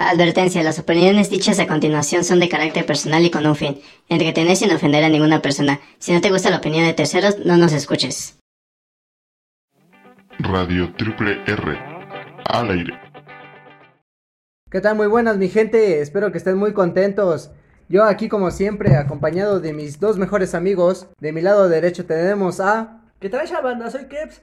Advertencia, 0.00 0.64
las 0.64 0.80
opiniones 0.80 1.30
dichas 1.30 1.60
a 1.60 1.68
continuación 1.68 2.24
son 2.24 2.40
de 2.40 2.48
carácter 2.48 2.84
personal 2.84 3.24
y 3.24 3.30
con 3.30 3.46
un 3.46 3.54
fin, 3.54 3.80
entretener 4.08 4.56
sin 4.56 4.72
ofender 4.72 5.04
a 5.04 5.08
ninguna 5.08 5.40
persona. 5.40 5.80
Si 5.98 6.12
no 6.12 6.20
te 6.20 6.30
gusta 6.30 6.50
la 6.50 6.56
opinión 6.56 6.84
de 6.84 6.94
terceros, 6.94 7.38
no 7.38 7.56
nos 7.56 7.72
escuches. 7.72 8.36
Radio 10.40 10.92
Triple 10.96 11.40
R. 11.46 11.78
Al 12.46 12.70
aire. 12.70 13.00
¿Qué 14.68 14.80
tal? 14.80 14.96
Muy 14.96 15.06
buenas, 15.06 15.36
mi 15.36 15.48
gente. 15.48 16.00
Espero 16.00 16.32
que 16.32 16.38
estén 16.38 16.58
muy 16.58 16.72
contentos. 16.72 17.52
Yo 17.88 18.02
aquí, 18.02 18.28
como 18.28 18.50
siempre, 18.50 18.96
acompañado 18.96 19.60
de 19.60 19.72
mis 19.72 20.00
dos 20.00 20.18
mejores 20.18 20.56
amigos. 20.56 21.06
De 21.20 21.32
mi 21.32 21.40
lado 21.40 21.68
derecho 21.68 22.04
tenemos 22.04 22.58
a... 22.58 23.00
¿Qué 23.20 23.28
traes, 23.28 23.52
banda? 23.62 23.88
Soy 23.92 24.08
Keps. 24.08 24.42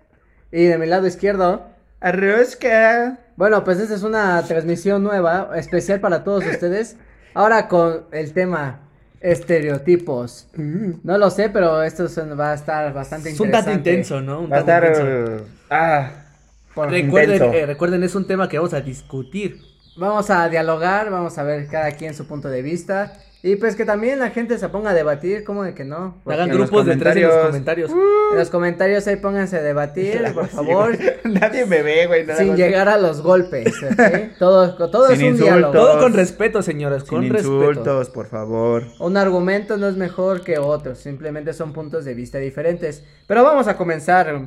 Y 0.53 0.63
de 0.63 0.77
mi 0.77 0.85
lado 0.85 1.07
izquierdo... 1.07 1.67
Arrosca. 1.99 3.19
Bueno, 3.41 3.63
pues 3.63 3.79
esta 3.79 3.95
es 3.95 4.03
una 4.03 4.39
transmisión 4.43 5.01
nueva, 5.01 5.49
especial 5.55 5.99
para 5.99 6.23
todos 6.23 6.45
ustedes. 6.45 6.95
Ahora 7.33 7.67
con 7.67 8.03
el 8.11 8.33
tema 8.33 8.81
estereotipos. 9.19 10.47
No 10.55 11.17
lo 11.17 11.31
sé, 11.31 11.49
pero 11.49 11.81
esto 11.81 12.07
son- 12.07 12.39
va 12.39 12.51
a 12.51 12.53
estar 12.53 12.93
bastante 12.93 13.29
Es 13.31 13.39
un 13.39 13.47
interesante. 13.47 13.73
tanto 13.77 13.89
intenso, 13.89 14.21
¿no? 14.21 14.41
Un 14.41 14.51
Va 14.51 14.57
a 14.57 14.59
estar. 14.59 14.83
intenso. 14.85 15.43
uh, 15.43 15.47
ah, 15.71 16.11
Por- 16.75 16.91
Recuerden, 16.91 17.41
eh, 17.55 17.65
recuerden, 17.65 18.03
es 18.03 18.13
un 18.13 18.27
tema 18.27 18.47
que 18.47 18.59
vamos 18.59 18.75
a 18.75 18.81
discutir. 18.81 19.59
Vamos 19.97 20.29
a 20.29 20.47
dialogar, 20.47 21.09
vamos 21.09 21.35
a 21.39 21.43
ver 21.43 21.65
cada 21.65 21.93
quien 21.93 22.13
su 22.13 22.27
punto 22.27 22.47
de 22.47 22.61
vista. 22.61 23.13
Y 23.43 23.55
pues 23.55 23.75
que 23.75 23.85
también 23.85 24.19
la 24.19 24.29
gente 24.29 24.59
se 24.59 24.69
ponga 24.69 24.91
a 24.91 24.93
debatir, 24.93 25.43
¿cómo 25.43 25.63
de 25.63 25.73
que 25.73 25.83
no? 25.83 26.15
Porque 26.23 26.39
Hagan 26.39 26.55
grupos 26.55 26.85
de 26.85 26.95
tres 26.95 27.15
en 27.15 27.23
los 27.23 27.31
comentarios- 27.33 27.89
comentarios. 27.89 27.91
En 28.33 28.37
los 28.37 28.49
comentarios 28.51 29.07
ahí 29.07 29.15
pónganse 29.15 29.57
a 29.57 29.61
debatir, 29.63 30.23
por 30.35 30.47
favor. 30.47 30.95
Nadie 31.23 31.65
me 31.65 31.81
ve, 31.81 32.05
güey. 32.05 32.23
nada 32.23 32.37
Sin 32.37 32.49
más. 32.49 32.57
llegar 32.57 32.87
a 32.87 32.97
los 32.97 33.21
golpes, 33.23 33.73
¿ok? 33.81 34.37
Todo, 34.37 34.75
todo 34.91 35.09
es 35.09 35.17
un 35.17 35.25
insultos. 35.25 35.45
diálogo. 35.47 35.73
Todo 35.73 35.99
con 35.99 36.13
respeto, 36.13 36.61
señoras, 36.61 37.01
Sin 37.01 37.09
con 37.09 37.29
respeto. 37.29 37.57
insultos, 37.57 38.09
por 38.11 38.27
favor. 38.27 38.83
Un 38.99 39.17
argumento 39.17 39.75
no 39.77 39.87
es 39.87 39.95
mejor 39.97 40.43
que 40.43 40.59
otro, 40.59 40.93
simplemente 40.93 41.53
son 41.53 41.73
puntos 41.73 42.05
de 42.05 42.13
vista 42.13 42.37
diferentes. 42.37 43.03
Pero 43.27 43.43
vamos 43.43 43.67
a 43.67 43.75
comenzar. 43.75 44.41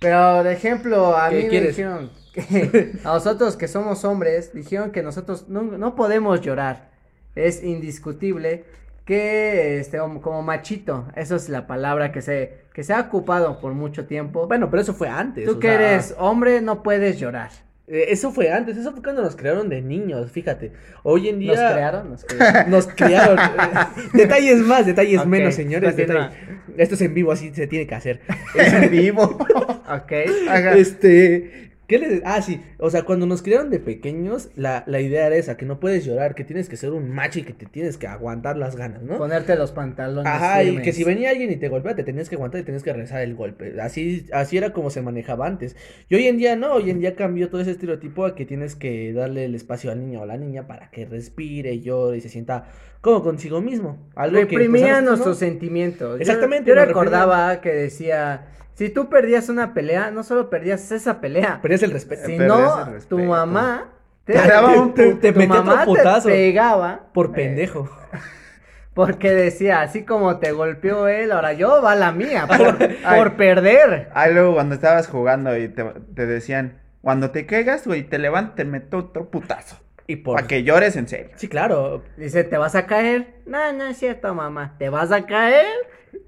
Pero 0.00 0.42
de 0.42 0.52
ejemplo, 0.52 1.16
a 1.16 1.30
¿Qué 1.30 1.36
mí 1.36 1.42
me 1.44 1.48
quieres? 1.48 1.76
dijeron 1.76 2.10
que 2.34 2.92
a 3.04 3.14
nosotros 3.14 3.56
que 3.56 3.68
somos 3.68 4.04
hombres, 4.04 4.52
dijeron 4.52 4.90
que 4.90 5.02
nosotros 5.04 5.48
no, 5.48 5.62
no 5.62 5.94
podemos 5.94 6.40
llorar. 6.40 6.90
Es 7.36 7.62
indiscutible 7.62 8.64
que 9.04 9.78
este 9.78 9.98
como 9.98 10.42
machito, 10.42 11.06
eso 11.14 11.36
es 11.36 11.48
la 11.48 11.66
palabra 11.68 12.10
que 12.10 12.22
se 12.22 12.66
que 12.74 12.82
se 12.82 12.92
ha 12.92 13.00
ocupado 13.00 13.60
por 13.60 13.72
mucho 13.72 14.06
tiempo. 14.06 14.46
Bueno, 14.48 14.68
pero 14.70 14.82
eso 14.82 14.94
fue 14.94 15.08
antes. 15.08 15.46
Tú 15.46 15.58
que 15.60 15.68
sea, 15.68 15.74
eres 15.92 16.14
hombre 16.18 16.60
no 16.60 16.82
puedes 16.82 17.18
llorar. 17.18 17.50
eh, 17.86 18.06
eso 18.08 18.32
fue 18.32 18.50
antes, 18.50 18.76
eso 18.76 18.92
fue 18.92 19.02
cuando 19.02 19.22
nos 19.22 19.36
crearon 19.36 19.68
de 19.68 19.80
niños, 19.80 20.32
fíjate. 20.32 20.72
Hoy 21.04 21.28
en 21.28 21.38
día. 21.38 21.52
Nos 21.54 21.72
crearon, 21.72 22.10
nos 22.10 22.24
crearon. 22.24 22.70
Nos 22.70 22.86
criaron. 22.88 23.38
eh, 23.38 24.08
detalles 24.14 24.58
más, 24.58 24.84
detalles 24.86 25.24
menos, 25.24 25.54
señores. 25.54 25.94
detalles. 25.96 26.32
Esto 26.76 26.96
es 26.96 27.00
en 27.02 27.14
vivo, 27.14 27.30
así 27.32 27.54
se 27.54 27.66
tiene 27.68 27.86
que 27.86 27.94
hacer. 27.94 28.20
Es 28.56 28.72
en 28.72 28.90
vivo. 28.90 29.22
ok. 29.22 30.12
Ajá. 30.48 30.74
Este. 30.76 31.70
¿Qué 31.86 31.98
les.? 31.98 32.22
Ah, 32.24 32.42
sí. 32.42 32.60
O 32.78 32.90
sea, 32.90 33.04
cuando 33.04 33.26
nos 33.26 33.42
criaron 33.42 33.70
de 33.70 33.78
pequeños, 33.78 34.50
la, 34.56 34.84
la 34.86 35.00
idea 35.00 35.26
era 35.26 35.36
esa: 35.36 35.56
que 35.56 35.66
no 35.66 35.78
puedes 35.78 36.04
llorar, 36.04 36.34
que 36.34 36.44
tienes 36.44 36.68
que 36.68 36.76
ser 36.76 36.92
un 36.92 37.10
macho 37.10 37.38
y 37.38 37.42
que 37.42 37.52
te 37.52 37.66
tienes 37.66 37.96
que 37.96 38.06
aguantar 38.06 38.56
las 38.56 38.76
ganas, 38.76 39.02
¿no? 39.02 39.18
Ponerte 39.18 39.54
los 39.56 39.72
pantalones. 39.72 40.26
Ajá, 40.26 40.64
y 40.64 40.78
que 40.78 40.92
si 40.92 41.04
venía 41.04 41.30
alguien 41.30 41.50
y 41.50 41.56
te 41.56 41.68
golpea, 41.68 41.94
te 41.94 42.04
tenías 42.04 42.28
que 42.28 42.34
aguantar 42.34 42.60
y 42.60 42.64
tenías 42.64 42.82
que 42.82 42.92
rezar 42.92 43.22
el 43.22 43.34
golpe. 43.34 43.80
Así, 43.80 44.26
así 44.32 44.56
era 44.56 44.72
como 44.72 44.90
se 44.90 45.02
manejaba 45.02 45.46
antes. 45.46 45.76
Y 46.08 46.16
hoy 46.16 46.26
en 46.26 46.38
día 46.38 46.56
no, 46.56 46.74
hoy 46.74 46.90
en 46.90 47.00
día 47.00 47.14
cambió 47.14 47.48
todo 47.48 47.60
ese 47.60 47.70
estereotipo 47.72 48.24
a 48.24 48.34
que 48.34 48.46
tienes 48.46 48.74
que 48.74 49.12
darle 49.12 49.44
el 49.44 49.54
espacio 49.54 49.90
al 49.90 50.00
niño 50.00 50.20
o 50.20 50.22
a 50.24 50.26
la 50.26 50.36
niña 50.36 50.66
para 50.66 50.90
que 50.90 51.04
respire, 51.06 51.80
llore 51.80 52.18
y 52.18 52.20
se 52.20 52.28
sienta 52.28 52.68
como 53.06 53.22
consigo 53.22 53.60
mismo. 53.60 54.10
Algo 54.14 54.36
que, 54.46 54.56
pues, 54.58 54.68
no. 55.02 55.10
nuestros 55.10 55.38
sentimientos. 55.38 56.20
Exactamente, 56.20 56.68
Yo, 56.70 56.74
recordaba 56.74 57.60
que 57.60 57.72
decía, 57.72 58.48
si 58.74 58.90
tú 58.90 59.08
perdías 59.08 59.48
una 59.48 59.72
pelea, 59.74 60.10
no 60.10 60.22
solo 60.22 60.50
perdías 60.50 60.90
esa 60.92 61.20
pelea, 61.20 61.60
Perdías 61.62 61.82
el 61.84 61.92
respeto. 61.92 62.26
si 62.26 62.36
Perdías 62.36 62.48
no, 62.48 62.78
el 62.80 62.84
tu 63.06 63.16
respeto. 63.16 63.18
mamá 63.18 63.92
te, 64.24 64.32
Te 64.34 64.48
daba 64.48 64.72
un 64.72 64.92
te, 64.92 65.14
pu- 65.14 65.20
te 65.20 65.32
tu 65.32 65.38
metía 65.38 65.62
mamá 65.62 65.82
otro 65.82 65.94
putazo 65.94 66.28
te 66.28 66.34
pegaba 66.34 67.06
por 67.14 67.26
eh, 67.26 67.32
pendejo. 67.34 67.88
porque 68.94 69.30
decía, 69.32 69.82
así 69.82 70.04
como 70.04 70.38
te 70.38 70.52
golpeó 70.52 71.06
él, 71.08 71.30
ahora 71.32 71.52
yo 71.52 71.82
va 71.82 71.94
la 71.94 72.12
mía 72.12 72.46
por, 72.58 72.78
Ay. 73.04 73.18
por 73.18 73.36
perder. 73.36 74.08
Ah, 74.14 74.28
luego 74.28 74.54
cuando 74.54 74.74
estabas 74.74 75.06
jugando 75.08 75.56
y 75.56 75.68
te, 75.68 75.84
te 76.14 76.26
decían, 76.26 76.80
cuando 77.02 77.30
te 77.30 77.46
caigas, 77.46 77.86
güey, 77.86 78.02
te 78.04 78.18
levantas, 78.18 78.56
te 78.56 78.64
meto 78.64 78.98
otro 78.98 79.30
putazo. 79.30 79.76
Y 80.06 80.16
por. 80.16 80.36
Para 80.36 80.46
que 80.46 80.62
llores 80.62 80.96
en 80.96 81.08
serio. 81.08 81.30
Sí, 81.36 81.48
claro. 81.48 82.02
Dice, 82.16 82.44
¿te 82.44 82.56
vas 82.58 82.74
a 82.74 82.86
caer? 82.86 83.34
No, 83.46 83.72
no 83.72 83.86
es 83.86 83.96
cierto, 83.98 84.32
mamá. 84.34 84.74
¿Te 84.78 84.88
vas 84.88 85.10
a 85.12 85.26
caer? 85.26 85.66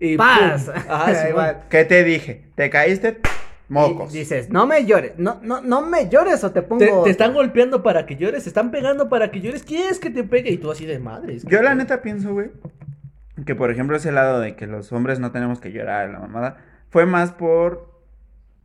Y 0.01 0.17
Paz. 0.17 0.69
Ajá, 0.69 1.15
sí, 1.27 1.33
bueno. 1.33 1.59
¿Qué 1.71 1.85
te 1.85 2.03
dije? 2.05 2.45
¿Te 2.55 2.71
caíste? 2.71 3.19
Mocos. 3.69 4.15
Y 4.15 4.21
dices, 4.21 4.49
no 4.49 4.67
me 4.67 4.87
llores, 4.87 5.13
no, 5.19 5.41
no, 5.43 5.61
no 5.61 5.83
me 5.83 6.09
llores 6.09 6.43
o 6.43 6.51
te 6.53 6.63
pongo. 6.63 6.79
Te, 6.79 6.91
te 7.05 7.11
están 7.11 7.35
golpeando 7.35 7.83
para 7.83 8.07
que 8.07 8.17
llores, 8.17 8.45
te 8.45 8.49
están 8.49 8.71
pegando 8.71 9.11
para 9.11 9.31
que 9.31 9.41
llores. 9.43 9.63
¿Quieres 9.63 9.99
que 9.99 10.09
te 10.11 10.25
pegue? 10.25 10.51
Y 10.51 10.57
tú 10.57 10.71
así 10.71 10.87
de 10.87 10.99
madre. 10.99 11.35
es 11.37 11.45
que- 11.45 11.51
Yo 11.51 11.61
la 11.63 11.75
neta 11.75 12.01
pienso, 12.01 12.33
güey, 12.33 12.51
que 13.45 13.55
por 13.55 13.71
ejemplo 13.71 13.97
ese 13.97 14.11
lado 14.11 14.41
de 14.41 14.57
que 14.57 14.67
los 14.67 14.91
hombres 14.93 15.21
no 15.21 15.33
tenemos 15.33 15.61
que 15.61 15.71
llorar, 15.71 16.09
la 16.09 16.19
mamada, 16.19 16.57
fue 16.89 17.05
más 17.05 17.33
por 17.33 17.88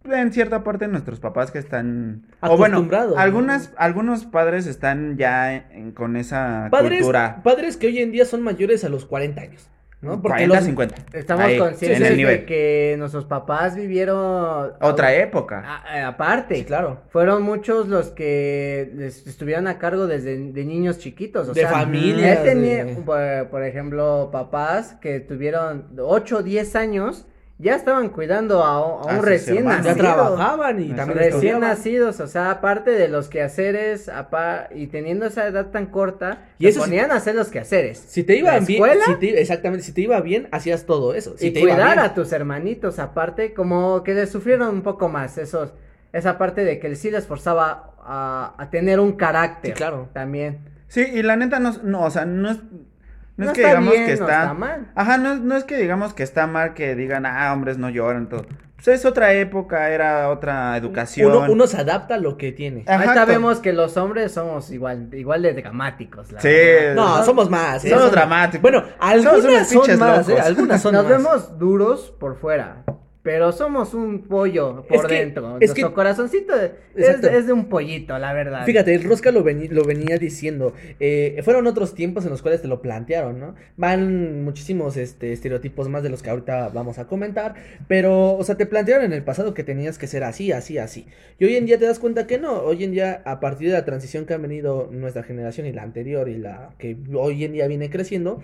en 0.05 0.33
cierta 0.33 0.63
parte 0.63 0.87
nuestros 0.87 1.19
papás 1.19 1.51
que 1.51 1.59
están 1.59 2.23
o 2.41 2.57
bueno, 2.57 2.75
Acostumbrados, 2.77 3.15
¿no? 3.15 3.21
algunas 3.21 3.71
algunos 3.77 4.25
padres 4.25 4.67
están 4.67 5.17
ya 5.17 5.53
en- 5.55 5.91
con 5.93 6.17
esa 6.17 6.67
Padres, 6.71 6.99
cultura 6.99 7.41
padres 7.43 7.77
que 7.77 7.87
hoy 7.87 7.99
en 7.99 8.11
día 8.11 8.25
son 8.25 8.41
mayores 8.41 8.83
a 8.83 8.89
los 8.89 9.05
40 9.05 9.41
años, 9.41 9.69
¿no? 10.01 10.21
Porque 10.21 10.45
40, 10.45 10.55
los- 10.55 10.65
50. 10.65 10.95
Estamos 11.13 11.45
Ahí, 11.45 11.57
conscientes 11.57 11.99
en 12.01 12.05
el 12.05 12.11
de 12.11 12.17
nivel. 12.17 12.45
que 12.45 12.95
nuestros 12.99 13.23
papás 13.25 13.75
vivieron 13.77 14.73
Otra 14.81 15.13
época. 15.15 15.63
a- 15.65 15.77
a- 16.03 16.07
aparte. 16.09 16.55
Sí, 16.57 16.65
claro. 16.65 17.01
Fueron 17.09 17.41
muchos 17.43 17.87
los 17.87 18.09
que 18.09 18.91
les- 18.95 19.25
estuvieron 19.25 19.67
a 19.67 19.77
cargo 19.79 20.05
desde 20.07 20.37
de 20.51 20.65
niños 20.65 20.99
chiquitos, 20.99 21.47
o 21.47 21.53
De 21.53 21.61
sea, 21.61 21.69
familias, 21.69 22.39
él 22.39 22.43
tenía, 22.43 22.83
de- 22.85 22.95
por, 22.97 23.49
por 23.49 23.63
ejemplo, 23.63 24.29
papás 24.33 24.97
que 25.01 25.21
tuvieron 25.21 25.85
8 25.97 26.39
o 26.39 26.43
10 26.43 26.75
años, 26.75 27.25
ya 27.63 27.75
estaban 27.75 28.09
cuidando 28.09 28.63
a, 28.63 28.85
un- 29.03 29.09
a 29.09 29.19
recién 29.21 29.57
hermanos. 29.59 29.85
Ya 29.85 29.91
nacido. 29.95 30.13
trabajaban 30.13 30.79
y 30.81 30.89
también. 30.93 31.17
Recién 31.17 31.59
nacidos, 31.61 32.19
o 32.19 32.27
sea, 32.27 32.51
aparte 32.51 32.91
de 32.91 33.07
los 33.07 33.29
quehaceres, 33.29 34.09
apa- 34.09 34.67
y 34.75 34.87
teniendo 34.87 35.25
esa 35.25 35.47
edad 35.47 35.71
tan 35.71 35.87
corta, 35.87 36.45
Y 36.59 36.67
eso 36.67 36.81
ponían 36.81 37.11
a 37.11 37.15
hacer 37.15 37.33
los 37.35 37.47
quehaceres. 37.49 37.97
Si 37.97 38.23
te 38.23 38.35
iba 38.35 38.51
¿La 38.51 38.59
bien, 38.59 38.71
escuela? 38.83 39.05
si 39.05 39.15
te- 39.15 39.41
exactamente, 39.41 39.83
si 39.83 39.93
te 39.93 40.01
iba 40.01 40.19
bien, 40.21 40.47
hacías 40.51 40.85
todo 40.85 41.15
eso. 41.15 41.35
Si 41.37 41.47
y 41.47 41.51
te 41.51 41.61
iba 41.61 41.73
cuidar 41.73 41.95
bien. 41.95 42.05
a 42.05 42.13
tus 42.13 42.31
hermanitos 42.33 42.99
aparte, 42.99 43.53
como 43.53 44.03
que 44.03 44.13
les 44.13 44.29
sufrieron 44.29 44.69
un 44.69 44.81
poco 44.83 45.09
más 45.09 45.37
esos, 45.39 45.73
esa 46.11 46.37
parte 46.37 46.63
de 46.63 46.77
que 46.79 46.95
sí 46.95 47.09
les 47.09 47.25
forzaba 47.25 47.93
a, 48.05 48.53
a 48.57 48.69
tener 48.69 48.99
un 48.99 49.13
carácter. 49.13 49.71
Sí, 49.71 49.77
claro. 49.77 50.09
También. 50.13 50.59
Sí, 50.87 51.01
y 51.11 51.23
la 51.23 51.35
neta 51.37 51.57
no, 51.59 51.73
no 51.83 52.01
o 52.03 52.11
sea, 52.11 52.25
no 52.25 52.51
es 52.51 52.57
no, 53.37 53.45
No 53.45 53.51
es 53.51 53.55
que 53.57 53.65
digamos 53.65 53.93
bien, 53.93 54.05
que 54.05 54.15
no 54.17 54.27
está, 54.27 54.53
mal. 54.53 54.91
Ajá, 54.95 55.17
no, 55.17 55.35
no 55.35 55.55
es 55.55 55.63
que 55.63 55.77
digamos 55.77 56.13
que 56.13 56.23
está 56.23 56.45
mal 56.47 56.73
que 56.73 56.95
digan, 56.95 57.25
"Ah, 57.25 57.51
hombres 57.53 57.77
no 57.77 57.89
lloran 57.89 58.29
todo." 58.29 58.45
Pues 58.75 58.99
es 58.99 59.05
otra 59.05 59.31
época, 59.33 59.89
era 59.91 60.29
otra 60.29 60.75
educación. 60.75 61.31
Uno, 61.31 61.51
uno 61.51 61.67
se 61.67 61.77
adapta 61.77 62.15
a 62.15 62.17
lo 62.17 62.37
que 62.37 62.51
tiene. 62.51 62.83
Ajá, 62.85 62.95
Ahorita 63.03 63.25
to- 63.25 63.31
vemos 63.31 63.59
que 63.59 63.71
los 63.71 63.95
hombres 63.95 64.33
somos 64.33 64.69
igual, 64.71 65.07
igual 65.13 65.41
de 65.41 65.53
dramáticos. 65.53 66.31
la 66.33 66.41
Sí, 66.41 66.49
verdad. 66.49 66.95
No, 66.95 67.17
no, 67.19 67.23
somos 67.23 67.49
más. 67.49 67.85
¿eh? 67.85 67.89
somos 67.89 68.11
dramáticos. 68.11 68.61
Bueno, 68.61 68.83
algunas 68.99 69.69
son 69.69 69.99
más, 69.99 70.27
¿eh? 70.27 70.39
Algunas 70.39 70.81
son 70.81 70.93
Nos 70.95 71.03
más. 71.05 71.11
vemos 71.11 71.57
duros 71.57 72.13
por 72.19 72.35
fuera. 72.37 72.83
Pero 73.23 73.53
somos 73.53 73.93
un 73.93 74.23
pollo 74.23 74.83
por 74.85 74.97
Es 74.97 75.05
que- 75.05 75.15
dentro. 75.15 75.55
es 75.61 75.69
Nuestro 75.69 75.87
que- 75.89 75.93
corazoncito 75.95 76.53
es, 76.93 77.47
de 77.47 77.53
un 77.53 77.69
pollito, 77.69 78.19
la 78.19 78.33
verdad. 78.33 78.65
Fíjate, 78.65 78.93
el 78.93 79.03
Rosca 79.05 79.31
lo, 79.31 79.39
lo 79.39 79.83
venía 79.85 80.17
diciendo. 80.17 80.73
eh, 80.99 81.39
fueron 81.43 81.65
otros 81.67 81.95
tiempos 81.95 82.25
en 82.25 82.31
los 82.31 82.41
cuales 82.41 82.61
te 82.61 82.67
lo 82.67 82.81
plantearon, 82.81 83.39
¿no? 83.39 83.55
Van 83.77 84.43
muchísimos 84.43 84.97
este, 84.97 85.31
estereotipos 85.31 85.87
más 85.87 86.03
de 86.03 86.09
los 86.09 86.21
que 86.21 86.29
ahorita 86.31 86.67
vamos 86.73 86.99
a 86.99 87.07
comentar. 87.07 87.55
Pero, 87.87 88.33
o 88.35 88.43
sea, 88.43 88.55
te 88.55 88.65
plantearon 88.65 89.05
en 89.05 89.13
el 89.13 89.23
pasado 89.23 89.53
que 89.53 89.63
tenías 89.63 89.97
que 89.97 90.07
ser 90.07 90.25
así, 90.25 90.51
así, 90.51 90.77
así. 90.77 91.07
Y 91.39 91.45
hoy 91.45 91.55
en 91.55 91.65
día 91.65 91.79
te 91.79 91.85
das 91.85 91.99
cuenta 91.99 92.27
que 92.27 92.37
no. 92.39 92.59
Hoy 92.61 92.83
en 92.83 92.91
día, 92.91 93.21
a 93.23 93.39
partir 93.39 93.67
de 93.69 93.73
la 93.73 93.85
transición 93.85 94.25
que 94.25 94.33
han 94.33 94.41
venido 94.41 94.89
nuestra 94.91 95.23
generación 95.23 95.65
y 95.65 95.71
la 95.71 95.83
anterior 95.83 96.27
y 96.27 96.37
la 96.37 96.71
que 96.77 96.97
hoy 97.15 97.45
en 97.45 97.53
día 97.53 97.67
viene 97.67 97.89
creciendo, 97.89 98.41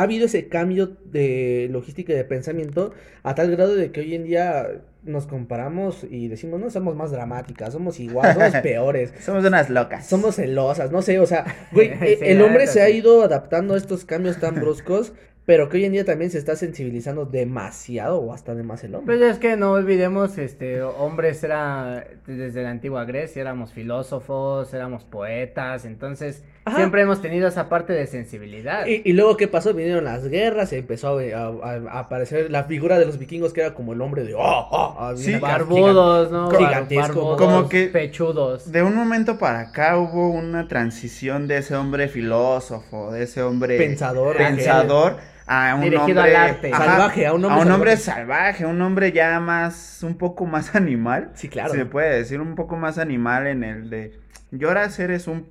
ha 0.00 0.04
habido 0.04 0.24
ese 0.24 0.48
cambio 0.48 0.96
de 1.04 1.68
logística 1.70 2.12
y 2.12 2.16
de 2.16 2.24
pensamiento 2.24 2.94
a 3.22 3.34
tal 3.34 3.50
grado 3.50 3.76
de 3.76 3.92
que 3.92 4.00
hoy 4.00 4.14
en 4.14 4.24
día 4.24 4.80
nos 5.02 5.26
comparamos 5.26 6.04
y 6.08 6.28
decimos, 6.28 6.58
no, 6.58 6.70
somos 6.70 6.96
más 6.96 7.10
dramáticas, 7.10 7.74
somos 7.74 8.00
igual, 8.00 8.32
somos 8.32 8.54
peores. 8.62 9.12
Somos 9.20 9.44
unas 9.44 9.68
locas. 9.68 10.06
Somos 10.06 10.36
celosas, 10.36 10.90
no 10.90 11.02
sé, 11.02 11.18
o 11.20 11.26
sea, 11.26 11.44
güey, 11.72 11.90
Sí, 12.00 12.04
eh, 12.06 12.18
el 12.22 12.40
hombre 12.40 12.66
se 12.66 12.80
ha 12.80 12.88
ido 12.88 13.22
adaptando 13.22 13.74
a 13.74 13.76
estos 13.76 14.06
cambios 14.06 14.40
tan 14.40 14.54
bruscos 14.60 15.12
pero 15.46 15.68
que 15.68 15.78
hoy 15.78 15.84
en 15.84 15.92
día 15.92 16.04
también 16.04 16.30
se 16.30 16.38
está 16.38 16.54
sensibilizando 16.54 17.26
demasiado 17.26 18.20
o 18.20 18.32
hasta 18.32 18.54
de 18.54 18.62
más 18.62 18.84
el 18.84 18.94
hombre. 18.94 19.16
Pues 19.16 19.32
es 19.32 19.38
que 19.40 19.56
no 19.56 19.72
olvidemos, 19.72 20.38
este, 20.38 20.80
hombres 20.80 21.42
era, 21.42 22.06
desde 22.24 22.62
la 22.62 22.70
antigua 22.70 23.04
Grecia, 23.04 23.40
éramos 23.40 23.72
filósofos, 23.72 24.72
éramos 24.72 25.04
poetas, 25.04 25.86
entonces 25.86 26.44
Ajá. 26.64 26.76
siempre 26.76 27.00
hemos 27.02 27.22
tenido 27.22 27.48
esa 27.48 27.68
parte 27.68 27.92
de 27.94 28.06
sensibilidad. 28.06 28.86
Y, 28.86 29.02
y 29.04 29.12
luego, 29.14 29.36
¿qué 29.36 29.48
pasó? 29.48 29.72
Vinieron 29.72 30.04
las 30.04 30.28
guerras 30.28 30.72
y 30.72 30.76
empezó 30.76 31.18
a, 31.18 31.22
a- 31.22 31.74
a 31.90 31.98
aparecer 32.00 32.50
la 32.50 32.64
figura 32.64 32.98
de 32.98 33.06
los 33.06 33.18
vikingos 33.18 33.52
que 33.52 33.62
era 33.62 33.72
como 33.74 33.92
el 33.94 34.00
hombre 34.02 34.24
de... 34.24 34.34
Oh, 34.34 34.40
oh, 34.70 34.96
oh, 34.98 35.16
Sí, 35.16 35.28
bien 35.28 35.38
acá, 35.38 35.48
Barbudos, 35.48 36.30
¿no? 36.30 36.50
Gigantesco, 36.50 37.02
Barbudos, 37.06 37.36
como 37.38 37.68
que- 37.68 37.86
pechudos. 37.86 38.70
De 38.70 38.82
un 38.82 38.94
momento 38.94 39.38
para 39.38 39.60
acá 39.60 39.96
hubo 39.98 40.30
una 40.30 40.68
transición 40.68 41.48
de 41.48 41.58
ese 41.58 41.74
hombre 41.74 42.08
filósofo, 42.08 43.12
de 43.12 43.22
ese 43.24 43.42
hombre 43.42 43.78
Pensador, 43.78 44.36
pensador 44.36 45.16
a 45.46 45.74
un 45.74 45.80
Dirigido 45.82 46.20
hombre 46.20 46.36
al 46.36 46.50
arte. 46.50 46.70
Salvaje, 46.70 47.26
a 47.26 47.32
un 47.32 47.44
hombre 47.44 47.72
hombre 47.72 47.96
salvaje. 47.96 48.20
salvaje, 48.20 48.66
un 48.66 48.80
hombre 48.82 49.12
ya 49.12 49.40
más, 49.40 50.00
un 50.02 50.16
poco 50.16 50.46
más 50.46 50.74
animal. 50.76 51.30
Sí, 51.34 51.48
claro. 51.48 51.72
Se 51.74 51.86
puede 51.86 52.16
decir 52.18 52.40
un 52.40 52.54
poco 52.54 52.76
más 52.76 52.98
animal 52.98 53.46
en 53.46 53.64
el 53.64 53.90
de 53.90 54.12
lloras 54.52 54.98
eres 55.00 55.26
un 55.26 55.46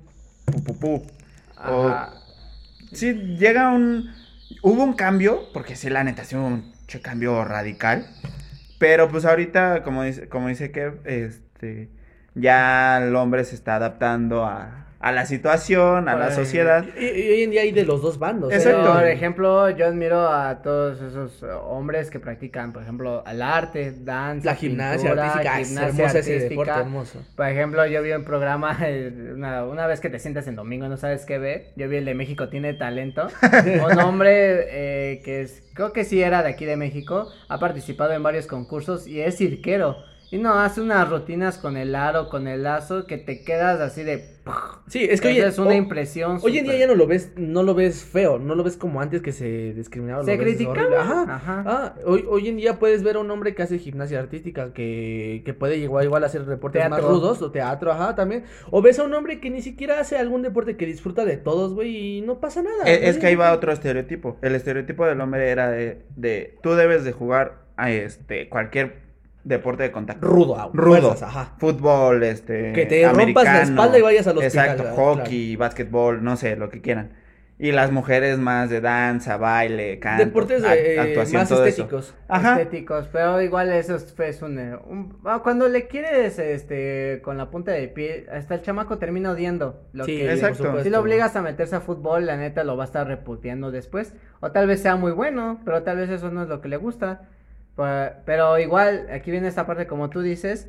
pupupú. 0.50 1.02
O 1.56 1.88
Ajá. 1.88 2.14
sí 2.92 3.12
llega 3.38 3.70
un 3.70 4.10
hubo 4.62 4.82
un 4.82 4.94
cambio, 4.94 5.48
porque 5.52 5.76
sí 5.76 5.90
la 5.90 6.04
neta 6.04 6.24
sí 6.24 6.36
hubo 6.36 6.46
un 6.46 6.72
cambio 7.02 7.44
radical. 7.44 8.06
Pero 8.78 9.08
pues 9.08 9.24
ahorita 9.24 9.82
como 9.82 10.02
dice 10.02 10.28
como 10.28 10.48
dice 10.48 10.70
que 10.70 10.92
este 11.04 11.90
ya 12.34 12.98
el 13.02 13.14
hombre 13.16 13.44
se 13.44 13.54
está 13.54 13.76
adaptando 13.76 14.44
a, 14.44 14.86
a 15.00 15.12
la 15.12 15.24
situación, 15.24 16.10
a 16.10 16.14
la 16.14 16.30
sociedad. 16.30 16.84
Y, 16.98 17.06
y 17.06 17.30
hoy 17.30 17.42
en 17.44 17.50
día 17.50 17.62
hay 17.62 17.72
de 17.72 17.86
los 17.86 18.02
dos 18.02 18.18
bandos. 18.18 18.52
¿eh? 18.52 18.56
Exacto. 18.56 18.92
Por 18.92 19.06
ejemplo, 19.06 19.70
yo 19.70 19.86
admiro 19.86 20.28
a 20.28 20.60
todos 20.60 21.00
esos 21.00 21.42
hombres 21.64 22.10
que 22.10 22.20
practican, 22.20 22.74
por 22.74 22.82
ejemplo, 22.82 23.24
el 23.26 23.40
arte, 23.40 23.94
danza, 23.98 24.50
La 24.50 24.54
gimnasia 24.56 25.10
pintura, 25.10 25.26
artística, 25.26 25.60
es 25.60 25.68
gimnasia 25.68 26.04
ese 26.06 26.18
artística. 26.18 26.48
deporte, 26.50 26.80
hermoso. 26.80 27.18
Por 27.34 27.46
ejemplo, 27.48 27.86
yo 27.86 28.02
vi 28.02 28.12
un 28.12 28.24
programa, 28.24 28.76
eh, 28.82 29.32
una, 29.34 29.64
una 29.64 29.86
vez 29.86 30.00
que 30.00 30.10
te 30.10 30.18
sientas 30.18 30.46
en 30.48 30.56
domingo, 30.56 30.86
no 30.86 30.98
sabes 30.98 31.24
qué 31.24 31.38
ver, 31.38 31.72
yo 31.76 31.88
vi 31.88 31.96
el 31.96 32.04
de 32.04 32.14
México 32.14 32.50
tiene 32.50 32.74
talento, 32.74 33.28
un 33.90 33.98
hombre 34.00 34.66
eh, 34.68 35.22
que 35.24 35.40
es, 35.40 35.62
creo 35.72 35.94
que 35.94 36.04
sí 36.04 36.20
era 36.22 36.42
de 36.42 36.50
aquí 36.50 36.66
de 36.66 36.76
México, 36.76 37.26
ha 37.48 37.58
participado 37.58 38.12
en 38.12 38.22
varios 38.22 38.46
concursos 38.46 39.06
y 39.06 39.22
es 39.22 39.38
cirquero. 39.38 39.96
Y 40.32 40.38
no, 40.38 40.52
hace 40.54 40.80
unas 40.80 41.08
rutinas 41.10 41.58
con 41.58 41.76
el 41.76 41.94
aro, 41.96 42.28
con 42.28 42.46
el 42.46 42.62
lazo, 42.62 43.04
que 43.06 43.18
te 43.18 43.42
quedas 43.42 43.80
así 43.80 44.04
de... 44.04 44.38
Sí, 44.86 45.06
es 45.08 45.20
que 45.20 45.28
hoy, 45.28 45.38
Esa 45.38 45.48
es 45.48 45.58
una 45.58 45.74
impresión. 45.74 46.38
hoy 46.42 46.58
en 46.58 46.64
día 46.64 46.76
ya 46.78 46.86
no 46.86 46.94
lo 46.94 47.06
ves, 47.06 47.32
no 47.36 47.62
lo 47.62 47.74
ves 47.74 48.04
feo, 48.04 48.38
no 48.38 48.54
lo 48.54 48.62
ves 48.64 48.76
como 48.76 49.00
antes 49.00 49.22
que 49.22 49.32
se 49.32 49.72
discriminaba. 49.74 50.24
Se 50.24 50.38
criticaba. 50.38 51.02
Ajá. 51.02 51.34
ajá. 51.34 51.64
Ah, 51.66 51.94
hoy, 52.04 52.24
hoy 52.28 52.48
en 52.48 52.56
día 52.56 52.78
puedes 52.78 53.02
ver 53.02 53.16
a 53.16 53.18
un 53.18 53.30
hombre 53.30 53.54
que 53.54 53.62
hace 53.62 53.78
gimnasia 53.78 54.18
artística, 54.20 54.72
que, 54.72 55.42
que 55.44 55.54
puede 55.54 55.78
igual, 55.78 56.04
igual 56.04 56.24
hacer 56.24 56.44
deportes 56.46 56.88
más 56.88 57.02
rudos, 57.02 57.42
o 57.42 57.50
teatro, 57.50 57.92
ajá, 57.92 58.14
también. 58.14 58.44
O 58.70 58.82
ves 58.82 58.98
a 58.98 59.04
un 59.04 59.14
hombre 59.14 59.40
que 59.40 59.50
ni 59.50 59.62
siquiera 59.62 60.00
hace 60.00 60.16
algún 60.16 60.42
deporte 60.42 60.76
que 60.76 60.86
disfruta 60.86 61.24
de 61.24 61.36
todos, 61.38 61.74
güey, 61.74 62.18
y 62.18 62.20
no 62.22 62.40
pasa 62.40 62.62
nada. 62.62 62.84
Eh, 62.86 63.00
Es, 63.02 63.10
Oye, 63.10 63.20
que 63.20 63.26
ahí 63.26 63.34
va 63.34 63.52
otro 63.52 63.72
estereotipo. 63.72 64.36
El 64.42 64.54
estereotipo 64.54 65.06
del 65.06 65.20
hombre 65.20 65.50
era 65.50 65.70
de, 65.70 66.02
de 66.16 66.56
tú 66.62 66.74
debes 66.74 67.04
de 67.04 67.12
jugar 67.12 67.62
a 67.76 67.90
este 67.90 68.48
cualquier 68.48 69.09
deporte 69.44 69.82
de 69.84 69.90
contacto. 69.92 70.26
Rudo, 70.26 70.58
a 70.58 70.70
Rudo. 70.72 71.00
fuerzas, 71.00 71.22
ajá. 71.22 71.52
Fútbol, 71.58 72.22
este. 72.22 72.72
Que 72.72 72.86
te 72.86 73.08
rompas 73.08 73.44
la 73.44 73.62
espalda 73.62 73.98
y 73.98 74.02
vayas 74.02 74.26
al 74.26 74.38
hospital, 74.38 74.64
Exacto, 74.70 74.82
claro. 74.94 74.96
hockey, 74.96 75.56
básquetbol, 75.56 76.22
no 76.22 76.36
sé, 76.36 76.56
lo 76.56 76.68
que 76.68 76.80
quieran. 76.80 77.12
Y 77.62 77.72
las 77.72 77.92
mujeres 77.92 78.38
más 78.38 78.70
de 78.70 78.80
danza, 78.80 79.36
baile, 79.36 79.98
canto, 79.98 80.24
Deportes 80.24 80.64
act- 80.64 80.76
eh, 80.78 80.98
actuación, 80.98 81.42
más 81.42 81.48
todo 81.50 81.66
eso. 81.66 81.82
estéticos. 81.82 82.14
Ajá. 82.26 82.52
estéticos, 82.52 83.06
pero 83.12 83.38
igual 83.42 83.70
eso 83.70 83.96
es, 83.96 84.14
es 84.18 84.40
un, 84.40 84.58
eh, 84.58 84.76
un- 84.88 85.18
ah, 85.26 85.40
cuando 85.42 85.68
le 85.68 85.86
quieres 85.86 86.38
este 86.38 87.20
con 87.22 87.36
la 87.36 87.50
punta 87.50 87.72
de 87.72 87.86
pie, 87.88 88.24
hasta 88.32 88.54
el 88.54 88.62
chamaco 88.62 88.96
termina 88.96 89.32
odiando 89.32 89.82
lo 89.92 90.04
Sí, 90.04 90.16
que 90.16 90.22
por 90.24 90.32
exacto. 90.32 90.56
supuesto. 90.56 90.84
si 90.84 90.88
lo 90.90 91.00
obligas 91.00 91.36
a 91.36 91.42
meterse 91.42 91.76
a 91.76 91.80
fútbol, 91.82 92.24
la 92.24 92.38
neta 92.38 92.64
lo 92.64 92.78
va 92.78 92.84
a 92.84 92.86
estar 92.86 93.06
reputeando 93.06 93.70
después, 93.70 94.14
o 94.40 94.52
tal 94.52 94.66
vez 94.66 94.80
sea 94.80 94.96
muy 94.96 95.12
bueno, 95.12 95.60
pero 95.66 95.82
tal 95.82 95.98
vez 95.98 96.08
eso 96.08 96.30
no 96.30 96.42
es 96.44 96.48
lo 96.48 96.62
que 96.62 96.68
le 96.68 96.78
gusta. 96.78 97.28
Pa- 97.80 98.22
Pero 98.26 98.58
igual 98.58 99.08
aquí 99.10 99.30
viene 99.30 99.48
esta 99.48 99.66
parte 99.66 99.86
como 99.86 100.10
tú 100.10 100.20
dices 100.20 100.68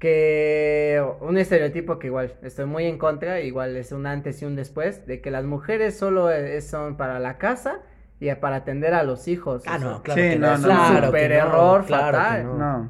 que 0.00 1.02
un 1.20 1.38
estereotipo 1.38 1.98
que 1.98 2.06
igual 2.08 2.34
estoy 2.42 2.66
muy 2.66 2.84
en 2.86 2.98
contra, 2.98 3.40
igual 3.40 3.76
es 3.76 3.92
un 3.92 4.06
antes 4.06 4.42
y 4.42 4.44
un 4.44 4.56
después 4.56 5.06
de 5.06 5.20
que 5.20 5.30
las 5.30 5.44
mujeres 5.44 5.96
solo 5.96 6.30
eh, 6.30 6.60
son 6.60 6.96
para 6.96 7.18
la 7.18 7.38
casa 7.38 7.80
y 8.20 8.32
para 8.34 8.56
atender 8.56 8.94
a 8.94 9.02
los 9.04 9.28
hijos. 9.28 9.62
Ah, 9.66 9.76
o 9.76 9.78
sea, 9.78 9.88
no, 9.88 10.02
claro 10.02 10.20
Sí, 10.22 10.28
que 10.30 10.38
no, 10.38 10.58
no. 10.58 10.58
no, 10.58 10.64
claro 10.64 10.88
no. 10.88 11.00
que 11.00 11.06
Super 11.06 11.30
no, 11.30 11.36
error 11.36 11.84
claro 11.86 12.18
fatal. 12.18 12.44
no. 12.46 12.58
No. 12.58 12.88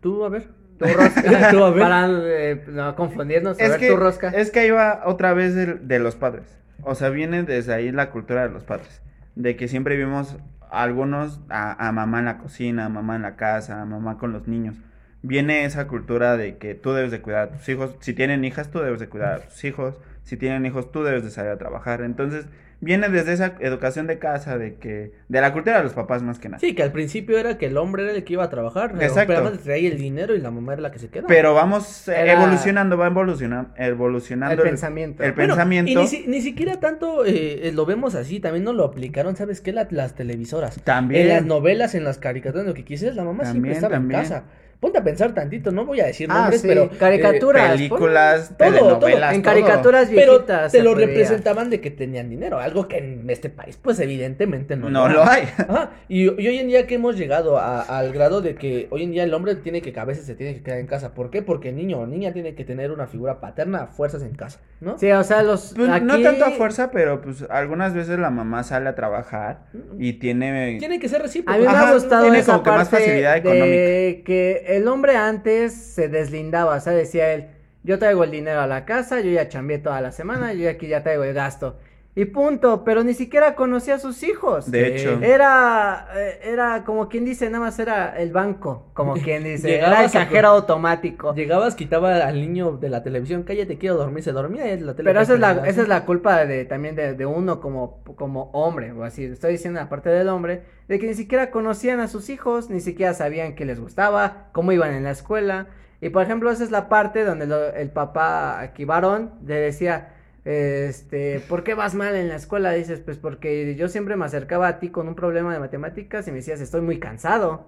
Tú, 0.00 0.24
a 0.24 0.28
ver. 0.28 0.48
Tu 0.78 0.86
rosca. 0.86 1.22
Tú, 1.50 1.64
a 1.64 1.70
ver. 1.70 1.80
Para 1.80 2.08
eh, 2.10 2.64
no 2.68 2.96
confundirnos, 2.96 3.58
a 3.58 3.62
Es 3.62 3.70
ver 3.70 3.80
que, 3.80 3.88
tu 3.88 3.96
rosca. 3.96 4.28
es 4.28 4.50
que 4.50 4.60
ahí 4.60 4.70
va 4.70 5.02
otra 5.06 5.32
vez 5.34 5.54
de, 5.54 5.74
de 5.74 5.98
los 5.98 6.16
padres. 6.16 6.58
O 6.82 6.94
sea, 6.94 7.10
viene 7.10 7.42
desde 7.44 7.72
ahí 7.74 7.92
la 7.92 8.10
cultura 8.10 8.42
de 8.42 8.48
los 8.52 8.64
padres. 8.64 9.00
De 9.36 9.56
que 9.56 9.68
siempre 9.68 9.96
vimos 9.96 10.36
a 10.60 10.61
algunos 10.72 11.40
a, 11.50 11.92
mamá 11.92 12.20
en 12.20 12.24
la 12.24 12.38
cocina, 12.38 12.86
a 12.86 12.88
mamá 12.88 13.16
en 13.16 13.22
la 13.22 13.36
casa, 13.36 13.82
a 13.82 13.84
mamá 13.84 14.18
con 14.18 14.32
los 14.32 14.48
niños. 14.48 14.76
Viene 15.22 15.64
esa 15.64 15.86
cultura 15.86 16.36
de 16.36 16.56
que 16.56 16.74
tú 16.74 16.92
debes 16.92 17.10
de 17.10 17.20
cuidar 17.20 17.48
a 17.48 17.50
tus 17.52 17.68
hijos. 17.68 17.94
Si 18.00 18.14
tienen 18.14 18.44
hijas, 18.44 18.70
tú 18.70 18.80
debes 18.80 18.98
de 18.98 19.08
cuidar 19.08 19.34
a 19.34 19.40
tus 19.40 19.62
hijos. 19.64 19.96
Si 20.24 20.36
tienen 20.36 20.66
hijos, 20.66 20.90
tú 20.90 21.04
debes 21.04 21.24
de 21.24 21.30
salir 21.30 21.52
a 21.52 21.58
trabajar. 21.58 22.00
Entonces, 22.00 22.46
viene 22.84 23.08
desde 23.08 23.32
esa 23.32 23.54
educación 23.60 24.06
de 24.08 24.18
casa, 24.18 24.58
de 24.58 24.74
que, 24.74 25.12
de 25.28 25.40
la 25.40 25.52
cultura 25.52 25.78
de 25.78 25.84
los 25.84 25.92
papás 25.94 26.22
más 26.22 26.38
que 26.40 26.48
nada. 26.48 26.58
Sí, 26.58 26.74
que 26.74 26.82
al 26.82 26.90
principio 26.92 27.38
era 27.38 27.56
que 27.56 27.66
el 27.66 27.76
hombre 27.78 28.02
era 28.02 28.12
el 28.12 28.24
que 28.24 28.32
iba 28.34 28.42
a 28.44 28.50
trabajar. 28.50 28.90
pero- 28.92 29.02
Exacto. 29.04 29.28
Pero 29.32 29.46
además 29.46 29.62
traía 29.62 29.88
el 29.88 29.96
dinero 29.98 30.34
y 30.34 30.40
la 30.40 30.50
mamá 30.50 30.72
era 30.74 30.82
la 30.82 30.90
que 30.90 30.98
se 30.98 31.08
queda. 31.08 31.24
Pero 31.28 31.54
vamos 31.54 32.08
eh, 32.08 32.14
Era- 32.16 32.32
evolucionando, 32.34 32.98
va 32.98 33.06
evolucionando, 33.06 33.70
evolucionando 33.76 34.62
El 34.62 34.68
pensamiento. 34.68 35.22
el 35.22 35.32
Bueno, 35.32 35.54
pensamiento. 35.54 35.90
Y 35.92 35.94
ni, 35.94 36.06
si- 36.08 36.26
ni 36.26 36.40
siquiera 36.42 36.80
tanto 36.80 37.24
eh, 37.24 37.68
eh, 37.68 37.72
lo 37.72 37.86
vemos 37.86 38.14
así, 38.16 38.40
también 38.40 38.64
no 38.64 38.72
lo 38.72 38.84
aplicaron, 38.84 39.36
¿sabes 39.36 39.60
qué? 39.60 39.72
La- 39.72 39.86
las 39.90 40.14
televisoras. 40.14 40.80
También. 40.82 41.22
En 41.22 41.28
las 41.28 41.44
novelas, 41.46 41.94
en 41.94 42.02
las 42.04 42.18
caricaturas, 42.18 42.66
lo 42.66 42.74
que 42.74 42.84
quisieras, 42.84 43.16
la 43.16 43.24
mamá 43.24 43.44
siempre 43.44 43.52
También, 43.70 43.74
estaba 43.76 43.94
también. 43.94 44.20
en 44.20 44.26
casa. 44.28 44.44
Ponte 44.82 44.98
a 44.98 45.04
pensar 45.04 45.32
tantito, 45.32 45.70
no 45.70 45.84
voy 45.86 46.00
a 46.00 46.06
decir 46.06 46.26
Ah, 46.28 46.40
nombres, 46.40 46.60
sí, 46.60 46.66
pero... 46.66 46.90
caricaturas. 46.98 47.70
películas, 47.70 48.48
Todo, 48.58 48.68
todo. 48.68 48.98
telenovelas, 48.98 49.34
en 49.36 49.42
todo. 49.42 49.52
caricaturas 49.52 50.08
eh, 50.08 50.12
pero 50.16 50.32
viejitas. 50.32 50.72
te 50.72 50.78
se 50.78 50.82
lo 50.84 50.92
podía. 50.94 51.06
representaban 51.06 51.70
de 51.70 51.80
que 51.80 51.92
tenían 51.92 52.28
dinero, 52.28 52.58
algo 52.58 52.88
que 52.88 52.98
en 52.98 53.30
este 53.30 53.48
país, 53.48 53.78
pues 53.80 54.00
evidentemente 54.00 54.74
no, 54.76 54.90
No 54.90 55.08
lo 55.08 55.22
hay. 55.24 55.44
Ajá, 55.56 55.90
y, 56.08 56.22
y 56.24 56.48
hoy 56.48 56.58
en 56.58 56.66
día 56.66 56.88
que 56.88 56.96
hemos 56.96 57.16
llegado 57.16 57.58
a- 57.58 57.82
al 57.82 58.12
grado 58.12 58.42
de 58.42 58.56
que 58.56 58.88
hoy 58.90 59.04
en 59.04 59.12
día 59.12 59.22
el 59.22 59.32
hombre 59.34 59.54
tiene 59.54 59.82
que, 59.82 59.98
a 60.00 60.04
veces 60.04 60.26
se 60.26 60.34
tiene 60.34 60.54
que 60.54 60.64
quedar 60.64 60.78
en 60.80 60.88
casa. 60.88 61.14
¿Por 61.14 61.30
qué? 61.30 61.42
Porque 61.42 61.68
el 61.68 61.76
niño 61.76 62.00
o 62.00 62.06
niña 62.08 62.32
tiene 62.32 62.56
que 62.56 62.64
tener 62.64 62.90
una 62.90 63.06
figura 63.06 63.40
paterna 63.40 63.82
a 63.82 63.86
fuerzas 63.86 64.22
en 64.24 64.34
casa, 64.34 64.58
¿no? 64.80 64.98
Sí, 64.98 65.12
o 65.12 65.22
sea, 65.22 65.44
los. 65.44 65.74
Pues, 65.76 66.02
No 66.02 66.20
tanto 66.20 66.44
a 66.44 66.50
fuerza, 66.50 66.90
pero 66.90 67.20
pues 67.22 67.46
algunas 67.50 67.94
veces 67.94 68.18
la 68.18 68.30
mamá 68.30 68.64
sale 68.64 68.88
a 68.88 68.96
trabajar 68.96 69.60
y 70.00 70.14
tiene... 70.14 70.78
Tiene 70.80 70.98
que 70.98 71.08
ser 71.08 71.22
recíproco. 71.22 71.54
A 71.54 71.60
mí 71.60 71.64
me 71.66 71.70
Ajá, 71.70 71.90
ha 71.90 71.94
gustado 71.94 72.22
tiene 72.24 72.40
esa 72.40 72.52
como 72.54 72.64
que 72.64 72.70
más 72.70 72.88
facilidad 72.90 73.34
de 73.36 74.22
que 74.24 74.71
el 74.76 74.88
hombre 74.88 75.16
antes 75.16 75.74
se 75.74 76.08
deslindaba, 76.08 76.76
o 76.76 76.80
sea, 76.80 76.94
decía 76.94 77.32
él, 77.34 77.48
yo 77.82 77.98
traigo 77.98 78.24
el 78.24 78.30
dinero 78.30 78.60
a 78.60 78.66
la 78.66 78.84
casa, 78.86 79.20
yo 79.20 79.30
ya 79.30 79.48
chambeé 79.48 79.78
toda 79.78 80.00
la 80.00 80.12
semana, 80.12 80.54
yo 80.54 80.70
aquí 80.70 80.88
ya 80.88 81.02
traigo 81.02 81.24
el 81.24 81.34
gasto. 81.34 81.78
Y 82.14 82.26
punto, 82.26 82.84
pero 82.84 83.02
ni 83.04 83.14
siquiera 83.14 83.54
conocía 83.54 83.94
a 83.94 83.98
sus 83.98 84.22
hijos. 84.22 84.70
De 84.70 84.96
hecho. 84.96 85.18
Era, 85.22 86.08
eh, 86.14 86.40
era 86.44 86.84
como 86.84 87.08
quien 87.08 87.24
dice, 87.24 87.48
nada 87.48 87.64
más 87.64 87.78
era 87.78 88.18
el 88.20 88.32
banco, 88.32 88.90
como 88.92 89.14
quien 89.24 89.44
dice, 89.44 89.76
era 89.76 89.86
el 89.86 89.90
Llegabas 89.92 90.14
a- 90.16 90.18
cajero 90.18 90.48
automático. 90.48 91.34
Llegabas, 91.34 91.74
quitaba 91.74 92.16
al 92.16 92.34
niño 92.38 92.72
de 92.76 92.90
la 92.90 93.02
televisión, 93.02 93.44
cállate, 93.44 93.78
quiero 93.78 93.96
dormir, 93.96 94.22
se 94.22 94.32
dormía 94.32 94.70
y 94.74 94.80
la 94.80 94.94
tele. 94.94 95.08
Pero 95.08 95.22
esa 95.22 95.32
es 95.34 95.40
la, 95.40 95.52
esa 95.66 95.80
es 95.82 95.88
la 95.88 96.04
culpa 96.04 96.44
de 96.44 96.66
también 96.66 96.96
de, 96.96 97.14
de 97.14 97.24
uno 97.24 97.60
como, 97.60 98.02
como 98.16 98.50
hombre, 98.52 98.92
o 98.92 99.04
así, 99.04 99.24
estoy 99.24 99.52
diciendo 99.52 99.80
la 99.80 99.88
parte 99.88 100.10
del 100.10 100.28
hombre, 100.28 100.64
de 100.88 100.98
que 100.98 101.06
ni 101.06 101.14
siquiera 101.14 101.50
conocían 101.50 102.00
a 102.00 102.08
sus 102.08 102.28
hijos, 102.28 102.68
ni 102.68 102.80
siquiera 102.80 103.14
sabían 103.14 103.54
qué 103.54 103.64
les 103.64 103.80
gustaba, 103.80 104.48
cómo 104.52 104.72
iban 104.72 104.92
en 104.92 105.04
la 105.04 105.12
escuela. 105.12 105.68
Y 106.02 106.10
por 106.10 106.22
ejemplo, 106.24 106.50
esa 106.50 106.62
es 106.64 106.70
la 106.72 106.90
parte 106.90 107.24
donde 107.24 107.46
lo- 107.46 107.72
el 107.72 107.88
papá 107.90 108.60
aquí 108.60 108.84
varón 108.84 109.32
le 109.46 109.54
decía, 109.54 110.11
este, 110.44 111.40
¿por 111.48 111.62
qué 111.64 111.74
vas 111.74 111.94
mal 111.94 112.14
en 112.16 112.28
la 112.28 112.36
escuela? 112.36 112.72
Dices, 112.72 113.00
pues 113.00 113.16
porque 113.18 113.74
yo 113.76 113.88
siempre 113.88 114.16
me 114.16 114.24
acercaba 114.24 114.68
a 114.68 114.78
ti 114.78 114.88
con 114.90 115.08
un 115.08 115.14
problema 115.14 115.52
de 115.52 115.60
matemáticas 115.60 116.26
y 116.28 116.30
me 116.30 116.38
decías, 116.38 116.60
estoy 116.60 116.80
muy 116.80 116.98
cansado. 116.98 117.66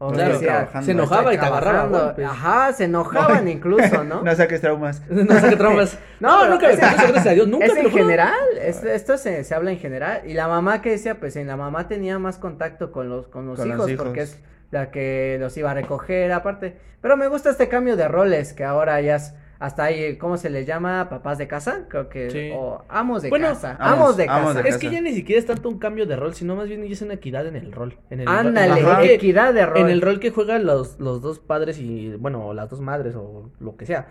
O 0.00 0.10
me 0.10 0.16
Claro, 0.16 0.32
decía, 0.32 0.68
se 0.82 0.90
enojaba 0.90 1.20
"Estoy 1.20 1.34
y 1.36 1.38
te 1.38 1.46
agarraba. 1.46 1.60
trabajando". 1.60 1.98
a 1.98 2.04
golpes. 2.06 2.24
Ajá, 2.26 2.72
se 2.72 2.84
enojaban 2.84 3.46
incluso, 3.46 4.02
¿no? 4.02 4.22
No 4.24 4.34
saques 4.34 4.60
traumas. 4.60 5.02
No 5.08 5.38
sé 5.38 5.50
qué 5.50 5.56
traumas. 5.56 5.98
No, 6.20 6.44
No, 6.46 6.50
nunca 6.50 6.70
es- 6.70 6.78
gracias 6.78 7.26
a 7.26 7.30
Dios, 7.30 7.46
nunca 7.46 7.66
es 7.66 7.74
te 7.74 7.80
en 7.80 7.90
general, 7.90 8.34
es- 8.60 8.82
esto 8.82 9.16
se, 9.18 9.44
se 9.44 9.54
habla 9.54 9.70
en 9.70 9.78
general. 9.78 10.22
Y 10.26 10.32
la 10.34 10.48
mamá 10.48 10.82
que 10.82 10.90
decía, 10.90 11.20
pues 11.20 11.36
en 11.36 11.46
la 11.46 11.56
mamá 11.56 11.86
tenía 11.86 12.18
más 12.18 12.38
contacto 12.38 12.90
con 12.90 13.08
los, 13.08 13.28
con 13.28 13.46
los, 13.46 13.56
Con 13.58 13.68
los 13.68 13.76
hijos, 13.76 13.90
hijos. 13.90 14.04
porque 14.04 14.22
es 14.22 14.40
la 14.72 14.90
que 14.90 15.36
los 15.38 15.56
iba 15.56 15.70
a 15.70 15.74
recoger 15.74 16.32
aparte. 16.32 16.76
Pero 17.00 17.16
me 17.16 17.28
gusta 17.28 17.50
este 17.50 17.68
cambio 17.68 17.94
de 17.96 18.08
roles, 18.08 18.52
que 18.52 18.64
ahora 18.64 19.00
ya 19.00 19.16
es 19.16 19.34
hasta 19.64 19.84
ahí, 19.84 20.16
¿cómo 20.18 20.36
se 20.36 20.50
les 20.50 20.66
llama? 20.66 21.08
Papás 21.08 21.38
de 21.38 21.48
casa, 21.48 21.86
creo 21.88 22.08
que, 22.08 22.30
Sí. 22.30 22.50
o 22.54 22.82
amos 22.88 23.22
de 23.22 23.30
Bueno, 23.30 23.48
casa, 23.48 23.76
amos- 23.80 23.98
amos 23.98 24.16
de 24.16 24.26
amos 24.28 24.48
casa. 24.54 24.62
de 24.62 24.68
Es 24.68 24.76
que 24.78 24.90
ya 24.90 25.00
ni 25.00 25.12
siquiera 25.12 25.38
es 25.40 25.46
tanto 25.46 25.68
un 25.68 25.78
cambio 25.78 26.06
de 26.06 26.16
rol, 26.16 26.34
sino 26.34 26.54
más 26.54 26.68
bien 26.68 26.82
ya 26.84 26.92
es 26.92 27.02
una 27.02 27.14
equidad 27.14 27.46
en 27.46 27.56
el 27.56 27.72
rol. 27.72 27.96
En 28.10 28.20
el 28.20 28.28
Ándale, 28.28 28.82
rol 28.82 29.02
que- 29.02 29.14
equidad 29.14 29.54
de 29.54 29.64
rol. 29.66 29.78
En 29.78 29.88
el 29.88 30.02
rol 30.02 30.20
que 30.20 30.30
juegan 30.30 30.66
los, 30.66 31.00
los 31.00 31.22
dos 31.22 31.38
padres 31.38 31.78
y, 31.78 32.14
bueno, 32.16 32.52
las 32.52 32.68
dos 32.68 32.80
madres 32.80 33.14
o 33.16 33.50
lo 33.60 33.76
que 33.76 33.86
sea, 33.86 34.08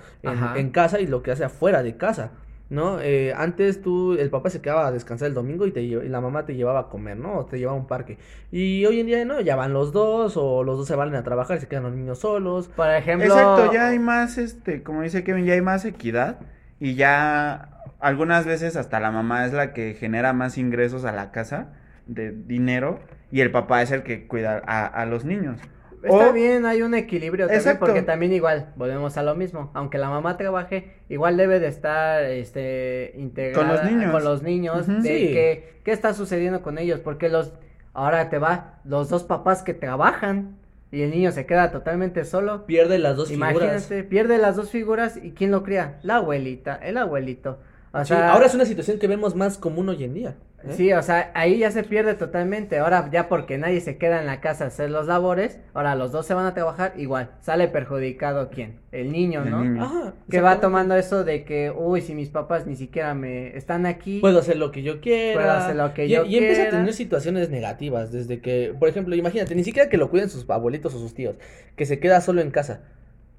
en 0.56 0.70
casa 0.72 1.00
y 1.00 1.08
lo 1.08 1.22
que 1.22 1.32
hace 1.32 1.44
afuera 1.44 1.84
de 1.84 1.98
casa, 1.98 2.32
¿no? 2.70 3.00
Eh, 3.00 3.34
antes 3.36 3.82
tú, 3.82 4.14
el 4.14 4.30
papá 4.30 4.50
se 4.50 4.62
quedaba 4.62 4.88
a 4.88 4.92
descansar 4.92 5.28
el 5.28 5.34
domingo 5.34 5.68
y, 5.68 5.72
te, 5.72 5.82
y 5.82 5.92
la 6.10 6.22
mamá 6.22 6.46
te 6.46 6.56
llevaba 6.56 6.80
a 6.80 6.90
comer, 6.90 7.18
¿no? 7.18 7.38
O 7.40 7.46
te 7.46 7.60
llevaba 7.60 7.78
a 7.78 7.82
un 7.82 7.88
parque. 7.88 8.18
Y 8.52 8.86
hoy 8.86 9.00
en 9.00 9.06
día, 9.06 9.26
¿no? 9.26 9.42
Ya 9.42 9.56
van 9.56 9.74
los 9.74 9.92
dos 9.92 10.38
o 10.38 10.64
los 10.64 10.78
dos 10.78 10.88
se 10.88 10.96
van 10.96 11.14
a 11.16 11.24
trabajar 11.24 11.58
y 11.58 11.60
se 11.60 11.68
quedan 11.68 11.84
los 11.84 11.94
niños 11.94 12.20
solos. 12.20 12.70
Por 12.70 12.90
ejemplo, 12.90 13.28
Exacto, 13.28 13.72
ya 13.72 13.90
hay 13.90 14.00
más, 14.00 14.38
este, 14.38 14.84
como 14.84 15.02
dice 15.04 15.24
Kevin, 15.24 15.46
ya 15.46 15.54
hay 15.54 15.62
más 15.62 15.86
equidad 15.86 16.40
y 16.80 16.96
ya 16.96 17.70
algunas 18.00 18.46
veces 18.46 18.76
hasta 18.76 19.00
la 19.00 19.12
mamá 19.12 19.46
es 19.46 19.54
la 19.54 19.74
que 19.74 19.94
genera 19.94 20.34
más 20.34 20.58
ingresos 20.58 21.06
a 21.06 21.12
la 21.12 21.32
casa 21.32 21.74
de 22.08 22.32
dinero 22.32 23.00
y 23.32 23.42
el 23.42 23.52
papá 23.52 23.82
es 23.82 23.92
el 23.92 24.04
que 24.04 24.28
cuida 24.28 24.62
a, 24.66 24.86
a 24.86 25.06
los 25.06 25.26
niños. 25.26 25.60
Está 26.04 26.30
O- 26.30 26.34
bien, 26.34 26.66
hay 26.66 26.82
un 26.82 26.94
equilibrio 26.96 27.46
también, 27.46 27.60
Exacto. 27.62 27.86
porque 27.86 28.02
también 28.02 28.34
igual, 28.34 28.74
volvemos 28.76 29.16
a 29.18 29.24
lo 29.24 29.36
mismo, 29.36 29.72
aunque 29.74 29.98
la 29.98 30.10
mamá 30.10 30.36
trabaje, 30.38 30.92
igual 31.10 31.38
debe 31.38 31.60
de 31.60 31.68
estar, 31.68 32.24
este, 32.26 33.14
integrada 33.16 33.66
Con 33.68 33.76
los 33.76 33.84
niños. 33.86 34.12
con 34.12 34.24
los 34.24 34.44
niños, 34.44 34.88
de 34.88 35.02
Sí. 35.02 35.28
que, 35.34 35.80
qué 35.84 35.92
está 35.92 36.14
sucediendo 36.14 36.62
con 36.62 36.78
ellos, 36.78 37.00
porque 37.00 37.30
los, 37.30 37.54
ahora 37.94 38.30
te 38.30 38.38
va, 38.38 38.80
los 38.84 39.10
dos 39.10 39.24
papás 39.24 39.64
que 39.64 39.74
trabajan, 39.74 40.58
y 40.92 41.02
el 41.02 41.10
niño 41.12 41.32
se 41.32 41.46
queda 41.46 41.72
totalmente 41.72 42.24
solo, 42.26 42.66
Pierde 42.66 43.00
las 43.00 43.16
dos 43.16 43.32
imagínate, 43.32 43.80
figuras. 43.80 44.06
pierde 44.10 44.38
las 44.38 44.56
dos 44.56 44.70
figuras, 44.70 45.18
¿y 45.24 45.32
quién 45.32 45.50
lo 45.52 45.64
cría? 45.64 46.00
La 46.04 46.18
abuelita, 46.18 46.76
el 46.76 46.98
abuelito, 46.98 47.60
o 47.94 48.00
Sí, 48.02 48.10
sea, 48.14 48.32
ahora 48.34 48.46
es 48.48 48.54
una 48.56 48.66
situación 48.66 49.00
que 49.00 49.08
vemos 49.08 49.36
más 49.36 49.58
común 49.58 49.88
hoy 49.90 50.04
en 50.04 50.14
día. 50.14 50.36
¿Eh? 50.68 50.74
Sí, 50.74 50.94
o 50.94 51.02
sea, 51.04 51.32
ahí 51.34 51.60
ya 51.60 51.72
se 51.72 51.84
pierde 51.84 52.14
totalmente. 52.14 52.80
Ahora 52.80 53.10
ya 53.12 53.28
porque 53.30 53.58
nadie 53.58 53.82
se 53.82 53.98
queda 53.98 54.20
en 54.20 54.26
la 54.28 54.42
casa 54.42 54.66
a 54.66 54.68
hacer 54.68 54.90
los 54.90 55.08
labores, 55.08 55.60
ahora 55.74 55.96
los 55.96 56.12
dos 56.12 56.26
se 56.26 56.34
van 56.34 56.46
a 56.46 56.54
trabajar, 56.54 56.94
igual, 56.98 57.32
sale 57.42 57.68
perjudicado 57.68 58.50
quién? 58.50 58.80
El 58.92 59.12
niño, 59.12 59.44
El 59.44 59.50
¿no? 59.52 59.64
niño. 59.64 59.84
Ajá, 59.84 60.14
Que 60.30 60.42
va 60.42 60.60
tomando 60.62 60.96
eso 60.96 61.24
de 61.24 61.44
que, 61.46 61.72
uy, 61.72 62.02
si 62.02 62.14
mis 62.16 62.30
papás 62.30 62.68
ni 62.68 62.76
siquiera 62.76 63.14
me 63.14 63.56
están 63.58 63.86
aquí. 63.86 64.20
Puedo 64.20 64.40
hacer 64.40 64.58
lo 64.58 64.72
que 64.72 64.84
yo 64.84 65.02
quiera. 65.02 65.40
Puedo 65.40 65.52
hacer 65.52 65.76
lo 65.76 65.94
que 65.94 66.06
y, 66.06 66.10
yo 66.10 66.26
y 66.26 66.38
empieza 66.38 66.62
a 66.62 66.66
quiera. 66.66 66.78
tener 66.78 66.94
situaciones 66.94 67.50
negativas. 67.50 68.12
Desde 68.12 68.40
que, 68.40 68.74
por 68.80 68.88
ejemplo, 68.90 69.16
imagínate, 69.16 69.56
ni 69.56 69.64
siquiera 69.64 69.90
que 69.90 69.98
lo 69.98 70.10
cuiden 70.10 70.30
sus 70.30 70.50
abuelitos 70.50 70.94
o 70.94 71.00
sus 71.00 71.14
tíos. 71.14 71.36
Que 71.76 71.86
se 71.86 72.00
queda 72.00 72.22
solo 72.22 72.42
en 72.42 72.52
casa. 72.52 72.82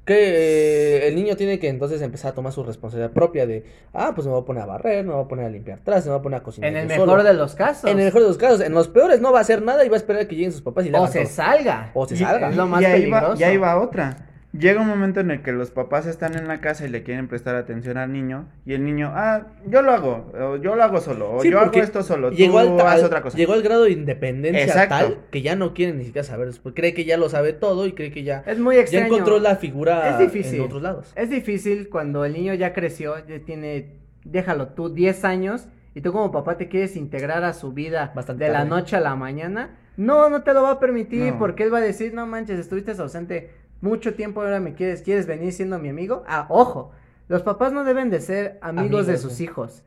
Que 0.05 0.15
eh, 0.99 1.09
el 1.09 1.15
niño 1.15 1.35
tiene 1.35 1.59
que 1.59 1.69
entonces 1.69 2.03
empezar 2.03 2.33
a 2.33 2.35
tomar 2.35 2.53
su 2.53 2.63
responsabilidad 2.63 3.13
propia 3.13 3.47
de, 3.47 3.65
ah, 3.95 4.13
pues 4.15 4.27
me 4.27 4.33
voy 4.35 4.43
a 4.43 4.45
poner 4.45 4.63
a 4.63 4.67
barrer, 4.67 5.03
me 5.05 5.15
voy 5.15 5.25
a 5.25 5.29
poner 5.29 5.47
a 5.47 5.49
limpiar 5.49 5.79
atrás, 5.79 6.05
me 6.05 6.11
voy 6.13 6.19
a 6.21 6.23
poner 6.23 6.41
a 6.41 6.43
cocinar. 6.43 6.71
en 6.71 6.77
el 6.77 6.87
mejor 6.89 7.09
solo. 7.09 7.25
de 7.25 7.33
los 7.35 7.55
casos. 7.55 7.91
En 7.91 7.99
el 7.99 8.05
mejor 8.05 8.21
de 8.21 8.29
los 8.29 8.37
casos. 8.37 8.61
En 8.61 8.75
los 8.75 8.89
peores 8.89 9.21
no 9.23 9.33
va 9.33 9.39
a 9.39 9.41
hacer 9.43 9.63
nada 9.63 9.83
y 9.85 9.89
va 9.89 9.95
a 9.95 9.99
esperar 9.99 10.23
a 10.23 10.29
que 10.29 10.35
lleguen 10.37 10.53
sus 10.53 10.61
papás 10.63 10.85
y 10.85 10.91
le 10.91 10.99
o 10.99 11.07
se 11.07 11.21
todo. 11.23 11.33
salga. 11.33 11.91
O 11.95 12.07
se 12.07 12.15
Y- 12.15 12.19
salga. 12.19 12.51
Es 12.51 12.57
lo 12.57 12.67
más 12.67 12.83
y 12.83 12.85
ahí 12.85 12.93
va- 13.11 13.19
peligroso. 13.21 13.41
y 13.41 13.45
ahí 13.45 13.57
va 13.57 13.81
otra. 13.81 14.17
Llega 14.57 14.81
un 14.81 14.87
momento 14.87 15.19
en 15.19 15.33
el 15.33 15.43
que 15.43 15.51
los 15.51 15.73
papás 15.73 16.07
están 16.07 16.37
en 16.37 16.47
la 16.47 16.61
casa 16.61 16.87
y 16.87 16.89
le 16.89 17.03
quieren 17.03 17.27
prestar 17.27 17.57
atención 17.57 17.97
al 17.97 18.13
niño 18.13 18.47
y 18.65 18.75
el 18.75 18.85
niño, 18.85 19.11
ah, 19.13 19.49
yo 19.67 19.83
lo 19.83 19.91
hago, 19.91 20.31
o 20.41 20.57
yo 20.57 20.77
lo 20.77 20.83
hago 20.85 21.01
solo, 21.01 21.33
o 21.33 21.41
Sí, 21.43 21.51
yo 21.51 21.59
hago 21.59 21.73
esto 21.73 22.05
solo, 22.05 22.31
llegó 22.31 22.63
tú 22.63 22.79
al, 22.81 22.87
haz 22.87 23.03
otra 23.03 23.21
cosa. 23.21 23.37
Llegó 23.37 23.55
al 23.55 23.63
grado 23.63 23.83
de 23.83 23.91
independencia 23.91 24.63
Exacto. 24.65 24.95
tal 24.95 25.19
que 25.33 25.43
ya 25.43 25.57
no 25.57 25.75
quiere 25.75 25.93
ni 25.93 26.05
siquiera 26.05 26.25
saber. 26.25 26.51
Pues 26.63 26.75
cree 26.75 26.95
que 26.95 27.05
ya 27.05 27.17
lo 27.17 27.29
sabe 27.29 27.53
todo 27.53 27.87
y 27.87 27.93
cree 27.95 28.13
que 28.13 28.23
ya, 28.23 28.45
Es 28.47 28.61
muy 28.61 28.77
ya 28.77 28.83
extraño. 28.83 29.07
encontró 29.07 29.41
la 29.41 29.57
figura 29.57 30.11
Es 30.11 30.19
difícil. 30.21 30.61
en 30.61 30.67
otros 30.67 30.83
lados. 30.83 31.13
Es 31.17 31.31
difícil 31.31 31.89
cuando 31.89 32.25
el 32.25 32.33
niño 32.33 32.55
ya 32.55 32.73
creció, 32.73 33.17
ya 33.27 33.41
tiene, 33.41 33.97
déjalo 34.25 34.69
tú, 34.69 34.89
10 34.89 35.25
años, 35.25 35.67
y 35.97 36.01
tú 36.01 36.13
como 36.13 36.31
papá 36.31 36.57
te 36.59 36.69
quieres 36.69 36.95
integrar 36.97 37.43
a 37.43 37.55
su 37.55 37.73
vida 37.73 38.13
Bastante 38.15 38.45
de 38.45 38.51
la 38.51 38.65
noche 38.65 38.95
a 38.95 39.01
la 39.01 39.17
mañana. 39.17 39.79
No, 39.97 40.29
no 40.29 40.43
te 40.43 40.53
lo 40.55 40.63
va 40.63 40.73
a 40.73 40.81
permitir, 40.81 41.33
No. 41.33 41.39
porque 41.39 41.63
él 41.65 41.73
va 41.73 41.79
a 41.79 41.81
decir, 41.81 42.15
no 42.15 42.27
manches, 42.27 42.59
estuviste 42.59 42.93
ausente 42.93 43.51
mucho 43.85 44.15
tiempo, 44.15 44.41
ahora 44.43 44.59
me 44.61 44.75
quieres, 44.75 45.03
¿quieres 45.03 45.27
venir 45.27 45.53
siendo 45.53 45.79
mi 45.79 45.89
amigo? 45.91 46.25
Ah, 46.27 46.47
ojo, 46.49 46.91
los 47.29 47.43
papás 47.43 47.73
no 47.73 47.85
deben 47.85 48.11
de 48.11 48.21
ser 48.21 48.59
amigos, 48.63 49.07
de 49.07 49.19
sus 49.19 49.35
sí. 49.35 49.45
hijos. 49.45 49.83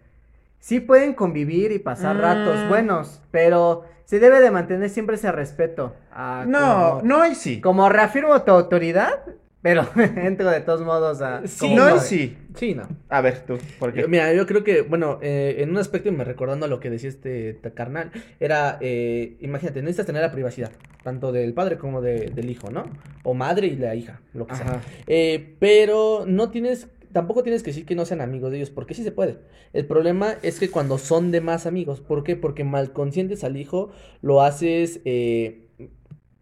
Sí 0.60 0.80
pueden 0.80 1.14
convivir 1.14 1.72
y 1.72 1.80
pasar 1.80 2.16
Mm. 2.16 2.22
ratos 2.22 2.68
buenos, 2.70 3.22
pero 3.32 3.84
se 4.06 4.20
debe 4.20 4.40
de 4.40 4.52
mantener 4.52 4.90
siempre 4.90 5.16
ese 5.16 5.32
respeto. 5.32 5.94
a 6.12 6.46
No, 6.48 6.60
como- 7.00 7.02
no 7.04 7.26
y 7.28 7.36
sí. 7.36 7.62
como 7.62 7.90
reafirmo 7.90 8.42
tu 8.42 8.52
autoridad, 8.52 9.20
pero 9.62 9.88
entro 10.18 10.50
de 10.50 10.62
todos 10.62 10.82
modos 10.82 11.22
a... 11.22 11.46
Sí, 11.48 11.74
no 11.76 11.88
y 11.88 11.92
padre. 11.92 12.00
sí. 12.02 12.38
Sí, 12.56 12.74
no. 12.74 12.88
A 13.10 13.22
ver, 13.22 13.46
tú, 13.46 13.58
¿por 13.80 13.94
qué? 13.94 14.02
Yo- 14.02 14.08
Mira, 14.08 14.34
yo 14.34 14.46
creo 14.48 14.64
que, 14.64 14.82
bueno, 14.82 15.20
eh, 15.22 15.58
en 15.60 15.70
un 15.70 15.78
aspecto, 15.78 16.10
y 16.10 16.12
me 16.12 16.24
recordando 16.24 16.66
a 16.66 16.70
lo 16.70 16.80
que 16.80 16.90
decía 16.90 17.10
este 17.10 17.60
carnal, 17.76 18.12
era, 18.40 18.78
eh, 18.82 19.38
imagínate, 19.42 19.82
necesitas 19.82 20.08
tener 20.08 20.22
la 20.24 20.32
privacidad, 20.32 20.72
tanto 21.04 21.32
del 21.32 21.54
padre 21.54 21.78
como 21.78 22.02
de- 22.02 22.32
del 22.34 22.50
hijo, 22.50 22.72
¿no? 22.72 22.86
O 23.24 23.34
madre 23.34 23.68
y 23.68 23.76
la 23.76 23.94
hija, 23.96 24.22
lo 24.34 24.48
que 24.48 24.56
sea. 24.56 24.82
Eh, 25.06 25.56
pero 25.60 26.24
no 26.26 26.50
tienes, 26.50 26.88
tampoco 27.12 27.44
tienes 27.44 27.62
que 27.62 27.70
decir 27.72 27.86
que 27.86 27.96
no 27.96 28.06
sean 28.06 28.22
amigos 28.22 28.50
de 28.52 28.58
ellos, 28.58 28.70
porque 28.72 28.94
sí 28.96 29.04
se 29.04 29.12
puede. 29.12 29.38
El 29.74 29.86
problema 29.86 30.36
es 30.42 30.60
que 30.60 30.70
cuando 30.72 30.98
son 30.98 31.30
de 31.32 31.42
más 31.42 31.66
amigos, 31.68 32.00
¿por 32.02 32.24
qué? 32.24 32.36
Porque 32.36 32.64
mal 32.64 32.92
conscientes 32.94 33.44
al 33.44 33.58
hijo, 33.58 33.92
lo 34.22 34.42
haces, 34.42 35.02
eh, 35.06 35.68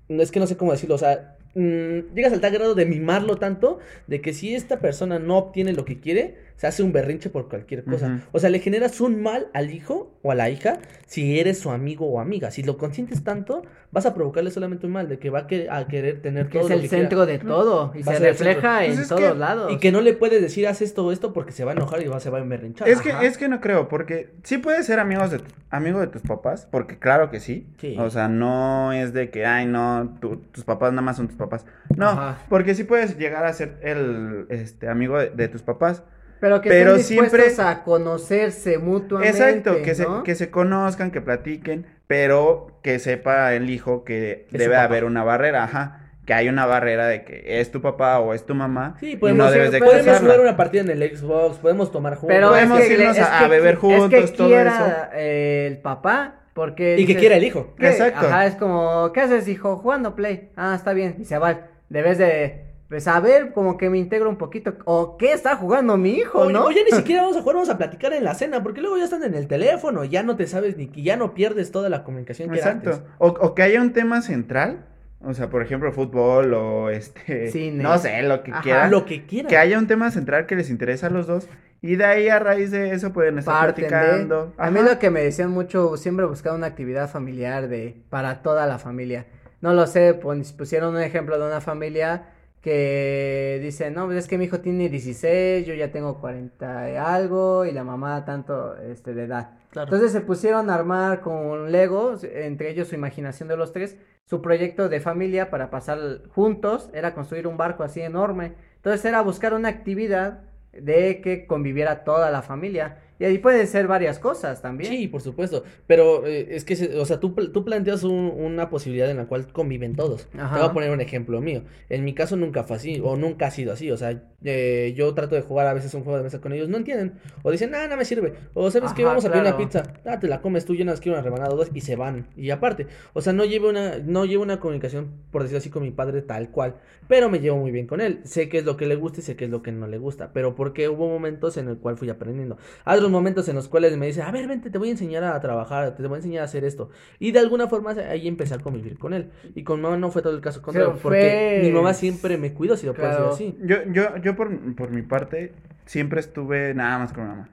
no 0.08 0.22
es 0.22 0.32
que 0.32 0.40
no 0.40 0.48
sé 0.48 0.56
cómo 0.56 0.72
decirlo, 0.72 0.96
o 0.96 1.00
sea, 1.00 1.35
mm, 1.56 2.14
llegas 2.14 2.34
al 2.34 2.42
tal 2.42 2.54
grado 2.54 2.76
de 2.76 2.86
mimarlo 2.86 3.38
tanto, 3.38 3.80
de 4.08 4.22
que 4.22 4.34
si 4.34 4.54
esta 4.54 4.80
persona 4.80 5.20
no 5.20 5.38
obtiene 5.38 5.74
lo 5.74 5.86
que 5.86 6.00
quiere, 6.00 6.38
se 6.58 6.68
hace 6.68 6.84
un 6.84 6.94
berrinche 6.94 7.30
por 7.30 7.50
cualquier 7.50 7.84
cosa. 7.84 8.22
O 8.32 8.40
sea, 8.40 8.50
le 8.50 8.60
generas 8.60 9.02
un 9.02 9.22
mal 9.22 9.48
al 9.54 9.72
hijo 9.72 10.14
o 10.22 10.32
a 10.32 10.36
la 10.36 10.50
hija 10.50 10.80
si 11.06 11.40
eres 11.40 11.60
su 11.60 11.70
amigo 11.70 12.06
o 12.08 12.20
amiga. 12.22 12.50
Si 12.50 12.64
lo 12.64 12.78
consientes 12.78 13.24
tanto, 13.26 13.64
vas 13.92 14.06
a 14.06 14.14
provocarle 14.14 14.52
solamente 14.52 14.86
un 14.88 14.94
mal, 14.94 15.10
de 15.10 15.20
que 15.20 15.30
va 15.30 15.40
a, 15.40 15.48
que- 15.48 15.68
a 15.70 15.86
querer 15.88 16.22
tener 16.22 16.48
Que 16.48 16.60
todo 16.60 16.64
es 16.64 16.70
lo 16.70 16.76
el 16.78 16.82
que 16.84 16.88
quiera. 16.90 17.02
centro 17.04 17.26
de 17.26 17.40
todo 17.40 17.92
y 17.94 18.04
se 18.04 18.20
refleja 18.20 18.80
Pues 18.86 19.00
en 19.00 19.08
todos 19.08 19.22
que- 19.34 19.36
lados. 19.38 19.72
Y 19.74 19.78
que 19.80 19.92
no 19.92 20.00
le 20.02 20.14
puedes 20.14 20.42
decir 20.42 20.66
haz 20.68 20.82
esto 20.82 21.06
o 21.06 21.12
esto 21.12 21.34
porque 21.34 21.52
se 21.52 21.66
va 21.66 21.72
a 21.72 21.76
enojar 21.76 22.02
y 22.02 22.08
va, 22.08 22.20
se 22.22 22.30
va 22.30 22.38
a 22.38 22.42
emberrinchar. 22.42 22.88
Es 22.88 23.02
que, 23.02 23.14
es 23.22 23.38
que 23.38 23.50
no 23.50 23.60
creo, 23.60 23.90
porque 23.90 24.32
sí 24.44 24.58
puedes 24.58 24.86
ser 24.86 25.00
amigos 25.00 25.32
de 25.32 25.40
tu- 25.40 25.52
amigo 25.72 26.00
de 26.00 26.08
tus 26.08 26.22
papás, 26.22 26.68
porque 26.72 26.98
claro 26.98 27.30
que 27.30 27.42
sí. 27.42 27.68
Sí. 27.80 27.98
O 28.00 28.10
sea, 28.10 28.30
no 28.30 28.94
es 28.94 29.12
de 29.14 29.30
que, 29.30 29.46
ay, 29.46 29.66
no, 29.68 30.18
tu- 30.22 30.38
tus 30.38 30.64
papás 30.64 30.92
nada 30.94 31.02
más 31.02 31.18
son 31.18 31.28
tus 31.28 31.38
papás. 31.38 31.66
No, 31.98 32.08
Ajá. 32.10 32.38
porque 32.50 32.76
sí 32.76 32.86
puedes 32.86 33.18
llegar 33.18 33.46
a 33.46 33.52
ser 33.54 33.78
el 33.84 34.46
este 34.50 34.88
amigo 34.88 35.18
de, 35.20 35.30
de 35.32 35.48
tus 35.50 35.62
papás. 35.62 36.04
Pero 36.40 36.62
que 36.62 36.70
pero 36.70 36.96
estén 36.96 37.06
siempre- 37.30 37.54
a 37.60 37.84
conocerse 37.84 38.78
mutuamente. 38.78 39.38
Exacto, 39.38 39.82
que, 39.82 39.92
¿no? 40.04 40.18
se, 40.20 40.24
que 40.24 40.36
se 40.36 40.50
conozcan, 40.52 41.12
que 41.12 41.22
platiquen, 41.22 41.86
pero 42.08 42.68
que 42.82 43.00
sepa 43.00 43.54
el 43.54 43.70
hijo 43.70 44.04
que 44.04 44.48
Es 44.52 44.58
debe 44.60 44.76
haber 44.78 45.04
una 45.06 45.24
barrera, 45.24 45.64
ajá. 45.64 46.02
Que 46.26 46.34
hay 46.34 46.50
una 46.50 46.66
barrera 46.66 47.06
de 47.08 47.24
que 47.24 47.60
es 47.62 47.70
tu 47.72 47.82
papá 47.84 48.18
o 48.20 48.34
es 48.34 48.48
tu 48.48 48.56
mamá. 48.56 48.96
Sí, 49.00 49.12
y 49.12 49.16
podemos, 49.16 49.46
no 49.46 49.52
debes 49.52 49.72
de 49.72 49.78
podemos 49.78 50.02
cruzarla. 50.04 50.20
jugar 50.28 50.40
una 50.42 50.58
partida 50.58 50.82
en 50.82 50.90
el 50.90 51.16
Xbox, 51.16 51.58
podemos 51.60 51.92
tomar 51.92 52.16
juntos. 52.16 52.30
Pero 52.36 52.50
Podemos 52.50 52.80
es 52.80 52.88
que, 52.88 52.94
irnos 52.96 53.16
es 53.18 53.24
a- 53.24 53.38
a 53.40 53.44
que- 53.44 53.50
beber 53.50 53.74
es 53.76 53.80
juntos, 53.80 54.10
que 54.32 54.36
todo 54.36 54.48
quiera, 54.48 55.12
eh, 55.14 55.68
el 55.72 55.78
papá, 55.78 56.42
porque 56.56 56.96
y 56.98 57.06
que 57.06 57.16
quiera 57.16 57.36
el 57.36 57.44
hijo. 57.44 57.76
¿qué? 57.78 57.90
Exacto. 57.90 58.26
Ajá, 58.26 58.48
es 58.48 58.56
como, 58.56 59.12
¿qué 59.14 59.22
haces, 59.22 59.48
hijo? 59.48 59.78
Jugando 59.78 60.16
Play. 60.16 60.50
Ah, 60.56 60.74
está 60.76 60.94
bien, 60.94 61.16
y 61.20 61.26
se 61.26 61.38
va. 61.38 61.60
Debes 61.90 62.18
de, 62.18 62.65
pues, 62.90 63.08
a 63.08 63.20
ver, 63.20 63.52
como 63.54 63.78
que 63.78 63.90
me 63.90 63.98
integro 63.98 64.30
un 64.30 64.38
poquito. 64.38 64.76
¿O 64.86 65.18
qué 65.18 65.34
está 65.34 65.56
jugando 65.56 65.98
mi 65.98 66.12
hijo, 66.12 66.40
O, 66.42 66.50
no? 66.52 66.66
o 66.66 66.72
ya 66.72 66.82
ni 66.84 66.92
siquiera 66.98 67.22
vamos 67.24 67.38
a 67.38 67.42
jugar, 67.42 67.56
vamos 67.56 67.70
a 67.70 67.78
platicar 67.78 68.14
en 68.14 68.24
la 68.24 68.34
cena, 68.36 68.62
porque 68.64 68.82
luego 68.82 68.98
ya 68.98 69.06
están 69.06 69.24
en 69.24 69.34
el 69.36 69.48
teléfono, 69.48 70.04
ya 70.06 70.24
no 70.24 70.36
te 70.36 70.48
sabes 70.48 70.78
ni 70.78 70.88
que 70.88 71.02
ya 71.04 71.18
no 71.18 71.34
pierdes 71.34 71.72
toda 71.72 71.90
la 71.90 72.04
comunicación 72.04 72.50
que 72.50 72.60
era 72.60 72.68
Exacto. 72.72 72.90
antes. 72.92 73.06
O, 73.18 73.28
o 73.28 73.56
que 73.56 73.64
haya 73.64 73.82
un 73.82 73.94
tema 73.94 74.22
central. 74.22 74.86
O 75.28 75.34
sea, 75.34 75.50
por 75.50 75.64
ejemplo, 75.64 75.92
fútbol 75.92 76.54
o 76.54 76.90
este. 76.92 77.50
Cine. 77.50 77.82
No 77.82 77.98
sé, 77.98 78.22
lo 78.22 78.44
que 78.44 78.52
Ajá. 78.52 78.62
quieran. 78.62 78.92
Lo 78.92 79.06
que 79.06 79.26
quieran. 79.26 79.50
Que 79.50 79.58
haya 79.58 79.80
un 79.80 79.88
tema 79.88 80.12
central 80.12 80.46
que 80.46 80.56
les 80.56 80.70
interesa 80.70 81.08
a 81.08 81.10
los 81.10 81.26
dos. 81.26 81.48
Y 81.82 81.96
de 81.96 82.06
ahí 82.06 82.30
a 82.30 82.38
raíz 82.38 82.70
de 82.70 82.92
eso 82.92 83.12
pueden 83.12 83.40
estar 83.40 83.54
Parten 83.56 83.86
de- 83.86 83.90
platicando. 83.90 84.54
A 84.58 84.70
mí 84.70 84.80
lo 84.82 85.00
que 85.00 85.10
me 85.10 85.22
decían 85.22 85.50
mucho, 85.50 85.98
siempre 85.98 86.26
buscar 86.26 86.54
una 86.54 86.68
actividad 86.68 87.10
familiar 87.10 87.68
de 87.68 87.96
para 88.12 88.44
toda 88.44 88.68
la 88.68 88.78
familia. 88.78 89.26
No 89.62 89.74
lo 89.74 89.88
sé, 89.88 90.14
pues, 90.14 90.54
pusieron 90.54 90.96
un 90.96 91.02
ejemplo 91.02 91.40
de 91.40 91.48
una 91.48 91.62
familia 91.62 92.26
que 92.66 93.60
dice, 93.62 93.92
no, 93.92 94.08
pues 94.08 94.18
es 94.18 94.28
que 94.28 94.40
mi 94.40 94.46
hijo 94.46 94.60
tiene 94.60 94.90
16, 94.90 95.68
yo 95.68 95.76
ya 95.76 95.92
tengo 95.92 96.20
40 96.20 96.94
y 96.94 96.96
algo 96.96 97.64
y 97.64 97.72
la 97.72 97.84
mamá 97.84 98.26
tanto 98.26 98.76
este, 98.78 99.14
de 99.14 99.26
edad. 99.26 99.52
Claro. 99.70 99.86
Entonces 99.86 100.12
se 100.12 100.22
pusieron 100.22 100.72
a 100.72 100.74
armar 100.74 101.22
con 101.22 101.72
Lego, 101.72 102.16
entre 102.24 102.72
ellos 102.72 102.88
su 102.88 102.96
imaginación 102.96 103.50
de 103.50 103.56
los 103.56 103.72
tres, 103.72 103.98
su 104.26 104.42
proyecto 104.42 104.90
de 104.90 105.00
familia 105.00 105.52
para 105.52 105.70
pasar 105.70 106.00
juntos, 106.30 106.90
era 106.92 107.14
construir 107.14 107.46
un 107.46 107.56
barco 107.56 107.84
así 107.84 108.02
enorme. 108.02 108.54
Entonces 108.78 109.06
era 109.06 109.22
buscar 109.22 109.54
una 109.54 109.70
actividad 109.70 110.42
de 110.74 111.22
que 111.22 111.46
conviviera 111.46 112.04
toda 112.04 112.32
la 112.32 112.42
familia. 112.42 112.98
Y 113.20 113.24
ahí 113.26 113.38
pueden 113.38 113.66
ser 113.68 113.88
varias 113.88 114.20
cosas 114.20 114.62
también. 114.62 114.92
Sí, 114.92 115.08
por 115.08 115.22
supuesto. 115.22 115.64
Pero 115.88 116.26
eh, 116.28 116.48
es 116.52 116.66
que, 116.66 116.76
se- 116.76 117.00
o 117.00 117.06
sea, 117.06 117.20
tú, 117.20 117.32
tú 117.54 117.64
planteas 117.64 118.04
un- 118.04 118.34
una 118.36 118.70
posibilidad 118.70 119.10
en 119.10 119.18
la 119.18 119.26
cual 119.28 119.48
conviven 119.54 119.96
todos. 119.96 120.28
Ajá. 120.38 120.56
Te 120.56 120.62
voy 120.62 120.70
a 120.70 120.74
poner 120.74 120.92
un 120.92 121.02
ejemplo 121.02 121.40
mío. 121.42 121.64
En 121.90 122.04
mi 122.04 122.14
caso 122.14 122.36
nunca 122.36 122.64
fue 122.64 122.76
así, 122.78 123.02
o 123.04 123.16
nunca 123.16 123.48
ha 123.48 123.52
sido 123.52 123.74
así. 123.74 123.90
O 123.92 123.98
sea, 123.98 124.22
eh, 124.44 124.94
yo 124.98 125.14
trato 125.14 125.36
de 125.36 125.42
jugar 125.42 125.68
a 125.68 125.74
veces 125.74 125.94
un 125.94 126.04
juego 126.04 126.18
de 126.18 126.24
mesa 126.24 126.42
con 126.42 126.52
ellos, 126.54 126.68
no 126.70 126.78
entienden. 126.78 127.14
O 127.44 127.52
dicen, 127.52 127.74
ah, 127.76 127.88
no 127.88 127.96
me 127.98 128.06
sirve. 128.06 128.34
O 128.54 128.70
sabes 128.72 128.92
que 128.94 129.06
vamos 129.06 129.24
a 129.26 129.30
pedir 129.32 129.44
una 129.44 129.58
pizza. 129.58 129.84
Ah, 130.06 130.20
te 130.20 130.28
la 130.28 130.42
comes 130.42 130.66
tú, 130.66 130.76
yo 130.76 130.84
nada 130.86 130.94
más 130.96 131.02
quiero 131.02 131.18
una 131.18 131.24
rebanada 131.24 131.54
o 131.54 131.58
dos 131.58 131.70
y 131.74 131.82
se 131.82 131.96
van. 131.96 132.28
Y 132.36 132.50
aparte, 132.50 132.88
o 133.14 133.22
sea, 133.22 133.32
no 133.34 133.46
llevo 133.46 133.70
una, 133.70 133.98
no 134.00 134.26
llevo 134.26 134.44
una 134.44 134.60
comunicación, 134.60 135.12
por 135.32 135.42
decirlo 135.44 135.60
así, 135.60 135.70
con 135.70 135.84
mi 135.84 135.92
padre 135.92 136.22
tal 136.22 136.50
cual. 136.52 136.76
Pero 137.08 137.30
me 137.30 137.40
llevo 137.40 137.58
muy 137.58 137.72
bien 137.72 137.88
con 137.88 138.02
él. 138.02 138.20
Sé 138.24 138.50
qué 138.50 138.58
es 138.58 138.66
lo 138.66 138.78
que 138.78 138.88
le 138.88 138.96
gusta 138.96 139.20
y 139.20 139.24
sé 139.24 139.36
qué 139.36 139.46
es 139.46 139.52
lo 139.52 139.62
que 139.62 139.72
no 139.72 139.88
le 139.88 139.98
gusta. 140.00 140.32
Pero 140.34 140.56
porque 140.56 140.90
hubo 140.90 141.08
momentos 141.08 141.56
en 141.58 141.68
el 141.70 141.78
cual 141.78 141.98
fui 141.98 142.10
aprendiendo. 142.10 142.58
Hay 142.84 143.00
otros 143.06 143.12
momentos 143.12 143.48
en 143.50 143.56
los 143.56 143.68
cuales 143.68 143.96
me 143.98 144.08
dice, 144.08 144.22
a 144.24 144.32
ver, 144.32 144.48
vente, 144.48 144.70
te 144.70 144.78
voy 144.78 144.88
a 144.88 144.92
enseñar 144.92 145.24
a 145.24 145.40
trabajar, 145.40 145.96
te 145.96 146.04
voy 146.04 146.14
a 146.16 146.18
enseñar 146.18 146.42
a 146.42 146.46
hacer 146.46 146.64
esto. 146.66 146.90
Y 147.20 147.32
de 147.32 147.40
alguna 147.40 147.68
forma 147.68 147.92
ahí 147.92 148.28
empecé 148.28 148.56
a 148.56 148.58
convivir 148.60 148.98
con 148.98 149.14
él. 149.14 149.30
Y 149.54 149.64
con 149.64 149.80
mamá 149.82 149.98
no 149.98 150.10
fue 150.12 150.22
todo 150.22 150.34
el 150.36 150.42
caso 150.42 150.62
contrario, 150.62 150.92
Pero 150.94 151.02
porque 151.04 151.20
fue- 151.60 151.60
mi 151.64 151.72
mamá 151.72 151.94
siempre 151.94 152.38
me 152.38 152.54
cuidó, 152.54 152.76
si 152.78 152.86
lo 152.88 152.94
puedo 152.94 153.10
Claro. 153.10 153.30
decir 153.32 153.56
así. 153.60 153.68
Yo, 153.68 153.78
yo, 153.92 154.18
yo 154.18 154.36
por, 154.36 154.76
por 154.76 154.90
mi 154.92 155.02
parte, 155.04 155.54
siempre 155.86 156.20
estuve 156.20 156.74
nada 156.74 156.98
más 157.00 157.14
con 157.14 157.24
mi 157.24 157.30
mamá. 157.30 157.50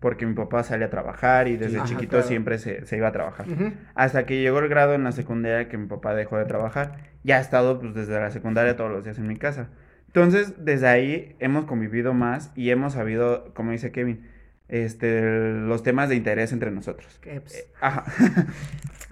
Porque 0.00 0.24
mi 0.26 0.34
papá 0.34 0.62
salía 0.62 0.86
a 0.86 0.90
trabajar 0.90 1.46
y 1.48 1.56
desde 1.56 1.76
Ajá, 1.76 1.86
chiquito 1.86 2.10
claro. 2.12 2.26
siempre 2.26 2.58
se, 2.58 2.86
se 2.86 2.96
iba 2.96 3.08
a 3.08 3.12
trabajar. 3.12 3.46
Ujú. 3.50 3.72
Hasta 3.94 4.24
que 4.24 4.40
llegó 4.40 4.58
el 4.60 4.68
grado 4.68 4.94
en 4.94 5.04
la 5.04 5.12
secundaria 5.12 5.68
que 5.68 5.76
mi 5.76 5.86
papá 5.88 6.14
dejó 6.14 6.38
de 6.38 6.46
trabajar. 6.46 6.96
Ya 7.22 7.36
ha 7.36 7.40
estado 7.40 7.78
pues 7.78 7.92
desde 7.94 8.18
la 8.18 8.30
secundaria 8.30 8.76
todos 8.76 8.90
los 8.90 9.04
días 9.04 9.18
en 9.18 9.26
mi 9.28 9.36
casa. 9.36 9.68
Entonces, 10.06 10.54
desde 10.64 10.88
ahí 10.88 11.36
hemos 11.38 11.66
convivido 11.66 12.14
más 12.14 12.50
y 12.56 12.70
hemos 12.70 12.94
sabido, 12.94 13.52
como 13.54 13.72
dice 13.72 13.92
Kevin, 13.92 14.26
este, 14.70 15.20
los 15.22 15.82
temas 15.82 16.08
de 16.08 16.16
interés 16.16 16.52
entre 16.52 16.70
nosotros. 16.70 17.20
Pues, 17.22 17.66
Ajá. 17.80 18.04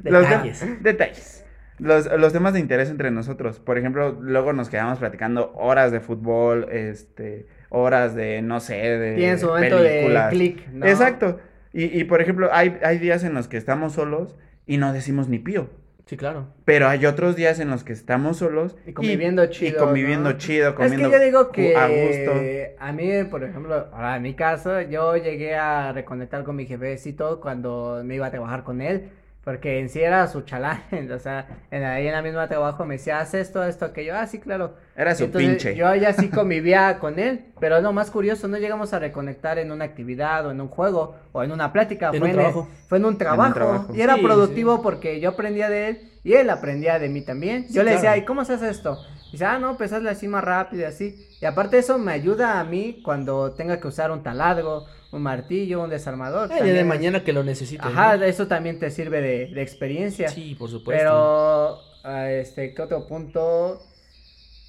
Los 0.05 0.23
de- 0.23 0.29
Detalles. 0.29 0.83
detalles. 0.83 1.45
Los, 1.81 2.07
los 2.19 2.33
temas 2.33 2.55
de 2.55 2.61
interés 2.61 2.89
entre 2.91 3.11
nosotros. 3.11 3.59
Por 3.61 3.79
ejemplo, 3.79 4.17
luego 4.21 4.53
nos 4.53 4.69
quedamos 4.69 4.99
platicando 4.99 5.53
horas 5.55 5.93
de 5.93 6.01
fútbol, 6.01 6.69
este, 6.71 7.47
horas 7.69 8.15
de, 8.15 8.41
no 8.43 8.61
sé, 8.61 8.75
de 8.77 9.15
Tiene 9.17 9.39
su 9.39 9.47
momento 9.49 9.79
películas. 9.79 10.31
de 10.31 10.37
clic, 10.37 10.69
¿no? 10.73 10.87
Exacto. 10.87 11.41
Y, 11.73 11.85
y 12.01 12.05
por 12.05 12.21
ejemplo, 12.23 12.49
hay, 12.53 12.79
hay 12.83 12.99
días 12.99 13.23
en 13.25 13.35
los 13.35 13.47
que 13.49 13.57
estamos 13.57 13.93
solos 13.93 14.37
y 14.67 14.77
no 14.79 14.93
decimos 14.93 15.29
ni 15.29 15.39
pío. 15.39 15.69
Sí, 16.09 16.17
claro. 16.17 16.47
Pero 16.65 16.89
hay 16.89 17.05
otros 17.05 17.37
días 17.37 17.61
en 17.61 17.69
los 17.69 17.85
que 17.85 17.93
estamos 17.93 18.39
solos 18.39 18.75
Y 18.87 18.95
conviviendo 18.95 19.45
chido, 19.47 19.77
Y 19.77 19.79
conviviendo 19.79 20.31
¿no? 20.33 20.39
chido, 20.39 20.71
Es 20.71 20.75
comiendo 20.75 21.11
que 21.11 21.17
yo 21.19 21.23
digo 21.23 21.53
que 21.53 21.77
a 21.77 21.87
gusto. 21.87 22.33
a 22.79 22.93
mí, 22.93 23.25
por 23.31 23.45
ejemplo, 23.45 23.89
ahora 23.93 24.17
en 24.17 24.23
mi 24.23 24.33
caso, 24.35 24.81
yo 24.81 25.17
llegué 25.19 25.55
a 25.55 25.93
reconectar 25.93 26.45
con 26.45 26.57
mi 26.57 26.65
jefecito 26.65 27.41
cuando 27.43 28.01
me 28.05 28.15
iba 28.15 28.27
a 28.27 28.31
trabajar 28.31 28.65
con 28.65 28.81
él, 28.81 29.11
porque 29.49 29.79
en 29.79 29.89
sí 29.89 30.03
era 30.03 30.29
su 30.29 30.43
chalán, 30.43 30.83
o 31.11 31.19
sea, 31.19 31.47
en, 31.71 31.83
ahí 31.83 32.07
en 32.07 32.13
la 32.13 32.21
misma 32.21 32.49
trabajo 32.49 32.85
me 32.85 32.97
decía, 32.99 33.19
haz 33.19 33.33
esto, 33.33 33.65
esto, 33.65 33.87
aquello, 33.87 34.15
ah, 34.15 34.27
sí, 34.27 34.41
claro. 34.41 34.75
Era 34.95 35.15
su 35.15 35.25
Entonces, 35.25 35.49
pinche. 35.49 35.75
Yo 35.75 35.95
ya 35.95 36.13
sí 36.13 36.29
convivía 36.29 36.99
con 36.99 37.19
él, 37.19 37.47
pero 37.59 37.81
lo 37.81 37.95
más 37.95 38.11
curioso, 38.11 38.47
no 38.47 38.59
llegamos 38.59 38.93
a 38.93 38.99
reconectar 38.99 39.59
en 39.59 39.73
una 39.73 39.87
actividad 39.87 40.45
o 40.47 40.51
en 40.51 40.61
un 40.61 40.69
juego 40.69 41.15
o 41.33 41.43
en 41.43 41.51
una 41.51 41.73
plática, 41.73 42.11
En 42.13 42.19
fue, 42.19 42.21
un 42.21 42.25
en 42.27 42.31
el- 42.31 42.37
trabajo. 42.37 42.69
fue 42.89 42.99
en 42.99 43.05
un 43.07 43.17
trabajo. 43.17 43.55
trabajo. 43.55 43.95
Y 43.95 44.03
era 44.03 44.17
Sí, 44.17 44.21
productivo 44.23 44.83
porque 44.83 45.19
yo 45.19 45.31
aprendía 45.31 45.71
de 45.71 45.89
él 45.89 46.13
y 46.25 46.35
él 46.35 46.51
aprendía 46.51 46.99
de 46.99 47.09
mí 47.09 47.23
también. 47.23 47.69
Sí, 47.69 47.73
yo 47.73 47.85
le 47.85 47.93
decía, 47.93 48.11
claro. 48.11 48.21
¿y 48.21 48.25
cómo 48.27 48.45
se 48.45 48.53
hace 48.53 48.69
esto? 48.69 48.99
Dice, 49.31 49.45
ah, 49.45 49.59
no, 49.59 49.77
pues 49.77 49.93
así 49.93 50.27
más 50.29 50.43
rápido 50.43 50.83
y 50.83 50.85
así. 50.87 51.27
Y 51.41 51.45
aparte 51.45 51.79
eso 51.79 51.99
me 51.99 52.13
ayuda 52.13 52.59
a 52.61 52.65
mí 52.65 53.01
cuando 53.05 53.53
tenga 53.53 53.79
que 53.81 53.89
usar 53.89 54.11
un 54.11 54.23
taladro, 54.23 54.87
un 55.13 55.23
martillo, 55.23 55.83
un 55.83 55.91
desarmador. 55.91 56.51
Eh, 56.53 56.65
de 56.73 56.85
mañana 56.85 57.23
que 57.25 57.33
lo 57.33 57.45
necesite. 57.45 57.83
Ajá, 57.87 58.17
¿no? 58.17 58.25
eso 58.25 58.47
también 58.47 58.79
te 58.79 58.91
sirve 58.91 59.21
de, 59.21 59.47
de 59.55 59.63
experiencia. 59.63 60.29
Sí, 60.29 60.55
por 60.55 60.71
supuesto. 60.71 61.03
Pero, 61.03 61.79
ah, 62.05 62.31
este, 62.31 62.73
¿qué 62.75 62.83
otro 62.83 63.07
punto? 63.07 63.83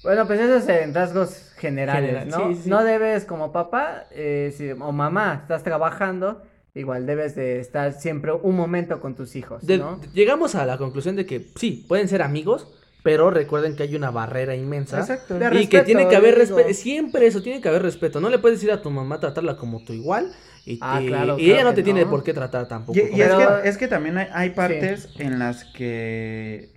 Bueno, 0.02 0.26
pues 0.26 0.40
eso 0.40 0.56
es 0.56 0.68
en 0.68 0.94
rasgos 0.94 1.52
generales, 1.56 2.08
General, 2.10 2.28
¿no? 2.28 2.48
sí, 2.48 2.54
sí, 2.56 2.62
sí. 2.64 2.70
No 2.70 2.82
debes 2.84 3.24
como 3.26 3.52
papá 3.52 4.04
eh, 4.12 4.52
si- 4.56 4.70
o 4.70 4.92
mamá, 4.92 5.40
estás 5.42 5.62
trabajando, 5.62 6.42
igual 6.74 7.04
debes 7.04 7.34
de 7.34 7.60
estar 7.60 7.92
siempre 7.92 8.32
un 8.32 8.56
momento 8.56 8.98
con 9.00 9.14
tus 9.14 9.36
hijos, 9.36 9.66
De- 9.66 9.76
¿no? 9.78 10.00
Llegamos 10.14 10.54
a 10.54 10.64
la 10.64 10.78
conclusión 10.78 11.16
de 11.16 11.26
que 11.26 11.50
sí, 11.56 11.84
pueden 11.86 12.08
ser 12.08 12.22
amigos, 12.22 12.68
pero 13.02 13.30
recuerden 13.30 13.76
que 13.76 13.84
hay 13.84 13.94
una 13.96 14.10
barrera 14.10 14.54
inmensa. 14.54 15.00
Exacto. 15.00 15.38
De 15.38 15.60
y 15.62 15.66
que 15.68 15.80
tiene 15.82 16.08
que 16.08 16.16
haber 16.16 16.36
respeto, 16.36 16.72
siempre 16.74 17.26
eso, 17.26 17.42
tiene 17.42 17.60
que 17.60 17.68
haber 17.68 17.82
respeto. 17.82 18.20
No 18.20 18.28
le 18.30 18.38
puedes 18.38 18.58
decir 18.58 18.72
a 18.72 18.82
tu 18.82 18.90
mamá 18.90 19.20
tratarla 19.20 19.56
como 19.56 19.82
tu 19.84 19.92
igual 19.92 20.32
y, 20.66 20.78
Ah, 20.82 21.00
y- 21.02 21.06
claro, 21.06 21.38
y 21.38 21.44
claro 21.44 21.54
ella 21.54 21.64
no 21.64 21.70
que 21.70 21.76
te 21.76 21.82
tiene 21.82 22.06
por 22.06 22.22
qué 22.22 22.34
tratar 22.34 22.68
tampoco. 22.68 22.98
Y, 22.98 23.02
y 23.02 23.08
como- 23.10 23.22
es, 23.22 23.62
que, 23.62 23.68
es 23.70 23.78
que 23.78 23.88
también 23.88 24.18
hay, 24.18 24.28
hay 24.32 24.50
partes 24.50 25.08
en 25.18 25.38
las 25.38 25.64
que 25.64 26.70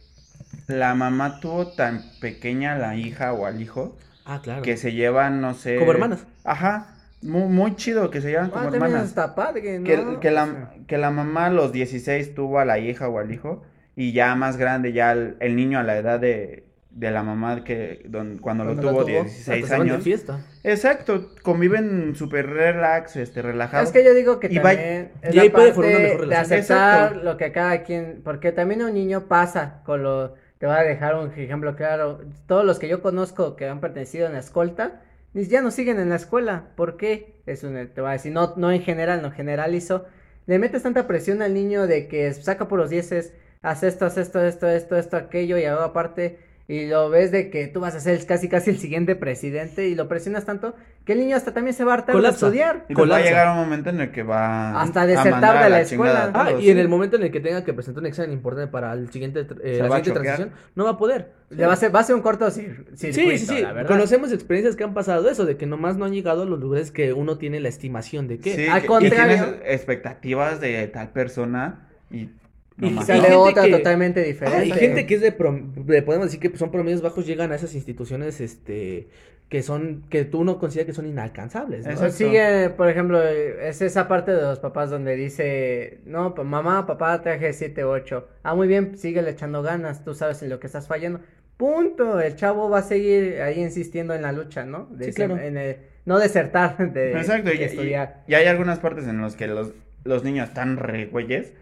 la 0.67 0.95
mamá 0.95 1.39
tuvo 1.41 1.67
tan 1.73 2.01
pequeña 2.21 2.73
a 2.75 2.77
la 2.77 2.95
hija 2.95 3.33
o 3.33 3.45
al 3.45 3.61
hijo 3.61 3.97
Ah, 4.25 4.39
claro. 4.41 4.61
que 4.61 4.77
se 4.77 4.93
llevan, 4.93 5.41
no 5.41 5.53
sé. 5.53 5.77
Como 5.77 5.91
hermanas. 5.91 6.25
Ajá. 6.45 6.89
Muy, 7.21 7.47
muy 7.49 7.75
chido 7.75 8.09
que 8.09 8.21
se 8.21 8.29
llevan 8.29 8.49
como 8.49 8.61
Ah, 8.61 8.63
también 8.71 8.83
hermanas. 8.83 9.07
está 9.09 9.33
padre, 9.35 9.79
¿no? 9.79 10.19
Que, 10.19 10.29
la, 10.31 10.71
que 10.87 10.97
la 10.97 11.09
mamá 11.09 11.45
a 11.47 11.49
los 11.49 11.71
16 11.71 12.35
tuvo 12.35 12.59
a 12.59 12.65
la 12.65 12.79
hija 12.79 13.07
o 13.09 13.17
al 13.19 13.31
hijo 13.33 13.63
y 13.95 14.11
ya 14.13 14.35
más 14.35 14.57
grande, 14.57 14.93
ya 14.93 15.11
el, 15.11 15.35
el 15.39 15.55
niño 15.55 15.79
a 15.79 15.83
la 15.83 15.97
edad 15.97 16.19
de, 16.19 16.63
de 16.89 17.11
la 17.11 17.23
mamá 17.23 17.63
que 17.63 18.01
don- 18.07 18.37
cuando, 18.39 18.63
Cuando 18.65 18.81
lo 18.83 18.89
tuvo, 18.89 19.01
tuvo. 19.05 19.23
16 19.23 19.63
Hasta 19.63 19.67
se 19.67 19.77
van 19.79 19.87
de 19.87 19.93
años. 19.93 20.03
fiesta. 20.03 20.39
Exacto, 20.63 21.29
conviven 21.41 22.15
súper 22.15 22.47
relax, 22.49 23.15
este, 23.15 23.41
relajados. 23.41 23.87
Es 23.89 23.93
que 23.93 24.03
yo 24.03 24.13
digo 24.13 24.39
que 24.39 24.47
Y 24.51 24.57
va- 24.57 24.71
también 24.71 25.11
es 25.21 25.33
y 25.33 25.37
la 25.37 25.51
puede 25.51 25.51
parte 25.51 25.73
formar 25.73 25.91
una 25.91 25.99
mejor 25.99 26.19
de 26.19 26.25
relación. 26.25 26.59
aceptar 26.59 27.03
Exacto. 27.03 27.23
lo 27.25 27.37
que 27.37 27.51
cada 27.51 27.83
quien, 27.83 28.21
porque 28.23 28.51
también 28.51 28.81
un 28.83 28.93
niño 28.93 29.27
pasa 29.27 29.81
con 29.85 30.03
lo, 30.03 30.33
te 30.59 30.65
voy 30.65 30.75
a 30.75 30.81
dejar 30.83 31.15
un 31.15 31.31
ejemplo 31.37 31.75
claro, 31.75 32.21
todos 32.47 32.65
los 32.65 32.79
que 32.79 32.87
yo 32.87 33.01
conozco 33.01 33.55
que 33.55 33.67
han 33.67 33.79
pertenecido 33.81 34.27
en 34.27 34.33
la 34.33 34.39
escolta, 34.39 35.01
ni 35.33 35.43
ya 35.45 35.61
no 35.61 35.71
siguen 35.71 35.99
en 35.99 36.09
la 36.09 36.15
escuela, 36.15 36.65
¿por 36.75 36.95
qué? 36.95 37.35
Es 37.47 37.63
un, 37.63 37.73
te 37.93 38.01
voy 38.01 38.09
a 38.11 38.13
decir, 38.13 38.31
no, 38.31 38.53
no 38.55 38.71
en 38.71 38.81
general, 38.81 39.21
no 39.21 39.31
generalizo, 39.31 40.05
le 40.45 40.59
metes 40.59 40.83
tanta 40.83 41.07
presión 41.07 41.41
al 41.41 41.53
niño 41.53 41.87
de 41.87 42.07
que 42.07 42.31
saca 42.33 42.67
por 42.67 42.77
los 42.79 42.89
dieces, 42.91 43.33
haz 43.63 43.81
esto, 43.83 44.05
haz 44.05 44.17
esto, 44.17 44.39
esto, 44.45 44.67
esto, 44.69 44.95
esto, 44.97 45.17
aquello, 45.17 45.57
y 45.57 45.65
ahora 45.65 45.85
aparte, 45.85 46.37
y 46.67 46.85
lo 46.87 47.09
ves 47.09 47.31
de 47.31 47.49
que 47.49 47.67
tú 47.67 47.81
vas 47.81 47.93
a 47.95 47.99
ser 47.99 48.25
casi 48.25 48.47
casi 48.47 48.69
el 48.69 48.77
siguiente 48.77 49.15
presidente, 49.17 49.87
y 49.89 49.95
lo 49.95 50.07
presionas 50.07 50.45
tanto, 50.45 50.75
que 51.03 51.11
el 51.11 51.19
niño 51.19 51.35
hasta 51.35 51.53
también 51.53 51.73
se 51.73 51.83
va 51.83 51.91
a 51.91 51.95
hartar 51.95 52.15
de 52.15 52.29
estudiar. 52.29 52.85
Y 52.87 52.93
pues 52.95 53.11
va 53.11 53.17
a 53.17 53.21
llegar 53.21 53.49
un 53.49 53.57
momento 53.57 53.89
en 53.89 53.99
el 53.99 54.11
que 54.11 54.23
va 54.23 54.79
Hasta 54.81 55.05
desertar 55.05 55.61
de 55.65 55.69
la 55.69 55.81
escuela. 55.81 56.31
Ah, 56.33 56.51
y 56.51 56.69
en 56.69 56.75
sí. 56.75 56.79
el 56.79 56.87
momento 56.87 57.17
en 57.17 57.23
el 57.23 57.31
que 57.31 57.41
tenga 57.41 57.65
que 57.65 57.73
presentar 57.73 57.99
un 58.01 58.07
examen 58.07 58.31
importante 58.31 58.71
para 58.71 58.93
el 58.93 59.09
siguiente, 59.11 59.41
eh, 59.61 59.79
la 59.81 59.87
siguiente 59.87 60.11
transición, 60.11 60.51
no 60.75 60.85
va 60.85 60.91
a 60.91 60.97
poder. 60.97 61.31
Le 61.49 61.65
va 61.65 61.73
a 61.73 61.75
ser, 61.75 61.93
va 61.93 61.99
a 61.99 62.03
ser 62.03 62.15
un 62.15 62.21
corto 62.21 62.47
cir- 62.47 62.85
Sí, 62.95 63.11
circuito, 63.11 63.37
sí, 63.39 63.45
sí. 63.57 63.61
la 63.61 63.73
verdad. 63.73 63.89
Conocemos 63.89 64.31
experiencias 64.31 64.77
que 64.77 64.85
han 64.85 64.93
pasado 64.93 65.29
eso, 65.29 65.45
de 65.45 65.57
que 65.57 65.65
nomás 65.65 65.97
no 65.97 66.05
han 66.05 66.13
llegado 66.13 66.43
a 66.43 66.45
los 66.45 66.59
lugares 66.59 66.91
que 66.91 67.11
uno 67.11 67.37
tiene 67.37 67.59
la 67.59 67.67
estimación 67.67 68.29
de 68.29 68.39
que. 68.39 68.55
Sí, 68.55 68.67
Al 68.67 68.81
que- 68.81 68.87
contrario- 68.87 69.33
Y 69.35 69.37
tienes 69.49 69.61
expectativas 69.65 70.61
de 70.61 70.87
tal 70.87 71.09
persona 71.09 71.89
y... 72.09 72.29
no 72.77 72.87
Y. 73.01 73.05
Sale 73.05 73.33
otra 73.35 73.63
que- 73.63 73.71
totalmente 73.71 74.21
Ah, 74.21 74.23
diferente. 74.25 74.65
y 74.67 74.71
gente 74.71 75.05
que 75.05 75.15
es 75.15 75.21
de, 75.21 75.37
prom- 75.37 75.73
de- 75.73 76.01
podemos 76.01 76.27
decir 76.27 76.39
que 76.39 76.57
son 76.57 76.71
promedios 76.71 77.01
bajos, 77.01 77.25
llegan 77.25 77.51
a 77.51 77.55
esas 77.55 77.73
instituciones, 77.75 78.41
este, 78.41 79.07
que 79.49 79.61
son, 79.61 80.03
que 80.09 80.25
tú 80.25 80.43
no 80.43 80.57
consideras 80.57 80.87
que 80.87 80.93
son 80.93 81.05
inalcanzables, 81.05 81.85
¿no? 81.85 82.09
Sigue, 82.09 82.71
por 82.71 82.89
ejemplo, 82.89 83.21
es 83.21 83.81
esa 83.83 84.07
parte 84.07 84.31
de 84.31 84.41
los 84.41 84.57
papás 84.59 84.89
donde 84.89 85.15
dice, 85.15 85.99
no, 86.05 86.33
mamá, 86.43 86.87
papá, 86.87 87.21
traje 87.21 87.53
7, 87.53 87.83
8. 87.83 88.27
Ah, 88.41 88.55
muy 88.55 88.67
bien, 88.67 88.97
síguele 88.97 89.29
echando 89.31 89.61
ganas, 89.61 90.03
tú 90.03 90.15
sabes 90.15 90.41
en 90.41 90.49
lo 90.49 90.59
que 90.59 90.65
estás 90.67 90.87
fallando. 90.87 91.19
Punto, 91.57 92.19
el 92.19 92.35
chavo 92.35 92.67
va 92.69 92.79
a 92.79 92.83
seguir 92.83 93.41
ahí 93.41 93.61
insistiendo 93.61 94.15
en 94.15 94.23
la 94.23 94.31
lucha, 94.31 94.65
¿no? 94.65 94.87
De 94.91 95.05
Sí, 95.05 95.13
claro. 95.13 95.37
en 95.37 95.55
el- 95.57 95.77
no 96.05 96.17
desertar 96.17 96.91
de, 96.91 97.11
Exacto, 97.11 97.49
de 97.49 97.55
y, 97.55 97.59
y- 97.59 97.63
estudiar. 97.63 98.23
y 98.27 98.33
hay 98.33 98.47
algunas 98.47 98.79
partes 98.79 99.07
en 99.07 99.21
las 99.21 99.35
que 99.35 99.47
los, 99.47 99.71
los 100.03 100.23
niños 100.23 100.49
están 100.49 100.77
re 100.77 101.05
güeyes 101.05 101.53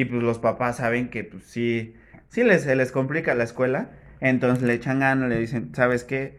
y 0.00 0.04
pues 0.04 0.22
los 0.22 0.38
papás 0.38 0.76
saben 0.76 1.08
que 1.10 1.24
pues 1.24 1.42
sí, 1.44 1.94
sí 2.28 2.44
les, 2.44 2.62
se 2.62 2.76
les 2.76 2.92
complica 2.92 3.34
la 3.34 3.44
escuela, 3.44 3.90
entonces 4.20 4.62
le 4.62 4.74
echan 4.74 5.00
ganas, 5.00 5.28
le 5.28 5.38
dicen, 5.38 5.74
¿sabes 5.74 6.04
qué? 6.04 6.38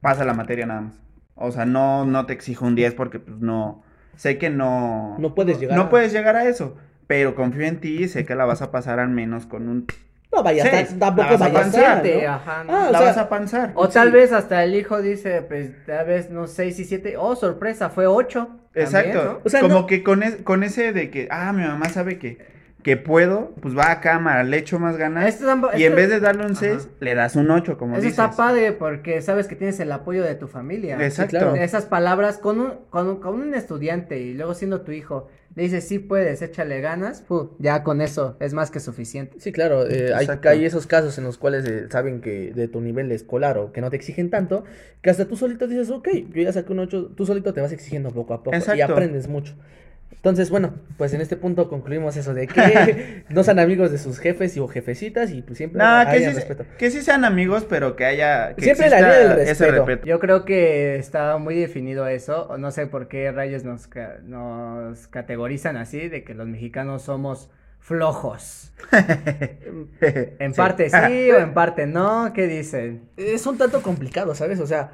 Pasa 0.00 0.24
la 0.24 0.34
materia 0.34 0.66
nada 0.66 0.80
más. 0.82 0.94
O 1.34 1.50
sea, 1.52 1.64
no, 1.64 2.04
no 2.04 2.26
te 2.26 2.32
exijo 2.34 2.66
un 2.66 2.74
10 2.74 2.94
porque 2.94 3.18
pues 3.20 3.38
no, 3.38 3.82
sé 4.16 4.36
que 4.36 4.50
no... 4.50 5.16
No 5.18 5.34
puedes 5.34 5.58
llegar 5.60 5.76
No 5.78 5.84
a- 5.84 5.88
puedes 5.90 6.12
llegar 6.12 6.36
a 6.36 6.44
eso, 6.44 6.76
pero 7.06 7.34
confío 7.34 7.64
en 7.64 7.80
ti 7.80 8.02
y 8.04 8.08
sé 8.08 8.26
que 8.26 8.34
la 8.34 8.44
vas 8.44 8.60
a 8.60 8.70
pasar 8.70 8.98
al 9.00 9.08
menos 9.08 9.46
con 9.46 9.68
un... 9.68 9.86
No 10.32 10.42
vaya, 10.44 10.62
Sí, 10.86 10.96
tampoco 10.98 11.28
vas 11.30 11.40
a 11.40 11.44
vaya 11.44 11.58
a 11.58 11.60
avanzar, 11.60 11.80
estar, 11.82 12.02
Siete, 12.02 12.26
¿no? 12.26 12.32
ajá, 12.34 12.64
¿no? 12.64 12.72
Ah, 12.76 12.86
o 12.88 12.92
la 12.92 12.98
sea, 12.98 13.06
vas 13.08 13.16
a 13.18 13.28
panzar. 13.28 13.72
O 13.74 13.88
tal 13.88 14.08
Sí. 14.08 14.14
vez 14.14 14.32
hasta 14.32 14.62
el 14.62 14.74
hijo 14.76 15.00
dice, 15.02 15.42
pues 15.42 15.72
tal 15.86 16.06
vez 16.06 16.30
no 16.30 16.46
6 16.46 16.78
y 16.78 16.84
7, 16.84 17.14
oh 17.18 17.34
sorpresa, 17.34 17.88
fue 17.90 18.06
8. 18.06 18.48
Exacto. 18.74 19.40
O 19.44 19.48
sea, 19.48 19.60
como 19.62 19.74
no- 19.80 19.86
que 19.86 20.02
con, 20.04 20.22
es- 20.22 20.36
con 20.36 20.62
ese 20.62 20.92
de 20.92 21.10
que, 21.10 21.26
ah, 21.32 21.52
mi 21.52 21.62
mamá 21.64 21.88
sabe 21.88 22.18
que 22.18 22.38
que 22.82 22.96
puedo, 22.96 23.52
pues 23.60 23.76
va 23.76 23.90
a 23.90 24.00
cámara, 24.00 24.42
le 24.42 24.56
echo 24.56 24.78
más 24.78 24.96
ganas. 24.96 25.38
Tampo- 25.40 25.70
y 25.76 25.84
en 25.84 25.92
esto- 25.92 25.96
vez 25.96 26.08
de 26.10 26.20
darle 26.20 26.44
un 26.46 26.52
Ajá. 26.52 26.60
6, 26.60 26.88
le 27.00 27.14
das 27.14 27.36
un 27.36 27.50
8, 27.50 27.76
como 27.76 27.94
Eso 27.96 28.02
dices. 28.02 28.18
está 28.18 28.30
padre 28.36 28.72
porque 28.72 29.20
sabes 29.22 29.46
que 29.46 29.56
tienes 29.56 29.78
el 29.80 29.92
apoyo 29.92 30.22
de 30.24 30.34
tu 30.34 30.48
familia. 30.48 30.96
Exacto. 31.04 31.30
claro. 31.38 31.54
Esas 31.56 31.84
palabras 31.84 32.38
con 32.38 32.58
un, 32.60 32.72
con, 32.88 33.06
un, 33.08 33.16
con 33.20 33.34
un 33.40 33.54
estudiante 33.54 34.18
y 34.20 34.32
luego 34.34 34.54
siendo 34.54 34.80
tu 34.80 34.92
hijo, 34.92 35.28
le 35.56 35.64
dices, 35.64 35.86
sí 35.86 35.98
puedes, 35.98 36.40
échale 36.42 36.80
ganas, 36.80 37.22
pu, 37.22 37.50
ya 37.58 37.82
con 37.82 38.00
eso 38.00 38.36
es 38.40 38.54
más 38.54 38.70
que 38.70 38.78
suficiente. 38.80 39.40
Sí, 39.40 39.50
claro, 39.52 39.84
eh, 39.86 40.14
hay, 40.14 40.26
hay 40.44 40.64
esos 40.64 40.86
casos 40.86 41.18
en 41.18 41.24
los 41.24 41.38
cuales 41.38 41.66
eh, 41.66 41.86
saben 41.90 42.20
que 42.20 42.52
de 42.54 42.68
tu 42.68 42.80
nivel 42.80 43.10
escolar 43.12 43.58
o 43.58 43.72
que 43.72 43.80
no 43.80 43.90
te 43.90 43.96
exigen 43.96 44.30
tanto, 44.30 44.64
que 45.02 45.10
hasta 45.10 45.26
tú 45.26 45.36
solito 45.36 45.66
dices, 45.66 45.90
ok, 45.90 46.08
yo 46.32 46.42
ya 46.42 46.52
saqué 46.52 46.72
un 46.72 46.78
8, 46.78 47.12
tú 47.16 47.26
solito 47.26 47.52
te 47.52 47.60
vas 47.60 47.72
exigiendo 47.72 48.10
poco 48.10 48.32
a 48.32 48.42
poco 48.44 48.56
y 48.74 48.80
aprendes 48.80 49.26
mucho. 49.28 49.54
Entonces, 50.12 50.50
bueno, 50.50 50.74
pues 50.98 51.14
en 51.14 51.22
este 51.22 51.36
punto 51.36 51.68
concluimos 51.70 52.14
eso 52.16 52.34
de 52.34 52.46
que 52.46 53.24
no 53.30 53.42
sean 53.42 53.58
amigos 53.58 53.90
de 53.90 53.96
sus 53.96 54.18
jefes 54.18 54.54
y 54.56 54.60
o 54.60 54.68
jefecitas 54.68 55.30
y 55.30 55.40
pues 55.40 55.56
siempre 55.56 55.78
No, 55.78 55.84
que 56.02 56.10
haya 56.10 56.30
sí, 56.30 56.34
respeto. 56.36 56.66
que 56.78 56.90
sí 56.90 57.00
sean 57.00 57.24
amigos, 57.24 57.64
pero 57.68 57.96
que 57.96 58.04
haya. 58.04 58.54
Que 58.54 58.62
Siempre 58.64 58.90
la 58.90 58.96
línea 59.00 59.34
del 59.36 59.48
ese 59.48 59.70
respeto. 59.70 60.06
Yo 60.06 60.18
creo 60.20 60.44
que 60.44 60.96
está 60.96 61.38
muy 61.38 61.54
definido 61.54 62.06
eso, 62.06 62.54
no 62.58 62.70
sé 62.70 62.86
por 62.86 63.08
qué 63.08 63.32
rayos 63.32 63.64
nos, 63.64 63.86
ca- 63.86 64.18
nos 64.22 65.06
categorizan 65.08 65.76
así, 65.78 66.08
de 66.10 66.22
que 66.22 66.34
los 66.34 66.46
mexicanos 66.46 67.02
somos 67.02 67.48
flojos. 67.78 68.72
En 70.38 70.52
Sí. 70.52 70.56
parte 70.56 70.90
sí 70.90 71.30
o 71.30 71.38
en 71.38 71.54
parte 71.54 71.86
no, 71.86 72.32
¿qué 72.34 72.46
dicen? 72.46 73.02
Es 73.16 73.46
un 73.46 73.56
tanto 73.58 73.82
complicado, 73.82 74.34
¿sabes? 74.34 74.60
O 74.60 74.66
sea, 74.66 74.90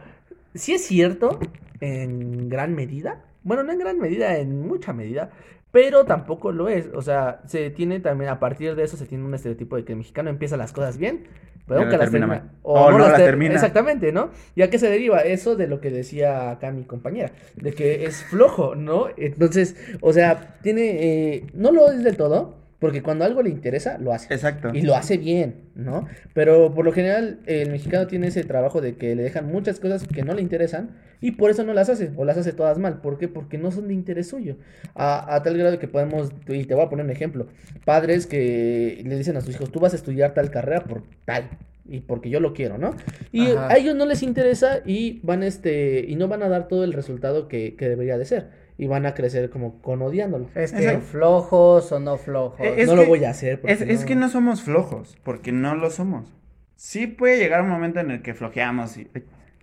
sí 0.55 0.75
es 0.75 0.85
cierto 0.87 1.39
en 1.81 2.49
gran 2.49 2.75
medida, 2.75 3.23
bueno, 3.47 3.63
no 3.63 3.73
en 3.73 3.79
gran 3.79 3.99
medida, 3.99 4.37
en 4.39 4.61
mucha 4.67 4.93
medida, 4.93 5.31
pero 5.73 6.05
tampoco 6.05 6.53
lo 6.53 6.69
es. 6.69 6.89
O 6.95 7.01
sea, 7.03 7.41
se 7.47 7.71
tiene 7.71 8.01
también, 8.01 8.31
a 8.31 8.39
partir 8.41 8.75
de 8.75 8.83
eso 8.83 8.97
se 8.97 9.07
tiene 9.07 9.25
un 9.25 9.35
estereotipo 9.35 9.77
de 9.77 9.85
que 9.85 9.93
el 9.93 9.99
mexicano 9.99 10.31
empieza 10.31 10.57
las 10.57 10.73
cosas 10.73 10.99
bien, 10.99 11.25
pero 11.67 11.81
nunca 11.81 11.97
no 11.97 11.99
las 12.03 12.11
termina. 12.11 12.27
O 12.63 12.91
no 12.91 12.99
las 12.99 13.17
ter- 13.17 13.27
termina. 13.27 13.55
Exactamente, 13.55 14.13
¿no? 14.13 14.31
¿Y 14.55 14.63
a 14.63 14.71
qué 14.71 14.79
se 14.79 14.89
deriva? 14.91 15.21
Eso 15.21 15.57
de 15.57 15.67
lo 15.69 15.81
que 15.81 15.91
decía 15.91 16.51
acá 16.51 16.71
mi 16.71 16.85
compañera, 16.85 17.33
de 17.57 17.73
que 17.73 18.05
es 18.05 18.25
flojo, 18.25 18.75
¿no? 18.75 19.07
Entonces, 19.17 19.77
o 20.01 20.13
sea, 20.13 20.57
tiene, 20.63 21.35
eh, 21.35 21.47
no 21.55 21.73
lo 21.73 21.91
es 21.91 22.03
del 22.05 22.17
todo, 22.17 22.57
porque 22.79 23.03
cuando 23.03 23.25
algo 23.25 23.43
le 23.43 23.51
interesa, 23.51 23.97
lo 23.99 24.13
hace. 24.13 24.33
Exacto. 24.33 24.71
Y 24.75 24.83
lo 24.83 24.95
hace 24.95 25.17
bien, 25.17 25.63
¿no? 25.75 26.07
Pero 26.35 26.75
por 26.75 26.85
lo 26.85 26.93
general 26.93 27.41
el 27.47 27.71
mexicano 27.71 28.07
tiene 28.07 28.27
ese 28.27 28.45
trabajo 28.45 28.81
de 28.81 28.97
que 28.97 29.15
le 29.15 29.23
dejan 29.23 29.47
muchas 29.47 29.81
cosas 29.81 30.07
que 30.07 30.23
no 30.23 30.35
le 30.35 30.43
interesan 30.43 30.91
y 31.21 31.33
por 31.33 31.51
eso 31.51 31.65
no 31.65 31.73
las 31.73 31.89
hace 31.89 32.13
o 32.17 32.25
las 32.25 32.37
hace 32.37 32.53
todas 32.53 32.79
mal. 32.79 33.01
¿Por 33.01 33.19
qué? 33.19 33.29
Porque 33.29 33.57
no 33.57 33.71
son 33.71 33.89
de 33.89 33.95
interés 33.95 34.29
suyo. 34.29 34.57
A, 34.95 35.35
a 35.35 35.43
tal 35.43 35.57
grado 35.57 35.79
que 35.79 35.89
podemos, 35.89 36.31
y 36.49 36.65
te 36.65 36.75
voy 36.75 36.85
a 36.85 36.91
poner 36.91 37.07
un 37.07 37.11
ejemplo, 37.11 37.47
padres 37.85 38.27
que 38.27 39.03
le 39.05 39.17
dicen 39.17 39.37
a 39.37 39.41
sus 39.41 39.55
hijos, 39.55 39.73
tú 39.73 39.81
vas 39.81 39.95
a 39.95 39.97
estudiar 39.97 40.35
tal 40.35 40.51
carrera 40.51 40.85
por 40.85 41.03
tal. 41.25 41.49
Y 41.89 42.01
porque 42.01 42.31
yo 42.31 42.41
lo 42.41 42.53
quiero, 42.53 42.79
¿no? 42.79 42.95
Y 43.33 43.53
Ajá. 43.53 43.69
a 43.69 43.77
ellos 43.77 43.95
no 43.95 44.07
les 44.07 44.23
interesa 44.23 44.81
y 44.85 45.21
van 45.23 45.43
este 45.45 46.05
y 46.07 46.17
no 46.17 46.27
van 46.29 46.43
a 46.43 46.49
dar 46.49 46.69
todo 46.69 46.83
el 46.85 46.93
resultado 46.93 47.49
que, 47.49 47.77
que 47.77 47.89
debería 47.89 48.19
de 48.19 48.25
ser. 48.25 48.66
Y 48.79 48.87
van 48.87 49.07
a 49.07 49.15
crecer 49.15 49.49
como 49.51 49.81
con 49.81 50.03
odiándolo. 50.03 50.49
Es 50.55 50.73
que 50.73 50.85
Exacto. 50.85 51.07
flojos 51.07 51.93
o 51.93 52.01
no 52.01 52.19
flojos. 52.19 52.61
Es 52.61 52.89
no 52.89 52.97
lo 52.97 53.07
voy 53.07 53.25
a 53.25 53.31
hacer. 53.31 53.61
Es, 53.65 53.81
es 53.81 54.05
que 54.05 54.17
no 54.17 54.29
somos 54.29 54.63
flojos, 54.63 55.17
porque 55.23 55.53
no 55.53 55.75
lo 55.75 55.91
somos. 55.91 56.33
Sí 56.75 57.07
puede 57.07 57.39
llegar 57.39 57.63
un 57.63 57.71
momento 57.71 58.01
en 58.01 58.11
el 58.11 58.23
que 58.23 58.35
flojeamos 58.35 58.99
y 58.99 59.11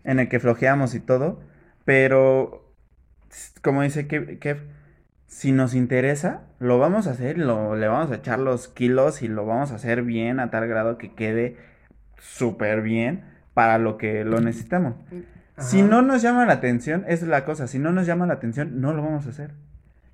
en 0.03 0.19
el 0.19 0.29
que 0.29 0.39
flojeamos 0.39 0.95
y 0.95 0.99
todo, 0.99 1.39
pero 1.85 2.73
como 3.61 3.81
dice 3.81 4.07
Kev, 4.07 4.39
Kev, 4.39 4.67
si 5.27 5.51
nos 5.51 5.73
interesa, 5.73 6.43
lo 6.59 6.77
vamos 6.77 7.07
a 7.07 7.11
hacer, 7.11 7.37
lo, 7.37 7.75
le 7.75 7.87
vamos 7.87 8.11
a 8.11 8.15
echar 8.15 8.39
los 8.39 8.67
kilos 8.67 9.21
y 9.21 9.27
lo 9.27 9.45
vamos 9.45 9.71
a 9.71 9.75
hacer 9.75 10.03
bien 10.03 10.39
a 10.39 10.51
tal 10.51 10.67
grado 10.67 10.97
que 10.97 11.13
quede 11.13 11.57
súper 12.19 12.81
bien 12.81 13.25
para 13.53 13.77
lo 13.77 13.97
que 13.97 14.23
lo 14.25 14.39
necesitamos. 14.41 14.95
Si 15.57 15.81
no 15.83 16.01
nos 16.01 16.21
llama 16.21 16.45
la 16.45 16.53
atención, 16.53 17.03
esa 17.07 17.25
es 17.25 17.29
la 17.29 17.45
cosa, 17.45 17.67
si 17.67 17.79
no 17.79 17.91
nos 17.91 18.07
llama 18.07 18.25
la 18.25 18.33
atención, 18.33 18.81
no 18.81 18.93
lo 18.93 19.03
vamos 19.03 19.27
a 19.27 19.29
hacer. 19.29 19.51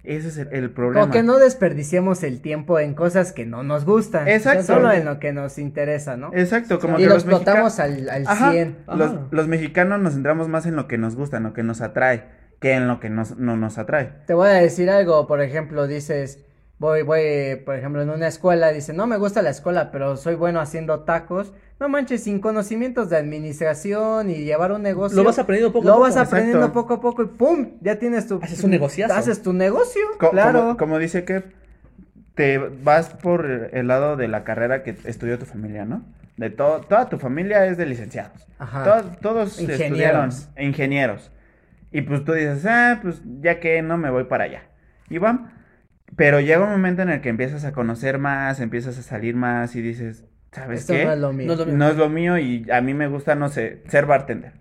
Ese 0.03 0.29
es 0.29 0.37
el, 0.37 0.47
el 0.51 0.71
problema. 0.71 1.01
Como 1.01 1.13
que 1.13 1.23
no 1.23 1.37
desperdiciemos 1.37 2.23
el 2.23 2.41
tiempo 2.41 2.79
en 2.79 2.93
cosas 2.93 3.33
que 3.33 3.45
no 3.45 3.63
nos 3.63 3.85
gustan. 3.85 4.27
Exacto. 4.27 4.63
Solo 4.63 4.91
en 4.91 5.05
lo 5.05 5.19
que 5.19 5.33
nos 5.33 5.57
interesa, 5.57 6.15
¿no? 6.15 6.31
Exacto, 6.33 6.79
como 6.79 6.97
y 6.97 7.03
que 7.03 7.07
lo 7.07 7.15
los 7.15 7.23
explotamos 7.23 7.79
al, 7.79 8.09
al 8.09 8.25
Ajá, 8.25 8.51
100. 8.51 8.77
Los, 8.95 9.13
los 9.31 9.47
mexicanos 9.47 9.99
nos 9.99 10.13
centramos 10.13 10.47
más 10.47 10.65
en 10.65 10.75
lo 10.75 10.87
que 10.87 10.97
nos 10.97 11.15
gusta, 11.15 11.37
en 11.37 11.43
lo 11.43 11.53
que 11.53 11.63
nos 11.63 11.81
atrae, 11.81 12.23
que 12.59 12.73
en 12.73 12.87
lo 12.87 12.99
que 13.01 13.09
nos, 13.09 13.37
no 13.37 13.57
nos 13.57 13.77
atrae. 13.77 14.13
Te 14.25 14.33
voy 14.33 14.47
a 14.47 14.53
decir 14.53 14.89
algo, 14.89 15.27
por 15.27 15.41
ejemplo, 15.41 15.85
dices, 15.85 16.39
voy, 16.79 17.03
voy, 17.03 17.57
por 17.65 17.75
ejemplo, 17.75 18.01
en 18.01 18.09
una 18.09 18.27
escuela, 18.27 18.71
dice, 18.71 18.93
no 18.93 19.05
me 19.05 19.17
gusta 19.17 19.41
la 19.41 19.51
escuela, 19.51 19.91
pero 19.91 20.17
soy 20.17 20.35
bueno 20.35 20.59
haciendo 20.59 21.01
tacos. 21.01 21.53
No 21.79 21.87
manches, 21.87 22.23
sin 22.23 22.39
conocimientos 22.41 23.09
de 23.09 23.15
administración 23.15 24.29
y 24.29 24.43
llevar 24.43 24.71
un 24.73 24.81
negocio. 24.81 25.15
Lo 25.17 25.23
vas 25.23 25.39
aprendiendo 25.39 25.71
poco 25.71 25.83
a 25.87 25.91
Lo 25.91 25.93
poco. 25.97 26.03
vas 26.07 26.17
aprendiendo 26.17 26.57
exacto. 26.65 26.81
poco 26.81 26.93
a 26.95 27.01
poco 27.01 27.23
y 27.23 27.27
¡pum! 27.27 27.71
Ya 27.81 27.97
tienes 27.99 28.27
tu... 28.27 28.39
Haces 28.41 28.63
un 28.65 28.71
negociazo. 28.71 29.13
Haces 29.13 29.41
tu 29.41 29.53
negocio, 29.53 30.01
Co- 30.19 30.31
claro. 30.31 30.59
Como, 30.59 30.77
como 30.77 30.97
dice 30.99 31.23
que 31.23 31.43
te 32.35 32.57
vas 32.57 33.09
por 33.09 33.45
el 33.45 33.87
lado 33.87 34.17
de 34.17 34.27
la 34.27 34.43
carrera 34.43 34.83
que 34.83 34.95
estudió 35.05 35.39
tu 35.39 35.45
familia, 35.45 35.85
¿no? 35.85 36.03
De 36.37 36.49
todo, 36.49 36.81
toda 36.81 37.07
tu 37.09 37.17
familia 37.17 37.65
es 37.65 37.77
de 37.77 37.85
licenciados. 37.85 38.47
Ajá. 38.57 38.83
To- 39.01 39.09
todos 39.21 39.59
Ingenieros. 39.61 39.81
estudiaron 39.81 40.29
ingenieros. 40.57 41.31
Y 41.91 42.01
pues 42.01 42.23
tú 42.25 42.33
dices, 42.33 42.65
ah, 42.65 42.99
pues 43.01 43.21
ya 43.41 43.59
que 43.61 43.81
no 43.81 43.97
me 43.97 44.09
voy 44.09 44.25
para 44.25 44.43
allá. 44.45 44.63
Y 45.09 45.17
van. 45.17 45.58
Pero 46.15 46.39
llega 46.39 46.63
un 46.63 46.71
momento 46.71 47.01
en 47.01 47.09
el 47.09 47.21
que 47.21 47.29
empiezas 47.29 47.65
a 47.65 47.71
conocer 47.71 48.17
más, 48.17 48.59
empiezas 48.59 48.97
a 48.97 49.03
salir 49.03 49.35
más 49.35 49.75
y 49.75 49.81
dices, 49.81 50.25
¿sabes 50.51 50.81
Esto 50.81 50.93
qué? 50.93 51.05
no 51.05 51.13
es 51.13 51.19
lo 51.19 51.33
mío. 51.33 51.47
No 51.47 51.53
es 51.53 51.59
lo 51.59 51.65
mío. 51.65 51.75
no 51.77 51.87
es 51.89 51.95
lo 51.97 52.09
mío 52.09 52.37
y 52.37 52.65
a 52.71 52.81
mí 52.81 52.93
me 52.93 53.07
gusta, 53.07 53.35
no 53.35 53.49
sé, 53.49 53.83
ser 53.87 54.05
bartender. 54.05 54.53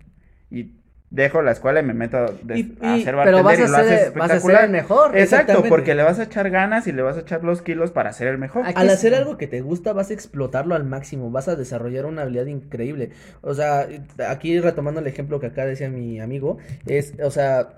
Y 0.51 0.75
dejo 1.11 1.41
la 1.41 1.51
escuela 1.51 1.79
y 1.79 1.83
me 1.83 1.95
meto 1.95 2.23
de- 2.43 2.59
Y- 2.59 2.77
a 2.81 2.97
y- 2.97 3.03
ser 3.03 3.15
Pero 3.23 3.43
bartender 3.43 3.43
vas 3.43 3.59
a, 3.59 3.63
y 3.63 3.67
lo 3.67 3.77
haces 3.77 3.99
ser, 3.99 4.11
vas 4.13 4.31
a 4.31 4.39
ser 4.39 4.63
el 4.65 4.69
mejor. 4.69 5.17
Exacto, 5.17 5.63
porque 5.67 5.95
le 5.95 6.03
vas 6.03 6.19
a 6.19 6.23
echar 6.23 6.49
ganas 6.51 6.85
y 6.85 6.91
le 6.91 7.01
vas 7.01 7.17
a 7.17 7.21
echar 7.21 7.43
los 7.43 7.63
kilos 7.63 7.89
para 7.91 8.13
ser 8.13 8.27
el 8.27 8.37
mejor. 8.37 8.65
Aquí 8.67 8.79
Al 8.79 8.89
hacer 8.89 9.15
algo 9.15 9.35
que 9.37 9.47
te 9.47 9.61
gusta, 9.61 9.91
vas 9.93 10.11
a 10.11 10.13
explotarlo 10.13 10.75
al 10.75 10.83
máximo, 10.85 11.31
vas 11.31 11.47
a 11.47 11.55
desarrollar 11.55 12.05
una 12.05 12.21
habilidad 12.21 12.45
increíble. 12.45 13.09
O 13.41 13.55
sea, 13.55 13.87
aquí 14.29 14.59
retomando 14.59 14.99
el 15.01 15.07
ejemplo 15.07 15.39
que 15.39 15.47
acá 15.47 15.65
decía 15.65 15.89
mi 15.89 16.19
amigo, 16.21 16.59
es, 16.85 17.13
o 17.23 17.31
sea, 17.31 17.69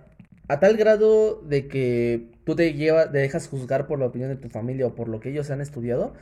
a 0.52 0.60
tal 0.60 0.78
grado 0.78 1.42
de 1.42 1.68
que 1.68 2.28
tú 2.44 2.56
te 2.56 2.74
llevas, 2.74 3.12
te 3.12 3.20
dejas 3.20 3.48
juzgar 3.48 3.88
por 3.88 4.00
la 4.00 4.06
opinión 4.08 4.30
de 4.30 4.36
tu 4.36 4.50
familia 4.50 4.88
o 4.88 4.96
por 4.96 5.08
lo 5.08 5.20
que 5.20 5.30
ellos 5.30 5.50
han 5.52 5.62
estudiado, 5.62 6.14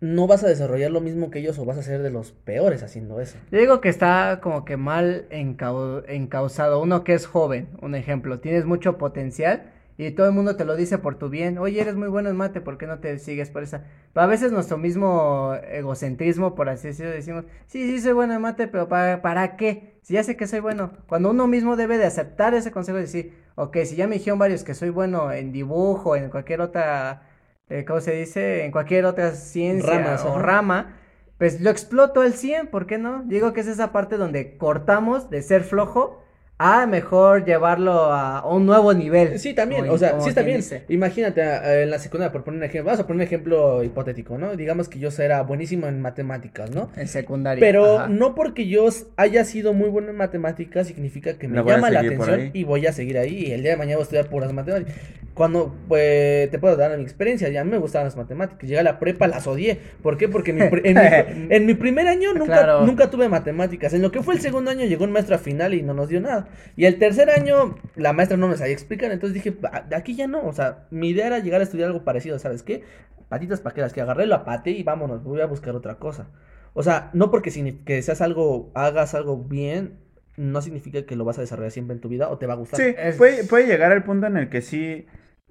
no 0.00 0.26
vas 0.26 0.42
a 0.42 0.48
desarrollar 0.48 0.90
lo 0.90 1.00
mismo 1.00 1.30
que 1.30 1.38
ellos 1.38 1.58
o 1.58 1.64
vas 1.64 1.78
a 1.78 1.82
ser 1.82 2.02
de 2.02 2.10
los 2.10 2.32
peores 2.32 2.82
haciendo 2.82 3.20
eso. 3.20 3.36
Yo 3.52 3.58
digo 3.60 3.80
que 3.80 3.88
está 3.88 4.40
como 4.42 4.64
que 4.64 4.76
mal 4.76 5.26
encau- 5.30 6.02
encausado. 6.08 6.80
Uno 6.82 7.04
que 7.04 7.14
es 7.14 7.26
joven, 7.26 7.68
un 7.80 7.94
ejemplo, 7.94 8.40
tienes 8.40 8.64
mucho 8.64 8.98
potencial 8.98 9.62
y 9.98 10.10
todo 10.12 10.26
el 10.26 10.32
mundo 10.32 10.56
te 10.56 10.64
lo 10.64 10.74
dice 10.76 10.98
por 10.98 11.18
tu 11.18 11.28
bien. 11.28 11.58
Oye, 11.58 11.80
eres 11.80 11.96
muy 11.96 12.08
bueno 12.08 12.30
en 12.30 12.36
mate, 12.36 12.60
¿por 12.60 12.78
qué 12.78 12.86
no 12.86 12.98
te 12.98 13.18
sigues 13.18 13.50
por 13.50 13.62
esa? 13.62 13.84
Pero 14.12 14.24
a 14.24 14.26
veces 14.26 14.52
nuestro 14.52 14.78
mismo 14.78 15.54
egocentrismo, 15.70 16.54
por 16.54 16.68
así 16.68 16.88
decirlo, 16.88 17.12
decimos, 17.12 17.44
sí, 17.66 17.88
sí, 17.88 18.00
soy 18.00 18.12
bueno 18.12 18.34
en 18.34 18.40
mate, 18.40 18.68
pero 18.68 18.88
¿para, 18.88 19.22
¿para 19.22 19.56
qué? 19.56 19.98
Si 20.02 20.14
ya 20.14 20.24
sé 20.24 20.36
que 20.36 20.46
soy 20.46 20.60
bueno. 20.60 20.92
Cuando 21.06 21.30
uno 21.30 21.46
mismo 21.46 21.76
debe 21.76 21.98
de 21.98 22.06
aceptar 22.06 22.54
ese 22.54 22.72
consejo 22.72 22.98
y 22.98 23.02
decir, 23.02 23.34
ok, 23.54 23.78
si 23.84 23.96
ya 23.96 24.06
me 24.06 24.14
dijeron 24.16 24.38
varios 24.38 24.64
que 24.64 24.74
soy 24.74 24.90
bueno 24.90 25.30
en 25.32 25.52
dibujo, 25.52 26.16
en 26.16 26.30
cualquier 26.30 26.60
otra, 26.62 27.28
eh, 27.68 27.84
¿cómo 27.84 28.00
se 28.00 28.12
dice? 28.12 28.64
En 28.64 28.72
cualquier 28.72 29.04
otra 29.04 29.32
ciencia 29.32 29.98
Ramas, 29.98 30.24
o 30.24 30.30
ajá. 30.30 30.38
rama, 30.38 30.96
pues 31.38 31.60
lo 31.60 31.70
exploto 31.70 32.20
al 32.22 32.34
100, 32.34 32.68
¿por 32.68 32.86
qué 32.86 32.98
no? 32.98 33.22
Digo 33.24 33.52
que 33.52 33.60
es 33.60 33.66
esa 33.66 33.92
parte 33.92 34.16
donde 34.16 34.56
cortamos 34.56 35.28
de 35.30 35.42
ser 35.42 35.64
flojo 35.64 36.22
a 36.64 36.86
mejor 36.86 37.44
llevarlo 37.44 38.12
a 38.12 38.46
un 38.46 38.66
nuevo 38.66 38.94
nivel. 38.94 39.40
Sí, 39.40 39.52
también, 39.52 39.90
o 39.90 39.98
sea, 39.98 40.20
sí 40.20 40.28
está 40.28 40.42
bien. 40.42 40.58
dice. 40.58 40.84
Imagínate 40.88 41.40
eh, 41.40 41.82
en 41.82 41.90
la 41.90 41.98
secundaria, 41.98 42.30
por 42.30 42.44
poner 42.44 42.58
un 42.58 42.64
ejemplo, 42.64 42.86
vamos 42.86 43.00
a 43.00 43.06
poner 43.08 43.16
un 43.16 43.22
ejemplo 43.22 43.82
hipotético, 43.82 44.38
¿no? 44.38 44.54
Digamos 44.54 44.88
que 44.88 45.00
yo 45.00 45.08
era 45.18 45.42
buenísimo 45.42 45.88
en 45.88 46.00
matemáticas, 46.00 46.70
¿no? 46.70 46.88
En 46.96 47.08
secundaria. 47.08 47.60
Pero 47.60 47.98
ajá. 47.98 48.08
no 48.08 48.36
porque 48.36 48.68
yo 48.68 48.86
haya 49.16 49.44
sido 49.44 49.72
muy 49.72 49.88
bueno 49.88 50.10
en 50.10 50.16
matemáticas 50.16 50.86
significa 50.86 51.34
que 51.34 51.48
me 51.48 51.64
llama 51.64 51.90
la 51.90 51.98
atención 51.98 52.50
y 52.52 52.62
voy 52.62 52.86
a 52.86 52.92
seguir 52.92 53.18
ahí 53.18 53.46
y 53.46 53.50
el 53.50 53.62
día 53.62 53.72
de 53.72 53.76
mañana 53.78 53.96
voy 53.96 54.02
a 54.02 54.04
estudiar 54.04 54.28
puras 54.28 54.52
matemáticas. 54.52 54.94
Cuando 55.34 55.74
pues, 55.88 56.50
te 56.50 56.58
puedo 56.58 56.76
dar 56.76 56.96
mi 56.96 57.02
experiencia, 57.02 57.48
ya 57.48 57.64
me 57.64 57.78
gustaban 57.78 58.06
las 58.06 58.16
matemáticas. 58.16 58.62
Llegué 58.68 58.78
a 58.78 58.82
la 58.82 58.98
prepa, 58.98 59.26
las 59.26 59.46
odié. 59.46 59.80
¿Por 60.02 60.18
qué? 60.18 60.28
Porque 60.28 60.52
mi 60.52 60.60
en, 60.60 60.94
mi, 60.94 61.46
en 61.56 61.66
mi 61.66 61.74
primer 61.74 62.06
año 62.06 62.34
nunca, 62.34 62.58
Claro. 62.58 62.86
nunca 62.86 63.10
tuve 63.10 63.28
matemáticas. 63.28 63.94
En 63.94 64.02
lo 64.02 64.12
que 64.12 64.22
fue 64.22 64.34
el 64.34 64.40
segundo 64.40 64.70
año 64.70 64.84
llegó 64.84 65.04
un 65.04 65.12
maestro 65.12 65.34
a 65.34 65.38
final 65.38 65.72
y 65.74 65.82
no 65.82 65.94
nos 65.94 66.08
dio 66.10 66.20
nada. 66.20 66.48
Y 66.76 66.84
el 66.86 66.98
tercer 66.98 67.30
año 67.30 67.76
la 67.96 68.12
maestra 68.12 68.36
no 68.36 68.48
nos 68.48 68.58
sabía 68.58 68.72
explicar. 68.72 69.10
Entonces 69.12 69.34
dije, 69.34 69.56
"Ah, 69.72 69.82
de 69.88 69.96
aquí 69.96 70.14
ya 70.14 70.26
no. 70.26 70.46
O 70.46 70.52
sea, 70.52 70.86
mi 70.90 71.10
idea 71.10 71.26
era 71.26 71.38
llegar 71.38 71.60
a 71.60 71.64
estudiar 71.64 71.88
algo 71.88 72.04
parecido. 72.04 72.38
¿Sabes 72.38 72.62
qué? 72.62 72.82
Patitas 73.28 73.60
paqueras, 73.60 73.92
que 73.92 74.00
agarré, 74.00 74.26
lo 74.26 74.34
apaté 74.34 74.70
y 74.70 74.82
vámonos, 74.82 75.22
voy 75.24 75.40
a 75.40 75.46
buscar 75.46 75.74
otra 75.74 75.96
cosa. 75.96 76.28
O 76.74 76.82
sea, 76.82 77.10
no 77.12 77.30
porque 77.30 77.50
que 77.84 78.02
seas 78.02 78.20
algo, 78.20 78.70
hagas 78.74 79.14
algo 79.14 79.38
bien, 79.38 79.98
no 80.36 80.62
significa 80.62 81.04
que 81.04 81.16
lo 81.16 81.24
vas 81.24 81.38
a 81.38 81.42
desarrollar 81.42 81.70
siempre 81.70 81.94
en 81.94 82.00
tu 82.00 82.08
vida 82.08 82.28
o 82.28 82.38
te 82.38 82.46
va 82.46 82.54
a 82.54 82.56
gustar. 82.56 82.80
Sí, 82.80 82.94
Es- 82.98 83.16
puede, 83.16 83.44
puede 83.44 83.66
llegar 83.66 83.92
al 83.92 84.04
punto 84.04 84.26
en 84.26 84.36
el 84.36 84.48
que 84.48 84.62
sí 84.62 85.06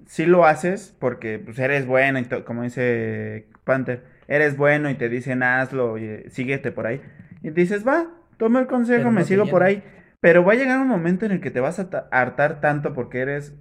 sí 0.06 0.26
lo 0.26 0.44
haces 0.44 0.94
porque 0.98 1.38
pues 1.38 1.58
eres 1.58 1.86
bueno 1.86 2.18
y 2.18 2.24
como 2.24 2.62
dice 2.62 3.46
Panther, 3.64 4.02
eres 4.28 4.56
bueno 4.56 4.90
y 4.90 4.94
te 4.94 5.08
dicen 5.08 5.42
hazlo 5.42 5.98
y 5.98 6.24
síguete 6.30 6.72
por 6.72 6.86
ahí. 6.86 7.00
Y 7.42 7.50
dices, 7.50 7.86
va, 7.86 8.08
toma 8.36 8.60
el 8.60 8.66
consejo, 8.66 9.10
me 9.10 9.24
sigo 9.24 9.44
por 9.50 9.62
ahí. 9.62 9.82
Pero 10.22 10.44
va 10.44 10.52
a 10.52 10.56
llegar 10.56 10.78
un 10.78 10.86
momento 10.86 11.26
en 11.26 11.32
el 11.32 11.40
que 11.40 11.50
te 11.50 11.58
vas 11.58 11.80
a 11.80 11.90
ta- 11.90 12.06
hartar 12.12 12.60
tanto 12.60 12.94
porque 12.94 13.18
eres, 13.18 13.54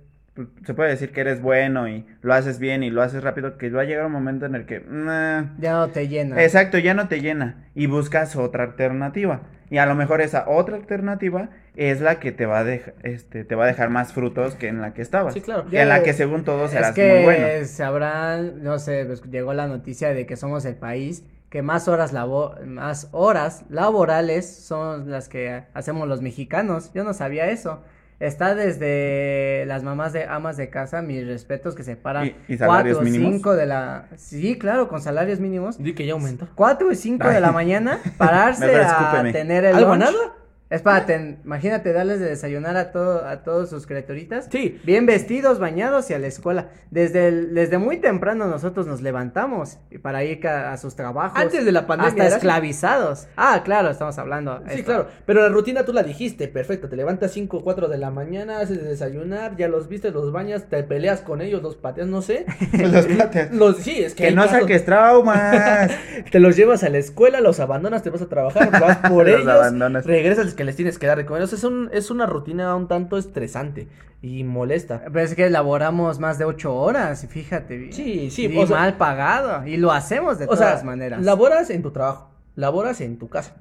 se 0.64 0.76
puede 0.76 0.92
decir 0.92 1.12
que 1.12 1.22
eres 1.22 1.42
bueno 1.42 1.88
y 1.90 2.06
lo 2.22 2.36
haces 2.36 2.60
bien 2.60 2.84
y 2.84 2.92
lo 2.92 3.02
haces 3.02 3.24
rápido, 3.24 3.58
que 3.58 3.72
va 3.72 3.82
a 3.82 3.86
llegar 3.86 4.06
un 4.06 4.12
momento 4.12 4.46
en 4.46 4.54
el 4.54 4.68
que, 4.68 4.80
nah, 4.88 5.46
Ya 5.58 5.74
no 5.74 5.88
te 5.90 6.08
llena. 6.08 6.40
Exacto, 6.44 6.78
ya 6.78 6.94
no 6.94 7.08
te 7.08 7.20
llena 7.20 7.66
y 7.74 7.88
buscas 7.88 8.36
otra 8.36 8.64
alternativa. 8.64 9.42
Y 9.72 9.80
a 9.80 9.88
lo 9.88 9.96
mejor 9.96 10.22
esa 10.22 10.48
otra 10.48 10.76
alternativa 10.76 11.50
es 11.76 12.00
la 12.00 12.20
que 12.20 12.32
te 12.32 12.46
va 12.46 12.60
a 12.60 12.64
dejar, 12.64 12.94
este, 13.02 13.44
te 13.44 13.56
va 13.56 13.64
a 13.64 13.68
dejar 13.68 13.90
más 13.90 14.14
frutos 14.14 14.54
que 14.54 14.68
en 14.68 14.82
la 14.82 14.94
que 14.94 15.02
estabas. 15.02 15.34
Sí, 15.34 15.42
claro. 15.42 15.66
Y 15.72 15.78
en 15.78 15.90
la 15.90 16.04
que 16.04 16.14
según 16.14 16.44
todos 16.44 16.76
es 16.76 16.92
que 16.92 17.08
muy 17.10 17.24
bueno. 17.24 17.48
sabrán, 17.66 18.62
no 18.62 18.78
sé, 18.78 19.06
pues, 19.06 19.24
llegó 19.24 19.54
la 19.56 19.68
noticia 19.68 20.14
de 20.14 20.28
que 20.28 20.36
somos 20.36 20.64
el 20.66 20.76
país 20.76 21.26
que 21.52 21.62
más 21.62 21.88
horas 21.88 22.14
labo- 22.14 22.56
más 22.66 23.10
horas 23.12 23.66
laborales 23.70 24.50
son 24.52 25.12
las 25.12 25.30
que 25.30 25.66
hacemos 25.76 26.08
los 26.08 26.22
mexicanos. 26.24 26.92
Yo 26.96 27.04
no 27.04 27.14
sabía 27.14 27.52
eso. 27.52 27.82
Está 28.22 28.54
desde 28.56 29.66
las 29.68 29.84
mamás 29.84 30.14
de 30.14 30.26
amas 30.26 30.56
de 30.56 30.70
casa, 30.70 31.02
mis 31.02 31.26
respetos 31.28 31.74
que 31.76 31.84
se 31.84 31.96
paran 31.96 32.28
¿Y- 32.28 32.36
y 32.54 32.58
salarios 32.58 32.98
cuatro, 32.98 33.12
mínimos? 33.12 33.34
cinco 33.34 33.54
de 33.56 33.66
la 33.66 34.06
Sí, 34.16 34.58
claro, 34.58 34.88
con 34.88 35.02
salarios 35.02 35.40
mínimos. 35.40 35.78
Di 35.78 35.94
que 35.94 36.06
ya 36.06 36.14
aumentó. 36.14 36.48
4 36.56 36.92
y 36.92 36.96
5 36.96 37.28
de 37.28 37.40
la 37.42 37.48
Ay. 37.50 37.54
mañana 37.54 38.00
pararse 38.18 38.76
a 38.84 39.24
tener 39.32 39.66
el 39.66 39.76
¿Algo 39.76 39.96
lunch. 39.96 40.06
nada? 40.06 40.34
Es 40.72 40.82
para, 40.82 41.06
ten- 41.06 41.40
imagínate 41.44 41.94
darles 41.94 42.20
de 42.20 42.28
desayunar 42.30 42.78
a 42.78 42.92
todo, 42.92 43.28
a 43.28 43.44
todos 43.44 43.70
sus 43.70 43.86
criaturitas. 43.86 44.48
Sí. 44.52 44.80
Bien 44.84 45.06
vestidos, 45.06 45.60
bañados 45.60 46.10
y 46.10 46.14
a 46.14 46.20
la 46.20 46.28
escuela. 46.28 46.70
Desde, 46.90 47.28
el- 47.28 47.54
desde 47.54 47.78
muy 47.78 47.98
temprano 47.98 48.48
nosotros 48.48 48.88
nos 48.88 49.02
levantamos 49.02 49.78
y 49.92 49.98
para 50.00 50.24
ir 50.24 50.48
a 50.48 50.76
sus 50.78 50.96
trabajos. 50.96 51.38
Antes 51.38 51.66
de 51.66 51.72
la 51.74 51.86
pandemia 51.86 52.24
Hasta 52.24 52.36
esclavizados. 52.38 53.28
Ah, 53.36 53.62
claro, 53.66 53.90
estamos 53.90 54.18
hablando. 54.18 54.60
Sí, 54.70 54.76
esto. 54.80 54.86
claro, 54.86 55.08
pero 55.26 55.42
la 55.42 55.50
rutina 55.50 55.84
tú 55.84 55.92
la 55.94 56.04
dijiste, 56.04 56.48
perfecto, 56.48 56.88
te 56.88 56.96
levantas 56.96 57.32
5 57.34 57.58
o 57.58 57.62
4 57.64 57.90
de 57.90 57.98
la 57.98 58.10
mañana, 58.10 58.60
haces 58.60 58.82
de 58.82 58.90
desayunar, 58.90 59.58
ya 59.58 59.68
los 59.68 59.90
viste, 59.90 60.10
los 60.12 60.32
bañas, 60.32 60.70
te 60.70 60.84
peleas 60.84 61.20
con 61.22 61.42
ellos, 61.42 61.62
los 61.62 61.76
pateas, 61.76 62.08
no 62.08 62.22
sé. 62.22 62.46
Los 62.74 63.06
plates. 63.08 63.52
Los, 63.52 63.78
sí, 63.78 64.02
es 64.04 64.16
que, 64.16 64.28
Que 64.28 64.32
no 64.32 64.44
casos- 64.44 64.62
saques 64.62 64.86
traumas. 64.86 65.92
te 66.32 66.40
los 66.40 66.56
llevas 66.56 66.84
a 66.84 66.90
la 66.90 66.98
escuela, 66.98 67.42
los 67.42 67.60
abandonas, 67.60 68.04
te 68.04 68.10
vas 68.10 68.22
a 68.22 68.28
trabajar, 68.30 68.72
vas 68.80 68.98
por 69.10 69.28
Los 69.28 69.40
ellos, 69.42 69.48
abandonas. 69.50 70.06
regresas 70.06 70.48
es 70.48 70.54
que 70.62 70.66
les 70.66 70.76
tienes 70.76 71.00
que 71.00 71.08
dar 71.08 71.18
de 71.18 71.26
comer, 71.26 71.42
o 71.42 71.48
sea, 71.48 71.58
es, 71.58 71.64
un- 71.64 71.90
es 71.92 72.12
una 72.12 72.28
rutina 72.28 72.76
un 72.76 72.88
tanto 72.88 73.18
estresante 73.18 73.88
y 74.22 74.44
molesta. 74.44 75.02
Pero 75.06 75.22
es 75.22 75.34
que 75.34 75.48
elaboramos 75.48 76.20
más 76.20 76.38
de 76.38 76.46
8 76.46 76.76
horas, 76.76 77.24
y 77.24 77.28
fíjate. 77.28 77.78
bien. 77.78 77.92
Sí, 77.94 78.30
sí, 78.30 78.46
Y 78.46 78.58
o 78.60 78.68
sea- 78.68 78.78
mal 78.78 78.98
pagado. 78.98 79.66
Y 79.66 79.78
lo 79.78 79.92
hacemos 79.92 80.38
de 80.38 80.46
O 80.46 80.56
sea, 80.56 80.68
todas 80.68 80.84
maneras. 80.84 81.24
laboras 81.24 81.72
en 81.72 81.82
tu 81.82 81.90
trabajo, 81.90 82.30
laboras 82.56 83.02
en 83.02 83.18
tu 83.18 83.28
casa 83.28 83.56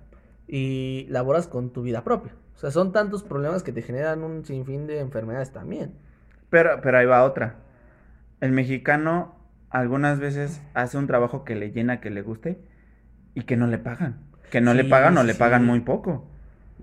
y 0.46 1.06
laboras 1.08 1.46
con 1.48 1.72
tu 1.72 1.80
vida 1.80 2.04
propia. 2.04 2.34
O 2.54 2.58
sea, 2.58 2.70
son 2.70 2.92
tantos 2.92 3.22
problemas 3.22 3.62
que 3.62 3.72
te 3.72 3.80
generan 3.80 4.22
un 4.22 4.44
sinfín 4.44 4.86
de 4.86 4.98
enfermedades 5.00 5.52
también. 5.52 5.94
Pero, 6.50 6.80
pero 6.82 6.98
ahí 6.98 7.06
va 7.06 7.24
otra. 7.24 7.60
El 8.42 8.52
mexicano 8.52 9.36
algunas 9.70 10.18
veces 10.18 10.60
hace 10.74 10.98
un 10.98 11.06
trabajo 11.06 11.44
que 11.44 11.54
le 11.54 11.70
llena, 11.72 12.00
que 12.00 12.10
le 12.10 12.20
guste 12.20 12.60
y 13.34 13.42
que 13.44 13.56
no 13.56 13.66
le 13.68 13.78
pagan. 13.78 14.26
Que 14.50 14.60
no 14.60 14.74
le 14.74 14.84
pagan 14.84 15.16
o 15.16 15.22
le 15.22 15.34
pagan 15.34 15.64
muy 15.64 15.80
poco. 15.80 16.28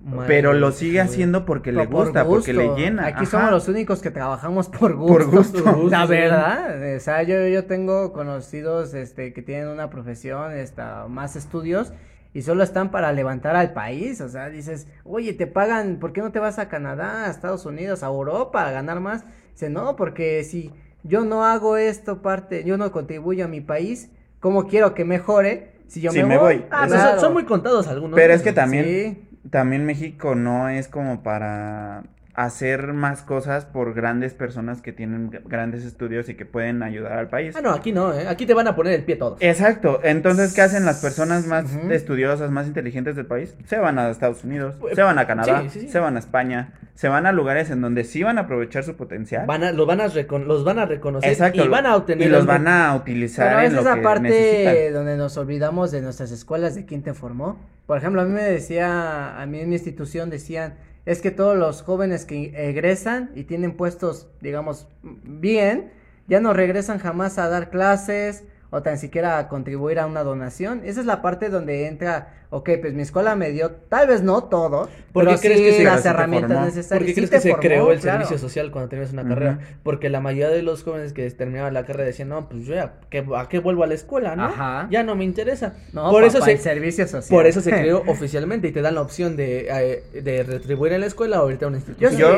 Madre 0.08 0.28
Pero 0.28 0.54
lo 0.54 0.72
sigue 0.72 1.02
haciendo 1.02 1.46
porque 1.46 1.72
le 1.74 1.86
por 1.86 2.06
gusta, 2.06 2.26
porque 2.26 2.54
le 2.54 2.70
llena. 2.76 3.06
Aquí 3.08 3.24
Ajá. 3.24 3.26
somos 3.26 3.52
los 3.52 3.68
únicos 3.68 4.02
que 4.02 4.10
trabajamos 4.10 4.70
por 4.70 4.96
gusto. 4.96 5.14
Por 5.14 5.26
gusto. 5.26 5.84
La 5.90 6.06
verdad. 6.06 6.96
O 6.96 7.00
sea, 7.02 7.24
yo, 7.24 7.46
yo 7.48 7.66
tengo 7.66 8.14
conocidos 8.14 8.94
este, 8.94 9.34
que 9.34 9.42
tienen 9.42 9.68
una 9.68 9.90
profesión, 9.90 10.54
esta, 10.54 11.08
más 11.10 11.36
estudios, 11.36 11.92
y 12.34 12.42
solo 12.44 12.64
están 12.64 12.90
para 12.90 13.12
levantar 13.12 13.56
al 13.58 13.74
país. 13.74 14.22
O 14.22 14.30
sea, 14.30 14.50
dices, 14.50 14.88
oye, 15.04 15.34
te 15.34 15.46
pagan, 15.46 15.98
¿por 16.00 16.14
qué 16.14 16.22
no 16.22 16.32
te 16.32 16.40
vas 16.40 16.58
a 16.58 16.70
Canadá, 16.70 17.26
a 17.26 17.30
Estados 17.30 17.66
Unidos, 17.66 18.02
a 18.02 18.08
Europa 18.08 18.66
a 18.66 18.72
ganar 18.72 19.02
más? 19.02 19.26
Dice, 19.52 19.70
no, 19.70 19.96
porque 19.98 20.44
si 20.46 20.72
yo 21.04 21.26
no 21.26 21.44
hago 21.44 21.76
esto 21.78 22.22
parte, 22.22 22.64
yo 22.64 22.78
no 22.78 22.92
contribuyo 22.94 23.46
a 23.46 23.48
mi 23.48 23.60
país, 23.60 24.10
¿cómo 24.40 24.68
quiero 24.68 24.94
que 24.94 25.04
mejore? 25.04 25.74
Si 25.88 26.02
yo 26.02 26.12
me, 26.12 26.24
me 26.26 26.38
voy. 26.38 26.66
Ah, 26.70 26.86
Claro. 26.88 27.12
son, 27.12 27.20
son 27.20 27.34
muy 27.34 27.46
contados 27.46 27.88
algunos. 27.88 28.16
Pero 28.16 28.34
es 28.34 28.42
que 28.42 28.52
también, 28.54 28.86
Sí. 28.86 29.27
También 29.50 29.86
México 29.86 30.36
no 30.36 30.70
es 30.70 30.88
como 30.88 31.24
para 31.24 32.04
hacer 32.38 32.94
más 32.94 33.24
cosas 33.24 33.66
por 33.66 33.96
grandes 33.96 34.36
personas 34.36 34.84
que 34.84 34.94
tienen 34.94 35.32
grandes 35.46 35.84
estudios 35.84 36.30
y 36.30 36.36
que 36.36 36.46
pueden 36.46 36.84
ayudar 36.84 37.14
al 37.14 37.30
país. 37.30 37.56
Ah, 37.58 37.62
no, 37.62 37.72
aquí 37.72 37.92
no, 37.92 38.14
¿eh? 38.14 38.28
Aquí 38.28 38.46
te 38.46 38.54
van 38.54 38.68
a 38.68 38.76
poner 38.76 38.94
el 38.94 39.04
pie 39.04 39.16
todos. 39.16 39.42
Exacto, 39.42 40.02
entonces 40.04 40.54
¿qué 40.54 40.62
hacen 40.62 40.86
las 40.86 41.02
personas 41.02 41.48
más 41.48 41.66
estudiosas, 41.90 42.52
más 42.52 42.68
inteligentes 42.68 43.16
del 43.16 43.26
país? 43.26 43.56
Se 43.66 43.80
van 43.80 43.98
a 43.98 44.12
Estados 44.12 44.44
Unidos, 44.44 44.76
Pues, 44.80 44.94
se 44.94 45.02
van 45.02 45.18
a 45.18 45.26
Canadá, 45.26 45.64
sí, 45.64 45.70
sí, 45.72 45.80
sí. 45.82 45.90
se 45.90 45.98
van 45.98 46.16
a 46.16 46.20
España, 46.20 46.74
se 46.94 47.08
van 47.08 47.26
a 47.26 47.32
lugares 47.32 47.72
en 47.72 47.82
donde 47.82 48.04
sí 48.04 48.22
van 48.22 48.38
a 48.38 48.42
aprovechar 48.42 48.84
su 48.84 48.96
potencial. 48.96 49.48
Van 49.48 49.64
a, 49.64 49.72
los, 49.72 49.88
van 49.88 50.00
a 50.00 50.08
los 50.08 50.64
van 50.64 50.78
a 50.78 50.86
reconocer 50.86 51.32
Exacto, 51.32 51.66
y 51.66 51.68
van 51.68 51.88
a 51.88 51.96
obtener 51.96 52.28
y 52.28 52.30
los 52.30 52.46
van 52.46 52.68
a 52.68 52.94
utilizar 52.96 53.48
Pero 53.48 53.60
en 53.62 53.66
es 53.66 53.74
lo 53.74 53.82
esa 53.82 53.96
que 53.96 54.02
parte 54.02 54.30
necesitan. 54.30 54.94
donde 54.94 55.18
nos 55.18 55.36
olvidamos 55.38 55.90
de 55.90 56.04
nuestras 56.04 56.30
escuelas, 56.30 56.76
de 56.76 56.86
quién 56.86 57.02
te 57.02 57.16
formó. 57.16 57.58
Por 57.88 57.98
ejemplo, 57.98 58.22
a 58.22 58.26
mí 58.26 58.32
me 58.32 58.44
decía, 58.44 59.42
a 59.42 59.46
mí 59.48 59.60
en 59.60 59.70
mi 59.70 59.76
institución 59.76 60.30
decían, 60.30 60.76
es 61.08 61.22
que 61.22 61.32
todos 61.32 61.58
los 61.58 61.84
jóvenes 61.84 62.26
que 62.26 62.52
egresan 62.70 63.32
y 63.34 63.46
tienen 63.46 63.78
puestos, 63.78 64.28
digamos, 64.42 64.90
bien, 65.02 65.94
ya 66.28 66.42
no 66.42 66.52
regresan 66.52 67.00
jamás 67.00 67.38
a 67.38 67.48
dar 67.48 67.70
clases 67.70 68.44
o 68.70 68.82
tan 68.82 68.98
siquiera 68.98 69.48
contribuir 69.48 70.00
a 70.00 70.06
una 70.06 70.24
donación. 70.24 70.82
Esa 70.84 71.00
es 71.00 71.06
la 71.06 71.22
parte 71.22 71.50
donde 71.50 71.88
entra, 71.88 72.34
ok, 72.50 72.70
pues 72.82 72.94
mi 72.94 73.02
escuela 73.02 73.36
me 73.36 73.52
dio, 73.52 73.72
tal 73.72 74.08
vez 74.08 74.22
no 74.24 74.44
todo, 74.44 74.90
¿Por 75.14 75.26
pero 75.26 75.38
crees 75.40 75.58
sí 75.60 75.64
que 75.66 75.72
se- 75.78 75.84
las 75.86 76.06
herramientas 76.06 76.52
formó? 76.52 76.66
necesarias. 76.66 77.00
¿Por 77.00 77.06
qué 77.06 77.08
Sí 77.08 77.16
crees 77.16 77.30
que 77.30 77.40
se 77.40 77.50
formó, 77.50 77.62
creó 77.62 77.92
el 77.94 78.00
claro. 78.00 78.18
servicio 78.26 78.38
social 78.38 78.72
cuando 78.72 78.90
terminas 78.90 79.14
una 79.14 79.26
carrera? 79.28 79.60
Porque 79.84 80.10
la 80.10 80.20
mayoría 80.20 80.50
de 80.50 80.62
los 80.64 80.84
jóvenes 80.84 81.14
que 81.14 81.30
terminaban 81.32 81.74
la 81.74 81.86
carrera 81.86 82.06
decían, 82.08 82.28
no, 82.30 82.50
pues 82.50 82.66
yo 82.66 82.76
ya, 82.76 82.96
¿qué- 83.10 83.26
¿a 83.38 83.48
qué 83.48 83.60
vuelvo 83.60 83.84
a 83.84 83.88
la 83.88 83.94
escuela, 83.94 84.36
no? 84.36 84.44
Ajá. 84.46 84.88
Ya 84.92 85.02
no 85.04 85.16
me 85.16 85.24
interesa. 85.24 85.76
No, 85.94 86.10
por, 86.12 86.26
eso 86.26 86.40
papá, 86.40 86.52
el 86.52 86.58
se, 86.58 86.64
servicio 86.66 87.08
social. 87.08 87.30
por 87.38 87.48
eso 87.48 87.62
se 87.62 87.70
creó 87.72 88.04
oficialmente 88.08 88.68
y 88.68 88.72
te 88.74 88.82
dan 88.82 88.96
la 88.96 89.02
opción 89.02 89.38
de, 89.38 89.68
eh, 89.70 90.22
de 90.22 90.44
retribuir 90.44 90.92
en 90.92 91.02
la 91.02 91.08
escuela 91.08 91.42
o 91.42 91.50
irte 91.50 91.64
a 91.64 91.70
una 91.70 91.78
institución. 91.78 92.14
Yo, 92.18 92.38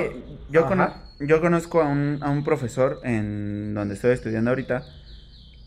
yo, 0.51 0.65
cono- 0.67 0.93
yo 1.19 1.41
conozco 1.41 1.81
a 1.81 1.87
un, 1.87 2.19
a 2.21 2.29
un 2.29 2.43
profesor 2.43 2.99
en 3.03 3.73
donde 3.73 3.95
estoy 3.95 4.11
estudiando 4.11 4.51
ahorita 4.51 4.83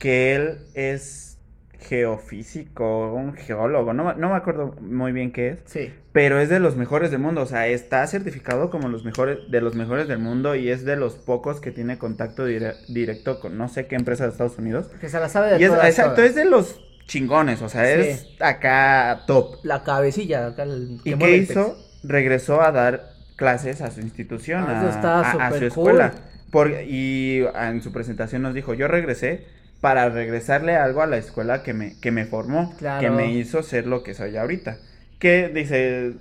que 0.03 0.35
él 0.35 0.59
es 0.75 1.39
geofísico, 1.79 3.13
un 3.15 3.35
geólogo, 3.35 3.93
no, 3.93 4.05
me- 4.05 4.15
no 4.17 4.31
me 4.31 4.35
acuerdo 4.37 4.75
muy 4.81 5.13
bien 5.13 5.31
qué 5.33 5.49
es, 5.51 5.59
Sí. 5.67 5.93
pero 6.13 6.41
es 6.41 6.49
de 6.49 6.59
los 6.59 6.77
mejores 6.77 7.11
del 7.13 7.21
mundo, 7.21 7.43
o 7.43 7.47
sea, 7.47 7.69
está 7.69 8.05
certificado 8.09 8.69
como 8.71 8.89
los 8.89 9.05
mejores 9.05 9.39
de 9.51 9.61
los 9.61 9.75
mejores 9.77 10.09
del 10.09 10.19
mundo 10.19 10.57
y 10.57 10.71
es 10.71 10.85
de 10.85 10.97
los 10.97 11.15
pocos 11.15 11.61
que 11.61 11.71
tiene 11.71 11.99
contacto 11.99 12.49
dire- 12.49 12.75
directo 12.89 13.39
con 13.39 13.57
no 13.57 13.69
sé 13.69 13.87
qué 13.87 13.95
empresa 13.95 14.25
de 14.25 14.31
Estados 14.31 14.59
Unidos. 14.59 14.89
Que 15.01 15.09
se 15.09 15.21
la 15.21 15.29
sabe 15.29 15.53
de 15.53 15.61
Y 15.61 15.65
es, 15.65 15.71
todas, 15.71 15.87
exacto, 15.89 16.15
todas. 16.17 16.31
es 16.31 16.35
de 16.37 16.45
los 16.47 16.81
chingones, 17.07 17.63
o 17.63 17.69
sea, 17.69 17.85
Sí. 17.85 18.09
es 18.09 18.27
acá 18.41 19.23
top. 19.29 19.57
La 19.65 19.85
cabecilla, 19.85 20.47
acá 20.49 20.65
el 20.65 21.01
que 21.05 21.11
¿Y 21.11 21.15
qué 21.19 21.37
hizo? 21.37 21.77
Regresó 22.03 22.61
a 22.63 22.73
dar 22.73 23.05
clases 23.37 23.81
a 23.83 23.91
su 23.93 24.01
institución, 24.01 24.65
Ah, 24.67 25.37
a, 25.41 25.51
su 25.57 25.65
escuela. 25.65 26.11
cool. 26.11 26.21
Por, 26.51 26.71
y 26.87 27.45
en 27.55 27.81
su 27.83 27.93
presentación 27.93 28.43
nos 28.43 28.53
dijo, 28.55 28.75
yo 28.75 28.87
regresé 28.89 29.47
para 29.83 30.09
regresarle 30.09 30.77
algo 30.77 31.03
a 31.03 31.07
la 31.07 31.19
escuela 31.19 31.65
que 31.65 31.75
me, 31.75 31.99
que 32.01 32.13
me 32.13 32.25
formó, 32.25 32.73
Claro. 32.79 33.01
que 33.01 33.11
me 33.11 33.33
hizo 33.33 33.63
ser 33.65 33.87
lo 33.87 34.05
que 34.05 34.15
soy 34.15 34.37
ahorita. 34.37 34.79
Que 35.19 35.49
dice, 35.49 36.15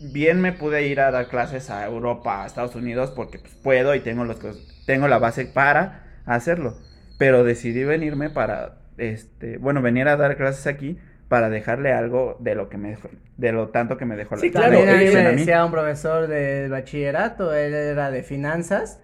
bien 0.00 0.40
me 0.40 0.52
pude 0.52 0.86
ir 0.86 1.00
a 1.00 1.10
dar 1.10 1.28
clases 1.28 1.68
a 1.68 1.84
Europa, 1.84 2.42
a 2.42 2.46
Estados 2.46 2.74
Unidos, 2.74 3.12
porque 3.14 3.38
pues, 3.38 3.52
puedo 3.62 3.94
y 3.94 4.00
tengo, 4.00 4.24
los, 4.24 4.38
tengo 4.86 5.08
la 5.08 5.18
base 5.18 5.44
para 5.44 6.04
hacerlo. 6.24 6.78
Pero 7.18 7.44
decidí 7.44 7.84
venirme 7.84 8.30
para, 8.30 8.78
este, 8.96 9.58
bueno, 9.58 9.82
venir 9.82 10.08
a 10.08 10.16
dar 10.16 10.38
clases 10.38 10.66
aquí 10.66 10.98
para 11.28 11.50
dejarle 11.50 11.92
algo 11.92 12.38
de 12.40 12.54
lo 12.54 12.70
que 12.70 12.78
me 12.78 12.96
de 13.36 13.52
lo 13.52 13.68
tanto 13.68 13.98
que 13.98 14.06
me 14.06 14.16
dejó 14.16 14.36
la 14.36 14.40
Sí, 14.40 14.50
la 14.50 14.60
claro, 14.60 14.78
a 14.80 14.96
mí 14.96 15.04
me 15.04 15.32
decía 15.32 15.66
un 15.66 15.70
profesor 15.70 16.28
del 16.28 16.70
bachillerato, 16.70 17.52
él 17.54 17.74
era 17.74 18.10
de 18.10 18.22
finanzas, 18.22 19.00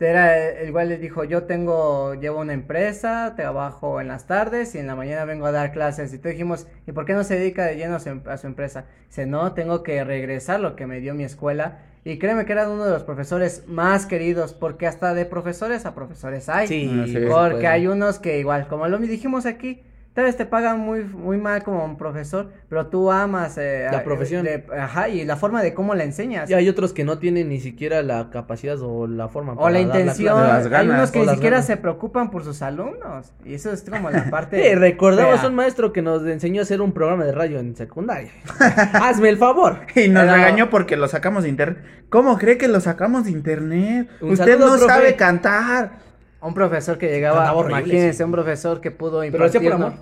era, 0.00 0.62
igual 0.64 0.88
le 0.88 0.98
dijo, 0.98 1.24
yo 1.24 1.44
tengo, 1.44 2.14
llevo 2.14 2.40
una 2.40 2.52
empresa, 2.52 3.34
trabajo 3.36 4.00
en 4.00 4.08
las 4.08 4.26
tardes 4.26 4.74
y 4.74 4.78
en 4.78 4.86
la 4.86 4.96
mañana 4.96 5.24
vengo 5.24 5.46
a 5.46 5.52
dar 5.52 5.72
clases. 5.72 6.12
Y 6.12 6.18
tú 6.18 6.28
dijimos, 6.28 6.66
¿y 6.86 6.92
por 6.92 7.04
qué 7.04 7.14
no 7.14 7.22
se 7.24 7.38
dedica 7.38 7.64
de 7.64 7.76
lleno 7.76 7.96
a 7.96 8.00
su, 8.00 8.08
em- 8.08 8.22
a 8.26 8.36
su 8.36 8.46
empresa? 8.46 8.86
Dice, 9.08 9.26
no, 9.26 9.52
tengo 9.52 9.82
que 9.82 10.02
regresar 10.04 10.60
lo 10.60 10.74
que 10.76 10.86
me 10.86 11.00
dio 11.00 11.14
mi 11.14 11.24
escuela. 11.24 11.78
Y 12.04 12.18
créeme 12.18 12.44
que 12.44 12.52
era 12.52 12.68
uno 12.68 12.84
de 12.84 12.90
los 12.90 13.04
profesores 13.04 13.66
más 13.66 14.04
queridos, 14.06 14.52
porque 14.52 14.86
hasta 14.86 15.14
de 15.14 15.24
profesores 15.24 15.86
a 15.86 15.94
profesores 15.94 16.48
hay. 16.48 16.66
Sí, 16.66 16.90
sí. 17.06 17.18
por 17.20 17.52
Porque 17.52 17.66
hay 17.66 17.86
unos 17.86 18.18
que 18.18 18.38
igual, 18.38 18.66
como 18.68 18.88
lo 18.88 18.98
dijimos 18.98 19.46
aquí, 19.46 19.82
tal 20.14 20.24
vez 20.24 20.36
te 20.36 20.46
pagan 20.46 20.78
muy, 20.78 21.04
muy 21.04 21.36
mal 21.38 21.62
como 21.64 21.84
un 21.84 21.96
profesor, 21.98 22.50
pero 22.68 22.86
tú 22.86 23.10
amas 23.10 23.58
eh, 23.58 23.86
La 23.90 23.98
a- 23.98 24.04
profesión. 24.04 24.44
de- 24.44 24.64
ajá, 24.78 25.08
y 25.08 25.24
la 25.24 25.36
forma 25.36 25.62
de 25.62 25.74
cómo 25.74 25.94
la 25.94 26.04
enseñas. 26.04 26.48
Y 26.48 26.54
hay 26.54 26.68
otros 26.68 26.92
que 26.92 27.04
no 27.04 27.18
tienen 27.18 27.48
ni 27.48 27.60
siquiera 27.60 28.02
la 28.02 28.30
capacidad 28.30 28.76
o 28.80 29.06
la 29.06 29.28
forma 29.28 29.52
O 29.54 29.68
la 29.68 29.72
dar 29.72 29.82
intención, 29.82 30.36
clase. 30.40 30.70
Las 30.70 30.80
hay 30.80 30.88
unos 30.88 31.10
que 31.10 31.18
ni 31.20 31.28
siquiera 31.28 31.56
ganas. 31.56 31.66
se 31.66 31.76
preocupan 31.76 32.30
por 32.30 32.44
sus 32.44 32.62
alumnos, 32.62 33.32
y 33.44 33.54
eso 33.54 33.72
es 33.72 33.82
como 33.90 34.10
la 34.10 34.24
parte... 34.30 34.70
Eh, 34.70 34.76
recordamos 34.76 35.40
fea. 35.40 35.48
un 35.50 35.56
maestro 35.56 35.92
que 35.92 36.00
nos 36.00 36.24
enseñó 36.26 36.60
a 36.60 36.62
hacer 36.62 36.80
un 36.80 36.92
programa 36.92 37.24
de 37.24 37.32
radio 37.32 37.58
en 37.58 37.74
secundaria. 37.76 38.30
Hazme 38.94 39.28
el 39.28 39.36
favor. 39.36 39.80
Y 39.96 40.08
nos 40.08 40.22
Pero- 40.24 40.34
regañó 40.36 40.70
porque 40.70 40.96
lo 40.96 41.08
sacamos 41.08 41.42
de 41.42 41.48
internet. 41.48 41.82
¿Cómo 42.08 42.38
cree 42.38 42.56
que 42.58 42.68
lo 42.68 42.80
sacamos 42.80 43.24
de 43.24 43.32
internet? 43.32 44.08
Un 44.20 44.30
Usted 44.32 44.44
saludo, 44.52 44.66
no 44.70 44.76
profe. 44.76 44.86
sabe 44.94 45.16
cantar. 45.16 46.03
Un 46.44 46.54
profesor 46.54 46.98
que 46.98 47.08
llegaba, 47.08 47.52
horrible, 47.52 47.80
imagínense, 47.80 48.18
sí. 48.18 48.22
un 48.22 48.32
profesor 48.32 48.80
que 48.80 48.90
pudo 48.90 49.20
Pero 49.20 49.38
lo 49.38 49.44
hacía 49.46 49.60
por 49.60 49.72
amor. 49.72 49.92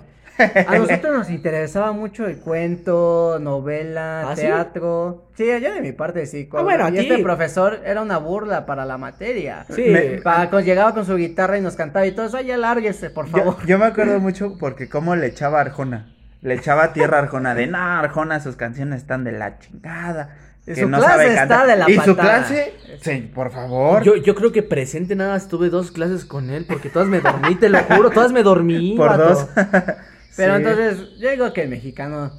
A 0.67 0.77
nosotros 0.79 1.15
nos 1.15 1.29
interesaba 1.29 1.91
mucho 1.91 2.25
el 2.25 2.37
cuento, 2.37 3.37
novela, 3.39 4.31
¿Ah, 4.31 4.35
sí? 4.35 4.41
teatro. 4.41 5.25
Sí, 5.35 5.45
yo 5.45 5.73
de 5.73 5.79
mi 5.81 5.91
parte 5.91 6.25
sí. 6.25 6.49
Ah, 6.53 6.61
bueno, 6.63 6.89
y 6.89 6.97
este 6.97 7.19
profesor 7.19 7.79
era 7.85 8.01
una 8.01 8.17
burla 8.17 8.65
para 8.65 8.83
la 8.83 8.97
materia. 8.97 9.65
Sí. 9.69 9.83
Me- 9.89 10.21
Pa- 10.23 10.49
con- 10.49 10.63
llegaba 10.63 10.93
con 10.95 11.05
su 11.05 11.15
guitarra 11.17 11.57
y 11.59 11.61
nos 11.61 11.75
cantaba 11.75 12.05
y 12.07 12.11
todo 12.13 12.25
eso, 12.25 12.41
ya 12.41 12.57
lárguese, 12.57 13.11
por 13.11 13.27
favor. 13.27 13.63
yo 13.67 13.77
me 13.77 13.85
acuerdo 13.85 14.19
mucho 14.19 14.57
porque 14.59 14.89
cómo 14.89 15.15
le 15.15 15.27
echaba 15.27 15.61
Arjona. 15.61 16.09
Le 16.41 16.55
echaba 16.55 16.93
tierra 16.93 17.19
a 17.19 17.21
Arjona 17.21 17.53
de, 17.55 17.67
no, 17.67 17.77
Arjona, 17.77 18.39
sus 18.39 18.55
canciones 18.55 19.01
están 19.01 19.23
de 19.23 19.33
la 19.33 19.59
chingada. 19.59 20.35
Y 20.65 20.73
que 20.73 20.81
su 20.81 20.89
no 20.89 20.97
clase 20.97 21.11
sabe 21.13 21.27
está 21.29 21.39
cantar". 21.47 21.67
de 21.67 21.75
la 21.77 21.89
Y 21.91 21.99
su 21.99 22.15
clase, 22.15 22.73
sí, 23.01 23.31
por 23.35 23.51
favor. 23.51 24.01
Yo, 24.03 24.15
yo 24.15 24.33
creo 24.35 24.51
que 24.51 24.63
presente 24.63 25.15
nada 25.15 25.33
más 25.33 25.47
tuve 25.49 25.69
dos 25.69 25.91
clases 25.91 26.23
con 26.25 26.49
él 26.49 26.65
porque 26.67 26.89
todas 26.89 27.07
me 27.09 27.19
dormí, 27.19 27.55
te 27.55 27.69
lo 27.69 27.79
juro, 27.83 28.09
todas 28.11 28.31
me 28.31 28.43
dormí. 28.43 28.93
por 28.97 29.09
vato. 29.09 29.23
dos. 29.29 29.47
Pero 30.35 30.55
Sí. 30.57 30.63
entonces, 30.63 31.19
yo 31.19 31.29
digo 31.31 31.51
que 31.53 31.63
el 31.63 31.69
mexicano 31.69 32.31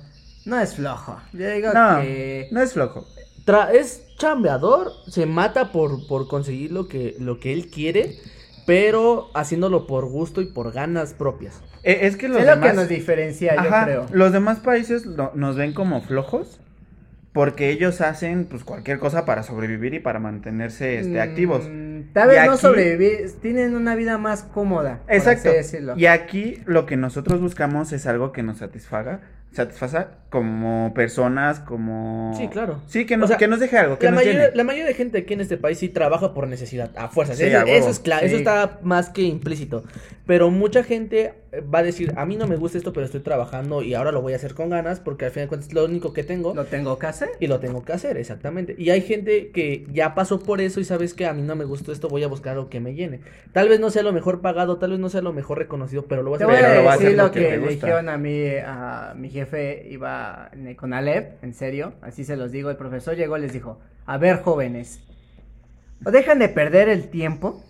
no 0.46 0.58
es 0.58 0.74
flojo. 0.74 1.20
Yo 1.32 1.48
digo 1.50 1.68
No, 1.74 2.00
que. 2.00 2.48
no 2.50 2.60
es 2.62 2.72
flojo. 2.72 3.06
Tra- 3.46 3.70
es 3.72 4.02
chambeador, 4.16 4.90
se 5.06 5.26
mata 5.26 5.70
por, 5.70 6.06
por 6.06 6.26
conseguir 6.26 6.72
lo 6.72 6.88
que, 6.88 7.14
lo 7.20 7.38
que 7.40 7.52
él 7.52 7.66
quiere, 7.68 8.16
pero 8.66 9.28
haciéndolo 9.34 9.86
por 9.86 10.06
gusto 10.06 10.40
y 10.40 10.46
por 10.46 10.72
ganas 10.72 11.12
propias. 11.12 11.60
Eh, 11.82 11.98
es 12.06 12.16
que 12.16 12.28
los 12.28 12.38
es 12.38 12.46
lo 12.46 12.52
demás... 12.52 12.70
que 12.70 12.76
nos 12.76 12.88
diferencia, 12.88 13.54
yo 13.62 13.70
creo. 13.84 14.06
los 14.12 14.32
demás 14.32 14.60
países 14.60 15.04
lo- 15.04 15.32
nos 15.34 15.56
ven 15.56 15.74
como 15.74 16.00
flojos 16.00 16.58
porque 17.34 17.70
ellos 17.70 18.00
hacen 18.00 18.44
pues 18.44 18.62
cualquier 18.62 19.00
cosa 19.00 19.24
para 19.24 19.42
sobrevivir 19.42 19.92
y 19.92 19.98
para 19.98 20.20
mantenerse 20.20 21.00
este, 21.00 21.20
activos. 21.20 21.68
Mm, 21.68 22.12
Tal 22.12 22.28
vez 22.28 22.46
no 22.46 22.56
sobrevivir, 22.56 23.28
tienen 23.42 23.74
una 23.74 23.96
vida 23.96 24.18
más 24.18 24.44
cómoda. 24.44 25.00
por 25.04 25.14
Exacto. 25.16 25.48
así 25.48 25.58
decirlo. 25.58 25.94
Y 25.96 26.06
aquí 26.06 26.62
lo 26.64 26.86
que 26.86 26.96
nosotros 26.96 27.40
buscamos 27.40 27.92
es 27.92 28.06
algo 28.06 28.30
que 28.30 28.44
nos 28.44 28.58
satisfaga, 28.58 29.20
satisfaza 29.54 30.08
como 30.30 30.92
personas, 30.94 31.60
como 31.60 32.34
Sí, 32.36 32.48
claro. 32.48 32.80
Sí, 32.88 33.06
que 33.06 33.16
nos, 33.16 33.26
O 33.26 33.28
sea, 33.28 33.36
que 33.36 33.46
nos 33.46 33.60
deje 33.60 33.78
algo, 33.78 33.98
que 33.98 34.06
La 34.06 34.10
nos 34.12 34.20
mayoría, 34.20 34.40
llene. 34.46 34.56
la 34.56 34.64
mayoría 34.64 34.86
de 34.86 34.94
gente 34.94 35.18
aquí 35.18 35.34
en 35.34 35.40
este 35.40 35.56
país 35.56 35.78
sí 35.78 35.88
trabaja 35.88 36.34
por 36.34 36.48
necesidad, 36.48 36.90
a 36.96 37.08
fuerzas. 37.08 37.38
Sí, 37.38 37.44
eso, 37.44 37.58
a 37.60 37.64
huevo. 37.64 37.76
eso 37.76 37.90
es 37.90 38.00
claro, 38.00 38.26
eso 38.26 38.36
está 38.36 38.78
más 38.82 39.10
que 39.10 39.22
implícito. 39.22 39.84
Pero 40.26 40.50
mucha 40.50 40.82
gente 40.82 41.34
eh, 41.52 41.60
va 41.60 41.80
a 41.80 41.82
decir, 41.84 42.14
a 42.16 42.26
mí 42.26 42.36
no 42.36 42.48
me 42.48 42.56
gusta 42.56 42.78
esto, 42.78 42.92
pero 42.92 43.06
estoy 43.06 43.20
trabajando 43.20 43.82
y 43.82 43.94
ahora 43.94 44.10
lo 44.10 44.22
voy 44.22 44.32
a 44.32 44.36
hacer 44.36 44.54
con 44.54 44.70
ganas 44.70 44.98
porque 44.98 45.26
al 45.26 45.30
final 45.30 45.44
de 45.46 45.48
cuentas 45.50 45.68
es 45.68 45.74
lo 45.74 45.84
único 45.84 46.12
que 46.12 46.24
tengo. 46.24 46.52
Lo 46.54 46.64
tengo 46.64 46.98
que 46.98 47.06
hacer. 47.06 47.28
Y 47.38 47.46
lo 47.46 47.60
tengo 47.60 47.84
que 47.84 47.92
hacer, 47.92 48.16
exactamente. 48.16 48.74
Y 48.76 48.90
hay 48.90 49.02
gente 49.02 49.50
que 49.52 49.86
ya 49.92 50.14
pasó 50.16 50.40
por 50.40 50.60
eso 50.60 50.80
y 50.80 50.84
sabes 50.84 51.14
que 51.14 51.26
a 51.26 51.32
mí 51.32 51.42
no 51.42 51.54
me 51.54 51.64
gustó 51.64 51.92
esto, 51.92 52.08
voy 52.08 52.24
a 52.24 52.28
buscar 52.28 52.54
algo 52.54 52.68
que 52.70 52.80
me 52.80 52.94
llene. 52.94 53.20
Tal 53.52 53.68
vez 53.68 53.78
no 53.78 53.90
sea 53.90 54.02
lo 54.02 54.12
mejor 54.12 54.40
pagado, 54.40 54.78
tal 54.78 54.90
vez 54.92 54.98
no 54.98 55.10
sea 55.10 55.20
lo 55.20 55.32
mejor 55.32 55.58
reconocido, 55.58 56.06
pero 56.06 56.22
lo 56.24 56.30
vas 56.32 56.38
Te 56.38 56.44
a 56.44 56.46
voy 56.48 56.56
hacer. 56.56 56.68
Pero 56.70 56.80
lo 56.80 56.86
va 56.86 56.92
a 56.94 56.96
decir 56.98 57.16
lo 57.16 57.30
que 57.30 57.40
te 57.40 57.50
le 57.50 57.58
gusta. 57.58 57.72
dijeron 57.74 58.08
a 58.08 58.16
mí, 58.18 58.46
a 58.66 59.14
mi 59.16 59.28
jefe 59.30 59.43
iba 59.90 60.48
en 60.52 60.66
el 60.66 60.76
Conalep, 60.76 61.42
en 61.42 61.54
serio, 61.54 61.94
así 62.02 62.24
se 62.24 62.36
los 62.36 62.52
digo, 62.52 62.70
el 62.70 62.76
profesor 62.76 63.16
llegó 63.16 63.36
y 63.36 63.42
les 63.42 63.52
dijo, 63.52 63.78
a 64.06 64.18
ver 64.18 64.42
jóvenes, 64.42 65.00
o 66.04 66.10
dejan 66.10 66.38
de 66.38 66.48
perder 66.48 66.88
el 66.88 67.08
tiempo, 67.08 67.64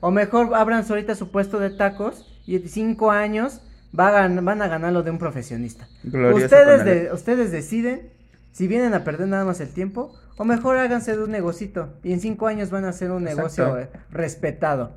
o 0.00 0.10
mejor 0.10 0.54
abran 0.54 0.84
ahorita 0.88 1.14
su 1.14 1.30
puesto 1.30 1.58
de 1.58 1.70
tacos 1.70 2.26
y 2.46 2.56
en 2.56 2.68
cinco 2.68 3.10
años 3.10 3.60
a 3.98 4.28
van 4.28 4.60
a 4.62 4.68
ganar 4.68 4.92
lo 4.92 5.02
de 5.02 5.10
un 5.10 5.18
profesionista. 5.18 5.88
Glorioso 6.02 6.44
Ustedes, 6.44 6.78
Conalep. 6.80 7.02
de- 7.08 7.12
ustedes 7.12 7.50
deciden 7.52 8.10
si 8.52 8.66
vienen 8.68 8.92
a 8.94 9.04
perder 9.04 9.28
nada 9.28 9.44
más 9.44 9.60
el 9.60 9.68
tiempo 9.68 10.14
o 10.36 10.44
mejor 10.44 10.76
háganse 10.76 11.16
de 11.16 11.22
un 11.22 11.30
negocito 11.30 11.94
y 12.02 12.12
en 12.12 12.20
cinco 12.20 12.46
años 12.48 12.70
van 12.70 12.84
a 12.84 12.88
hacer 12.90 13.10
un 13.12 13.22
negocio 13.24 13.78
Exacto. 13.78 13.96
eh, 13.98 14.00
respetado. 14.10 14.92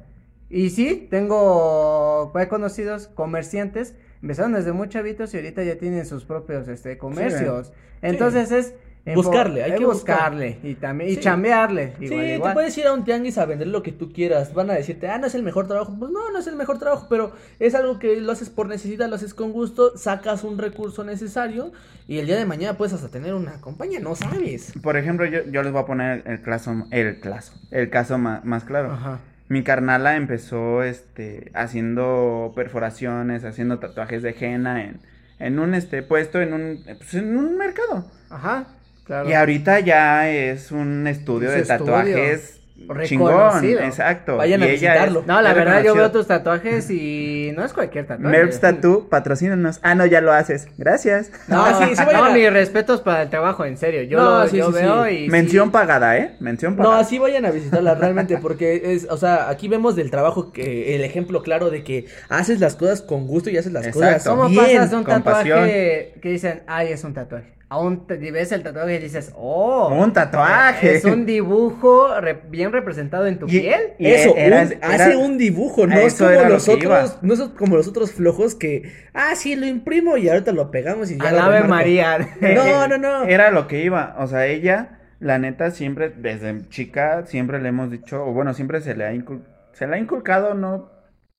Y 0.50 0.70
sí, 0.72 1.08
tengo 1.10 2.32
he 2.40 2.48
conocidos 2.48 3.08
comerciantes, 3.08 3.96
empezaron 4.22 4.54
desde 4.54 4.72
muy 4.74 4.90
chavitos 4.90 5.34
y 5.34 5.38
ahorita 5.38 5.64
ya 5.64 5.78
tienen 5.78 6.06
sus 6.06 6.26
propios 6.26 6.68
este 6.68 6.98
comercios. 6.98 7.72
Entonces 8.02 8.52
es 8.52 8.74
Buscarle, 9.16 9.64
hay 9.64 9.76
que 9.76 9.86
buscar. 9.86 10.18
buscarle 10.18 10.58
y 10.64 10.76
también 10.76 11.10
y 11.10 11.16
Sí. 11.16 11.22
chambearle 11.22 11.94
Sí, 11.98 12.14
igual, 12.14 12.52
te 12.52 12.54
puedes 12.56 12.78
ir 12.78 12.88
a 12.88 12.94
un 12.94 13.06
tianguis 13.06 13.38
a 13.38 13.46
vender 13.46 13.70
lo 13.70 13.82
que 13.82 13.94
tú 13.94 14.12
quieras. 14.12 14.54
Van 14.54 14.70
a 14.70 14.74
decirte, 14.74 15.08
ah, 15.08 15.18
no 15.18 15.28
es 15.28 15.34
el 15.36 15.44
mejor 15.44 15.66
trabajo. 15.66 15.96
Pues 15.98 16.12
no, 16.12 16.30
no 16.30 16.38
es 16.40 16.46
el 16.48 16.58
mejor 16.58 16.78
trabajo, 16.78 17.08
pero 17.10 17.32
es 17.58 17.74
algo 17.74 18.00
que 18.00 18.20
lo 18.20 18.34
haces 18.34 18.50
por 18.50 18.68
necesidad, 18.68 19.08
lo 19.08 19.16
haces 19.16 19.34
con 19.34 19.54
gusto, 19.54 19.98
sacas 19.98 20.44
un 20.44 20.58
recurso 20.58 21.06
necesario 21.06 21.72
y 22.06 22.18
el 22.18 22.26
día 22.26 22.36
de 22.36 22.46
mañana 22.46 22.78
puedes 22.78 22.94
hasta 22.94 23.08
tener 23.08 23.34
una 23.34 23.62
compañía, 23.62 24.02
no 24.02 24.14
sabes. 24.14 24.74
Por 24.84 24.98
ejemplo, 24.98 25.26
yo, 25.26 25.40
yo 25.46 25.64
les 25.64 25.72
voy 25.72 25.84
a 25.84 25.86
poner 25.86 26.24
el 26.26 26.42
caso, 26.42 26.76
el 26.92 27.22
caso, 27.22 27.54
el 27.72 27.90
caso 27.90 28.18
ma- 28.18 28.42
más, 28.44 28.66
claro. 28.66 28.92
Ajá. 28.92 29.20
Mi 29.50 29.64
carnala 29.64 30.16
empezó 30.18 30.84
este 30.84 31.52
haciendo 31.54 32.52
perforaciones, 32.56 33.44
haciendo 33.46 33.80
tatuajes 33.80 34.22
de 34.24 34.36
henna 34.40 34.84
en, 34.84 35.00
en 35.40 35.60
un 35.60 35.74
este 35.74 36.04
puesto 36.04 36.42
en 36.42 36.54
un 36.54 36.84
pues, 36.86 37.14
en 37.14 37.38
un 37.38 37.58
mercado. 37.58 38.12
Ajá. 38.30 38.68
Claro. 39.06 39.30
Y 39.30 39.34
ahorita 39.34 39.80
ya 39.80 40.30
es 40.30 40.72
un 40.72 41.08
estudio 41.08 41.50
Es 41.50 41.56
de 41.56 41.62
estudio. 41.62 42.04
tatuajes 42.04 42.57
chingón, 43.04 43.64
exacto. 43.66 44.38
Vayan 44.38 44.62
Y 44.62 44.64
a 44.64 44.66
ella 44.68 44.74
visitarlo. 44.74 45.20
es- 45.22 45.26
No, 45.28 45.42
la 45.42 45.54
verdad 45.54 45.84
yo 45.84 45.94
veo 45.96 46.12
tus 46.12 46.28
tatuajes 46.28 46.90
y 46.90 47.52
no 47.56 47.66
es 47.66 47.74
cualquier 47.74 48.06
tatuaje. 48.08 48.30
Merps 48.38 48.60
Tattoo, 48.60 49.08
patrocínanos. 49.10 49.80
Ah, 49.84 49.96
no, 49.96 50.06
ya 50.06 50.22
lo 50.22 50.32
haces. 50.32 50.68
Gracias. 50.78 51.32
No, 51.48 51.66
sí, 51.80 51.96
sí, 51.96 52.04
vayan 52.06 52.22
no, 52.22 52.26
a- 52.26 52.34
mis 52.34 52.52
respetos 52.52 53.02
para 53.02 53.24
el 53.24 53.30
trabajo, 53.30 53.66
en 53.66 53.78
serio. 53.78 54.04
Yo 54.04 54.18
No, 54.18 54.40
lo 54.44 54.48
sí, 54.48 54.58
yo 54.58 54.68
sí, 54.68 54.74
veo 54.74 55.06
sí. 55.06 55.12
y. 55.26 55.30
Mención 55.30 55.66
sí. 55.68 55.72
pagada, 55.74 56.18
¿eh? 56.18 56.36
Mención 56.40 56.76
No, 56.76 56.84
pagada. 56.84 57.00
así 57.02 57.20
vayan 57.20 57.46
a 57.46 57.52
visitarla 57.52 57.96
realmente 57.96 58.38
porque 58.38 58.94
es, 58.94 59.08
o 59.10 59.18
sea, 59.18 59.50
aquí 59.50 59.68
vemos 59.68 59.96
del 59.96 60.12
trabajo 60.12 60.52
que 60.52 60.96
el 60.96 61.04
ejemplo 61.04 61.42
claro 61.42 61.70
de 61.70 61.84
que 61.84 62.06
haces 62.30 62.60
las 62.60 62.76
cosas 62.76 63.02
con 63.02 63.28
gusto 63.28 63.50
y 63.50 63.58
haces 63.58 63.72
las 63.74 63.86
Exacto. 63.88 64.00
cosas 64.08 64.24
¿Cómo 64.28 64.50
bien. 64.50 64.64
pasas 64.64 64.92
de 64.92 64.98
un 64.98 65.04
con 65.04 65.24
tatuaje 65.24 66.14
que 66.22 66.30
dicen, 66.30 66.64
ay, 66.68 66.92
es 66.94 67.04
un 67.04 67.14
tatuaje? 67.14 67.57
A 67.70 67.80
un, 67.80 68.08
te- 68.08 68.16
ves 68.32 68.54
el 68.54 68.64
tatuaje 68.64 68.96
y 68.96 69.00
dices, 69.00 69.34
oh. 69.36 69.90
Un 69.94 70.14
tatuaje. 70.14 70.96
Es 70.96 71.04
un 71.04 71.26
dibujo 71.26 72.18
re- 72.22 72.42
bien 72.50 72.72
representado 72.72 73.28
en 73.28 73.40
tu 73.40 73.46
Y- 73.48 73.60
piel. 73.60 73.82
y 74.00 74.08
Eso, 74.08 74.34
era- 74.38 74.62
un- 74.62 74.72
era- 74.72 74.88
hace 74.88 75.18
un 75.18 75.38
dibujo, 75.38 75.86
no 75.86 75.96
es 75.96 76.16
como 76.16 76.30
lo 76.32 76.48
los 76.50 76.70
otros, 76.70 77.18
no 77.22 77.34
es 77.34 77.42
como 77.58 77.76
los 77.76 77.88
otros 77.90 78.14
flojos 78.14 78.56
que, 78.56 78.94
ah, 79.14 79.36
sí, 79.36 79.58
lo 79.58 79.66
imprimo 79.66 80.16
y 80.16 80.30
ahorita 80.30 80.54
lo 80.54 80.72
pegamos 80.72 81.12
y 81.12 81.18
ya 81.18 81.28
Al 81.28 81.40
Ave. 81.40 81.64
María. 81.66 82.18
No, 82.42 82.88
no, 82.88 82.98
no. 82.98 83.24
Era 83.26 83.52
lo 83.52 83.68
que 83.68 83.84
iba. 83.84 84.16
O 84.20 84.28
sea, 84.28 84.46
ella, 84.46 85.00
la 85.20 85.38
neta, 85.38 85.72
siempre, 85.72 86.10
desde 86.16 86.70
chica, 86.70 87.26
siempre 87.26 87.62
le 87.62 87.68
hemos 87.68 87.92
dicho, 87.92 88.24
o 88.26 88.32
bueno, 88.32 88.54
siempre 88.54 88.80
se 88.80 88.96
le 88.96 89.04
ha, 89.06 89.14
incul- 89.14 89.44
se 89.74 89.88
le 89.88 89.96
ha 89.96 90.00
inculcado, 90.00 90.54
no, 90.54 90.90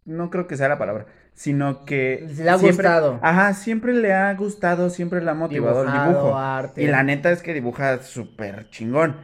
no 0.05 0.29
creo 0.31 0.47
que 0.47 0.59
sea 0.59 0.69
la 0.69 0.79
palabra, 0.79 1.07
sino 1.39 1.85
que... 1.85 2.27
Le 2.37 2.51
ha 2.51 2.59
siempre- 2.59 2.89
gustado. 2.89 3.21
Ajá, 3.23 3.55
siempre 3.55 3.95
le 3.95 4.13
ha 4.13 4.35
gustado, 4.35 4.91
siempre 4.91 5.21
le 5.23 5.31
ha 5.31 5.35
motivado 5.35 5.85
el 5.85 5.93
dibujo. 5.93 6.37
arte. 6.37 6.83
Y 6.83 6.89
la 6.89 7.05
neta 7.05 7.31
es 7.31 7.43
que 7.43 7.55
dibuja 7.55 8.03
súper 8.03 8.69
chingón. 8.71 9.15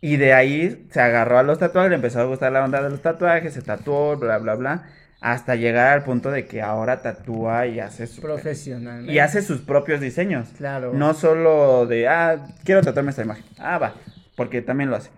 Y 0.00 0.18
de 0.18 0.34
ahí 0.34 0.86
se 0.92 1.00
agarró 1.00 1.38
a 1.38 1.42
los 1.42 1.58
tatuajes, 1.58 1.90
le 1.90 1.96
empezó 1.96 2.20
a 2.20 2.24
gustar 2.26 2.52
la 2.52 2.62
onda 2.64 2.80
de 2.80 2.90
los 2.90 3.02
tatuajes, 3.02 3.52
se 3.54 3.62
tatuó, 3.62 4.16
bla, 4.16 4.38
bla, 4.38 4.54
bla. 4.54 4.84
Hasta 5.20 5.56
llegar 5.56 5.88
al 5.88 6.04
punto 6.04 6.30
de 6.30 6.46
que 6.46 6.62
ahora 6.62 7.02
tatúa 7.02 7.66
y 7.66 7.80
hace 7.80 8.06
su- 8.06 8.20
Profesionalmente. 8.20 9.12
y 9.12 9.18
hace 9.18 9.42
sus 9.42 9.62
propios 9.62 10.00
diseños. 10.00 10.50
Claro. 10.56 10.92
No 10.92 11.12
solo 11.14 11.86
de, 11.86 12.06
ah, 12.06 12.46
quiero 12.62 12.82
tatuarme 12.82 13.10
esta 13.10 13.22
imagen. 13.24 13.44
Ah, 13.58 13.78
va, 13.78 13.94
porque 14.36 14.62
también 14.62 14.90
lo 14.90 14.96
hace. 14.96 15.10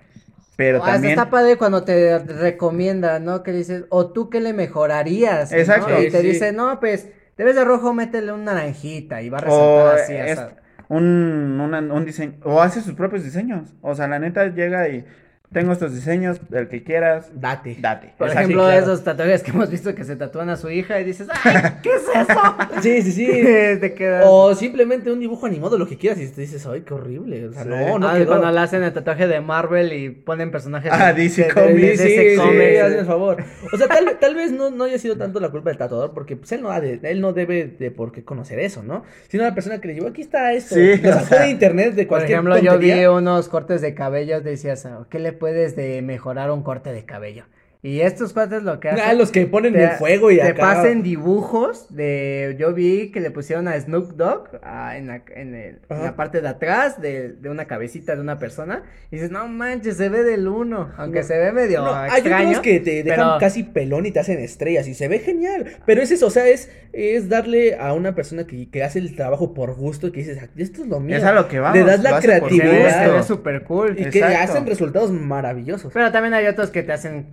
Pero 0.59 0.83
Ah, 0.83 0.95
también... 0.95 1.13
Está 1.13 1.31
padre 1.31 1.57
cuando 1.57 1.85
te 1.85 2.19
recomienda, 2.19 3.21
¿no? 3.21 3.45
Que 3.45 3.53
dices, 3.53 3.85
o 3.91 4.11
tú 4.11 4.29
qué 4.29 4.41
le 4.41 4.53
mejorarías. 4.53 5.53
¿no? 5.53 5.57
Exacto. 5.57 5.93
Y 6.03 6.07
Sí, 6.07 6.11
te 6.11 6.21
sí. 6.21 6.27
dice, 6.27 6.53
no, 6.53 6.81
pues, 6.81 7.09
debes 7.37 7.55
de 7.55 7.65
rojo, 7.65 7.95
métele 7.95 8.33
un 8.33 8.43
naranjita 8.45 9.23
y 9.23 9.29
va 9.29 9.39
a 9.39 9.43
O 9.43 9.45
resaltar 9.87 9.99
así. 10.01 10.15
es 10.33 10.39
así. 10.39 10.55
un, 10.89 11.61
una- 11.61 11.79
un 11.95 12.05
diseño, 12.05 12.35
o 12.43 12.61
hace 12.61 12.81
sus 12.81 12.95
propios 12.95 13.23
diseños. 13.23 13.73
O 13.83 13.95
sea, 13.95 14.09
la 14.09 14.19
neta 14.19 14.47
llega 14.49 14.89
y 14.89 15.05
tengo 15.53 15.73
estos 15.73 15.95
diseños, 15.95 16.41
el 16.53 16.69
que 16.69 16.83
quieras, 16.83 17.31
Date. 17.35 17.77
date. 17.81 18.13
Por 18.19 18.29
ejemplo, 18.29 18.65
claro. 18.65 18.79
esos 18.81 19.03
tatuajes 19.03 19.43
que 19.43 19.51
hemos 19.51 19.71
visto 19.71 19.95
que 19.95 20.05
se 20.05 20.15
tatúan 20.17 20.51
a 20.51 20.57
su 20.57 20.71
hija 20.71 21.01
y 21.01 21.05
dices, 21.05 21.27
¡ay! 21.45 21.55
¿Qué 21.83 21.91
es 21.91 22.03
eso? 22.03 22.41
Sí, 22.83 23.03
sí, 23.03 23.13
sí. 23.13 23.27
Te 23.81 23.95
quedas. 23.95 24.25
O 24.29 24.55
simplemente 24.55 25.11
un 25.11 25.21
dibujo 25.21 25.47
animado, 25.47 25.79
lo 25.79 25.87
que 25.89 25.97
quieras, 25.97 26.21
y 26.21 26.29
te 26.29 26.43
dices, 26.43 26.67
ay, 26.67 26.83
qué 26.83 26.95
horrible. 26.95 27.47
O 27.49 27.53
sea, 27.53 27.63
Sí. 27.63 27.69
no, 27.71 27.99
no 27.99 28.09
Ah, 28.09 28.15
quedó. 28.17 28.27
cuando 28.27 28.51
le 28.51 28.61
hacen 28.61 28.83
el 28.83 28.93
tatuaje 28.93 29.27
de 29.27 29.41
Marvel 29.41 29.93
y 29.93 30.11
ponen 30.11 30.51
personajes 30.51 30.93
Ah, 30.95 31.13
DC 31.13 31.49
Comics, 31.49 32.01
Sí, 32.01 32.09
sí, 32.35 32.39
hazme 32.39 32.99
el 32.99 33.07
favor. 33.07 33.43
O 33.73 33.77
sea, 33.77 33.89
tal, 33.89 34.19
tal 34.21 34.35
vez 34.35 34.53
no, 34.53 34.71
no 34.71 34.85
haya 34.85 34.99
sido 34.99 35.17
tanto 35.17 35.41
la 35.41 35.49
culpa 35.51 35.71
del 35.71 35.79
tatuador, 35.79 36.13
porque 36.13 36.37
pues, 36.37 36.53
él, 36.53 36.63
no 36.63 36.71
ha 36.71 36.81
de, 36.81 37.01
él 37.03 37.21
no 37.21 37.33
debe 37.33 37.67
de 37.67 37.91
por 37.91 38.13
qué 38.13 38.23
conocer 38.23 38.59
eso, 38.61 38.83
¿no? 38.83 39.05
Sino 39.29 39.45
la 39.45 39.55
persona 39.55 39.81
que 39.81 39.89
le 39.89 39.95
dijo, 39.95 40.07
aquí 40.07 40.21
está 40.21 40.53
esto. 40.53 40.75
Sí, 40.75 40.97
lo 40.99 41.13
sacó 41.15 41.37
de 41.37 41.51
internet 41.51 41.95
de 41.95 42.03
Por 42.03 42.09
cualquier 42.19 42.33
ejemplo, 42.39 42.59
yo 42.59 42.79
vi 42.79 43.05
unos 43.07 43.49
cortes 43.49 43.81
de 43.81 43.95
cabello, 43.95 44.41
decías, 44.41 44.85
ah, 44.87 45.07
¿qué 45.11 45.19
le 45.19 45.33
puedes 45.39 45.77
de 45.77 46.03
mejorar 46.03 46.51
un 46.51 46.63
corte 46.63 46.93
de 46.93 47.05
cabello? 47.05 47.47
Y 47.81 48.01
estos 48.01 48.33
cortes 48.33 48.65
lo 48.65 48.81
que 48.81 48.89
hacen... 48.89 49.05
Ah, 49.07 49.13
los 49.13 49.31
que 49.31 49.47
ponen 49.47 49.73
te, 49.73 49.85
el 49.85 49.91
fuego 49.93 50.33
y 50.33 50.37
te 50.37 50.43
acá. 50.43 50.61
pasen 50.61 51.05
dibujos 51.05 51.95
de... 51.95 52.57
Yo 52.59 52.75
vi 52.75 53.13
que 53.13 53.21
le 53.21 53.31
pusieron 53.31 53.69
a 53.69 53.79
Snoop 53.81 54.15
Dogg 54.17 54.49
ah, 54.65 54.97
en, 54.97 55.07
la, 55.07 55.23
en, 55.37 55.55
el- 55.55 55.77
en 55.77 55.81
Ajá. 55.89 56.03
la 56.03 56.17
parte 56.17 56.41
de 56.41 56.49
atrás 56.49 57.01
de, 57.01 57.35
de 57.35 57.49
una 57.51 57.67
cabecita 57.67 58.17
de 58.17 58.21
una 58.21 58.41
persona. 58.41 58.83
Y 59.13 59.17
dices, 59.17 59.31
no 59.31 59.47
manches, 59.47 59.97
se 59.97 60.09
ve 60.09 60.25
del 60.25 60.49
uno. 60.49 60.91
Aunque 60.97 61.21
No. 61.21 61.27
se 61.27 61.39
ve 61.39 61.53
medio 61.53 61.83
No, 61.83 61.95
hay 61.95 62.21
otros 62.21 62.61
que 62.61 62.81
te 62.81 63.05
dejan 63.05 63.17
pero- 63.29 63.39
casi 63.39 63.63
pelón 63.63 64.07
y 64.07 64.11
te 64.11 64.19
hacen 64.19 64.41
estrellas 64.41 64.89
y 64.89 64.95
se 64.95 65.07
ve 65.07 65.21
genial. 65.21 65.67
Pero 65.87 66.03
es 66.03 66.11
eso, 66.11 66.27
o 66.27 66.31
sea, 66.31 66.49
es, 66.49 66.69
es 66.93 67.29
darle 67.29 67.77
a 67.79 67.93
una 67.93 68.13
persona 68.17 68.45
que, 68.45 68.69
que 68.71 68.83
hace 68.83 68.99
el 68.99 69.15
trabajo 69.15 69.55
por 69.55 69.77
gusto 69.77 70.09
y 70.09 70.11
que 70.13 70.21
dices, 70.21 70.39
"Ah, 70.43 70.49
esto 70.57 70.83
es 70.83 70.89
lo 70.89 70.99
mío. 70.99 71.17
Es 71.17 71.23
a 71.23 71.33
lo 71.33 71.47
que 71.47 71.61
vamos. 71.61 71.79
Le 71.79 71.85
das 71.85 72.03
la 72.03 72.19
creatividad. 72.19 73.05
se 73.05 73.09
ve 73.11 73.17
gusto. 73.19 73.35
súper 73.37 73.63
cool. 73.63 73.95
Y 73.97 74.11
que 74.11 74.25
hacen 74.25 74.67
resultados 74.67 75.13
maravillosos. 75.13 75.93
Pero 75.93 76.11
también 76.11 76.35
hay 76.35 76.47
otros 76.49 76.71
que 76.71 76.83
te 76.83 76.93
hacen 76.93 77.25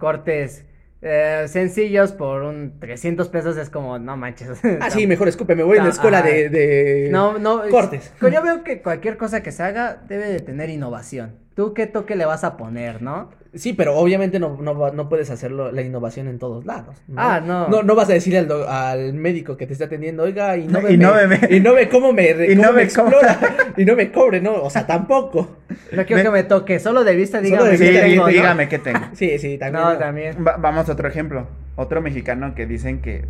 eh, 1.01 1.45
sencillos 1.47 2.11
por 2.11 2.43
un 2.43 2.79
300 2.79 3.29
pesos. 3.29 3.57
Es 3.57 3.69
como, 3.69 3.99
no 3.99 4.17
manches. 4.17 4.49
Ah, 4.81 4.89
sí, 4.89 5.07
mejor 5.07 5.27
escupe, 5.27 5.55
me 5.55 5.63
voy 5.63 5.77
en 5.77 5.83
la 5.83 5.89
escuela 5.91 6.21
de, 6.21 6.49
de 6.49 7.09
No, 7.11 7.37
no. 7.37 7.63
es- 7.63 7.71
cortes. 7.71 8.11
Yo 8.21 8.41
veo 8.41 8.63
que 8.63 8.81
cualquier 8.81 9.17
cosa 9.17 9.43
que 9.43 9.51
se 9.51 9.63
haga 9.63 10.01
debe 10.07 10.27
de 10.29 10.39
tener 10.39 10.69
innovación. 10.69 11.35
¿Tú 11.55 11.73
qué 11.73 11.87
toque 11.87 12.15
le 12.17 12.25
vas 12.25 12.43
a 12.43 12.57
poner, 12.57 13.01
no? 13.01 13.31
Sí, 13.53 13.71
pero 13.71 13.95
obviamente 13.95 14.39
no, 14.39 14.57
no, 14.61 14.77
va- 14.77 14.91
no 14.91 15.07
puedes 15.07 15.29
hacerlo 15.29 15.71
la 15.71 15.81
innovación 15.81 16.27
en 16.27 16.37
todos 16.37 16.65
lados. 16.65 16.97
¿no? 17.07 17.15
Ah, 17.21 17.39
no. 17.39 17.69
No, 17.69 17.81
no 17.83 17.95
vas 17.95 18.09
a 18.09 18.13
decirle 18.13 18.39
al, 18.39 18.47
do- 18.49 18.67
al 18.67 19.13
médico 19.13 19.55
que 19.55 19.65
te 19.65 19.71
está 19.71 19.85
atendiendo, 19.85 20.23
oiga, 20.23 20.57
y 20.57 20.67
no 20.67 20.79
Y 20.89 20.97
no 20.97 21.13
me, 21.15 21.27
me- 21.27 21.47
y 21.55 21.61
no 21.61 21.73
ve 21.73 21.87
cómo 21.87 22.11
me, 22.11 22.29
Y 22.49 22.55
cómo 22.57 22.61
no 22.63 22.71
me 22.73 22.77
me 22.79 22.83
explora, 22.83 23.39
y 23.77 23.85
no 23.85 23.95
me 23.95 24.11
cobre, 24.11 24.41
no, 24.41 24.61
o 24.61 24.69
sea, 24.69 24.85
tampoco. 24.85 25.55
No 25.93 26.05
quiero 26.05 26.17
Me- 26.17 26.23
que 26.23 26.29
me 26.31 26.43
toque. 26.43 26.79
Solo 26.79 27.05
de 27.05 27.15
vista, 27.15 27.37
Solo 27.37 27.49
dígame 27.49 27.69
de 27.69 27.77
qué 27.77 27.83
Sí, 27.85 27.89
vista, 27.91 28.05
tengo, 28.05 28.21
¿no? 28.23 28.27
dígame 28.27 28.67
qué 28.67 28.79
tengo. 28.79 28.99
Sí, 29.13 29.39
sí, 29.39 29.57
también. 29.57 29.83
No, 29.85 29.93
no. 29.93 29.97
también. 29.97 30.45
Va- 30.45 30.57
vamos 30.57 30.89
a 30.89 30.91
otro 30.91 31.07
ejemplo. 31.07 31.47
Otro 31.77 32.01
mexicano 32.01 32.53
que 32.53 32.65
dicen 32.65 33.01
que. 33.01 33.23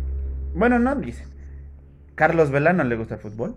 Bueno, 0.52 0.80
no 0.80 0.96
dicen. 0.96 1.28
Carlos 2.16 2.50
Vela 2.50 2.72
no 2.72 2.82
le 2.82 2.96
gusta 2.96 3.14
el 3.14 3.20
fútbol. 3.20 3.54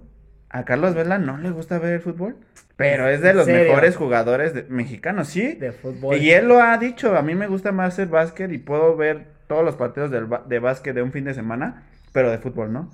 A 0.50 0.66
Carlos 0.66 0.96
Vela 0.96 1.18
no 1.20 1.38
le 1.38 1.52
gusta 1.52 1.78
ver 1.80 1.94
el 1.94 2.02
fútbol. 2.02 2.36
Pero 2.76 3.08
es 3.10 3.22
de 3.22 3.32
¿En 3.32 3.38
los 3.38 3.46
serio? 3.46 3.64
mejores 3.70 3.96
jugadores 3.98 4.54
de- 4.54 4.64
mexicanos, 4.64 5.28
sí. 5.28 5.54
De 5.56 5.72
fútbol. 5.74 6.18
Y 6.18 6.32
él 6.32 6.48
lo 6.48 6.62
ha 6.62 6.78
dicho. 6.78 7.16
A 7.18 7.22
mí 7.22 7.36
me 7.36 7.48
gusta 7.48 7.72
más 7.72 8.00
el 8.00 8.08
básquet 8.08 8.52
y 8.52 8.58
puedo 8.58 8.96
ver 8.96 9.26
todos 9.48 9.66
los 9.66 9.76
partidos 9.76 10.12
del 10.12 10.28
de 10.48 10.60
básquet 10.60 10.96
de 10.96 11.02
un 11.02 11.12
fin 11.12 11.26
de 11.26 11.34
semana. 11.34 11.84
Pero 12.14 12.32
de 12.32 12.38
fútbol, 12.40 12.72
¿no? 12.74 12.90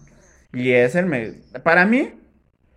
Y 0.54 0.72
es 0.72 0.96
el. 0.96 1.06
me- 1.06 1.34
Para 1.64 1.86
mí, 1.86 2.14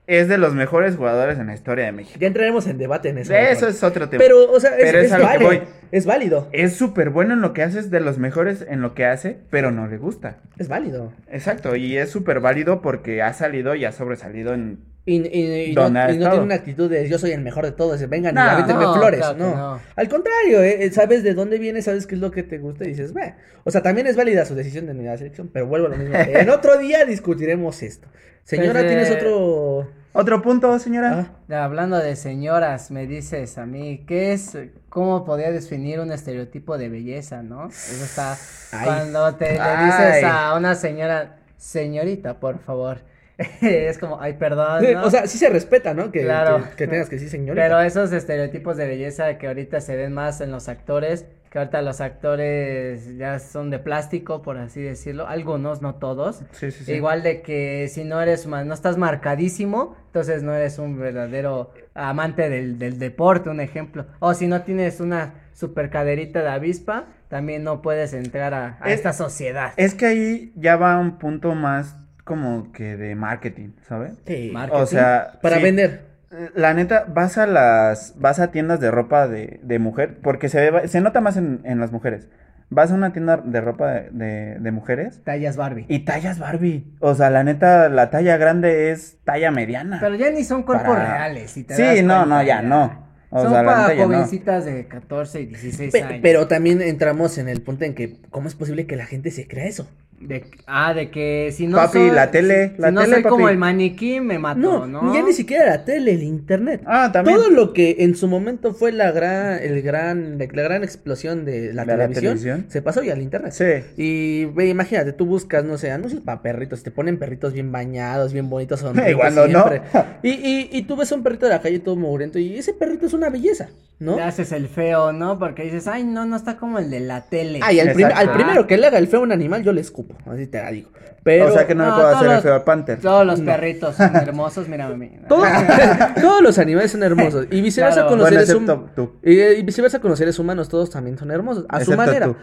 es 0.08 0.26
de 0.26 0.38
los 0.38 0.54
mejores 0.54 0.96
jugadores 0.96 1.38
en 1.38 1.46
la 1.48 1.54
historia 1.54 1.84
de 1.84 1.92
México. 1.92 2.18
Ya 2.18 2.26
entraremos 2.26 2.66
en 2.66 2.78
debate 2.78 3.10
en 3.10 3.18
eso. 3.18 3.32
Eso 3.34 3.68
es 3.68 3.82
otro 3.84 4.08
tema. 4.08 4.20
Pero, 4.24 4.50
o 4.50 4.58
sea, 4.58 4.70
es, 4.76 4.82
Pero 4.84 4.98
es 5.00 5.06
es 5.06 5.12
a 5.12 5.18
lo 5.18 5.24
que 5.24 5.30
válido, 5.32 5.48
voy. 5.50 5.60
es 5.92 6.06
válido, 6.06 6.48
Es 6.52 6.72
súper 6.76 7.10
bueno 7.10 7.34
en 7.34 7.42
lo 7.42 7.52
que 7.52 7.62
hace, 7.62 7.78
es 7.78 7.90
de 7.90 8.00
los 8.00 8.16
mejores 8.18 8.64
en 8.68 8.80
lo 8.80 8.94
que 8.94 9.04
hace, 9.04 9.36
pero 9.50 9.70
no 9.70 9.86
le 9.86 9.98
gusta. 9.98 10.38
es 10.58 10.66
válido. 10.68 11.12
Exacto, 11.30 11.76
y 11.76 11.98
es 11.98 12.10
súper 12.10 12.40
válido 12.40 12.80
porque 12.80 13.20
ha 13.22 13.32
salido 13.34 13.74
y 13.74 13.84
ha 13.84 13.92
sobresalido 13.92 14.54
en... 14.54 14.78
Y, 15.04 15.26
y- 15.26 15.70
y 15.70 15.74
no, 15.74 15.86
tiene 15.90 16.38
una 16.38 16.54
actitud 16.56 16.90
de 16.90 17.08
yo 17.08 17.18
soy 17.18 17.30
el 17.32 17.40
mejor 17.42 17.64
de 17.64 17.72
todos, 17.72 18.06
vengan 18.10 18.34
No, 18.34 18.44
y 18.44 18.48
avéntenme 18.48 18.82
no, 18.84 18.94
flores, 18.94 19.20
claro 19.20 19.36
no. 19.38 19.56
no. 19.56 19.80
Al 19.96 20.08
contrario, 20.08 20.62
eh, 20.62 20.84
eh, 20.84 20.90
sabes 20.90 21.22
de 21.22 21.32
dónde 21.34 21.58
viene, 21.58 21.80
sabes 21.82 22.06
qué 22.06 22.14
es 22.14 22.20
lo 22.20 22.30
que 22.30 22.42
te 22.42 22.58
gusta 22.58 22.84
y 22.84 22.88
dices, 22.88 23.14
ve. 23.14 23.34
O 23.64 23.70
sea, 23.70 23.82
también 23.82 24.06
es 24.06 24.16
válida 24.16 24.44
su 24.44 24.54
decisión 24.54 24.84
de 24.86 24.92
unidad 24.92 25.12
de 25.12 25.18
selección, 25.18 25.48
pero 25.50 25.66
vuelvo 25.66 25.86
a 25.86 25.90
lo 25.90 25.96
mismo. 25.96 26.14
en 26.18 26.48
otro 26.50 26.76
día 26.78 27.04
discutiremos 27.06 27.82
esto. 27.82 28.08
Señora, 28.44 28.80
Pues, 28.80 28.84
eh, 28.84 28.88
¿tienes 28.88 29.10
otro...? 29.10 29.88
Otro 30.20 30.42
punto, 30.42 30.76
señora. 30.80 31.30
Ah, 31.48 31.62
Hablando 31.62 31.96
de 31.96 32.16
señoras, 32.16 32.90
me 32.90 33.06
dices 33.06 33.56
a 33.56 33.66
mí, 33.66 34.04
¿qué 34.04 34.32
es, 34.32 34.58
cómo 34.88 35.24
podría 35.24 35.52
definir 35.52 36.00
un 36.00 36.10
estereotipo 36.10 36.76
de 36.76 36.88
belleza, 36.88 37.44
no? 37.44 37.68
Eso 37.68 38.04
está, 38.04 38.36
Ay. 38.72 38.84
cuando 38.84 39.36
te 39.36 39.52
le 39.52 39.60
Ay. 39.60 39.86
dices 39.86 40.24
a 40.24 40.56
una 40.56 40.74
señora, 40.74 41.36
señorita, 41.56 42.40
por 42.40 42.58
favor, 42.58 42.98
es 43.60 43.96
como, 43.98 44.20
ay, 44.20 44.32
perdón, 44.32 44.82
¿no? 44.92 45.04
O 45.04 45.10
sea, 45.10 45.28
sí 45.28 45.38
se 45.38 45.50
respeta, 45.50 45.94
¿no? 45.94 46.10
Que, 46.10 46.22
Claro. 46.24 46.64
que, 46.70 46.74
que 46.74 46.86
tengas 46.88 47.08
que 47.08 47.14
decir 47.14 47.30
señorita. 47.30 47.62
Pero 47.62 47.80
esos 47.80 48.10
estereotipos 48.10 48.76
de 48.76 48.88
belleza 48.88 49.38
que 49.38 49.46
ahorita 49.46 49.80
se 49.80 49.94
ven 49.94 50.12
más 50.14 50.40
en 50.40 50.50
los 50.50 50.68
actores, 50.68 51.26
que 51.50 51.58
ahorita 51.58 51.80
los 51.82 52.00
actores 52.00 53.16
ya 53.16 53.38
son 53.38 53.70
de 53.70 53.78
plástico, 53.78 54.42
por 54.42 54.58
así 54.58 54.80
decirlo, 54.82 55.26
algunos, 55.26 55.80
no 55.82 55.94
todos. 55.96 56.42
Sí, 56.52 56.70
sí, 56.70 56.84
sí. 56.84 56.92
Igual 56.92 57.22
de 57.22 57.42
que 57.42 57.88
si 57.88 58.04
no 58.04 58.20
eres, 58.20 58.46
no 58.46 58.74
estás 58.74 58.96
marcadísimo, 58.98 59.96
entonces 60.06 60.42
no 60.42 60.54
eres 60.54 60.78
un 60.78 60.98
verdadero 60.98 61.72
amante 61.94 62.48
del, 62.48 62.78
del 62.78 62.98
deporte, 62.98 63.48
un 63.50 63.60
ejemplo. 63.60 64.06
O 64.18 64.34
si 64.34 64.46
no 64.46 64.62
tienes 64.62 65.00
una 65.00 65.34
super 65.52 65.90
caderita 65.90 66.42
de 66.42 66.48
avispa, 66.48 67.06
también 67.28 67.64
no 67.64 67.82
puedes 67.82 68.12
entrar 68.14 68.54
a, 68.54 68.78
a 68.80 68.88
Es- 68.88 68.96
esta 68.96 69.12
sociedad. 69.12 69.72
Es 69.76 69.94
que 69.94 70.06
ahí 70.06 70.52
ya 70.56 70.76
va 70.76 70.98
un 70.98 71.18
punto 71.18 71.54
más 71.54 71.96
como 72.24 72.72
que 72.72 72.96
de 72.96 73.14
marketing, 73.14 73.70
¿sabes? 73.88 74.12
Sí. 74.26 74.50
Marketing. 74.52 74.82
O 74.82 74.86
sea... 74.86 75.38
Para 75.40 75.56
sí, 75.56 75.62
vender. 75.62 76.07
La 76.54 76.74
neta, 76.74 77.06
vas 77.08 77.38
a 77.38 77.46
las... 77.46 78.14
Vas 78.18 78.38
a 78.38 78.50
tiendas 78.50 78.80
de 78.80 78.90
ropa 78.90 79.26
de, 79.28 79.60
de 79.62 79.78
mujer, 79.78 80.18
porque 80.22 80.48
se, 80.48 80.70
ve- 80.70 80.88
se 80.88 81.00
nota 81.00 81.20
más 81.20 81.36
en, 81.36 81.60
en 81.64 81.80
las 81.80 81.90
mujeres. 81.90 82.28
Vas 82.70 82.90
a 82.90 82.94
una 82.94 83.14
tienda 83.14 83.38
de 83.38 83.60
ropa 83.62 83.90
de, 83.92 84.10
de- 84.10 84.58
de 84.60 84.70
mujeres 84.70 85.22
Tallas 85.24 85.56
Barbie. 85.56 85.86
y 85.88 86.00
tallas 86.00 86.38
Barbie. 86.38 86.84
O 87.00 87.14
sea, 87.14 87.30
la 87.30 87.42
neta, 87.44 87.88
la 87.88 88.10
talla 88.10 88.36
grande 88.36 88.90
es 88.90 89.16
talla 89.24 89.50
mediana. 89.50 89.98
Pero 90.00 90.16
ya 90.16 90.30
ni 90.30 90.44
son 90.44 90.64
cuerpos 90.64 90.88
Para- 90.88 91.16
reales. 91.16 91.50
Si 91.52 91.64
te 91.64 91.74
Sí, 91.74 91.82
das 91.82 92.02
no, 92.04 92.26
no, 92.26 92.42
ya 92.42 92.60
no. 92.60 93.08
O 93.30 93.42
son 93.42 93.52
sea, 93.52 93.64
para 93.64 93.94
no. 93.94 94.02
jovencitas 94.04 94.66
de 94.66 94.86
14 94.86 95.40
y 95.40 95.46
16 95.46 95.92
Pe- 95.92 96.02
años. 96.02 96.20
pero 96.22 96.46
también 96.46 96.82
entramos 96.82 97.38
en 97.38 97.48
el 97.48 97.62
punto 97.62 97.84
en 97.86 97.94
que, 97.94 98.20
¿cómo 98.30 98.48
es 98.48 98.54
posible 98.54 98.86
que 98.86 98.96
la 98.96 99.06
gente 99.06 99.30
se 99.30 99.46
crea 99.48 99.64
eso? 99.66 99.88
De, 100.20 100.44
ah, 100.66 100.94
de 100.94 101.10
que 101.10 101.52
si 101.52 101.68
no 101.68 101.76
Papi, 101.76 101.98
soy, 101.98 102.10
la 102.10 102.30
tele, 102.32 102.72
si, 102.74 102.80
la 102.82 102.88
si 102.88 102.94
no 102.94 103.00
tele, 103.02 103.14
soy 103.14 103.22
como 103.22 103.48
el 103.48 103.56
maniquí, 103.56 104.18
me 104.20 104.38
mato, 104.40 104.58
No, 104.58 104.84
¿no? 104.86 105.14
ya 105.14 105.22
ni 105.22 105.32
siquiera 105.32 105.64
la 105.66 105.84
tele, 105.84 106.12
el 106.14 106.24
internet. 106.24 106.82
Ah, 106.86 107.10
también. 107.12 107.36
Todo 107.36 107.50
lo 107.50 107.72
que 107.72 107.96
en 108.00 108.16
su 108.16 108.26
momento 108.26 108.74
fue 108.74 108.90
la 108.90 109.12
gran, 109.12 109.60
el 109.62 109.80
gran, 109.80 110.36
la 110.38 110.46
gran 110.46 110.82
explosión 110.82 111.44
de 111.44 111.72
la, 111.72 111.84
televisión, 111.84 112.14
televisión. 112.36 112.66
se 112.68 112.82
pasó 112.82 113.00
ya 113.02 113.12
al 113.12 113.22
internet. 113.22 113.52
Sí. 113.52 113.84
Y 113.96 114.44
ve, 114.46 114.66
imagínate, 114.68 115.12
tú 115.12 115.24
buscas, 115.24 115.64
no 115.64 115.78
sé, 115.78 115.92
anuncios 115.92 116.20
para 116.20 116.42
perritos, 116.42 116.82
te 116.82 116.90
ponen 116.90 117.18
perritos 117.18 117.52
bien 117.52 117.70
bañados, 117.70 118.32
bien 118.32 118.50
bonitos, 118.50 118.80
sonrientes 118.80 119.14
Y 119.14 119.16
cuando 119.16 119.46
no. 119.46 119.68
siempre. 119.68 119.82
Y, 120.24 120.30
y, 120.30 120.68
y 120.72 120.82
tú 120.82 120.96
ves 120.96 121.12
a 121.12 121.14
un 121.14 121.22
perrito 121.22 121.46
de 121.46 121.52
la 121.52 121.60
calle 121.60 121.78
todo 121.78 121.94
mugriento 121.94 122.40
y 122.40 122.56
ese 122.58 122.72
perrito 122.72 123.06
es 123.06 123.12
una 123.12 123.30
belleza, 123.30 123.68
¿no? 124.00 124.16
Te 124.16 124.22
haces 124.22 124.50
el 124.50 124.66
feo, 124.66 125.12
¿no? 125.12 125.38
Porque 125.38 125.62
dices, 125.62 125.86
ay, 125.86 126.02
no, 126.02 126.26
no 126.26 126.34
está 126.34 126.56
como 126.56 126.80
el 126.80 126.90
de 126.90 126.98
la 127.00 127.20
tele. 127.22 127.60
Ay, 127.62 127.78
al, 127.78 127.92
prim- 127.92 128.08
al 128.12 128.32
primero 128.32 128.66
que 128.66 128.76
le 128.76 128.88
haga 128.88 128.98
el 128.98 129.06
feo 129.06 129.20
a 129.20 129.22
un 129.22 129.30
animal, 129.30 129.62
yo 129.62 129.72
le 129.72 129.80
escupo, 129.80 130.07
así 130.26 130.46
te 130.46 130.62
la 130.62 130.70
digo. 130.70 130.90
Pero 131.22 131.48
o 131.48 131.50
sea 131.52 131.66
que 131.66 131.74
no, 131.74 131.84
No, 131.84 131.90
le 131.90 131.94
puedo 131.96 132.08
hacer 132.16 132.28
el 132.28 132.34
los- 132.34 132.42
feo 132.42 132.54
al 132.54 132.64
Panther. 132.64 133.00
Todos 133.00 133.26
los 133.26 133.40
perritos 133.40 133.96
son 133.96 134.16
hermosos, 134.16 134.68
mírame 134.68 134.94
a 134.94 134.96
mí. 134.96 135.10
todos, 135.28 135.46
todos 136.20 136.42
los 136.42 136.58
animales 136.58 136.90
son 136.92 137.02
hermosos. 137.02 137.46
Y 137.50 137.60
viceversa 137.60 137.94
Claro. 137.96 138.08
con 138.10 138.18
los 138.18 138.28
Bueno, 138.30 138.40
seres 138.46 138.54
humanos. 138.62 138.90
tú. 138.94 139.12
Y, 139.22 139.40
y 139.40 139.62
viceversa 139.62 140.00
con 140.00 140.10
los 140.10 140.18
seres 140.18 140.38
humanos, 140.38 140.68
todos 140.68 140.90
también 140.90 141.18
son 141.18 141.30
hermosos. 141.30 141.66
A 141.68 141.84
su 141.84 141.94
manera. 141.96 142.26
tú. 142.26 142.36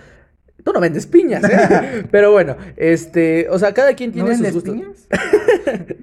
Tú 0.65 0.73
no 0.73 0.79
vendes 0.79 1.05
piñas, 1.05 1.43
¿eh? 1.43 2.05
Pero 2.11 2.31
bueno, 2.31 2.57
este, 2.75 3.47
o 3.51 3.59
sea, 3.59 3.71
cada 3.75 3.93
quien 3.93 4.09
¿No 4.09 4.25
tiene 4.25 4.29
sus 4.31 4.39
vendes 4.39 4.53
gustos. 4.55 4.73
piñas? 4.73 5.07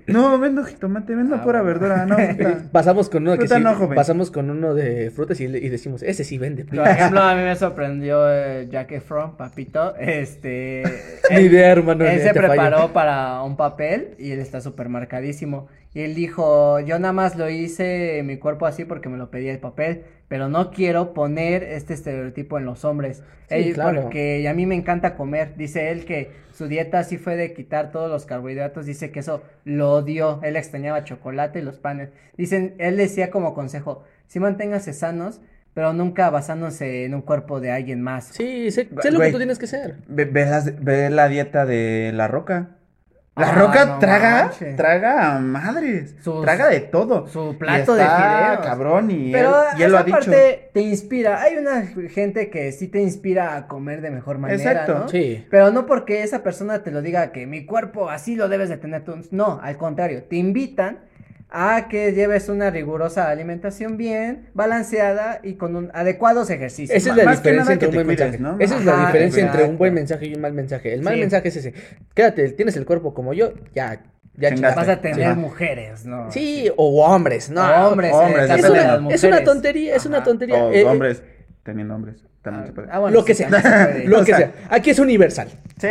No, 0.07 0.39
vendo 0.39 0.63
jitomate, 0.63 1.17
vendo 1.17 1.35
Ah, 1.35 1.43
pura 1.43 1.63
verdura, 1.63 2.07
no. 2.07 2.17
Pasamos 2.73 3.09
con 3.11 3.23
uno 3.27 3.37
que 3.37 3.49
sí, 3.49 3.55
no, 3.61 3.89
pasamos 3.93 4.31
con 4.31 4.51
uno 4.51 4.73
de 4.75 5.11
frutas 5.11 5.41
y, 5.41 5.49
decimos, 5.49 6.05
ese 6.05 6.23
sí 6.23 6.39
vende 6.39 6.65
Por 6.65 6.73
piñas. 6.73 6.91
ejemplo, 6.91 7.21
a 7.21 7.35
mí 7.35 7.43
me 7.43 7.57
sorprendió 7.57 8.23
eh, 8.31 8.69
Jack 8.71 8.93
Efron, 8.93 9.37
papito, 9.37 9.97
este... 9.97 10.85
Ni 11.31 11.41
idea, 11.41 11.73
hermano. 11.73 12.05
Él 12.05 12.21
se 12.21 12.33
fallo. 12.33 12.47
preparó 12.49 12.93
para 12.93 13.43
un 13.43 13.57
papel 13.57 14.15
y 14.19 14.31
él 14.31 14.39
está 14.39 14.61
súper 14.61 14.89
marcadísimo. 14.89 15.67
Y 15.95 16.01
él 16.01 16.15
dijo, 16.15 16.81
yo 16.81 16.99
nada 16.99 17.13
más 17.13 17.37
lo 17.37 17.51
hice 17.51 18.19
en 18.19 18.27
mi 18.27 18.39
cuerpo 18.39 18.65
así 18.67 18.85
porque 18.87 19.09
me 19.11 19.19
lo 19.19 19.31
pedía 19.31 19.53
el 19.53 19.59
papel, 19.59 20.05
pero 20.29 20.49
no 20.49 20.71
quiero 20.71 21.13
poner 21.13 21.63
este 21.63 21.93
estereotipo 21.93 22.57
en 22.59 22.65
los 22.65 22.85
hombres. 22.87 23.19
Sí, 23.49 23.57
Él- 23.57 23.75
claro. 23.75 24.03
Porque 24.03 24.49
a 24.49 24.55
mí 24.55 24.65
me 24.65 24.75
encanta 24.75 25.15
comer. 25.17 25.55
Dice 25.57 25.91
él 25.91 26.07
que 26.07 26.31
su 26.53 26.67
dieta 26.67 26.99
así 27.01 27.19
fue 27.19 27.37
de 27.37 27.53
quitar 27.53 27.91
todos 27.93 28.11
los 28.11 28.25
carbohidratos. 28.25 28.87
Dice 28.87 29.11
que 29.11 29.21
eso 29.21 29.43
lo 29.65 29.93
odió. 29.93 30.41
Él 30.43 30.57
extrañaba 30.57 31.05
chocolate 31.05 31.59
y 31.59 31.63
los 31.63 31.79
panes. 31.79 32.09
Dicen, 32.39 32.75
él 32.79 32.97
decía 32.97 33.31
como 33.31 33.53
consejo, 33.53 34.05
si 34.27 34.41
manténgase 34.41 34.95
sanos, 34.95 35.43
pero 35.75 35.93
nunca 35.93 36.31
basándose 36.31 37.05
en 37.05 37.15
un 37.15 37.21
cuerpo 37.23 37.61
de 37.61 37.71
alguien 37.71 38.01
más. 38.01 38.29
Sí, 38.29 38.71
sé, 38.71 38.89
sé 39.03 39.11
lo 39.11 39.19
Güey. 39.19 39.29
que 39.29 39.33
tú 39.33 39.39
tienes 39.39 39.59
que 39.59 39.67
ser. 39.67 39.97
Ve, 40.09 40.25
ve 40.25 40.47
las- 40.47 40.83
ve 40.83 41.11
la 41.11 41.29
dieta 41.29 41.67
de 41.67 42.13
La 42.15 42.29
Roca. 42.29 42.77
La 43.35 43.49
Ah, 43.49 43.55
Roca 43.55 43.85
no 43.87 43.99
traga, 43.99 44.51
traga 44.77 45.37
a 45.37 45.39
madres. 45.39 46.15
Sus- 46.23 46.43
traga 46.43 46.69
de 46.69 46.81
todo. 46.81 47.27
su 47.29 47.53
Y 47.53 47.55
plato 47.55 47.95
de 47.95 48.05
fideos. 48.05 48.59
cabrón 48.67 49.11
y 49.11 49.33
Pero 49.33 49.49
él, 49.73 49.79
y 49.79 49.83
él 49.85 49.91
lo 49.93 49.99
ha 49.99 50.03
dicho. 50.03 50.19
parte 50.19 50.69
te 50.75 50.81
inspira. 50.83 51.41
Hay 51.41 51.57
una 51.57 51.83
gente 52.11 52.51
que 52.51 52.71
sí 52.73 52.89
te 52.89 53.01
inspira 53.01 53.57
a 53.57 53.69
comer 53.69 54.03
de 54.03 54.11
mejor 54.11 54.37
manera, 54.37 54.59
Exacto. 54.63 54.99
¿no? 54.99 55.09
Sí. 55.09 55.47
Pero 55.51 55.71
no 55.71 55.87
porque 55.87 56.23
esa 56.23 56.43
persona 56.43 56.83
te 56.83 56.91
lo 56.91 57.01
diga 57.01 57.33
que 57.33 57.47
mi 57.47 57.65
cuerpo 57.65 58.11
así 58.11 58.37
lo 58.37 58.51
debes 58.51 58.69
de 58.69 58.77
tener 58.77 59.03
tú. 59.03 59.15
No, 59.31 59.59
al 59.63 59.79
contrario, 59.79 60.25
te 60.25 60.37
invitan 60.37 60.99
a 61.55 61.87
que 61.89 62.13
lleves 62.13 62.49
una 62.49 62.71
rigurosa 62.71 63.29
alimentación 63.29 63.99
bien 63.99 64.49
balanceada 64.55 65.41
y 65.43 65.55
con 65.55 65.77
un 65.77 65.91
adecuados 65.93 66.49
ejercicios. 66.49 66.97
Esa 66.97 67.11
es 67.11 67.17
la 67.17 67.25
más 67.25 67.43
diferencia 67.43 67.75
entre 67.75 67.89
un 67.89 67.95
buen 67.95 68.07
cuides, 68.07 68.21
mensaje. 68.31 68.43
¿no? 68.43 68.57
Esa 68.59 68.79
es 68.79 68.85
la 68.87 68.93
Ajá, 68.95 69.07
diferencia 69.07 69.43
entre 69.45 69.65
un 69.65 69.77
buen 69.77 69.93
mensaje 69.93 70.27
y 70.27 70.35
un 70.35 70.41
mal 70.41 70.55
mensaje. 70.55 70.95
El 70.95 71.03
mal 71.03 71.13
Sí. 71.15 71.21
mensaje 71.21 71.49
es 71.49 71.57
ese. 71.57 71.75
Quédate, 72.15 72.49
tienes 72.53 72.75
el 72.77 72.87
cuerpo 72.87 73.13
como 73.13 73.35
yo, 73.35 73.53
ya, 73.75 74.03
ya. 74.35 74.51
Vas 74.75 74.89
a 74.89 75.01
tener 75.03 75.35
Sí. 75.35 75.39
mujeres, 75.39 76.07
¿no? 76.07 76.33
Sí, 76.33 76.71
o 76.75 77.05
hombres, 77.05 77.51
no. 77.51 77.61
O 77.61 77.91
hombres, 77.91 78.13
hombres, 78.15 78.49
eh, 78.51 78.55
Es 79.11 79.23
una, 79.25 79.39
es 79.39 79.45
tontería, 79.45 79.95
es 79.95 80.07
una 80.07 80.23
tontería. 80.25 80.57
O 80.65 80.73
Eh, 80.73 80.81
eh, 80.81 80.85
hombres 80.87 81.23
teniendo 81.63 81.95
hombres. 81.95 82.25
También 82.41 82.67
se 82.67 82.73
puede. 82.73 82.89
Ah, 82.91 82.99
bueno, 82.99 83.15
lo 83.15 83.25
que 83.27 83.35
sí, 83.35 83.45
sea. 83.45 83.95
Lo 84.07 84.17
O 84.17 84.25
que 84.25 84.27
sea, 84.33 84.37
sea. 84.39 84.53
Aquí 84.71 84.89
es 84.91 84.99
universal. 84.99 85.49
Sí, 85.79 85.89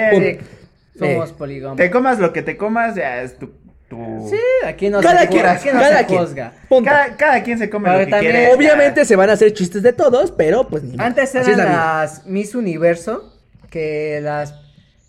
somos 0.97 1.31
polígamos. 1.33 1.77
Te 1.77 1.89
comas 1.89 2.19
lo 2.19 2.33
que 2.33 2.41
te 2.41 2.57
comas, 2.57 2.95
ya 2.95 3.21
es 3.21 3.37
tu. 3.37 3.51
Sí, 4.29 4.37
aquí 4.65 4.89
no 4.89 5.01
Cada 5.01 5.21
se, 5.21 5.27
quien, 5.29 5.45
aquí 5.45 5.69
no 5.73 5.79
cada 5.79 5.99
se 5.99 6.05
quien. 6.05 6.19
juzga. 6.19 6.53
Cada, 6.83 7.17
cada 7.17 7.43
quien 7.43 7.57
se 7.57 7.69
come 7.69 7.85
Pero 7.89 7.99
lo 7.99 8.05
que 8.05 8.11
también- 8.11 8.31
quiere. 8.33 8.53
Obviamente 8.53 9.05
se 9.05 9.15
van 9.15 9.29
a 9.29 9.33
hacer 9.33 9.53
chistes 9.53 9.81
de 9.83 9.93
todos, 9.93 10.31
pero 10.31 10.67
pues 10.67 10.83
ni. 10.83 10.95
Antes 10.99 11.33
eran 11.35 11.57
las 11.57 12.25
Miss 12.25 12.55
Universo, 12.55 13.33
que 13.69 14.19
las, 14.21 14.53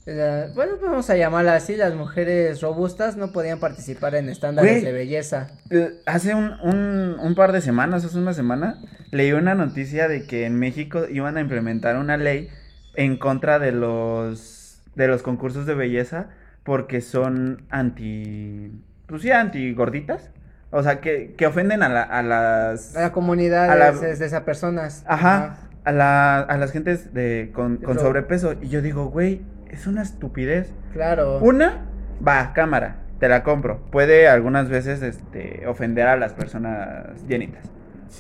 la- 0.06 0.48
bueno, 0.54 0.72
vamos 0.82 1.08
a 1.10 1.16
llamarlas 1.16 1.62
así, 1.64 1.76
las 1.76 1.94
mujeres 1.94 2.60
robustas 2.60 3.16
no 3.16 3.32
podían 3.32 3.60
participar 3.60 4.14
en 4.14 4.28
estándares 4.28 4.72
Güey. 4.72 4.84
de 4.84 4.92
belleza. 4.92 5.48
Eh, 5.70 5.90
Hace 6.06 6.34
un, 6.34 6.52
un, 6.62 7.16
un 7.20 7.34
par 7.34 7.52
de 7.52 7.60
semanas, 7.60 8.04
hace 8.04 8.18
una 8.18 8.32
semana, 8.34 8.80
leí 9.10 9.32
una 9.32 9.54
noticia 9.54 10.08
de 10.08 10.26
que 10.26 10.46
en 10.46 10.58
México 10.58 11.02
iban 11.10 11.36
a 11.36 11.40
implementar 11.40 11.96
una 11.96 12.16
ley 12.16 12.48
en 12.94 13.16
contra 13.16 13.58
de 13.58 13.72
los 13.72 14.58
de 14.94 15.08
los 15.08 15.22
concursos 15.22 15.64
de 15.64 15.74
belleza 15.74 16.26
porque 16.64 17.00
son 17.00 17.64
anti 17.70 18.70
pues 19.12 19.22
sí, 19.22 19.30
anti 19.30 19.74
gorditas. 19.74 20.30
O 20.70 20.82
sea, 20.82 21.00
que, 21.02 21.34
que 21.36 21.46
ofenden 21.46 21.82
a, 21.82 21.90
la- 21.90 22.02
a 22.02 22.22
las 22.22 22.96
A 22.96 23.02
la 23.02 23.12
comunidad 23.12 23.70
A 23.70 23.74
la- 23.74 23.92
de, 23.92 24.12
esas 24.12 24.40
personas. 24.40 25.04
Ajá, 25.06 25.56
a, 25.84 25.92
la, 25.92 26.38
a 26.40 26.56
las 26.56 26.72
gentes 26.72 27.12
de, 27.12 27.50
con, 27.54 27.76
con 27.76 27.98
sobrepeso. 27.98 28.54
Y 28.62 28.68
yo 28.70 28.80
digo, 28.80 29.06
güey, 29.10 29.42
es 29.68 29.86
una 29.86 30.00
estupidez. 30.00 30.72
Claro. 30.94 31.40
Una, 31.40 31.82
va, 32.26 32.54
cámara, 32.54 32.96
te 33.20 33.28
la 33.28 33.42
compro. 33.42 33.80
Puede 33.90 34.28
algunas 34.28 34.70
veces 34.70 35.02
este, 35.02 35.66
ofender 35.66 36.08
a 36.08 36.16
las 36.16 36.32
personas 36.32 37.06
llenitas. 37.28 37.64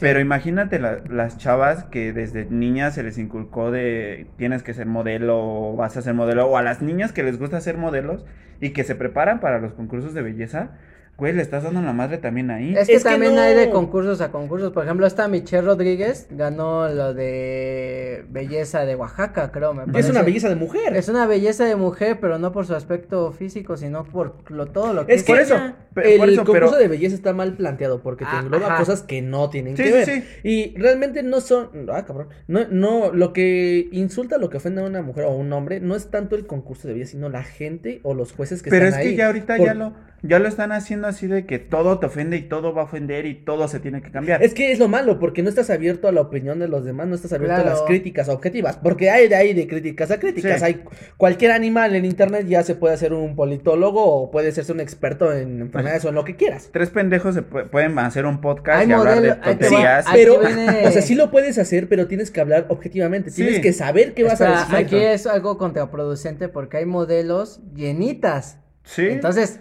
Pero 0.00 0.20
imagínate 0.20 0.78
la- 0.78 0.98
las 1.08 1.38
chavas 1.38 1.84
que 1.84 2.12
desde 2.12 2.46
niñas 2.46 2.94
se 2.94 3.02
les 3.02 3.18
inculcó 3.18 3.70
de 3.70 4.26
tienes 4.36 4.62
que 4.62 4.74
ser 4.74 4.86
modelo 4.86 5.38
o 5.38 5.76
vas 5.76 5.96
a 5.96 6.02
ser 6.02 6.14
modelo. 6.14 6.46
O 6.48 6.56
a 6.56 6.62
las 6.62 6.82
niñas 6.82 7.12
que 7.12 7.22
les 7.22 7.38
gusta 7.38 7.60
ser 7.60 7.76
modelos 7.76 8.24
y 8.60 8.70
que 8.70 8.84
se 8.84 8.94
preparan 8.94 9.40
para 9.40 9.58
los 9.58 9.74
concursos 9.74 10.14
de 10.14 10.22
belleza. 10.22 10.70
Güey, 11.18 11.34
le 11.34 11.42
estás 11.42 11.62
dando 11.62 11.80
la 11.82 11.92
madre 11.92 12.18
también 12.18 12.50
ahí. 12.50 12.74
Es 12.76 12.88
que 12.88 12.94
Es 12.94 13.04
que 13.04 13.10
también 13.10 13.34
no. 13.36 13.42
hay 13.42 13.54
de 13.54 13.70
concursos 13.70 14.20
a 14.22 14.32
concursos. 14.32 14.72
Por 14.72 14.82
ejemplo, 14.84 15.06
esta 15.06 15.28
Michelle 15.28 15.62
Rodríguez 15.62 16.26
ganó 16.30 16.88
lo 16.88 17.14
de 17.14 18.24
belleza 18.30 18.84
de 18.84 18.96
Oaxaca, 18.96 19.52
creo. 19.52 19.72
Me 19.74 19.84
Es 19.84 19.90
parece. 19.92 20.10
una 20.10 20.22
belleza 20.22 20.48
de 20.48 20.56
mujer. 20.56 20.96
Es 20.96 21.08
una 21.08 21.26
belleza 21.26 21.64
de 21.64 21.76
mujer, 21.76 22.18
pero 22.20 22.38
no 22.38 22.50
por 22.50 22.66
su 22.66 22.74
aspecto 22.74 23.30
físico, 23.30 23.76
sino 23.76 24.04
por 24.04 24.50
lo, 24.50 24.66
todo 24.66 24.94
lo 24.94 25.06
que 25.06 25.14
Es 25.14 25.22
que 25.22 25.32
Por 25.32 25.40
eso, 25.42 25.56
el 25.56 26.18
por 26.18 26.28
eso, 26.28 26.44
concurso 26.44 26.52
pero- 26.70 26.76
de 26.78 26.88
belleza 26.88 27.14
está 27.14 27.32
mal 27.32 27.52
planteado 27.54 28.00
porque 28.02 28.24
te 28.24 28.30
Ah, 28.32 28.40
engloba 28.42 28.66
ajá. 28.66 28.78
cosas 28.78 29.02
que 29.02 29.22
no 29.22 29.48
tienen 29.50 29.76
Sí, 29.76 29.82
que 29.84 29.88
sí, 29.90 29.94
ver. 29.94 30.04
sí. 30.06 30.24
Y 30.42 30.74
realmente 30.78 31.22
no 31.22 31.40
son. 31.40 31.68
Ah, 31.92 32.04
cabrón. 32.04 32.28
No, 32.48 32.66
no, 32.70 33.12
lo 33.12 33.32
que 33.32 33.88
insulta, 33.92 34.38
lo 34.38 34.50
que 34.50 34.56
ofende 34.56 34.80
a 34.82 34.84
una 34.86 35.02
mujer 35.02 35.24
o 35.26 35.28
a 35.30 35.36
un 35.36 35.52
hombre, 35.52 35.78
no 35.78 35.94
es 35.94 36.10
tanto 36.10 36.34
el 36.34 36.46
concurso 36.46 36.88
de 36.88 36.94
belleza, 36.94 37.12
sino 37.12 37.28
la 37.28 37.44
gente 37.44 38.00
o 38.02 38.14
los 38.14 38.32
jueces 38.32 38.62
que 38.62 38.70
Pero 38.70 38.86
es 38.86 38.90
están 38.90 39.02
que 39.02 39.08
ahí. 39.10 39.16
ya 39.16 39.26
ahorita 39.26 39.56
Por- 39.56 39.66
ya 39.66 39.74
lo 39.74 39.92
ya 40.22 40.38
lo 40.38 40.48
están 40.48 40.70
haciendo 40.72 41.08
así 41.08 41.26
de 41.26 41.46
que 41.46 41.58
todo 41.58 41.98
te 41.98 42.06
ofende 42.06 42.36
y 42.36 42.42
todo 42.42 42.72
va 42.72 42.82
a 42.82 42.84
ofender 42.84 43.26
y 43.26 43.34
todo 43.34 43.66
se 43.68 43.80
tiene 43.80 44.02
que 44.02 44.10
cambiar. 44.10 44.42
Es 44.42 44.54
que 44.54 44.70
es 44.72 44.78
lo 44.78 44.88
malo, 44.88 45.18
porque 45.18 45.42
no 45.42 45.48
estás 45.48 45.68
abierto 45.70 46.06
a 46.08 46.12
la 46.12 46.20
opinión 46.20 46.60
de 46.60 46.68
los 46.68 46.84
demás, 46.84 47.08
no 47.08 47.14
estás 47.14 47.32
abierto 47.32 47.56
a 47.56 47.64
las 47.64 47.82
críticas 47.82 48.28
objetivas, 48.28 48.76
porque 48.76 49.10
hay 49.10 49.28
de 49.28 49.34
ahí 49.34 49.52
de 49.52 49.66
críticas 49.66 50.10
a 50.10 50.20
críticas, 50.20 50.60
Sí. 50.60 50.64
hay 50.64 50.84
cualquier 51.16 51.50
animal 51.52 51.94
en 51.94 52.04
internet 52.04 52.46
ya 52.46 52.62
se 52.62 52.74
puede 52.74 52.94
hacer 52.94 53.12
un 53.12 53.34
politólogo 53.34 54.04
o 54.04 54.30
puede 54.30 54.48
hacerse 54.50 54.72
un 54.72 54.80
experto 54.80 55.32
en 55.32 55.60
enfermedades 55.60 56.04
o 56.04 56.10
en 56.10 56.14
lo 56.14 56.24
que 56.24 56.36
quieras. 56.36 56.70
Tres 56.72 56.90
pendejos 56.90 57.34
se 57.34 57.42
pu- 57.42 57.68
pueden 57.68 57.98
hacer 57.98 58.24
un 58.26 58.40
podcast 58.40 58.82
Hay 58.82 58.88
y 58.88 58.92
hablar 58.92 59.20
de 59.20 59.34
tonterías. 59.34 60.06
Aquí 60.06 60.16
Pero, 60.18 60.38
viene- 60.40 60.86
o 60.86 60.90
sea, 60.92 61.02
sí 61.02 61.14
lo 61.14 61.30
puedes 61.30 61.58
hacer, 61.58 61.88
pero 61.88 62.06
tienes 62.06 62.30
que 62.30 62.40
hablar 62.40 62.66
objetivamente, 62.68 63.30
tienes 63.30 63.56
Sí. 63.56 63.60
que 63.60 63.72
saber 63.72 64.14
qué 64.14 64.22
vas 64.22 64.34
Espera, 64.34 64.56
a 64.58 64.60
decir. 64.60 64.76
aquí 64.86 64.96
es 64.96 65.26
algo 65.26 65.58
contraproducente 65.58 66.48
porque 66.48 66.76
hay 66.76 66.86
modelos 66.86 67.60
llenitas. 67.74 68.58
Sí. 68.84 69.06
Entonces, 69.08 69.60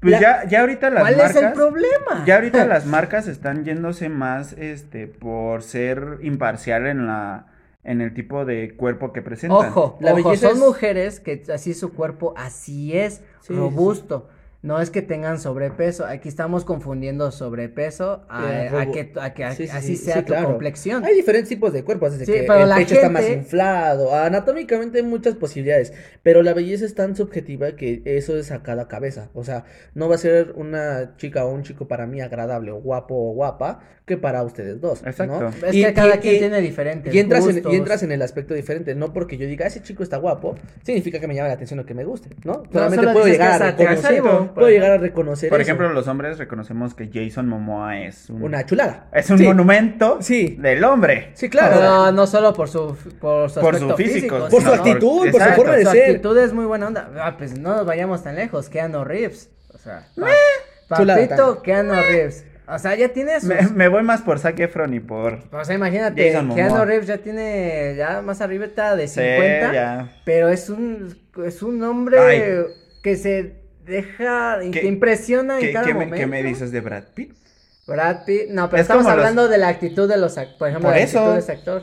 pues 0.00 0.12
la- 0.12 0.20
ya, 0.20 0.48
ya 0.48 0.60
ahorita 0.60 0.90
las 0.90 1.02
¿cuál 1.02 1.16
marcas. 1.16 1.36
es 1.36 1.42
el 1.42 1.52
problema? 1.52 2.24
Ya 2.26 2.34
ahorita 2.36 2.64
las 2.66 2.86
marcas 2.86 3.28
están 3.28 3.64
yéndose 3.64 4.08
más 4.08 4.52
este 4.54 5.06
por 5.06 5.62
ser 5.62 6.18
imparcial 6.22 6.86
en 6.86 7.06
la 7.06 7.46
en 7.82 8.02
el 8.02 8.12
tipo 8.12 8.44
de 8.44 8.76
cuerpo 8.76 9.12
que 9.12 9.22
presentan. 9.22 9.70
Ojo, 9.70 9.96
La 10.00 10.12
ojo, 10.12 10.22
belleza 10.28 10.48
son 10.48 10.58
es- 10.58 10.62
mujeres 10.62 11.20
que 11.20 11.42
así 11.52 11.72
su 11.74 11.94
cuerpo 11.94 12.34
así 12.36 12.96
es, 12.98 13.22
Sí, 13.40 13.54
robusto. 13.54 14.28
No 14.62 14.78
es 14.78 14.90
que 14.90 15.00
tengan 15.00 15.38
sobrepeso, 15.40 16.04
aquí 16.04 16.28
estamos 16.28 16.66
confundiendo 16.66 17.30
sobrepeso 17.30 18.24
a, 18.28 18.66
Eh, 18.66 18.90
que, 18.92 19.12
a 19.18 19.32
que 19.32 19.44
a- 19.44 19.52
Sí, 19.54 19.66
sí, 19.66 19.72
así 19.74 19.96
sí, 19.96 20.04
sea 20.04 20.16
sí, 20.16 20.20
tu 20.20 20.26
claro. 20.26 20.48
complexión. 20.48 21.02
Hay 21.02 21.14
diferentes 21.14 21.48
tipos 21.48 21.72
de 21.72 21.82
cuerpos, 21.82 22.12
desde 22.12 22.26
Sí, 22.26 22.32
que 22.32 22.42
pero 22.46 22.64
el 22.64 22.74
pecho 22.74 22.94
está 22.96 23.08
más 23.08 23.26
inflado, 23.28 24.14
anatómicamente 24.14 24.98
hay 24.98 25.04
muchas 25.04 25.34
posibilidades, 25.36 25.94
pero 26.22 26.42
la 26.42 26.52
belleza 26.52 26.84
es 26.84 26.94
tan 26.94 27.16
subjetiva 27.16 27.72
que 27.72 28.02
eso 28.04 28.36
es 28.36 28.50
a 28.50 28.62
cada 28.62 28.86
cabeza, 28.86 29.30
o 29.32 29.44
sea, 29.44 29.64
no 29.94 30.10
va 30.10 30.16
a 30.16 30.18
ser 30.18 30.52
una 30.56 31.16
chica 31.16 31.46
o 31.46 31.52
un 31.54 31.62
chico 31.62 31.88
para 31.88 32.06
mí 32.06 32.20
agradable 32.20 32.70
o 32.70 32.76
guapo 32.82 33.14
o 33.14 33.32
guapa 33.32 33.80
que 34.04 34.16
para 34.18 34.42
ustedes 34.42 34.80
dos, 34.80 35.02
Exacto. 35.06 35.40
¿no? 35.40 35.48
Es 35.68 35.72
que 35.72 35.94
cada 35.94 36.18
quien 36.18 36.38
tiene 36.38 36.60
diferentes 36.60 37.14
y 37.14 37.18
entras, 37.18 37.46
en, 37.46 37.52
gustos. 37.54 37.72
y 37.72 37.76
entras 37.76 38.02
en 38.02 38.10
el 38.12 38.20
aspecto 38.22 38.54
diferente, 38.54 38.94
no 38.96 39.12
porque 39.12 39.36
yo 39.38 39.46
diga, 39.46 39.66
ese 39.66 39.82
chico 39.82 40.02
está 40.02 40.16
guapo, 40.16 40.56
significa 40.82 41.20
que 41.20 41.28
me 41.28 41.34
llama 41.34 41.46
la 41.48 41.54
atención 41.54 41.78
o 41.78 41.86
que 41.86 41.94
me 41.94 42.04
guste, 42.04 42.28
¿no? 42.44 42.64
Solamente 42.72 42.96
solo 43.04 43.12
puedo 43.12 43.26
llegar 43.26 43.62
a 43.62 43.76
puedo 44.54 44.68
llegar 44.68 44.92
a 44.92 44.98
reconocer 44.98 45.48
Por 45.50 45.60
eso. 45.60 45.68
ejemplo, 45.68 45.88
los 45.92 46.06
hombres 46.08 46.38
reconocemos 46.38 46.94
que 46.94 47.10
Jason 47.12 47.48
Momoa 47.48 47.98
es 48.00 48.30
un, 48.30 48.42
una 48.42 48.64
chulada. 48.66 49.06
es 49.12 49.28
un 49.30 49.38
Sí. 49.38 49.44
monumento 49.44 50.18
Sí. 50.20 50.56
del 50.60 50.82
hombre. 50.84 51.30
Sí, 51.34 51.48
claro. 51.48 51.76
Pero 51.78 52.12
no 52.12 52.26
solo 52.26 52.52
por 52.52 52.68
su, 52.68 52.96
por 53.20 53.50
su, 53.50 53.60
Por 53.60 53.78
su 53.78 53.90
físico, 53.96 54.48
Por 54.50 54.62
su 54.62 54.72
actitud, 54.72 55.30
por 55.30 55.42
su 55.42 55.48
forma 55.50 55.76
de 55.76 55.84
Su 55.84 55.90
ser. 55.92 56.10
actitud 56.10 56.38
es 56.38 56.52
muy 56.52 56.64
buena 56.66 56.86
onda. 56.88 57.10
Ah, 57.20 57.36
pues 57.38 57.58
no 57.58 57.76
nos 57.76 57.86
vayamos 57.86 58.22
tan 58.22 58.36
lejos. 58.36 58.68
Keanu 58.68 59.04
Reeves. 59.04 59.50
O 59.74 59.78
sea, 59.78 60.06
pa- 60.88 60.96
Chulada 60.98 61.20
papito 61.20 61.62
Keanu 61.62 61.92
Reeves. 61.94 62.44
O 62.72 62.78
sea, 62.78 62.94
ya 62.94 63.08
tiene 63.08 63.40
sus... 63.40 63.48
Me, 63.48 63.62
me 63.74 63.88
voy 63.88 64.04
más 64.04 64.22
por 64.22 64.38
Zac 64.38 64.60
Efron 64.60 64.94
y 64.94 65.00
por 65.00 65.40
O 65.50 65.64
sea, 65.64 65.74
imagínate, 65.74 66.30
Keanu. 66.30 66.84
Reeves 66.84 67.08
ya 67.08 67.18
tiene 67.18 67.94
ya 67.96 68.22
más 68.22 68.40
arriba 68.40 68.66
de 68.96 69.08
Sí, 69.08 69.20
50. 69.20 69.72
ya. 69.72 70.12
Pero 70.24 70.48
es 70.48 70.70
un, 70.70 71.18
es 71.44 71.62
un 71.62 71.82
hombre 71.82 72.18
Ay. 72.18 72.42
que 73.02 73.16
se 73.16 73.59
deja, 73.90 74.58
y 74.64 74.70
¿Qué- 74.70 74.80
te 74.80 74.86
impresiona 74.86 75.56
en 75.58 75.66
¿Qué, 75.66 75.72
cada 75.72 75.84
qué 75.86 75.92
me, 75.92 76.00
momento. 76.06 76.16
qué 76.16 76.26
me 76.26 76.42
dices 76.42 76.72
de 76.72 76.80
Brad 76.80 77.04
Pitt? 77.14 77.32
Brad 77.86 78.24
Pitt, 78.24 78.48
no, 78.50 78.70
pero 78.70 78.80
Es 78.80 78.84
estamos 78.84 79.04
los- 79.04 79.12
hablando 79.12 79.48
de 79.48 79.58
la 79.58 79.68
actitud 79.68 80.08
de 80.08 80.16
los, 80.16 80.38
act- 80.38 80.56
por 80.56 80.68
ejemplo, 80.68 80.88
Por 80.88 80.94
de 80.94 81.00
la 81.00 81.06
eso. 81.06 81.18
actitud 81.18 81.34
de 81.34 81.40
ese 81.40 81.52
actor. 81.52 81.82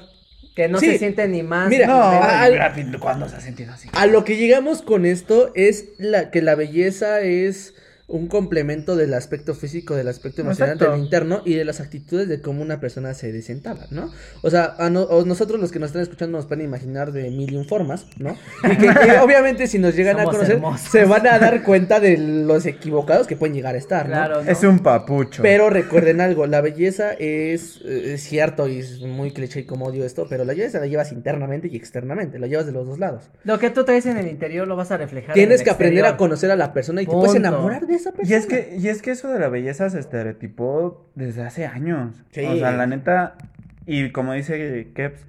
Que 0.56 0.68
no 0.68 0.80
Sí. 0.80 0.88
se 0.88 0.98
siente 0.98 1.28
ni 1.28 1.44
más. 1.44 1.70
Mira, 1.70 1.86
No, 1.86 2.02
al- 2.02 2.54
Brad 2.54 2.74
Pitt, 2.74 2.98
¿cuándo 2.98 3.30
se 3.30 3.36
ha 3.36 3.42
sentido 3.42 3.74
así? 3.74 3.90
A 3.94 4.08
lo 4.08 4.24
que 4.24 4.38
llegamos 4.38 4.82
con 4.82 5.06
esto 5.06 5.52
es 5.54 5.90
la 6.00 6.32
que 6.32 6.42
la 6.42 6.56
belleza 6.56 7.20
es 7.22 7.76
un 8.10 8.28
complemento 8.28 8.96
del 8.96 9.14
aspecto 9.14 9.54
físico, 9.54 9.94
del 9.94 10.08
aspecto 10.08 10.42
emocional, 10.42 10.76
Exacto. 10.76 10.94
del 10.94 11.04
interno 11.04 11.42
y 11.44 11.56
de 11.56 11.66
las 11.66 11.82
actitudes 11.82 12.30
de 12.30 12.42
cómo 12.42 12.62
una 12.62 12.80
persona 12.80 13.14
se 13.14 13.34
desentaba, 13.34 13.86
¿no? 13.92 14.10
O 14.44 14.50
sea, 14.50 14.76
a 14.80 14.90
no- 14.90 15.08
nosotros 15.26 15.60
los 15.60 15.74
que 15.74 15.80
nos 15.80 15.88
están 15.90 16.04
escuchando 16.04 16.38
nos 16.38 16.46
pueden 16.46 16.64
imaginar 16.64 17.12
de 17.12 17.30
mil 17.32 17.52
y 17.52 17.58
un 17.58 17.66
formas, 17.68 18.06
¿no? 18.18 18.38
Y 18.64 18.78
que, 18.78 18.88
que 18.88 19.18
obviamente 19.22 19.68
si 19.68 19.78
nos 19.78 19.94
llegan 19.94 20.22
a 20.22 20.24
conocer 20.24 20.52
hermosos. 20.56 20.90
se 20.90 21.04
van 21.04 21.28
a 21.28 21.38
dar 21.38 21.64
cuenta 21.64 22.00
de 22.00 22.18
los 22.18 22.66
equivocados 22.66 23.28
que 23.28 23.36
pueden 23.36 23.54
llegar 23.56 23.76
a 23.76 23.78
estar, 23.78 24.06
¿no? 24.08 24.14
Claro, 24.14 24.42
¿no? 24.42 24.50
Es 24.52 24.64
un 24.64 24.80
papucho. 24.80 25.42
Pero 25.44 25.70
recuerden 25.70 26.22
algo, 26.22 26.48
la 26.48 26.62
belleza 26.62 27.12
es, 27.12 27.82
eh, 27.84 28.14
es 28.14 28.24
cierto 28.24 28.70
y 28.70 28.80
es 28.80 29.02
muy 29.02 29.32
cliché 29.32 29.60
y 29.60 29.66
como 29.66 29.86
odio 29.88 30.06
esto, 30.06 30.28
pero 30.30 30.46
la 30.46 30.54
belleza 30.54 30.80
la 30.80 30.88
llevas 30.88 31.12
internamente 31.12 31.68
y 31.70 31.76
externamente, 31.76 32.40
la 32.40 32.48
llevas 32.48 32.66
de 32.68 32.72
los 32.72 32.88
dos 32.88 33.00
lados. 33.00 33.24
Lo 33.44 33.60
que 33.60 33.70
tú 33.70 33.84
traes 33.84 34.06
en 34.06 34.16
el 34.18 34.30
interior 34.30 34.66
lo 34.66 34.78
vas 34.78 34.92
a 34.92 34.98
reflejar. 34.98 35.34
Tienes 35.34 35.60
en 35.60 35.66
que 35.66 35.72
aprender 35.72 36.06
a 36.06 36.16
conocer 36.16 36.52
a 36.52 36.56
la 36.56 36.72
persona 36.72 37.02
y 37.02 37.06
te 37.06 37.12
puedes 37.12 37.36
enamorar 37.36 37.86
de 37.86 37.97
esa 37.98 38.12
persona. 38.12 38.30
Y 38.30 38.40
es 38.40 38.46
que, 38.48 38.76
y 38.80 38.88
es 38.88 39.02
que 39.02 39.12
eso 39.12 39.30
de 39.32 39.40
la 39.40 39.50
belleza 39.50 39.90
se 39.90 40.00
estereotipó 40.00 41.12
desde 41.16 41.44
hace 41.44 41.66
años. 41.66 42.24
Sí. 42.32 42.46
O 42.46 42.56
sea, 42.58 42.72
la 42.72 42.88
neta, 42.88 43.36
Y 43.86 44.12
como 44.12 44.34
dice 44.34 44.92
Keps, 44.96 45.26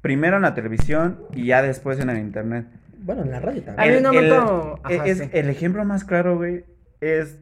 primero 0.00 0.36
en 0.36 0.42
la 0.42 0.54
televisión 0.54 1.20
y 1.34 1.46
ya 1.46 1.62
después 1.62 1.98
en 2.00 2.10
el 2.10 2.18
internet. 2.18 2.66
Bueno, 3.00 3.22
en 3.22 3.30
la 3.30 3.40
radio 3.40 3.62
también. 3.62 4.02
no 4.02 4.12
el, 4.12 4.32
ajá, 4.32 5.06
es- 5.06 5.18
sí. 5.18 5.30
el 5.32 5.48
ejemplo 5.50 5.84
más 5.84 6.04
claro, 6.04 6.36
güey, 6.36 6.64
es 7.00 7.38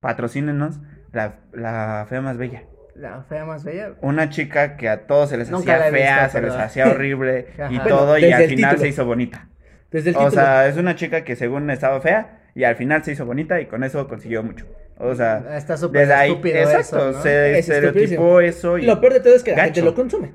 patrocínenos 0.00 0.80
la, 1.12 1.36
la 1.52 2.06
fea 2.08 2.20
más 2.20 2.36
bella. 2.38 2.62
La 2.94 3.22
fea 3.22 3.44
más 3.44 3.64
bella. 3.64 3.92
Una 4.02 4.28
chica 4.28 4.76
que 4.76 4.88
a 4.88 5.06
todos 5.06 5.30
se 5.30 5.36
les 5.38 5.50
Nunca 5.50 5.76
hacía 5.76 5.90
fea, 5.90 6.22
visto, 6.24 6.38
se 6.38 6.44
les 6.44 6.54
hacía 6.54 6.88
horrible 6.88 7.46
y 7.70 7.78
todo, 7.80 8.18
y 8.18 8.30
al 8.32 8.44
final 8.44 8.70
título. 8.72 8.78
se 8.78 8.88
hizo 8.88 9.04
bonita. 9.06 9.48
Desde 9.90 10.10
el 10.10 10.16
O 10.16 10.18
título. 10.20 10.42
sea, 10.42 10.66
es 10.68 10.76
una 10.76 10.94
chica 10.94 11.24
que 11.24 11.36
según 11.36 11.70
estaba 11.70 12.00
fea 12.00 12.41
y 12.54 12.64
al 12.64 12.76
final 12.76 13.02
se 13.04 13.12
hizo 13.12 13.24
bonita 13.26 13.60
y 13.60 13.66
con 13.66 13.84
eso 13.84 14.06
consiguió 14.08 14.42
mucho. 14.42 14.66
O 14.98 15.14
sea, 15.14 15.56
Está 15.56 15.76
súper 15.76 16.02
desde 16.02 16.14
ahí, 16.14 16.30
estúpido 16.30 16.56
exacto, 16.56 16.96
eso, 17.08 17.12
¿no? 17.12 17.22
se 17.22 17.58
Es 17.58 17.68
estereotipó 17.68 18.40
eso 18.40 18.78
y 18.78 18.82
lo 18.82 19.00
peor 19.00 19.14
de 19.14 19.20
todo 19.20 19.34
es 19.34 19.42
que 19.42 19.50
la 19.52 19.56
gacho. 19.56 19.66
gente 19.74 19.82
lo 19.82 19.94
consume. 19.94 20.32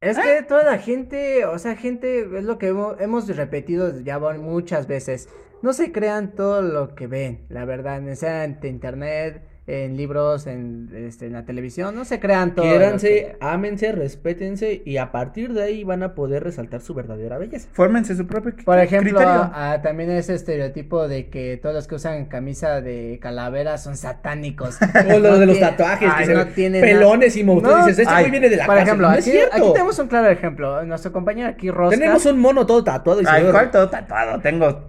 Es 0.00 0.16
que 0.18 0.42
toda 0.42 0.62
la 0.62 0.78
gente, 0.78 1.44
o 1.44 1.58
sea, 1.58 1.74
gente, 1.74 2.20
es 2.20 2.44
lo 2.44 2.56
que 2.58 2.68
hemos, 2.68 3.00
hemos 3.00 3.36
repetido 3.36 4.00
ya 4.00 4.18
muchas 4.18 4.86
veces. 4.86 5.28
No 5.60 5.72
se 5.72 5.90
crean 5.90 6.36
todo 6.36 6.62
lo 6.62 6.94
que 6.94 7.08
ven, 7.08 7.40
la 7.48 7.64
verdad, 7.64 8.00
sea 8.14 8.44
en 8.44 8.60
internet, 8.62 9.42
en 9.70 9.98
libros, 9.98 10.46
en, 10.46 10.88
este, 10.94 11.26
en 11.26 11.34
la 11.34 11.44
televisión, 11.44 11.94
no 11.94 12.06
se 12.06 12.18
crean 12.18 12.54
todo. 12.54 12.64
Quiéranse, 12.64 13.36
ámense, 13.40 13.92
respétense 13.92 14.80
y 14.82 14.96
a 14.96 15.12
partir 15.12 15.52
de 15.52 15.62
ahí 15.62 15.84
van 15.84 16.02
a 16.02 16.14
poder 16.14 16.42
resaltar 16.42 16.80
su 16.80 16.94
verdadera 16.94 17.36
belleza. 17.36 17.68
fórmense 17.72 18.16
su 18.16 18.26
propio 18.26 18.54
Por 18.64 18.78
ejemplo, 18.78 19.18
criterio. 19.18 19.52
también 19.82 20.10
ese 20.10 20.34
estereotipo 20.34 21.06
de 21.06 21.28
que 21.28 21.58
todos 21.60 21.74
los 21.74 21.86
que 21.86 21.96
usan 21.96 22.24
camisa 22.26 22.80
de 22.80 23.18
calavera 23.20 23.76
son 23.76 23.96
satánicos. 23.98 24.78
O 25.14 25.18
lo 25.18 25.32
No 25.32 25.38
de 25.38 25.44
los 25.46 25.60
tatuajes, 25.60 26.14
que 26.14 26.22
ay, 26.24 26.28
no 26.28 26.44
ven 26.46 26.54
tiene 26.54 26.80
pelones 26.80 27.36
y 27.36 27.44
monstruos. 27.44 27.78
No, 27.80 27.86
dices, 27.86 28.00
este 28.08 28.14
güey 28.20 28.30
viene 28.30 28.48
de 28.48 28.56
la 28.56 28.64
Por 28.66 28.78
ejemplo, 28.78 29.06
no 29.06 29.12
aquí, 29.12 29.18
es 29.18 29.24
cierto. 29.26 29.54
aquí 29.56 29.72
tenemos 29.74 29.98
un 29.98 30.08
claro 30.08 30.28
ejemplo. 30.28 30.84
Nuestro 30.86 31.12
compañero 31.12 31.48
aquí, 31.50 31.70
Rosca. 31.70 31.94
Tenemos 31.96 32.24
un 32.24 32.38
mono 32.38 32.64
todo 32.64 32.82
tatuado 32.82 33.20
y 33.20 33.24
Ay, 33.28 33.44
ve- 33.44 33.50
¿cuál 33.50 33.70
todo 33.70 33.90
tatuado? 33.90 34.40
Tengo 34.40 34.84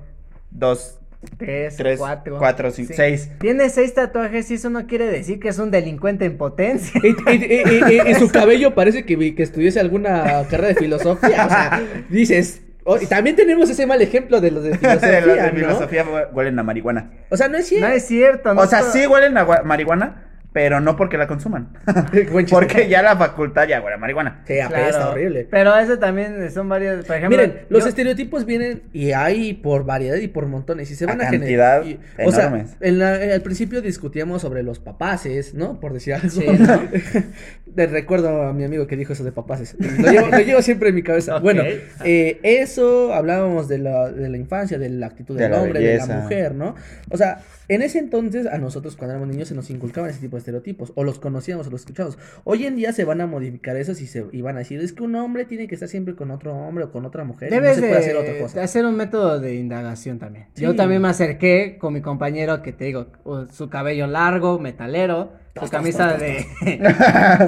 dos, 0.51 0.99
Tres, 1.38 1.76
Tres, 1.76 1.99
cuatro, 1.99 2.38
cuatro, 2.38 2.72
cinco, 2.72 2.93
seis. 2.95 3.30
Tiene 3.39 3.70
seis 3.70 3.93
tatuajes 3.93 4.49
y 4.51 4.53
eso 4.53 4.70
no 4.70 4.88
quiere 4.88 5.05
decir 5.07 5.39
que 5.39 5.49
es 5.49 5.59
un 5.59 5.70
delincuente 5.70 6.24
en 6.26 6.38
potencia. 6.38 6.99
Y, 7.03 7.07
y- 7.09 7.45
y- 7.45 7.93
y- 8.07 8.11
y 8.11 8.15
su 8.15 8.30
cabello 8.30 8.74
parece 8.74 9.03
que, 9.05 9.17
vi- 9.17 9.36
que 9.36 9.43
estudiase 9.43 9.80
alguna 9.82 10.45
carrera 10.49 10.70
de 10.70 10.76
filosofía. 10.76 11.45
O 11.45 11.49
sea, 11.49 11.82
dices. 12.09 12.61
oh, 12.86 12.97
y 13.01 13.05
también 13.05 13.36
tenemos 13.36 13.70
ese 13.70 13.86
mal 13.86 14.01
ejemplo 14.01 14.39
de 14.39 14.51
los 14.51 14.63
de 14.63 14.78
filosofía. 14.78 15.20
Los 15.22 15.36
de 15.36 15.51
¿no? 15.51 15.57
filosofía 15.57 16.05
huelen 16.32 16.57
a 16.57 16.63
marihuana. 16.63 17.11
O 17.30 17.36
sea, 17.36 17.49
no 17.49 17.57
es 17.57 17.65
No 17.65 17.78
cierto. 17.78 17.88
es 17.97 18.05
cierto. 18.05 18.53
no 18.53 18.61
O 18.61 18.65
sea, 18.67 18.80
to- 18.80 18.91
sí 18.93 19.05
huelen 19.05 19.38
a 19.38 19.45
marihuana, 19.63 20.28
pero 20.52 20.80
no 20.82 20.95
porque 20.95 21.18
la 21.18 21.28
consuman. 21.28 21.70
Porque 22.50 22.89
ya 22.89 23.02
la 23.04 23.16
facultad 23.16 23.68
ya 23.68 23.82
huele 23.82 23.95
a 23.95 23.97
marihuana. 24.00 24.41
Sí, 24.47 24.60
apesta 24.60 24.89
Claro. 24.89 25.12
horrible. 25.12 25.47
Pero 25.50 25.78
eso 25.78 26.00
también 26.00 26.50
son 26.52 26.68
varios. 26.68 27.06
Por 27.06 27.18
ejemplo, 27.18 27.38
Miren, 27.38 27.62
los 27.70 27.84
yo- 27.84 27.89
estereotipos 27.89 28.45
vienen 28.45 28.82
y 28.91 29.12
hay 29.12 29.54
por 29.54 29.86
variedad 29.86 30.16
y 30.18 30.28
por 30.28 30.47
montones 30.47 30.89
y 30.89 30.95
se 30.95 31.06
van 31.06 31.22
a, 31.22 31.26
cantidad 31.30 31.84
generar. 31.84 31.86
y- 31.86 32.00
O 32.26 32.32
sea, 32.32 32.47
enormes. 32.47 32.76
en 32.82 32.97
la- 33.00 33.24
en- 33.24 33.32
al 33.32 33.41
principio 33.41 33.82
discutíamos 33.82 34.41
sobre 34.41 34.64
los 34.64 34.80
papaces, 34.80 35.54
¿no? 35.54 35.80
Por 35.80 35.93
decir 35.93 36.16
algo. 36.16 36.30
Sí, 36.30 36.45
¿no? 36.47 36.82
Le 37.76 37.88
recuerdo 37.88 38.43
a 38.43 38.53
mi 38.53 38.63
amigo 38.63 38.88
que 38.88 38.95
dijo 38.97 39.13
eso 39.13 39.24
de 39.24 39.32
papaces. 39.32 39.76
Lo 39.80 40.11
llevo, 40.11 40.28
lo 40.28 40.39
llevo 40.39 40.61
siempre 40.61 40.89
en 40.89 40.95
mi 40.95 41.03
cabeza. 41.03 41.39
Bueno, 41.49 41.63
eh, 42.03 42.39
eso 42.43 43.13
hablábamos 43.13 43.67
de 43.67 43.78
la, 43.78 44.11
de 44.11 44.30
la 44.30 44.38
infancia, 44.38 44.78
de 44.78 44.89
la 44.89 45.07
actitud 45.07 45.38
De 45.38 45.43
del 45.43 45.53
hombre, 45.53 45.80
de 45.80 45.97
la 45.97 46.05
mujer, 46.05 46.53
¿no? 46.53 46.76
O 47.09 47.17
sea, 47.17 47.41
en 47.67 47.82
ese 47.82 47.99
entonces 47.99 48.47
a 48.47 48.57
nosotros 48.57 48.95
cuando 48.95 49.13
éramos 49.15 49.30
niños 49.34 49.47
se 49.47 49.55
nos 49.55 49.70
inculcaban 49.70 50.09
ese 50.09 50.20
tipo 50.20 50.36
de 50.36 50.39
estereotipos, 50.39 50.91
o 50.95 51.03
los 51.03 51.20
conocíamos 51.20 51.67
o 51.67 51.70
los 51.70 51.82
escuchábamos. 51.82 52.17
Hoy 52.43 52.65
en 52.65 52.76
día 52.76 52.93
se 52.93 53.05
van 53.05 53.22
a 53.22 53.28
modificar 53.28 53.76
esos 53.78 54.01
y 54.01 54.07
se 54.07 54.26
y 54.32 54.41
van 54.41 54.55
a 54.55 54.59
decir, 54.59 54.80
es 54.82 54.91
que 54.93 55.03
un 55.03 55.15
hombre 55.15 55.45
tiene 55.45 55.67
que 55.67 55.76
estar 55.76 55.88
siempre 55.88 56.15
con 56.15 56.32
otro 56.32 56.55
hombre 56.55 56.86
o 56.86 56.91
con 56.91 57.05
otra 57.05 57.24
mujer, 57.24 57.49
y 57.49 57.55
Debes 57.55 57.70
no 57.70 57.76
se 57.76 57.82
de, 57.82 57.88
puede 57.88 57.99
hacer 58.01 58.15
otra 58.17 58.34
de 58.34 58.39
cosa. 58.39 58.63
hacer 58.63 58.86
un 58.86 58.95
método 58.95 59.39
de 59.39 59.55
indagación 59.55 60.20
también. 60.20 60.47
Sí. 60.53 60.63
Yo 60.63 60.76
también 60.76 61.01
me 61.01 61.09
acerqué 61.09 61.78
con 61.80 61.93
mi 61.93 62.01
compañero 62.01 62.61
que 62.61 62.74
te 62.74 62.86
digo, 62.86 63.07
su 63.51 63.70
cabello 63.70 64.07
largo, 64.07 64.59
metalero, 64.59 65.32
su 65.62 65.70
camisa 65.70 66.14
de 66.18 66.45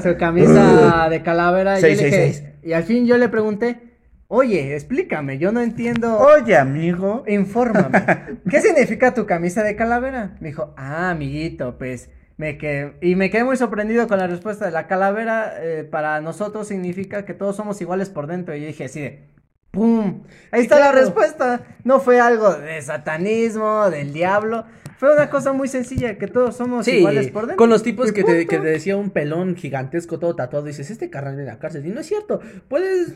su 0.03 0.17
camisa 0.17 1.07
de 1.09 1.21
calavera 1.23 1.79
y, 1.79 1.81
yo 1.81 1.87
dije- 1.89 2.55
y 2.63 2.73
al 2.73 2.83
fin 2.83 3.05
yo 3.05 3.17
le 3.17 3.29
pregunté, 3.29 3.79
"Oye, 4.27 4.75
explícame, 4.75 5.37
yo 5.37 5.51
no 5.51 5.61
entiendo." 5.61 6.17
Oye, 6.19 6.57
amigo. 6.57 7.23
Infórmame. 7.27 8.03
¿Qué 8.49 8.61
significa 8.61 9.13
tu 9.13 9.25
camisa 9.25 9.63
de 9.63 9.75
calavera? 9.75 10.37
Me 10.39 10.49
dijo, 10.49 10.73
ah, 10.77 11.09
amiguito, 11.11 11.77
pues 11.77 12.09
me 12.37 12.57
quedé... 12.57 12.93
Y 13.01 13.15
me 13.15 13.29
quedé 13.29 13.43
muy 13.43 13.57
sorprendido 13.57 14.07
con 14.07 14.17
la 14.17 14.27
respuesta. 14.27 14.69
La 14.71 14.87
calavera 14.87 15.53
eh, 15.59 15.83
para 15.83 16.21
nosotros 16.21 16.67
significa 16.67 17.23
que 17.25 17.33
todos 17.33 17.55
somos 17.55 17.79
iguales 17.81 18.09
por 18.09 18.25
dentro. 18.27 18.55
Y 18.55 18.61
yo 18.61 18.67
dije 18.67 18.85
así 18.85 19.01
de... 19.01 19.29
¡Pum! 19.71 20.23
Ahí 20.51 20.61
está 20.63 20.79
la 20.79 20.91
respuesta. 20.91 21.61
No 21.83 21.99
fue 21.99 22.19
algo 22.19 22.53
de 22.55 22.81
satanismo, 22.81 23.89
del 23.89 24.11
diablo. 24.11 24.65
Fue 25.01 25.11
una 25.15 25.31
cosa 25.31 25.51
muy 25.51 25.67
sencilla, 25.67 26.19
que 26.19 26.27
todos 26.27 26.55
somos 26.55 26.85
Sí, 26.85 26.97
iguales 26.97 27.29
por 27.31 27.47
dentro. 27.47 27.57
con 27.57 27.71
los 27.71 27.81
tipos 27.81 28.11
que 28.11 28.23
te, 28.23 28.45
que 28.45 28.59
te 28.59 28.67
decía 28.67 28.95
un 28.97 29.09
pelón 29.09 29.55
gigantesco 29.55 30.19
todo 30.19 30.35
tatuado, 30.35 30.67
dices, 30.67 30.91
este 30.91 31.09
carnal 31.09 31.37
viene 31.37 31.49
a 31.49 31.55
la 31.55 31.59
cárcel. 31.59 31.83
Y 31.87 31.89
no 31.89 32.01
es 32.01 32.05
cierto, 32.05 32.39
puedes 32.67 33.15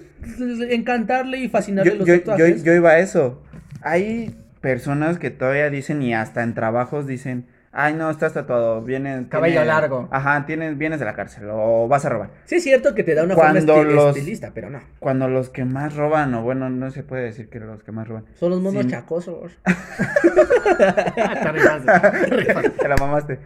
encantarle 0.72 1.38
y 1.38 1.48
fascinarle 1.48 1.92
Yo, 1.92 1.98
los 2.00 2.08
yo, 2.08 2.16
yo, 2.16 2.20
tatuajes. 2.24 2.64
yo 2.64 2.74
iba 2.74 2.90
a 2.90 2.98
eso. 2.98 3.40
Hay 3.82 4.36
personas 4.62 5.20
que 5.20 5.30
todavía 5.30 5.70
dicen 5.70 6.02
y 6.02 6.16
hasta 6.16 6.42
en 6.42 6.56
trabajos 6.56 7.06
dicen, 7.06 7.46
ay 7.78 7.94
no, 7.94 8.10
estás 8.10 8.34
tatuado, 8.34 8.82
vienes... 8.82 9.28
Cabello 9.28 9.64
largo. 9.66 10.08
Ajá, 10.12 10.46
tienes, 10.46 10.78
vienes 10.78 11.00
de 11.00 11.06
la 11.06 11.14
cárcel 11.14 11.48
o 11.52 11.88
vas 11.88 12.06
a 12.06 12.10
robar. 12.10 12.30
Sí 12.46 12.56
es 12.56 12.64
cierto 12.64 12.96
que 12.96 13.04
te 13.04 13.14
da 13.14 13.24
una 13.24 13.36
Cuando 13.36 13.74
forma 13.76 13.90
esti- 13.92 13.94
los- 13.96 14.16
estilista, 14.18 14.52
pero 14.54 14.70
no. 14.70 14.80
Cuando 15.00 15.28
los 15.28 15.50
que 15.50 15.66
más 15.66 15.96
roban, 15.96 16.34
o 16.34 16.42
bueno, 16.42 16.70
no 16.70 16.90
se 16.92 17.04
puede 17.04 17.24
decir 17.24 17.50
que 17.50 17.60
los 17.60 17.84
que 17.84 17.92
más 17.92 18.08
roban. 18.08 18.26
Son 18.40 18.50
los 18.50 18.62
monos 18.62 18.84
Sí. 18.84 18.90
chacosos. 18.92 19.52
Te 20.78 21.52
rifaste, 21.52 22.88
la 22.88 22.96
mamaste. 23.00 23.40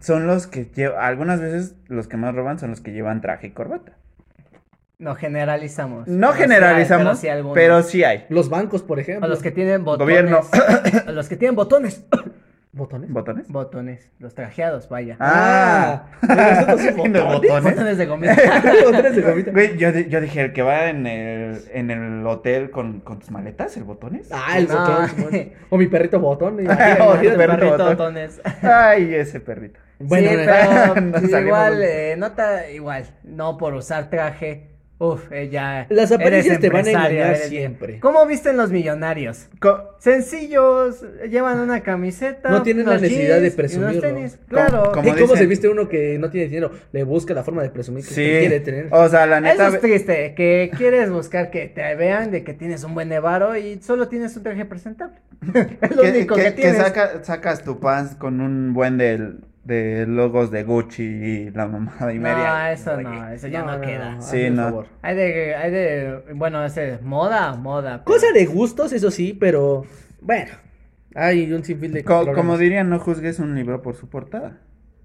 son 0.00 0.26
los 0.26 0.46
que 0.46 0.64
llevan, 0.74 1.04
algunas 1.04 1.40
veces 1.40 1.74
los 1.88 2.08
que 2.08 2.16
más 2.16 2.34
roban 2.34 2.58
son 2.58 2.70
los 2.70 2.80
que 2.80 2.92
llevan 2.92 3.20
traje 3.20 3.48
y 3.48 3.50
corbata. 3.50 3.92
No 4.98 5.14
generalizamos. 5.16 6.06
No 6.06 6.28
Pero 6.28 6.32
sí 6.36 6.42
hay- 6.42 6.48
generalizamos, 6.48 7.04
pero 7.04 7.16
sí 7.16 7.28
algunos. 7.28 7.54
pero 7.54 7.82
sí 7.82 8.04
hay. 8.04 8.24
Los 8.28 8.48
bancos, 8.48 8.82
por 8.82 9.00
ejemplo. 9.00 9.26
O 9.26 9.28
los 9.28 9.42
que 9.42 9.50
tienen 9.50 9.84
botones. 9.84 10.04
Gobierno. 10.06 10.40
O 11.08 11.12
los 11.12 11.28
que 11.28 11.36
tienen 11.36 11.56
botones. 11.56 12.04
¿Botones? 12.74 13.10
¿Botones? 13.12 13.48
Botones. 13.48 14.10
Los 14.18 14.34
trajeados, 14.34 14.88
vaya. 14.88 15.16
Ah, 15.20 16.06
nosotros 16.22 16.80
¿Tiene 16.94 17.20
botones. 17.20 17.22
botones? 17.42 17.64
Botones 17.64 17.98
de 17.98 18.06
gomita. 18.06 18.34
Botones 18.86 19.16
de 19.16 19.22
gomita. 19.22 19.50
Güey, 19.50 19.76
yo, 19.76 19.90
yo 19.90 20.20
dije, 20.22 20.40
el 20.40 20.52
que 20.54 20.62
va 20.62 20.88
en 20.88 21.06
el, 21.06 21.60
en 21.74 21.90
el 21.90 22.26
hotel 22.26 22.70
con, 22.70 23.00
con 23.00 23.18
tus 23.18 23.30
maletas, 23.30 23.76
el 23.76 23.84
botones. 23.84 24.30
Ah, 24.32 24.56
el 24.56 24.68
No. 24.68 24.78
botón. 24.80 25.08
Simón. 25.30 25.52
O 25.68 25.76
mi 25.76 25.86
perrito 25.88 26.18
Oh, 27.00 27.14
El 27.14 27.26
el 27.26 27.36
perrito 27.36 27.46
perrito 27.58 27.70
botón. 27.72 27.88
botones. 27.88 28.40
Ay, 28.62 29.14
ese 29.16 29.40
perrito. 29.40 29.78
Bueno, 29.98 30.30
sí, 30.30 30.36
pero 30.42 31.28
salimos 31.28 31.32
igual, 31.42 31.82
eh, 31.82 32.14
nota 32.16 32.70
igual, 32.70 33.04
no 33.22 33.58
por 33.58 33.74
usar 33.74 34.08
traje. 34.08 34.70
Uf, 35.04 35.32
eh, 35.32 35.48
ya. 35.48 35.86
Las 35.88 36.12
apariencias 36.12 36.60
te 36.60 36.70
van 36.70 36.86
a 36.86 36.90
engañar 36.90 37.34
eres- 37.34 37.48
siempre. 37.48 37.98
¿Cómo 37.98 38.24
visten 38.24 38.56
los 38.56 38.70
millonarios? 38.70 39.48
Co- 39.58 39.96
Sencillos, 39.98 41.04
llevan 41.28 41.58
una 41.58 41.80
camiseta. 41.82 42.50
No 42.50 42.62
tienen 42.62 42.86
la 42.86 42.98
necesidad 42.98 43.40
de 43.40 43.50
tenis. 43.50 44.38
¿Cómo- 44.48 44.48
Claro. 44.48 44.92
cómo 44.94 45.08
¿Y 45.08 45.12
cómo 45.20 45.34
se 45.34 45.46
viste 45.46 45.68
uno 45.68 45.88
que 45.88 46.18
no 46.20 46.30
tiene 46.30 46.46
dinero? 46.46 46.70
Le 46.92 47.02
busca 47.02 47.34
la 47.34 47.42
forma 47.42 47.64
de 47.64 47.70
presumir 47.70 48.04
que 48.04 48.10
Sí. 48.14 48.22
que 48.22 48.38
quiere 48.40 48.60
tener. 48.60 48.88
O 48.92 49.08
sea, 49.08 49.26
la 49.26 49.38
Eso 49.38 49.44
neta. 49.46 49.68
es 49.68 49.80
triste, 49.80 50.34
que 50.36 50.70
quieres 50.76 51.10
buscar 51.10 51.50
que 51.50 51.66
te 51.66 51.94
vean 51.96 52.30
de 52.30 52.44
que 52.44 52.54
tienes 52.54 52.84
un 52.84 52.94
buen 52.94 53.08
nevaro 53.08 53.56
y 53.56 53.82
solo 53.82 54.06
tienes 54.06 54.36
un 54.36 54.44
traje 54.44 54.64
presentable. 54.66 55.16
es 55.80 55.96
lo 55.96 56.02
que, 56.02 56.10
único 56.10 56.34
que- 56.36 56.42
que, 56.42 56.48
que 56.54 56.62
tienes. 56.62 56.76
saca- 56.78 57.24
sacas 57.24 57.64
tu 57.64 57.80
pants 57.80 58.14
con 58.14 58.40
un 58.40 58.72
buen 58.72 58.98
de, 58.98 59.32
de 59.64 60.06
logos 60.06 60.50
de 60.50 60.64
Gucci 60.64 61.02
y 61.04 61.50
la 61.50 61.66
mamada 61.66 62.12
y 62.12 62.16
No, 62.16 62.22
media. 62.22 62.72
eso 62.72 63.00
no, 63.00 63.28
eso 63.30 63.46
ya 63.48 63.62
no, 63.62 63.80
queda. 63.80 64.20
Sí, 64.20 64.26
hazme 64.38 64.46
el 64.48 64.54
no. 64.56 64.62
favor. 64.64 64.86
Hay 65.02 65.16
de, 65.16 65.54
hay 65.54 65.70
de, 65.70 66.22
bueno, 66.34 66.64
ese, 66.64 66.98
moda, 67.02 67.54
moda. 67.54 68.02
pero- 68.04 68.16
Cosa 68.16 68.26
de 68.32 68.44
gustos, 68.46 68.92
eso 68.92 69.10
sí, 69.10 69.34
pero 69.38 69.84
bueno. 70.20 70.50
Hay 71.14 71.52
un 71.52 71.62
sinfín 71.62 71.92
de 71.92 72.02
Co- 72.04 72.14
problemas. 72.24 72.36
como 72.36 72.56
dirían, 72.58 72.88
no 72.88 72.98
juzgues 72.98 73.38
un 73.38 73.54
libro 73.54 73.82
por 73.82 73.94
su 73.94 74.08
portada. 74.08 74.58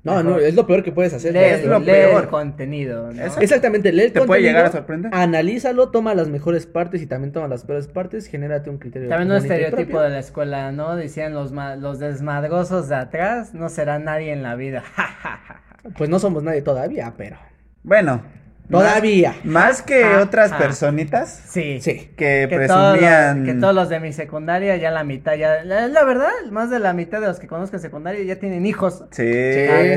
No, 0.08 0.24
no, 0.24 0.40
es 0.40 0.56
lo 0.56 0.66
peor 0.66 0.84
que 0.84 0.92
puedes 0.92 1.14
hacer. 1.14 1.34
Lee, 1.34 1.40
es 1.40 1.66
lo 1.66 1.80
lee 1.80 1.86
peor. 1.86 2.24
el 2.24 2.30
contenido, 2.30 3.10
Exactamente, 3.40 3.92
lee 3.92 4.04
el 4.04 4.14
¿Te 4.14 4.20
puede 4.22 4.28
contenido, 4.28 4.50
llegar 4.50 4.66
a 4.66 4.72
sorprender? 4.72 5.12
Analízalo, 5.14 5.90
toma 5.90 6.16
las 6.16 6.30
mejores 6.30 6.66
partes 6.66 7.02
y 7.02 7.08
también 7.08 7.32
toma 7.32 7.48
las 7.48 7.64
peores 7.66 7.88
partes, 7.88 8.28
genérate 8.28 8.70
un 8.70 8.78
criterio. 8.78 9.10
También 9.10 9.32
un 9.32 9.38
estereotipo 9.38 9.92
propio. 9.92 10.02
de 10.02 10.10
la 10.10 10.20
escuela, 10.20 10.72
¿no? 10.72 10.96
Decían 10.96 11.34
los, 11.34 11.52
los 11.52 12.00
desmadrosos 12.00 12.90
de 12.90 12.96
atrás, 12.96 13.54
no 13.54 13.70
será 13.70 14.00
nadie 14.00 14.32
en 14.32 14.44
la 14.44 14.56
vida. 14.56 14.84
Pues 15.98 16.10
no 16.10 16.20
somos 16.20 16.44
nadie 16.44 16.62
todavía, 16.62 17.14
pero. 17.16 17.38
Bueno, 17.84 18.22
Todavía. 18.70 19.36
Más 19.46 19.82
que 19.82 20.04
Ah, 20.04 20.20
otras 20.22 20.52
ah. 20.52 20.58
personitas 20.58 21.42
Sí. 21.48 21.80
Sí. 21.82 22.10
que, 22.18 22.48
Que 22.50 22.68
todos, 22.68 22.92
los, 22.92 22.98
presumían. 23.00 23.46
que 23.46 23.54
todos 23.54 23.74
los 23.74 23.88
de 23.90 24.00
mi 24.02 24.12
secundaria, 24.12 24.76
ya 24.76 24.92
la 24.92 25.04
mitad, 25.06 25.36
ya, 25.36 25.64
la, 25.64 25.88
la 25.88 26.04
verdad, 26.04 26.30
más 26.52 26.70
de 26.70 26.80
la 26.80 26.92
mitad 26.94 27.22
de 27.22 27.28
los 27.28 27.40
que 27.40 27.48
conozco 27.48 27.78
en 27.78 27.82
secundaria 27.82 28.22
ya 28.24 28.36
tienen 28.40 28.66
hijos. 28.66 29.06
Sí. 29.12 29.32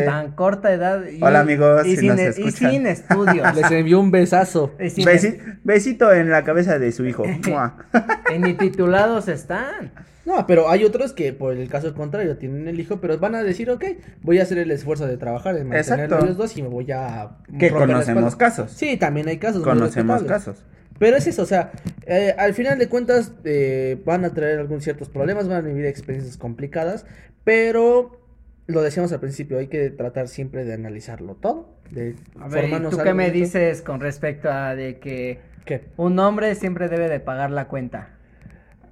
Tan 0.05 0.33
corta 0.33 0.73
edad. 0.73 1.03
y- 1.07 1.23
Hola, 1.23 1.41
amigos, 1.41 1.85
y 1.87 1.91
si 1.97 1.97
sin, 1.99 2.09
nos 2.11 2.21
y 2.21 2.23
escuchan. 2.23 2.71
sin 2.71 2.87
estudios. 2.87 3.55
Les 3.57 3.71
envió 3.73 3.99
un 3.99 4.11
besazo. 4.13 4.73
y 4.79 4.85
Besi- 5.05 5.59
besito 5.65 6.13
en 6.13 6.31
la 6.31 6.45
cabeza 6.45 6.79
de 6.79 6.93
su 6.93 7.05
hijo. 7.07 7.25
Y 8.35 8.39
ni 8.39 8.55
titulados 8.55 9.27
están. 9.29 9.91
No, 10.31 10.47
pero 10.47 10.71
hay 10.71 10.85
otros 10.85 11.13
que 11.13 11.33
por 11.33 11.57
el 11.57 11.69
caso 11.69 11.93
contrario 11.93 12.37
tienen 12.37 12.69
el 12.69 12.79
hijo, 12.79 13.01
pero 13.01 13.19
van 13.19 13.35
a 13.35 13.43
decir, 13.43 13.69
ok, 13.69 13.85
voy 14.23 14.39
a 14.39 14.45
hacer 14.45 14.59
el 14.59 14.71
esfuerzo 14.71 15.09
de 15.09 15.17
trabajar, 15.17 15.57
de 15.57 15.65
mantener 15.65 16.09
los 16.09 16.37
dos 16.37 16.57
y 16.57 16.63
me 16.63 16.69
voy 16.69 16.91
a... 16.93 17.39
que 17.59 17.71
conocemos 17.71 18.37
casos. 18.37 18.71
Sí, 18.71 18.97
también 18.97 19.27
hay 19.27 19.39
casos. 19.39 19.65
conocemos 19.65 20.23
casos. 20.23 20.65
Pero 21.01 21.17
es 21.17 21.27
eso, 21.27 21.43
o 21.43 21.47
sea, 21.47 21.73
eh, 22.07 22.33
al 22.39 22.55
final 22.55 22.79
de 22.79 22.89
cuentas 22.89 23.33
eh, 23.43 24.01
van 24.05 24.25
a 24.25 24.33
traer 24.33 24.61
algunos 24.61 24.85
ciertos 24.85 25.09
problemas, 25.09 25.49
van 25.49 25.57
a 25.57 25.61
vivir 25.63 25.87
experiencias 25.87 26.37
complicadas, 26.37 27.07
pero 27.43 28.21
lo 28.69 28.83
decíamos 28.83 29.11
al 29.11 29.19
principio, 29.19 29.59
hay 29.59 29.67
que 29.67 29.91
tratar 29.91 30.29
siempre 30.29 30.65
de 30.65 30.75
analizarlo 30.75 31.35
todo, 31.35 31.75
de 31.91 32.15
A 32.39 32.47
ver, 32.47 32.69
¿y 32.69 32.89
¿tú 32.89 32.99
qué 33.03 33.15
me 33.15 33.33
dices 33.33 33.83
con 33.83 33.99
respecto 33.99 34.49
a 34.49 34.77
de 34.77 35.01
que 35.01 35.41
¿Qué? 35.65 35.87
un 35.97 36.19
hombre 36.21 36.55
siempre 36.55 36.89
debe 36.89 37.09
de 37.09 37.19
pagar 37.19 37.51
la 37.51 37.67
cuenta? 37.67 38.20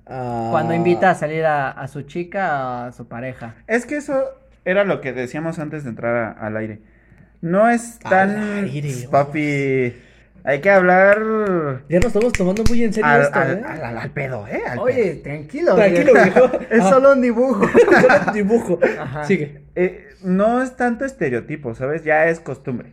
Ah, 0.09 0.48
Cuando 0.50 0.72
invita 0.74 1.11
a 1.11 1.14
salir 1.14 1.44
a, 1.44 1.70
a 1.70 1.86
su 1.88 2.02
chica 2.02 2.56
o 2.56 2.86
a 2.88 2.92
su 2.92 3.06
pareja. 3.09 3.54
Es 3.66 3.84
que 3.86 3.96
eso 3.96 4.24
era 4.64 4.84
lo 4.84 5.00
que 5.00 5.12
decíamos 5.12 5.59
antes 5.59 5.84
de 5.84 5.90
entrar 5.90 6.16
a- 6.16 6.30
al 6.32 6.56
aire. 6.56 6.80
No 7.40 7.68
es 7.68 7.98
Al 8.04 8.11
tan. 8.11 8.64
aire, 8.64 9.09
papi. 9.11 9.94
Hay 10.44 10.61
que 10.61 10.70
hablar. 10.70 11.18
Ya 11.88 11.98
nos 11.98 12.06
estamos 12.06 12.32
tomando 12.32 12.64
muy 12.68 12.82
en 12.84 12.92
serio 12.92 13.09
Al, 13.11 13.22
esto, 13.22 13.38
al- 13.38 13.59
¿eh? 13.59 13.62
al- 13.66 13.84
al- 13.84 13.98
al 13.98 14.11
pedo, 14.11 14.46
¿eh? 14.48 14.62
Al 14.66 14.78
Oye, 14.78 15.16
tranquilo. 15.16 15.74
Tranquilo, 15.74 16.12
viejo. 16.14 16.50
Es 16.70 16.80
Ah. 16.80 16.88
solo 16.90 17.12
un 17.12 17.20
dibujo. 17.20 17.66
Solo 18.00 18.32
dibujo. 18.32 18.78
Ajá. 19.00 19.24
Sigue. 19.24 19.62
Eh, 19.76 20.09
no 20.22 20.62
es 20.62 20.74
tanto 20.76 21.04
estereotipo, 21.04 21.74
¿sabes? 21.74 22.02
Ya 22.04 22.26
es 22.26 22.40
costumbre. 22.40 22.92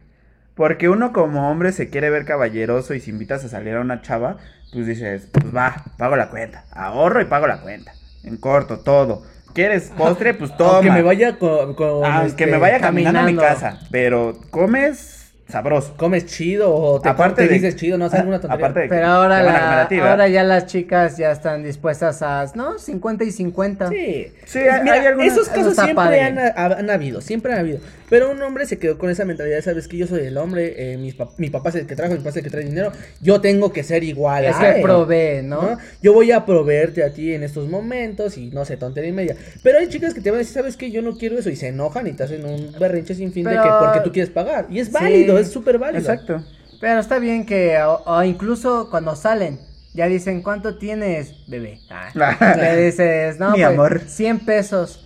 Porque 0.53 0.89
uno 0.89 1.11
como 1.13 1.49
hombre 1.49 1.71
se 1.71 1.89
quiere 1.89 2.09
ver 2.09 2.25
caballeroso 2.25 2.93
y 2.93 2.99
si 2.99 3.11
invitas 3.11 3.43
a 3.45 3.49
salir 3.49 3.75
a 3.75 3.81
una 3.81 4.01
chava, 4.01 4.37
pues 4.71 4.87
dices, 4.87 5.27
pues 5.31 5.55
va, 5.55 5.83
pago 5.97 6.15
la 6.15 6.29
cuenta. 6.29 6.65
Ahorro 6.71 7.21
y 7.21 7.25
pago 7.25 7.47
la 7.47 7.61
cuenta. 7.61 7.93
En 8.23 8.37
corto, 8.37 8.79
todo. 8.79 9.23
¿Quieres 9.53 9.91
postre? 9.95 10.33
Pues 10.33 10.55
toma. 10.57 10.73
Aunque 10.77 10.91
me 10.91 11.01
vaya 11.01 11.39
con... 11.39 11.75
con, 11.75 12.03
Aunque 12.05 12.27
este, 12.43 12.47
me 12.47 12.57
vaya 12.57 12.79
caminando, 12.79 13.19
a 13.19 13.23
mi 13.23 13.35
caminando. 13.35 13.41
casa. 13.41 13.79
Pero 13.89 14.37
comes 14.51 15.24
sabroso. 15.47 15.93
Comes 15.97 16.25
chido 16.25 16.73
o 16.73 16.99
te, 16.99 17.09
Aparte 17.09 17.43
te 17.43 17.47
de- 17.47 17.53
dices 17.55 17.75
chido, 17.75 17.97
no, 17.97 18.05
o 18.05 18.09
sea, 18.09 18.19
alguna 18.19 18.39
tontería. 18.41 18.65
Aparte 18.65 18.79
de 18.81 18.87
Pero 18.89 19.07
ahora, 19.07 19.87
ahora 20.09 20.27
ya 20.27 20.43
las 20.43 20.65
chicas 20.65 21.17
ya 21.17 21.31
están 21.31 21.63
dispuestas 21.63 22.21
a, 22.21 22.45
¿no? 22.55 22.79
50 22.79 23.23
y 23.23 23.31
50. 23.31 23.89
Sí, 23.89 24.27
Sí, 24.45 24.59
hay- 24.59 24.81
Mira, 24.83 24.93
hay 24.95 25.05
algunas- 25.05 25.31
esos 25.33 25.47
eso 25.47 25.55
casos 25.55 25.75
siempre 25.75 26.21
han, 26.21 26.39
ha- 26.39 26.53
han 26.77 26.89
habido, 26.89 27.21
siempre 27.21 27.53
han 27.53 27.59
habido. 27.59 27.79
Pero 28.09 28.29
un 28.31 28.39
hombre 28.43 28.67
se 28.67 28.77
quedó 28.77 28.99
con 28.99 29.09
esa 29.09 29.25
mentalidad, 29.25 29.61
sabes 29.61 29.87
que 29.87 29.97
yo 29.97 30.05
soy 30.05 30.25
el 30.27 30.37
hombre, 30.37 30.93
eh, 30.93 30.97
mis 30.97 31.17
pap- 31.17 31.31
mi 31.37 31.49
papá 31.49 31.69
es 31.69 31.75
el 31.75 31.87
que 31.87 31.95
trajo, 31.95 32.11
mi 32.11 32.17
papá 32.19 32.29
es 32.29 32.37
el 32.37 32.43
que 32.43 32.49
trae 32.51 32.63
dinero, 32.63 32.91
yo 33.19 33.41
tengo 33.41 33.73
que 33.73 33.83
ser 33.83 34.03
igual. 34.03 34.45
Es 34.45 34.55
a 34.55 34.75
que 34.75 34.81
provee, 34.81 35.41
¿no? 35.43 35.61
¿no? 35.61 35.77
Yo 36.03 36.13
voy 36.13 36.31
a 36.31 36.45
proveerte 36.45 37.03
a 37.03 37.11
ti 37.13 37.33
en 37.33 37.41
estos 37.43 37.67
momentos 37.67 38.37
y 38.37 38.51
no 38.51 38.63
sé, 38.65 38.77
tontería 38.77 39.09
y 39.09 39.13
media. 39.13 39.35
Pero 39.63 39.79
hay 39.79 39.87
chicas 39.89 40.13
que 40.13 40.21
te 40.21 40.29
van 40.29 40.37
a 40.37 40.39
decir, 40.39 40.53
sabes 40.53 40.77
que 40.77 40.91
yo 40.91 41.01
no 41.01 41.17
quiero 41.17 41.39
eso 41.39 41.49
y 41.49 41.55
se 41.55 41.69
enojan 41.69 42.05
y 42.05 42.13
te 42.13 42.23
hacen 42.23 42.45
un 42.45 42.71
berrinche 42.79 43.15
sin 43.15 43.31
fin 43.31 43.43
de 43.45 43.51
que 43.55 43.69
porque 43.79 43.99
tú 44.01 44.11
quieres 44.11 44.29
pagar. 44.31 44.67
Y 44.69 44.79
es 44.79 44.87
Sí. 44.87 44.93
Válido, 45.35 45.47
es 45.47 45.53
súper 45.53 45.77
válido. 45.79 45.99
Exacto. 45.99 46.43
Pero 46.81 46.99
está 46.99 47.19
bien 47.19 47.45
que, 47.45 47.77
o, 47.81 48.03
o 48.05 48.23
incluso 48.23 48.89
cuando 48.89 49.15
salen, 49.15 49.59
ya 49.93 50.07
dicen, 50.07 50.41
¿cuánto 50.41 50.77
tienes, 50.77 51.33
bebé? 51.47 51.79
Ah, 51.89 52.55
le 52.57 52.85
dices, 52.85 53.39
no, 53.39 53.51
Mi 53.51 53.59
pues, 53.61 53.65
amor. 53.67 54.01
100 54.05 54.39
pesos. 54.45 55.01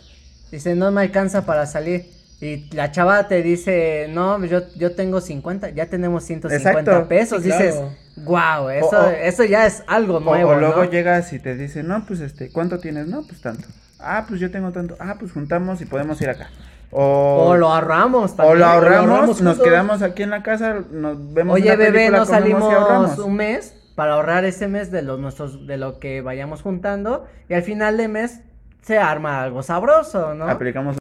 Dice, 0.52 0.76
no 0.76 0.92
me 0.92 1.02
alcanza 1.02 1.46
para 1.46 1.66
salir. 1.68 2.08
Y 2.42 2.74
la 2.74 2.90
chava 2.92 3.28
te 3.28 3.44
dice, 3.44 4.08
no, 4.10 4.44
yo, 4.46 4.62
yo 4.78 4.96
tengo 4.96 5.20
50, 5.22 5.70
ya 5.72 5.88
tenemos 5.88 6.24
150 6.24 6.80
Exacto. 6.82 7.08
pesos. 7.10 7.44
Sí, 7.44 7.52
Dices, 7.52 7.76
claro. 7.76 8.62
wow, 8.64 8.70
eso, 8.70 8.88
O- 8.88 9.06
o- 9.08 9.10
eso 9.10 9.44
ya 9.44 9.66
es 9.68 9.84
algo 9.88 10.20
nuevo, 10.22 10.52
o 10.52 10.56
luego 10.56 10.86
¿no? 10.86 10.90
llegas 10.90 11.34
y 11.34 11.40
te 11.40 11.56
dicen, 11.56 11.88
no, 11.88 12.06
pues 12.08 12.22
este, 12.22 12.50
¿cuánto 12.50 12.80
tienes? 12.80 13.08
No, 13.08 13.24
pues 13.28 13.42
tanto. 13.42 13.68
Ah, 14.00 14.26
pues 14.28 14.40
yo 14.40 14.50
tengo 14.50 14.72
tanto. 14.72 14.96
Ah, 15.00 15.18
pues 15.20 15.34
juntamos 15.34 15.82
y 15.82 15.86
podemos 15.86 16.20
ir 16.22 16.30
acá. 16.30 16.50
O, 16.92 17.50
O 17.50 17.56
lo 17.58 17.72
ahorramos 17.72 18.34
o 18.38 18.56
lo 18.56 18.66
ahorramos, 18.66 19.10
ahorramos 19.12 19.42
nos 19.42 19.60
quedamos 19.60 20.02
aquí 20.02 20.24
en 20.24 20.32
la 20.32 20.42
casa, 20.42 20.82
nos 20.90 21.34
vemos 21.34 21.56
Oye, 21.56 21.66
una 21.68 21.76
bebé, 21.76 21.92
película, 21.92 22.18
no 22.20 22.26
salimos 22.26 23.20
un 23.20 23.36
mes 23.36 23.76
para 23.96 24.14
ahorrar 24.14 24.46
ese 24.46 24.68
mes 24.68 24.90
de 24.92 25.02
los 25.04 25.20
nuestros, 25.20 25.68
de 25.68 25.78
lo 25.78 26.00
que 26.00 26.22
vayamos 26.22 26.62
juntando 26.64 27.26
y 27.48 27.54
al 27.54 27.62
final 27.64 27.98
de 27.98 28.08
mes 28.08 28.40
se 28.82 28.98
arma 28.98 29.44
algo 29.44 29.62
sabroso, 29.62 30.34
¿no? 30.34 30.50
Aplicamos 30.50 30.98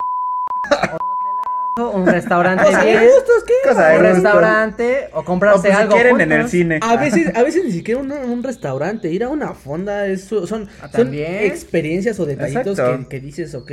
Un 1.95 2.07
restaurante 2.07 2.65
Cosa 2.65 2.81
de 2.81 2.91
bien, 2.91 3.05
gustos, 3.05 3.45
¿qué? 3.47 3.69
Cosa 3.69 3.89
de 3.91 3.97
un 3.99 4.03
restaurante 4.03 5.09
o 5.13 5.21
O 5.21 5.25
comprarse 5.25 5.61
pues, 5.69 5.75
si 5.75 5.81
algo 5.81 5.95
quieren 5.95 6.21
en 6.21 6.33
el 6.33 6.49
cine. 6.49 6.81
A 6.83 6.97
veces, 6.97 7.35
a 7.37 7.43
veces 7.45 7.65
ni 7.65 7.71
siquiera 7.71 8.01
un, 8.01 8.11
un 8.11 8.43
restaurante, 8.43 9.09
ir 9.11 9.23
a 9.23 9.29
una 9.29 9.55
fonda, 9.55 10.07
es, 10.07 10.25
son, 10.25 10.47
son 10.49 10.69
Ah, 10.83 10.89
también. 10.91 11.45
experiencias 11.45 12.19
o 12.19 12.27
detallitos 12.27 12.79
que, 12.81 13.07
que 13.09 13.21
dices, 13.21 13.55
ok, 13.55 13.71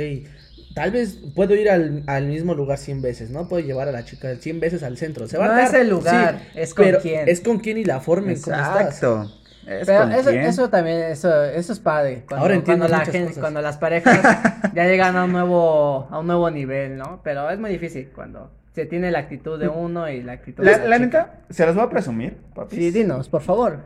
tal 0.76 0.90
vez 0.90 1.18
puedo 1.34 1.54
ir 1.54 1.70
al, 1.70 2.02
al 2.06 2.26
mismo 2.26 2.54
lugar 2.54 2.76
100 2.76 3.00
veces, 3.00 3.30
¿no? 3.30 3.48
Puedo 3.48 3.64
llevar 3.64 3.88
a 3.88 3.92
la 3.92 4.04
chica 4.04 4.36
100 4.36 4.60
veces 4.60 4.82
al 4.82 4.98
centro. 4.98 5.26
Se 5.26 5.38
va 5.38 5.46
a 5.46 5.48
No 5.48 5.54
tardar, 5.54 5.74
es 5.74 5.80
el 5.80 5.88
lugar, 5.88 6.42
es 6.54 6.74
con 6.74 6.84
pero 6.84 7.00
quién. 7.00 7.26
Es 7.26 7.40
con 7.40 7.58
quién 7.60 7.78
y 7.78 7.84
la 7.86 8.00
forma 8.00 8.30
en 8.30 8.38
cómo 8.42 8.56
estás. 8.56 8.80
Exacto. 8.82 9.32
Es 9.66 9.86
Pero 9.86 10.04
eso, 10.10 10.30
eso 10.30 10.68
también, 10.68 10.98
eso, 11.04 11.44
eso 11.44 11.72
es 11.72 11.80
padre. 11.80 12.24
Cuando, 12.28 12.42
Ahora 12.42 12.54
entiendo 12.56 12.86
cuando 12.86 12.98
la 12.98 13.10
gente, 13.10 13.28
cosas. 13.28 13.40
cuando 13.40 13.62
las 13.62 13.78
parejas 13.78 14.20
ya 14.74 14.84
llegan 14.84 15.16
a 15.16 15.24
un 15.24 15.32
nuevo, 15.32 16.08
a 16.10 16.18
un 16.18 16.26
nuevo 16.26 16.50
nivel, 16.50 16.98
¿no? 16.98 17.22
Pero 17.24 17.48
es 17.48 17.58
muy 17.58 17.70
difícil 17.70 18.10
cuando 18.14 18.50
se 18.74 18.84
tiene 18.84 19.10
la 19.10 19.20
actitud 19.20 19.58
de 19.58 19.68
uno 19.68 20.10
y 20.10 20.22
la 20.22 20.32
actitud 20.32 20.62
de 20.62 20.72
La, 20.72 20.86
la, 20.86 20.98
neta, 20.98 21.40
se 21.48 21.64
los 21.64 21.74
voy 21.74 21.84
a 21.84 21.88
presumir, 21.88 22.36
papi. 22.54 22.76
Sí, 22.76 22.90
dinos, 22.90 23.30
por 23.30 23.40
favor. 23.40 23.78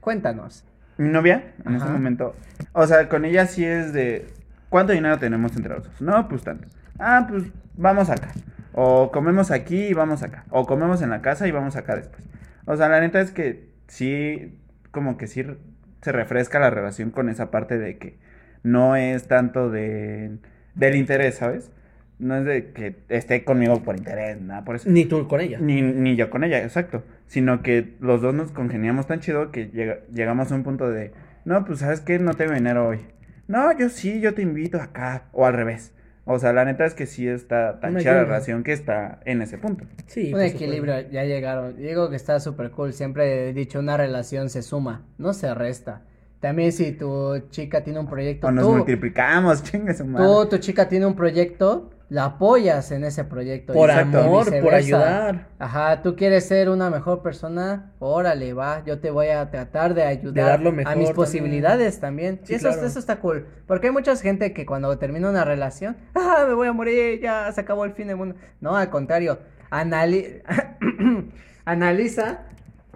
Cuéntanos. 0.00 0.64
Mi 0.96 1.10
novia, 1.10 1.52
en 1.66 1.76
Ajá. 1.76 1.84
ese 1.84 1.92
momento, 1.92 2.34
o 2.72 2.86
sea, 2.86 3.10
con 3.10 3.26
ella 3.26 3.46
sí 3.46 3.66
es 3.66 3.92
de, 3.92 4.26
¿cuánto 4.72 4.92
dinero 4.94 5.18
tenemos 5.18 5.54
entre 5.54 5.74
los 5.74 5.84
dos? 5.84 6.00
No, 6.00 6.26
pues 6.28 6.42
tanto. 6.42 6.66
Ah, 6.98 7.26
pues 7.30 7.44
vamos 7.76 8.08
acá. 8.10 8.30
O 8.72 9.12
comemos 9.12 9.50
aquí 9.50 9.76
y 9.88 9.92
vamos 9.92 10.22
acá. 10.22 10.44
O 10.48 10.64
comemos 10.66 11.02
en 11.02 11.10
la 11.10 11.20
casa 11.20 11.46
y 11.46 11.50
vamos 11.52 11.76
acá 11.76 11.94
después. 11.94 12.22
O 12.64 12.74
sea, 12.76 12.88
la 12.88 12.98
neta 13.00 13.20
es 13.20 13.30
que 13.30 13.68
sí, 13.86 14.58
como 14.90 15.18
que 15.18 15.26
sí 15.26 15.44
se 16.00 16.10
refresca 16.12 16.58
la 16.58 16.70
relación 16.70 17.10
con 17.10 17.28
esa 17.28 17.50
parte 17.50 17.78
de 17.78 17.98
que 17.98 18.18
no 18.62 18.96
es 18.96 19.28
tanto 19.28 19.70
de, 19.70 20.38
del 20.74 20.96
interés, 20.96 21.34
¿sabes? 21.36 21.70
No 22.18 22.36
es 22.36 22.44
de 22.46 22.72
que 22.72 22.96
esté 23.10 23.44
conmigo 23.44 23.82
por 23.82 23.98
interés, 23.98 24.40
nada 24.40 24.64
por 24.64 24.76
eso. 24.76 24.88
Ni 24.88 25.04
tú 25.04 25.28
con 25.28 25.40
ella. 25.42 25.58
Ni, 25.60 25.82
ni 25.82 26.16
yo 26.16 26.30
con 26.30 26.42
ella, 26.44 26.62
exacto. 26.62 27.04
Sino 27.26 27.62
que 27.62 27.94
los 28.00 28.22
dos 28.22 28.34
nos 28.34 28.52
congeniamos 28.52 29.06
tan 29.06 29.20
chido 29.20 29.50
que 29.50 29.68
llega- 29.70 29.98
llegamos 30.14 30.50
a 30.50 30.54
un 30.54 30.62
punto 30.62 30.88
de, 30.88 31.12
no, 31.44 31.64
pues 31.66 31.80
sabes 31.80 32.00
qué, 32.00 32.18
no 32.18 32.32
tengo 32.34 32.52
dinero 32.54 32.88
hoy. 32.88 33.00
No, 33.46 33.76
yo 33.78 33.88
sí, 33.88 34.20
yo 34.20 34.34
te 34.34 34.42
invito 34.42 34.80
acá. 34.80 35.24
O 35.32 35.44
al 35.46 35.54
revés. 35.54 35.92
O 36.24 36.38
sea, 36.38 36.52
la 36.52 36.64
neta 36.64 36.84
es 36.86 36.94
que 36.94 37.06
sí 37.06 37.26
está 37.26 37.80
tan 37.80 37.96
chida 37.96 38.14
la 38.14 38.24
relación 38.24 38.62
que 38.62 38.72
está 38.72 39.18
en 39.24 39.42
ese 39.42 39.58
punto. 39.58 39.84
Sí, 40.06 40.32
un 40.32 40.40
supuesto. 40.40 40.56
equilibrio, 40.56 41.00
ya 41.10 41.24
llegaron. 41.24 41.76
Digo 41.76 42.10
que 42.10 42.16
está 42.16 42.38
súper 42.38 42.70
cool. 42.70 42.92
Siempre 42.92 43.48
he 43.48 43.52
dicho, 43.52 43.80
una 43.80 43.96
relación 43.96 44.48
se 44.48 44.62
suma, 44.62 45.04
no 45.18 45.32
se 45.34 45.52
resta. 45.52 46.02
También 46.38 46.72
si 46.72 46.92
tu 46.92 47.38
chica 47.50 47.82
tiene 47.82 47.98
un 47.98 48.06
proyecto, 48.08 48.48
O 48.48 48.50
nos 48.52 48.64
tú, 48.66 48.72
multiplicamos, 48.72 49.62
chingue 49.64 49.94
su 49.94 50.04
madre. 50.06 50.26
tú, 50.26 50.46
tu 50.48 50.58
chica 50.58 50.88
tiene 50.88 51.06
un 51.06 51.14
proyecto, 51.16 51.90
la 52.12 52.26
apoyas 52.26 52.92
en 52.92 53.04
ese 53.04 53.24
proyecto. 53.24 53.72
Por 53.72 53.90
amor, 53.90 54.44
por 54.60 54.74
ayudar. 54.74 55.46
Ajá, 55.58 56.02
tú 56.02 56.14
quieres 56.14 56.44
ser 56.46 56.68
una 56.68 56.90
mejor 56.90 57.22
persona, 57.22 57.92
órale, 58.00 58.52
va, 58.52 58.84
yo 58.84 58.98
te 59.00 59.10
voy 59.10 59.28
a 59.28 59.50
tratar 59.50 59.94
de 59.94 60.02
ayudar 60.02 60.34
De 60.34 60.42
dar 60.42 60.60
lo 60.60 60.68
a 60.68 60.72
mejor 60.72 60.90
mis 60.96 61.06
también. 61.06 61.14
posibilidades 61.14 62.00
también. 62.00 62.40
Sí, 62.44 62.52
y 62.52 62.56
eso, 62.56 62.68
claro. 62.68 62.86
eso 62.86 62.98
está 62.98 63.16
cool, 63.20 63.46
porque 63.66 63.86
hay 63.86 63.94
mucha 63.94 64.14
gente 64.16 64.52
que 64.52 64.66
cuando 64.66 64.98
termina 64.98 65.30
una 65.30 65.44
relación, 65.46 65.96
ah, 66.14 66.44
me 66.46 66.52
voy 66.52 66.68
a 66.68 66.74
morir, 66.74 67.18
ya 67.22 67.50
se 67.50 67.62
acabó 67.62 67.86
el 67.86 67.92
fin 67.92 68.08
del 68.08 68.16
mundo. 68.16 68.34
No, 68.60 68.76
al 68.76 68.90
contrario, 68.90 69.38
anali- 69.70 70.42
analiza 71.64 72.40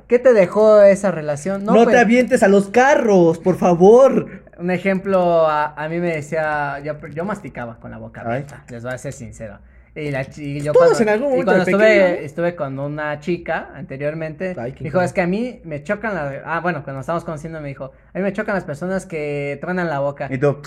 qué 0.09 0.19
te 0.19 0.33
dejó 0.33 0.83
esa 0.83 1.11
relación. 1.11 1.65
No, 1.65 1.73
No, 1.73 1.79
te 1.81 1.85
pues, 1.87 1.97
avientes 1.97 2.43
a 2.43 2.49
los 2.49 2.69
carros, 2.69 3.39
por 3.39 3.57
favor. 3.57 4.45
Un 4.59 4.71
ejemplo, 4.71 5.49
a, 5.49 5.75
a 5.75 5.89
mí 5.89 5.99
me 5.99 6.15
decía, 6.15 6.81
yo, 6.81 6.95
yo 7.09 7.25
masticaba 7.25 7.79
con 7.79 7.91
la 7.91 7.99
boca 7.99 8.23
abierta, 8.23 8.65
les 8.69 8.83
voy 8.83 8.93
a 8.93 8.99
ser 8.99 9.13
sincero. 9.13 9.59
Y, 9.95 10.11
la, 10.11 10.27
y 10.37 10.61
yo 10.61 10.73
Todos 10.73 10.89
cuando, 10.89 11.03
en 11.05 11.09
algún 11.09 11.29
y 11.29 11.31
momento 11.31 11.53
cuando 11.53 11.65
de 11.65 11.71
estuve, 11.71 12.25
estuve 12.25 12.55
con 12.55 12.79
una 12.79 13.19
chica 13.19 13.71
anteriormente, 13.75 14.55
Ay, 14.59 14.73
qué 14.73 14.85
dijo, 14.85 15.01
es 15.01 15.15
que 15.15 15.23
a 15.23 15.27
mí 15.27 15.61
me 15.65 15.83
chocan 15.83 16.15
las... 16.15 16.35
Ah, 16.45 16.61
bueno, 16.61 16.85
cuando 16.85 17.01
estábamos 17.01 17.25
conociendo 17.25 17.63
me 17.63 17.69
dijo, 17.69 17.93
a 18.13 18.19
mí 18.19 18.23
me 18.23 18.33
chocan 18.35 18.55
las 18.55 18.65
personas 18.65 19.07
que 19.07 19.57
truenan 19.61 19.89
la 19.89 20.01
boca. 20.01 20.29
Y 20.31 20.37
tú, 20.37 20.59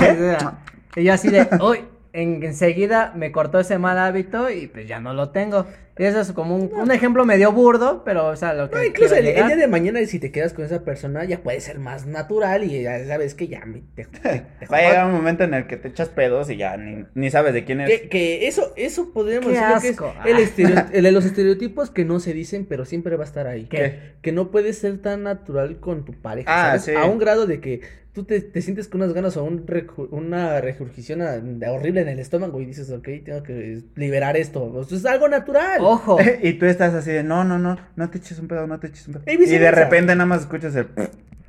y 0.96 1.04
yo 1.04 1.14
así 1.14 1.30
de, 1.30 1.48
uy, 1.62 1.84
en, 2.12 2.42
enseguida 2.42 3.12
me 3.16 3.32
cortó 3.32 3.58
ese 3.58 3.78
mal 3.78 3.98
hábito 3.98 4.50
y 4.50 4.66
pues 4.66 4.86
ya 4.86 5.00
no 5.00 5.14
lo 5.14 5.30
tengo. 5.30 5.66
Eso 6.02 6.20
es 6.20 6.32
como 6.32 6.56
un, 6.56 6.70
un 6.74 6.90
ejemplo 6.90 7.24
medio 7.24 7.52
burdo, 7.52 8.02
pero, 8.04 8.26
o 8.26 8.36
sea, 8.36 8.54
lo 8.54 8.68
que. 8.70 8.76
No, 8.76 8.84
incluso 8.84 9.14
el, 9.14 9.24
día 9.26 9.56
de 9.56 9.66
mañana, 9.68 10.04
si 10.06 10.18
te 10.18 10.30
quedas 10.32 10.52
con 10.52 10.64
esa 10.64 10.84
persona, 10.84 11.24
ya 11.24 11.42
puede 11.42 11.60
ser 11.60 11.78
más 11.78 12.06
natural 12.06 12.64
y 12.64 12.82
ya 12.82 13.04
sabes 13.06 13.34
que 13.34 13.48
ya 13.48 13.64
me, 13.66 13.82
te, 13.94 14.04
te- 14.06 14.18
te 14.60 14.66
Va 14.66 14.78
a 14.78 14.80
llegar 14.82 15.06
un 15.06 15.12
momento 15.12 15.44
en 15.44 15.54
el 15.54 15.66
que 15.66 15.76
te 15.76 15.88
echas 15.88 16.08
pedos 16.08 16.50
y 16.50 16.56
ya 16.56 16.76
ni, 16.76 17.04
ni 17.14 17.30
sabes 17.30 17.54
de 17.54 17.64
quién 17.64 17.80
es. 17.82 17.88
Que, 17.90 18.08
que 18.08 18.46
eso, 18.48 18.72
eso 18.76 19.12
podríamos 19.12 19.52
decir 19.52 19.62
que 19.80 19.88
es 19.88 19.98
el, 20.26 20.36
Ah. 20.36 20.40
estereo- 20.40 20.86
el 20.92 21.02
de 21.04 21.12
los 21.12 21.24
estereotipos 21.24 21.90
que 21.90 22.04
no 22.04 22.20
se 22.20 22.32
dicen, 22.34 22.66
pero 22.66 22.84
siempre 22.84 23.16
va 23.16 23.22
a 23.24 23.26
estar 23.26 23.46
ahí. 23.46 23.66
¿Qué? 23.66 24.14
Que 24.22 24.32
no 24.32 24.50
puedes 24.50 24.78
ser 24.78 24.98
tan 24.98 25.22
natural 25.22 25.78
con 25.80 26.04
tu 26.04 26.12
pareja, 26.14 26.50
Ah, 26.50 26.78
¿sabes? 26.78 26.84
sí. 26.84 26.92
A 26.96 27.04
un 27.04 27.18
grado 27.18 27.46
de 27.46 27.60
que 27.60 27.80
tú 28.12 28.24
te, 28.24 28.40
te 28.40 28.60
sientes 28.60 28.88
con 28.88 29.00
unas 29.02 29.14
ganas 29.14 29.36
o 29.36 29.44
un 29.44 29.64
una 30.10 30.60
regurgición 30.60 31.22
a- 31.22 31.38
de- 31.38 31.68
horrible 31.68 32.02
en 32.02 32.08
el 32.08 32.18
estómago 32.18 32.60
y 32.60 32.66
dices, 32.66 32.90
ok, 32.90 33.08
tengo 33.24 33.42
que 33.42 33.80
liberar 33.96 34.36
esto. 34.36 34.64
O 34.64 34.84
sea, 34.84 34.98
es 34.98 35.06
algo 35.06 35.28
natural. 35.28 35.80
Ojo. 35.80 36.18
y 36.42 36.52
tú 36.54 36.66
estás 36.66 36.92
así 36.94 37.10
de, 37.10 37.22
no, 37.22 37.44
no, 37.44 37.58
no, 37.58 37.78
no 37.96 38.10
te 38.10 38.18
eches 38.18 38.38
un 38.38 38.48
pedo, 38.48 38.66
no 38.66 38.78
te 38.80 38.88
eches 38.88 39.08
un 39.08 39.14
pedo. 39.14 39.24
Y 39.26 39.42
Y, 39.42 39.58
de 39.58 39.70
repente 39.70 40.14
nada 40.14 40.26
más 40.26 40.42
escuchas 40.42 40.74
el, 40.76 40.88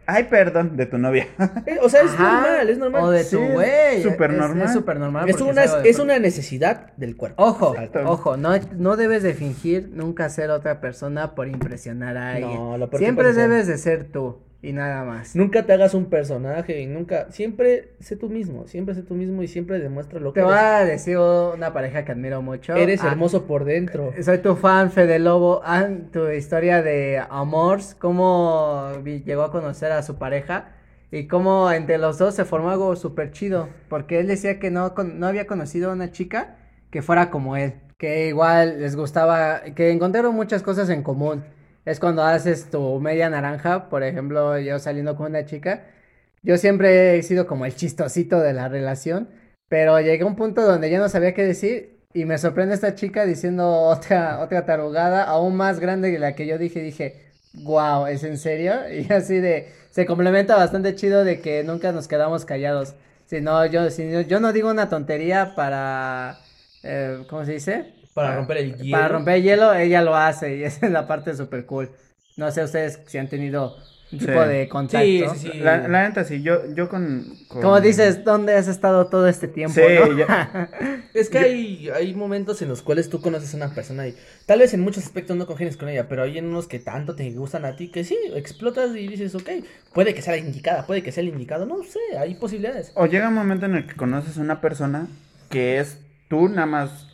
ay, 0.05 0.25
perdón, 0.29 0.77
de 0.77 0.85
tu 0.85 0.97
novia. 0.97 1.27
Eh, 1.65 1.79
O 1.81 1.89
sea, 1.89 2.01
es 2.01 2.11
Ajá, 2.11 2.23
normal, 2.41 2.69
es 2.69 2.77
normal. 2.77 3.03
O 3.03 3.11
de 3.11 3.23
Sí, 3.25 3.35
tu 3.35 3.41
es 3.43 3.53
güey. 3.53 4.03
súper 4.03 4.31
es- 4.31 4.37
normal. 4.37 4.65
Es 4.67 4.73
súper 4.73 4.99
normal. 4.99 5.29
es 5.29 5.41
una, 5.41 5.63
es 5.63 5.99
una 5.99 6.19
necesidad 6.19 6.93
del 6.95 7.17
cuerpo. 7.17 7.43
Ojo, 7.43 7.73
Exacto. 7.75 8.09
ojo, 8.09 8.37
no, 8.37 8.51
no 8.77 8.95
debes 8.95 9.21
de 9.23 9.33
fingir 9.33 9.89
nunca 9.93 10.29
ser 10.29 10.49
otra 10.49 10.79
persona 10.79 11.35
por 11.35 11.47
impresionar 11.49 12.15
a 12.17 12.31
alguien. 12.35 12.53
No, 12.55 12.77
lo 12.77 12.89
Siempre 12.97 13.33
debes 13.33 13.67
de 13.67 13.77
ser 13.77 14.05
tú 14.05 14.37
y 14.63 14.71
nada 14.73 15.03
más. 15.03 15.35
Nunca 15.35 15.63
te 15.65 15.73
hagas 15.73 15.93
un 15.93 16.05
personaje 16.05 16.79
y 16.81 16.87
nunca, 16.87 17.27
siempre 17.31 17.89
sé 17.99 18.15
tú 18.15 18.29
mismo, 18.29 18.65
siempre 18.67 18.95
sé 18.95 19.03
tú 19.03 19.13
mismo 19.13 19.43
y 19.43 19.47
siempre 19.47 19.77
demuestra 19.77 20.19
lo 20.19 20.31
que 20.33 20.39
Te 20.39 20.47
eres. 20.47 20.57
a 20.57 20.85
decir 20.85 21.17
una 21.17 21.73
pareja 21.73 22.05
que 22.05 22.13
admiro 22.13 22.41
mucho. 22.41 22.73
Eres 22.75 23.03
Ah, 23.03 23.09
hermoso 23.09 23.45
por 23.45 23.65
dentro. 23.65 24.13
Soy 24.21 24.37
tu 24.39 24.55
fan, 24.55 24.89
Fede 24.91 25.19
Lobo. 25.19 25.61
Ah, 25.65 25.87
tu 26.11 26.29
historia 26.29 26.81
de 26.81 27.21
Amors, 27.29 27.93
cómo 27.93 28.89
llegó 29.03 29.43
a 29.43 29.51
conocer 29.51 29.91
a 29.91 30.01
su 30.01 30.15
pareja 30.17 30.69
y 31.11 31.27
cómo 31.27 31.69
entre 31.71 31.97
los 31.97 32.17
dos 32.17 32.33
se 32.33 32.45
formó 32.45 32.69
algo 32.71 32.95
súper 32.95 33.31
chido. 33.31 33.67
Porque 33.89 34.19
él 34.21 34.27
decía 34.27 34.59
que 34.59 34.71
no, 34.71 34.93
no 35.13 35.27
había 35.27 35.45
conocido 35.45 35.89
a 35.91 35.93
una 35.93 36.11
chica 36.11 36.55
que 36.89 37.01
fuera 37.01 37.29
como 37.29 37.57
él. 37.57 37.73
Que 37.97 38.27
igual 38.29 38.79
les 38.79 38.95
gustaba, 38.95 39.61
que 39.75 39.91
encontraron 39.91 40.33
muchas 40.33 40.63
cosas 40.63 40.89
en 40.89 41.03
común. 41.03 41.43
Es 41.85 41.99
cuando 41.99 42.23
haces 42.23 42.69
tu 42.69 42.99
media 42.99 43.29
naranja, 43.29 43.89
por 43.89 44.03
ejemplo, 44.03 44.57
yo 44.59 44.79
saliendo 44.79 45.15
con 45.15 45.27
una 45.27 45.45
chica. 45.45 45.85
Yo 46.41 46.57
siempre 46.57 47.17
he 47.17 47.23
sido 47.23 47.47
como 47.47 47.65
el 47.65 47.75
chistosito 47.75 48.39
de 48.39 48.53
la 48.53 48.69
relación. 48.69 49.29
Pero 49.69 49.99
llegué 49.99 50.23
a 50.23 50.27
un 50.27 50.35
punto 50.35 50.61
donde 50.61 50.89
ya 50.89 50.99
no 50.99 51.09
sabía 51.09 51.33
qué 51.33 51.43
decir 51.43 51.99
y 52.13 52.25
me 52.25 52.37
sorprende 52.37 52.75
esta 52.75 52.93
chica 52.95 53.25
diciendo 53.25 53.67
otra, 53.71 54.39
otra 54.41 54.65
tarugada 54.65 55.23
aún 55.23 55.55
más 55.55 55.79
grande 55.79 56.11
que 56.11 56.19
la 56.19 56.35
que 56.35 56.45
yo 56.47 56.57
dije. 56.57 56.81
Dije, 56.81 57.21
wow, 57.53 58.05
¿es 58.07 58.23
en 58.23 58.37
serio? 58.37 58.73
Y 58.91 59.11
así 59.11 59.39
de, 59.39 59.69
se 59.89 60.05
complementa 60.05 60.55
bastante 60.55 60.95
chido 60.95 61.23
de 61.23 61.41
que 61.41 61.63
nunca 61.63 61.91
nos 61.91 62.07
quedamos 62.07 62.45
callados. 62.45 62.95
Si 63.25 63.41
no, 63.41 63.65
yo, 63.65 63.89
si 63.89 64.05
no- 64.05 64.21
yo 64.21 64.39
no 64.39 64.53
digo 64.53 64.69
una 64.69 64.89
tontería 64.89 65.55
para, 65.55 66.39
eh, 66.83 67.23
¿cómo 67.29 67.45
se 67.45 67.53
dice? 67.53 67.93
Para 68.13 68.35
romper 68.35 68.57
el 68.57 68.75
hielo. 68.77 68.91
Para 68.97 69.07
romper 69.07 69.35
el 69.35 69.43
hielo, 69.43 69.73
ella 69.73 70.01
lo 70.01 70.15
hace 70.15 70.57
y 70.57 70.63
esa 70.65 70.85
es 70.85 70.91
la 70.91 71.07
parte 71.07 71.35
súper 71.35 71.65
cool. 71.65 71.89
No 72.37 72.49
sé 72.51 72.63
ustedes 72.63 72.99
si 73.07 73.17
han 73.17 73.27
tenido 73.29 73.75
un 74.11 74.19
Sí. 74.19 74.27
tipo 74.27 74.41
de 74.41 74.69
contacto. 74.69 75.03
Sí, 75.07 75.23
sí, 75.37 75.49
sí. 75.53 75.57
La, 75.59 75.87
la 75.87 76.07
neta, 76.07 76.23
sí, 76.23 76.43
yo, 76.43 76.71
yo 76.75 76.87
con, 76.87 77.25
con- 77.47 77.61
Como 77.63 77.81
dices, 77.81 78.23
¿dónde 78.23 78.53
has 78.53 78.67
estado 78.67 79.07
todo 79.07 79.27
este 79.27 79.47
tiempo? 79.47 79.73
Sí, 79.73 79.81
no? 79.99 80.15
yo- 80.15 80.27
Es 81.15 81.29
que 81.29 81.39
hay, 81.39 81.89
hay 81.89 82.13
momentos 82.13 82.61
en 82.61 82.69
los 82.69 82.83
cuales 82.83 83.09
tú 83.09 83.21
conoces 83.21 83.53
a 83.53 83.57
una 83.57 83.73
persona 83.73 84.07
y 84.07 84.15
tal 84.45 84.59
vez 84.59 84.73
en 84.75 84.81
muchos 84.81 85.03
aspectos 85.03 85.35
no 85.35 85.47
congenies 85.47 85.77
con 85.77 85.89
ella, 85.89 86.07
pero 86.09 86.21
hay 86.23 86.37
en 86.37 86.45
unos 86.45 86.67
que 86.67 86.77
tanto 86.79 87.15
te 87.15 87.29
gustan 87.31 87.65
a 87.65 87.75
ti 87.75 87.89
que 87.89 88.03
sí, 88.03 88.15
explotas 88.35 88.95
y 88.95 89.07
dices, 89.07 89.33
ok, 89.33 89.49
puede 89.93 90.13
que 90.13 90.21
sea 90.21 90.33
la 90.33 90.39
indicada, 90.39 90.85
puede 90.85 91.01
que 91.01 91.11
sea 91.11 91.21
el 91.21 91.29
indicado, 91.29 91.65
no 91.65 91.81
sé, 91.83 91.99
hay 92.17 92.35
posibilidades. 92.35 92.91
O 92.95 93.07
llega 93.07 93.29
un 93.29 93.35
momento 93.35 93.65
en 93.65 93.75
el 93.75 93.87
que 93.87 93.95
conoces 93.95 94.37
a 94.37 94.41
una 94.41 94.61
persona 94.61 95.07
que 95.49 95.79
es 95.79 95.97
tú 96.29 96.49
nada 96.49 96.65
más 96.67 97.07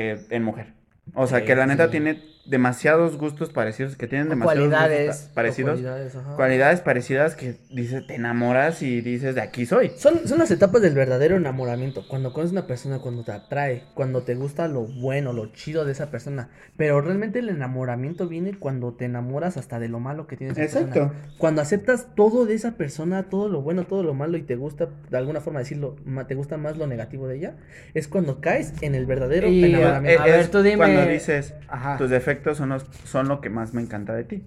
que 0.00 0.34
en 0.34 0.42
mujer. 0.42 0.72
O 1.14 1.26
sea, 1.26 1.44
que 1.44 1.54
la 1.54 1.66
neta 1.66 1.90
tiene 1.90 2.22
demasiados 2.50 3.16
gustos 3.16 3.50
parecidos, 3.50 3.96
que 3.96 4.08
tienen 4.08 4.28
demasiados 4.28 4.68
cualidades, 4.68 5.30
parecidos. 5.32 5.72
Cualidades, 5.80 6.16
ajá. 6.16 6.36
Cualidades 6.36 6.80
parecidas 6.80 7.36
que 7.36 7.56
dices, 7.70 8.04
te 8.08 8.16
enamoras 8.16 8.82
y 8.82 9.00
dices, 9.00 9.36
de 9.36 9.40
aquí 9.40 9.66
soy. 9.66 9.92
Son, 9.96 10.26
son 10.26 10.38
las 10.40 10.50
etapas 10.50 10.82
del 10.82 10.94
verdadero 10.94 11.36
enamoramiento. 11.36 12.06
Cuando 12.08 12.32
conoces 12.32 12.50
a 12.56 12.58
una 12.60 12.66
persona, 12.66 12.98
cuando 12.98 13.22
te 13.24 13.30
atrae, 13.32 13.84
cuando 13.94 14.22
te 14.22 14.34
gusta 14.34 14.66
lo 14.66 14.82
bueno, 14.82 15.32
lo 15.32 15.46
chido 15.52 15.84
de 15.84 15.92
esa 15.92 16.10
persona. 16.10 16.48
Pero 16.76 17.00
realmente 17.00 17.38
el 17.38 17.48
enamoramiento 17.48 18.26
viene 18.26 18.58
cuando 18.58 18.94
te 18.94 19.04
enamoras 19.04 19.56
hasta 19.56 19.78
de 19.78 19.88
lo 19.88 20.00
malo 20.00 20.26
que 20.26 20.36
tiene 20.36 20.52
esa 20.52 20.62
Exacto. 20.64 20.88
persona. 20.92 21.12
Cuando 21.38 21.62
aceptas 21.62 22.08
todo 22.16 22.46
de 22.46 22.54
esa 22.54 22.72
persona, 22.72 23.28
todo 23.30 23.48
lo 23.48 23.62
bueno, 23.62 23.84
todo 23.84 24.02
lo 24.02 24.12
malo 24.12 24.36
y 24.36 24.42
te 24.42 24.56
gusta, 24.56 24.88
de 25.08 25.16
alguna 25.16 25.40
forma 25.40 25.60
decirlo, 25.60 25.94
ma- 26.04 26.26
te 26.26 26.34
gusta 26.34 26.56
más 26.56 26.76
lo 26.76 26.88
negativo 26.88 27.28
de 27.28 27.36
ella, 27.36 27.54
es 27.94 28.08
cuando 28.08 28.40
caes 28.40 28.72
en 28.80 28.96
el 28.96 29.06
verdadero 29.06 29.46
Y, 29.48 29.64
enamoramiento. 29.64 30.22
A 30.22 30.26
ver, 30.26 30.40
Es 30.40 30.50
tú 30.50 30.62
dime- 30.62 30.78
Cuando 30.78 31.06
dices, 31.06 31.54
Ajá. 31.68 31.96
tus 31.96 32.10
defectos 32.10 32.39
son, 32.54 32.70
los, 32.70 32.84
son 33.04 33.28
lo 33.28 33.40
que 33.40 33.50
más 33.50 33.72
me 33.74 33.82
encanta 33.82 34.14
de 34.14 34.24
ti. 34.24 34.44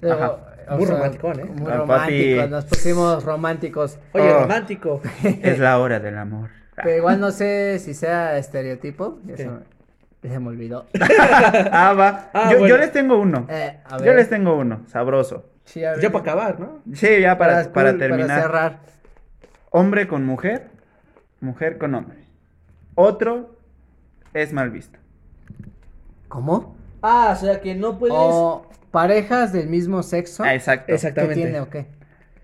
Pero, 0.00 0.14
Ajá. 0.14 0.30
o 0.70 0.76
Muy 0.76 0.86
sea, 0.86 0.96
romanticón, 0.96 1.40
¿eh? 1.40 1.44
Muy 1.44 1.72
Ah, 1.72 1.76
románticos, 1.78 2.38
papi. 2.38 2.50
nos 2.50 2.64
pusimos 2.66 3.24
románticos. 3.24 3.98
Oye, 4.12 4.32
Oh. 4.32 4.40
romántico. 4.42 5.00
es 5.42 5.58
la 5.58 5.78
hora 5.78 6.00
del 6.00 6.18
amor. 6.18 6.50
Pero 6.76 6.96
igual 6.96 7.18
no 7.20 7.30
sé 7.30 7.78
si 7.78 7.94
sea 7.94 8.36
estereotipo. 8.36 9.18
Se 10.22 10.40
me 10.40 10.48
olvidó. 10.48 10.86
ah, 11.72 11.94
va. 11.94 12.30
Ah, 12.34 12.50
yo, 12.52 12.58
bueno. 12.58 12.66
yo 12.74 12.78
les 12.78 12.92
tengo 12.92 13.18
uno. 13.18 13.46
Eh, 13.48 13.78
a 13.84 13.98
Yo 14.02 14.12
les 14.12 14.28
tengo 14.28 14.56
uno, 14.56 14.82
sabroso. 14.88 15.46
Sí, 15.64 15.84
a 15.84 15.92
ver. 15.92 16.00
Ya 16.00 16.10
para 16.10 16.22
acabar, 16.22 16.60
¿no? 16.60 16.80
Sí, 16.94 17.20
ya 17.20 17.38
para, 17.38 17.72
para, 17.72 17.90
cool, 17.92 17.98
terminar. 17.98 18.42
cerrar. 18.42 18.78
Hombre 19.70 20.06
con 20.08 20.24
mujer, 20.26 20.68
mujer 21.40 21.78
con 21.78 21.94
hombre. 21.94 22.18
Otro 22.94 23.56
es 24.34 24.52
mal 24.52 24.70
visto. 24.70 24.98
¿Cómo? 26.28 26.75
Ah, 27.08 27.32
o 27.32 27.40
sea 27.40 27.60
que 27.60 27.74
no 27.74 27.98
puedes. 27.98 28.16
O 28.18 28.66
parejas 28.90 29.52
del 29.52 29.68
mismo 29.68 30.02
sexo. 30.02 30.42
Ah, 30.42 30.54
exacto. 30.54 30.86
¿Qué 30.88 30.94
Exactamente. 30.94 31.34
tiene 31.36 31.60
o 31.60 31.70
qué? 31.70 31.86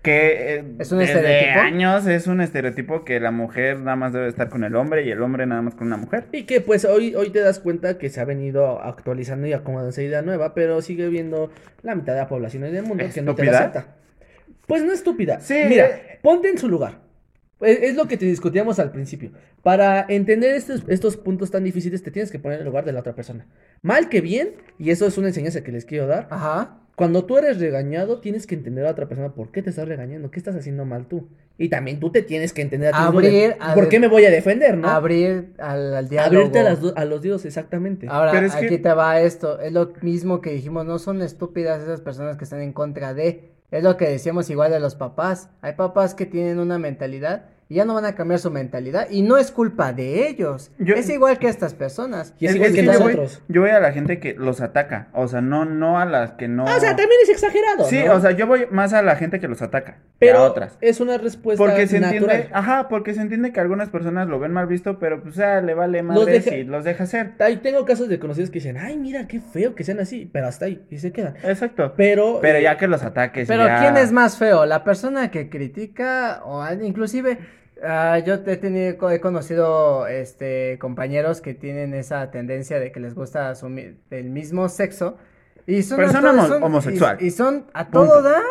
Que 0.01 0.55
eh, 0.55 0.63
¿Es 0.79 0.91
un 0.91 0.99
desde 0.99 1.13
estereotipo? 1.13 1.59
años 1.61 2.07
es 2.07 2.27
un 2.27 2.41
estereotipo 2.41 3.05
que 3.05 3.19
la 3.21 3.31
mujer 3.31 3.79
nada 3.79 3.95
más 3.95 4.11
debe 4.11 4.27
estar 4.27 4.49
con 4.49 4.65
el 4.65 4.75
hombre 4.75 5.03
y 5.05 5.11
el 5.11 5.21
hombre 5.21 5.45
nada 5.45 5.61
más 5.61 5.75
con 5.75 5.87
una 5.87 5.95
mujer. 5.97 6.25
Y 6.33 6.43
que 6.43 6.59
pues 6.59 6.83
hoy, 6.83 7.15
hoy 7.15 7.29
te 7.29 7.39
das 7.39 7.59
cuenta 7.59 7.97
que 7.97 8.09
se 8.09 8.19
ha 8.19 8.25
venido 8.25 8.81
actualizando 8.81 9.47
y 9.47 9.53
acomodando 9.53 9.91
esa 9.91 10.01
idea 10.01 10.21
nueva, 10.21 10.53
pero 10.53 10.81
sigue 10.81 11.07
viendo 11.07 11.49
la 11.83 11.95
mitad 11.95 12.13
de 12.13 12.19
la 12.19 12.27
población 12.27 12.63
del 12.63 12.83
mundo 12.83 13.03
que 13.13 13.21
no 13.21 13.33
te 13.33 13.45
la 13.45 13.51
¿Estúpida? 13.51 13.59
acepta. 13.59 13.95
Pues 14.67 14.81
no 14.83 14.89
es 14.91 14.99
estúpida. 14.99 15.39
Sí. 15.39 15.61
Mira, 15.69 15.87
ponte 16.21 16.49
en 16.49 16.57
su 16.57 16.67
lugar. 16.67 16.99
Es, 17.63 17.79
es 17.81 17.95
lo 17.95 18.07
que 18.07 18.17
te 18.17 18.25
discutíamos 18.25 18.79
al 18.79 18.91
principio. 18.91 19.31
Para 19.61 20.05
entender 20.09 20.55
estos, 20.55 20.83
estos 20.87 21.17
puntos 21.17 21.51
tan 21.51 21.63
difíciles, 21.63 22.03
te 22.03 22.11
tienes 22.11 22.31
que 22.31 22.39
poner 22.39 22.57
en 22.59 22.61
el 22.65 22.67
lugar 22.69 22.85
de 22.85 22.93
la 22.93 22.99
otra 22.99 23.15
persona. 23.15 23.47
Mal 23.81 24.09
que 24.09 24.21
bien, 24.21 24.51
y 24.77 24.89
eso 24.91 25.05
es 25.07 25.17
una 25.17 25.27
enseñanza 25.29 25.63
que 25.63 25.71
les 25.71 25.85
quiero 25.85 26.07
dar. 26.07 26.27
Ajá. 26.29 26.79
Cuando 26.95 27.25
tú 27.25 27.39
eres 27.39 27.59
regañado, 27.59 28.19
tienes 28.19 28.45
que 28.45 28.53
entender 28.53 28.85
a 28.85 28.91
otra 28.91 29.07
persona 29.07 29.33
por 29.33 29.51
qué 29.51 29.63
te 29.63 29.71
estás 29.71 29.87
regañando, 29.87 30.29
qué 30.29 30.37
estás 30.39 30.55
haciendo 30.55 30.85
mal 30.85 31.07
tú. 31.07 31.27
Y 31.57 31.69
también 31.69 31.99
tú 31.99 32.11
te 32.11 32.21
tienes 32.21 32.53
que 32.53 32.61
entender 32.61 32.93
a 32.93 32.97
ti 32.97 33.03
mismo 33.05 33.21
de 33.21 33.27
Abrir, 33.27 33.55
a 33.59 33.73
por 33.73 33.89
qué 33.89 33.99
me 33.99 34.07
voy 34.07 34.25
a 34.25 34.29
defender, 34.29 34.77
¿no? 34.77 34.87
Abrir 34.89 35.53
al, 35.57 35.95
al 35.95 36.07
diálogo. 36.09 36.35
Abrirte 36.45 36.59
a, 36.59 36.63
las 36.63 36.79
a 36.95 37.05
los 37.05 37.21
dios, 37.23 37.45
exactamente. 37.45 38.07
Ahora, 38.09 38.31
Pero 38.31 38.45
es 38.45 38.53
aquí 38.55 38.67
que- 38.67 38.77
te 38.77 38.93
va 38.93 39.19
esto. 39.21 39.59
Es 39.59 39.71
lo 39.73 39.93
mismo 40.01 40.39
que 40.39 40.51
dijimos, 40.51 40.85
no 40.85 40.99
son 40.99 41.21
estúpidas 41.23 41.81
esas 41.81 42.01
personas 42.01 42.37
que 42.37 42.43
están 42.43 42.61
en 42.61 42.73
contra 42.73 43.13
de. 43.15 43.49
Es 43.73 43.83
lo 43.83 43.97
que 43.97 44.07
decíamos 44.07 44.51
igual 44.51 44.69
de 44.69 44.79
los 44.79 44.93
papás. 44.93 45.49
Hay 45.61 45.73
papás 45.73 46.13
que 46.13 46.27
tienen 46.27 46.59
una 46.59 46.77
mentalidad 46.77 47.45
y 47.73 47.77
ya 47.77 47.85
no 47.85 47.95
van 47.95 48.05
a 48.05 48.13
cambiar 48.13 48.39
su 48.39 48.51
mentalidad. 48.51 49.07
Y 49.09 49.23
no 49.23 49.37
es 49.37 49.49
culpa 49.49 49.93
de 49.93 50.27
ellos. 50.27 50.71
Yo- 50.77 50.93
es 50.93 51.09
igual 51.09 51.39
que 51.39 51.47
estas 51.47 51.73
personas. 51.73 52.35
Y 52.39 52.45
es 52.45 52.53
igual 52.55 52.71
que 52.71 52.83
yo 52.85 52.91
voy- 52.91 53.15
nosotros. 53.15 53.41
Yo 53.47 53.61
voy 53.61 53.71
a 53.71 53.79
la 53.79 53.91
gente 53.91 54.19
que 54.19 54.35
los 54.35 54.61
ataca. 54.61 55.07
O 55.13 55.27
sea, 55.27 55.41
no, 55.41 55.65
no 55.65 55.99
a 55.99 56.05
las 56.05 56.33
que 56.33 56.47
no. 56.47 56.67
Ah, 56.67 56.75
o 56.77 56.79
sea, 56.79 56.95
también 56.95 57.19
es 57.23 57.29
exagerado. 57.29 57.85
Sí, 57.85 58.03
¿no? 58.05 58.13
o 58.13 58.19
sea, 58.21 58.29
yo 58.31 58.45
voy 58.45 58.67
más 58.69 58.93
a 58.93 59.01
la 59.01 59.15
gente 59.15 59.39
que 59.39 59.47
los 59.47 59.63
ataca. 59.63 59.93
que 59.93 60.27
pero 60.29 60.39
a 60.39 60.43
otras. 60.43 60.77
es 60.81 61.01
una 61.01 61.17
respuesta 61.17 61.61
Porque 61.63 61.87
se 61.87 61.99
natural. 61.99 62.23
entiende, 62.23 62.49
ajá, 62.53 62.87
porque 62.89 63.13
se 63.15 63.21
entiende 63.21 63.51
que 63.51 63.59
algunas 63.59 63.89
personas 63.89 64.27
lo 64.27 64.39
ven 64.39 64.53
mal 64.53 64.67
visto, 64.67 64.99
pero 64.99 65.21
pues 65.23 65.35
ya 65.35 65.59
le 65.59 65.73
vale 65.73 66.01
deja- 66.25 66.55
y 66.55 66.63
los 66.63 66.83
deja 66.83 67.03
hacer. 67.05 67.31
Ahí 67.39 67.57
tengo 67.57 67.83
casos 67.85 68.07
de 68.07 68.19
conocidos 68.19 68.49
que 68.51 68.59
dicen, 68.59 68.77
ay, 68.77 68.97
mira, 68.97 69.27
qué 69.27 69.39
feo 69.41 69.73
que 69.75 69.83
sean 69.83 69.99
así, 69.99 70.29
pero 70.31 70.47
hasta 70.47 70.65
ahí, 70.65 70.85
y 70.91 70.99
se 70.99 71.11
quedan. 71.11 71.35
Exacto. 71.43 71.93
Pero, 71.97 72.39
Pero 72.41 72.59
eh, 72.59 72.63
ya 72.63 72.77
que 72.77 72.87
los 72.87 73.01
ataques. 73.03 73.47
Pero 73.47 73.65
ya- 73.65 73.79
¿quién 73.79 73.97
es 73.97 74.11
más 74.11 74.37
feo? 74.37 74.65
¿La 74.67 74.83
persona 74.83 75.31
que 75.31 75.49
critica 75.49 76.41
o 76.45 76.63
inclusive 76.81 77.39
ah, 77.83 78.19
yo 78.19 78.35
he 78.45 78.57
tenido 78.57 79.09
he 79.11 79.19
conocido 79.19 80.07
este 80.07 80.77
compañeros 80.79 81.41
que 81.41 81.53
tienen 81.53 81.93
esa 81.93 82.31
tendencia 82.31 82.79
de 82.79 82.91
que 82.91 82.99
les 82.99 83.13
gusta 83.15 83.49
asumir 83.49 83.97
el 84.09 84.29
mismo 84.29 84.69
sexo 84.69 85.17
y 85.67 85.83
son 85.83 85.97
Persona 85.97 86.31
todo- 86.31 86.47
son- 86.47 86.63
homosexual. 86.63 87.17
y, 87.21 87.27
y 87.27 87.31
son 87.31 87.65
a 87.73 87.89
todo 87.89 88.05
Punto. 88.07 88.21
dar 88.23 88.43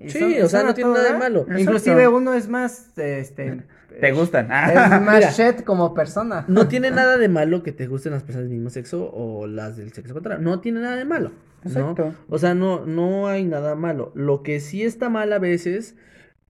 Y 0.00 0.10
Sí, 0.10 0.18
son- 0.20 0.42
o 0.44 0.48
sea, 0.48 0.62
no 0.62 0.70
a 0.70 0.74
tiene 0.74 0.90
nada 0.92 1.12
de 1.12 1.18
malo. 1.18 1.40
Exacto. 1.40 1.60
Inclusive 1.60 2.08
uno 2.08 2.32
es 2.34 2.48
más, 2.48 2.96
este... 2.98 3.62
¿Te 4.00 4.12
gustan? 4.12 4.44
Es 4.46 4.52
Ah, 4.76 5.00
más 5.04 5.16
Mira. 5.18 5.30
shit 5.32 5.64
como 5.64 5.92
persona. 5.92 6.44
No 6.46 6.68
tiene 6.68 6.90
nada 6.92 7.16
de 7.18 7.28
malo 7.28 7.62
que 7.64 7.72
te 7.72 7.86
gusten 7.88 8.12
las 8.12 8.22
personas 8.22 8.48
del 8.48 8.54
mismo 8.58 8.70
sexo 8.70 9.10
o 9.12 9.46
las 9.48 9.76
del 9.76 9.92
sexo 9.92 10.12
contrario. 10.14 10.40
No 10.44 10.60
tiene 10.60 10.80
nada 10.80 10.94
de 10.96 11.04
malo. 11.04 11.32
¿no? 11.64 11.68
Exacto. 11.70 12.14
O 12.28 12.38
sea, 12.38 12.54
no, 12.54 12.86
no 12.86 13.26
hay 13.26 13.44
nada 13.44 13.74
malo. 13.74 14.12
Lo 14.14 14.44
que 14.44 14.60
sí 14.60 14.84
está 14.84 15.08
mal 15.08 15.32
a 15.32 15.40
veces 15.40 15.96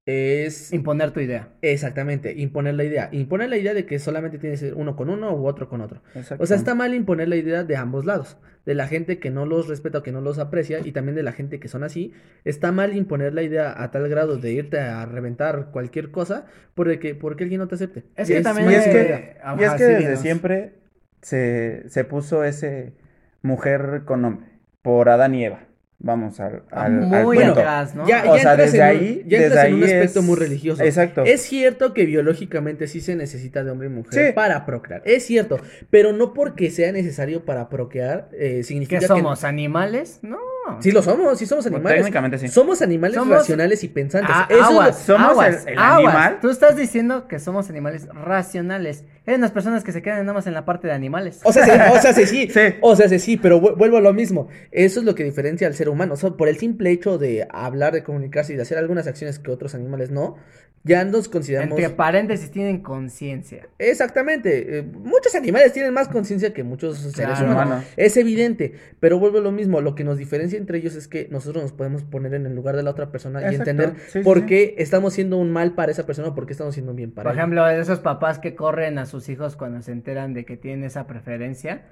es 0.09 0.73
Imponer 0.73 1.11
tu 1.11 1.21
idea. 1.21 1.51
exactamente 1.61 2.33
imponer 2.33 2.75
la 2.75 2.85
idea. 2.85 3.11
Imponer 3.13 3.51
la 3.51 3.59
idea 3.59 3.75
de 3.75 3.85
que 3.85 3.99
solamente 3.99 4.39
tienes 4.39 4.61
que 4.61 4.69
ser 4.69 4.75
uno 4.75 4.97
con 4.97 5.11
uno 5.11 5.35
u 5.35 5.47
otro 5.47 5.69
con 5.69 5.83
otro. 5.83 6.01
O 6.39 6.47
sea, 6.47 6.57
está 6.57 6.75
mal 6.75 6.95
imponer 6.95 7.29
la 7.29 7.37
idea 7.37 7.63
de 7.63 7.77
ambos 7.77 8.07
lados. 8.07 8.39
De 8.65 8.75
la 8.75 8.87
gente 8.87 9.19
que 9.19 9.31
no 9.31 9.45
los 9.45 9.69
respeta 9.69 9.99
o 9.99 10.03
que 10.03 10.11
no 10.11 10.23
los 10.23 10.39
aprecia 10.39 10.81
y 10.83 10.93
también 10.93 11.15
de 11.15 11.23
la 11.23 11.33
gente 11.33 11.61
que 11.61 11.69
son 11.69 11.85
así. 11.85 12.15
Está 12.45 12.73
mal 12.73 12.97
imponer 12.97 13.35
la 13.35 13.43
idea 13.43 13.83
a 13.83 13.91
tal 13.91 14.09
grado 14.09 14.39
de 14.39 14.51
irte 14.53 14.81
a 14.81 15.05
reventar 15.05 15.71
cualquier 15.73 16.11
cosa 16.11 16.47
porque, 16.75 17.15
porque 17.15 17.45
alguien 17.45 17.61
no 17.61 17.69
te 17.69 17.75
acepte. 17.75 18.05
Es 18.17 18.29
que 18.29 18.41
también 18.41 18.71
Y 18.71 18.75
es 18.77 18.89
que, 18.89 19.37
ajá, 19.43 19.61
y 19.61 19.65
es 19.65 19.73
que 19.73 19.79
sí, 19.87 20.05
desde 20.05 20.17
siempre 20.17 20.73
se, 21.21 21.85
se 21.89 22.05
puso 22.05 22.45
ese 22.45 22.95
mujer 23.43 24.05
con 24.07 24.25
hombre 24.25 24.49
por 24.81 25.11
Adán 25.11 25.35
y 25.35 25.45
Eva. 25.45 25.68
Vamos 26.01 26.39
al, 26.39 26.63
al, 26.71 27.13
al 27.13 27.25
Muy 27.25 27.39
punto. 27.39 27.53
atrás, 27.59 27.95
¿no? 27.97 28.07
Ya, 28.07 28.23
O 28.31 28.37
ya 28.37 28.43
sea, 28.43 28.53
entras 28.53 28.57
desde 28.73 28.79
en 28.79 28.85
un- 28.85 29.03
ahí- 29.03 29.25
ya 29.27 29.39
entras 29.39 29.55
desde 29.65 29.69
en 29.69 29.75
un 29.75 29.83
ahí 29.83 29.91
aspecto 29.93 30.21
es- 30.21 30.25
muy 30.25 30.37
religioso. 30.37 30.83
Exacto. 30.85 31.25
Es 31.25 31.41
cierto 31.43 31.93
que 31.93 32.07
biológicamente 32.07 32.87
sí 32.87 33.01
se 33.01 33.17
necesita 33.17 33.65
de 33.65 33.71
hombre 33.73 33.89
y 33.89 33.91
mujer 33.91 34.27
Sí. 34.29 34.33
para 34.33 34.65
procrear. 34.65 35.03
Es 35.05 35.27
cierto, 35.27 35.59
pero 35.91 36.13
no 36.13 36.35
porque 36.35 36.71
sea 36.71 36.93
necesario 36.93 37.45
para 37.45 37.69
procrear 37.69 38.29
eh, 38.33 38.63
significa 38.63 38.99
¿Qué 39.01 39.07
que 39.07 39.09
somos? 39.09 39.43
¿Animales? 39.43 40.21
No. 40.23 40.39
Sí 40.81 40.91
lo 40.93 41.03
somos, 41.03 41.39
sí 41.39 41.47
somos 41.47 41.65
Bueno, 41.65 41.79
animales. 41.79 42.03
técnicamente 42.03 42.39
sí. 42.39 42.49
Somos 42.49 42.81
animales 42.83 43.17
Somos- 43.17 43.39
racionales 43.39 43.83
y 43.85 43.89
pensantes. 43.89 44.31
Ah, 44.39 44.47
Eso 44.51 44.61
es 44.61 44.67
lo- 44.67 44.81
aguas, 44.83 44.99
somos 44.99 45.31
aguas, 45.31 45.67
el- 45.67 45.73
el 45.73 45.79
aguas. 45.79 46.15
animal. 46.15 46.39
Tú 46.43 46.51
estás 46.51 46.77
diciendo 46.77 47.27
que 47.27 47.39
somos 47.41 47.71
animales 47.71 48.07
racionales. 48.13 49.05
Hay 49.27 49.35
unas 49.35 49.51
personas 49.51 49.83
que 49.83 49.93
se 49.93 50.01
quedan 50.03 50.21
nada 50.21 50.33
más 50.35 50.47
en 50.47 50.55
la 50.55 50.65
parte 50.65 50.87
de 50.87 50.93
animales. 50.95 51.41
O 51.43 51.53
sea, 51.53 51.65
sí, 51.65 51.71
o 51.71 52.01
sea, 52.01 52.13
sí, 52.13 52.27
sí, 52.27 52.49
Sí. 52.51 52.61
o 52.83 52.97
sea, 52.97 53.09
sí, 53.09 53.19
sí, 53.19 53.37
pero 53.37 53.61
vu- 53.61 53.77
vuelvo 53.77 53.97
a 53.97 54.01
lo 54.01 54.13
mismo. 54.13 54.49
Eso 54.71 55.01
es 55.01 55.07
lo 55.07 55.15
que 55.15 55.25
diferencia 55.25 55.67
al 55.67 55.75
ser 55.75 55.88
humano. 55.91 56.15
O 56.15 56.17
sea, 56.17 56.31
por 56.31 56.49
el 56.49 56.57
simple 56.59 56.91
hecho 56.91 57.19
de 57.19 57.47
hablar, 57.51 57.93
de 57.93 58.03
comunicarse 58.03 58.53
y 58.53 58.57
de 58.57 58.63
hacer 58.63 58.79
algunas 58.79 59.07
acciones 59.07 59.39
que 59.39 59.51
otros 59.51 59.75
animales 59.75 60.11
no, 60.11 60.37
ya 60.85 61.05
nos 61.05 61.29
consideramos... 61.29 61.77
Entre 61.79 61.95
paréntesis 61.95 62.51
tienen 62.53 62.81
conciencia. 62.83 63.69
Exactamente. 63.79 64.79
eh, 64.79 64.83
muchos 64.83 65.35
animales 65.35 65.73
tienen 65.73 65.93
más 65.93 66.09
conciencia 66.09 66.55
que 66.55 66.63
muchos 66.63 66.99
seres 66.99 67.15
Claro. 67.39 67.47
humanos. 67.53 67.67
Humano. 67.67 67.85
Es 67.97 68.17
evidente, 68.17 68.75
pero 69.01 69.19
vuelvo 69.19 69.39
a 69.39 69.41
lo 69.41 69.51
mismo. 69.51 69.81
Lo 69.81 69.95
que 69.97 70.05
nos 70.05 70.19
diferencia 70.19 70.57
entre 70.57 70.79
ellos 70.79 70.95
es 70.95 71.09
que 71.09 71.27
nosotros 71.31 71.63
nos 71.65 71.73
podemos 71.73 72.05
poner 72.05 72.33
en 72.35 72.47
el 72.47 72.55
lugar 72.55 72.77
de 72.77 72.85
la 72.85 72.91
otra 72.91 73.11
persona 73.11 73.43
y 73.51 73.57
entender 73.57 73.95
sí, 74.09 74.21
por 74.21 74.41
sí. 74.41 74.47
qué 74.47 74.75
estamos 74.79 75.15
siendo 75.15 75.37
un 75.37 75.51
mal 75.51 75.75
para 75.75 75.91
esa 75.91 76.07
persona 76.07 76.29
o 76.29 76.35
por 76.35 76.47
qué 76.47 76.53
estamos 76.53 76.75
siendo 76.75 76.93
un 76.93 76.97
bien 76.97 77.11
para 77.11 77.25
Por 77.29 77.33
ella. 77.35 77.43
ejemplo, 77.43 77.69
esos 77.69 77.99
papás 77.99 78.39
que 78.39 78.55
corren 78.55 78.99
a 78.99 79.07
sus 79.07 79.29
hijos 79.29 79.57
cuando 79.57 79.83
se 79.83 79.91
enteran 79.93 80.33
de 80.33 80.45
que 80.45 80.57
tienen 80.57 80.85
esa 80.85 81.07
preferencia, 81.09 81.83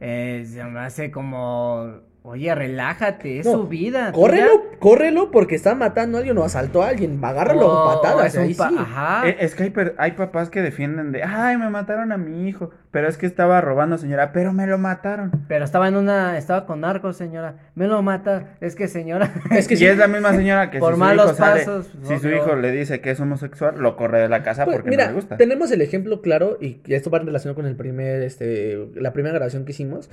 eh, 0.00 0.44
se 0.46 0.62
me 0.62 0.78
hace 0.78 1.10
como, 1.10 2.02
oye, 2.28 2.54
relájate, 2.54 3.40
es 3.40 3.46
No, 3.46 3.52
su 3.52 3.68
vida. 3.68 4.12
Córrelo, 4.12 4.50
córrelo 4.78 5.30
porque 5.30 5.54
está 5.54 5.74
matando 5.74 6.18
a 6.18 6.20
alguien 6.20 6.38
o 6.38 6.44
asaltó 6.44 6.82
a 6.82 6.88
alguien. 6.88 7.18
Agárralo 7.24 7.66
o- 7.68 7.88
a 7.90 7.94
patadas. 8.02 8.34
es 8.34 8.56
pa- 8.56 8.68
sí. 8.68 8.76
Ajá. 8.78 9.28
Eh, 9.28 9.36
Es 9.40 9.54
que 9.54 9.64
hay, 9.64 9.70
per- 9.70 9.94
hay 9.98 10.12
papás 10.12 10.50
que 10.50 10.62
defienden 10.62 11.12
de, 11.12 11.22
ay, 11.22 11.56
me 11.56 11.70
mataron 11.70 12.12
a 12.12 12.16
mi 12.18 12.48
hijo, 12.48 12.70
pero 12.90 13.08
es 13.08 13.16
que 13.18 13.26
estaba 13.26 13.60
robando, 13.60 13.98
señora, 13.98 14.32
pero 14.32 14.52
me 14.52 14.66
lo 14.66 14.78
mataron. 14.78 15.30
Pero 15.48 15.64
estaba 15.64 15.88
en 15.88 15.96
una, 15.96 16.38
estaba 16.38 16.66
con 16.66 16.80
narcos, 16.80 17.16
señora. 17.16 17.56
Me 17.74 17.86
lo 17.86 18.00
mata. 18.02 18.56
Es 18.60 18.74
que 18.74 18.88
señora. 18.88 19.30
Es 19.50 19.68
que 19.68 19.74
y 19.74 19.76
sí. 19.78 19.86
es 19.86 19.98
la 19.98 20.08
misma 20.08 20.32
señora 20.34 20.70
que 20.70 20.78
Por 20.78 20.90
si 20.94 20.94
su 20.94 20.98
malos 21.00 21.36
sale, 21.36 21.60
pasos, 21.60 21.86
si 22.02 22.18
su 22.18 22.28
no, 22.28 22.36
hijo 22.36 22.46
no. 22.48 22.56
le 22.56 22.72
dice 22.72 23.00
que 23.00 23.10
es 23.10 23.20
homosexual, 23.20 23.78
lo 23.78 23.96
corre 23.96 24.20
de 24.20 24.28
la 24.28 24.42
casa 24.42 24.64
Pues, 24.64 24.76
porque 24.78 24.90
mira, 24.90 25.04
no 25.06 25.10
le 25.10 25.16
gusta. 25.16 25.36
tenemos 25.36 25.70
el 25.70 25.82
ejemplo 25.82 26.22
claro 26.22 26.56
y 26.60 26.80
esto 26.88 27.10
va 27.10 27.18
en 27.18 27.26
relación 27.26 27.54
con 27.54 27.66
el 27.66 27.76
primer, 27.76 28.22
este, 28.22 28.78
la 28.94 29.12
primera 29.12 29.34
grabación 29.34 29.64
que 29.64 29.72
hicimos. 29.72 30.10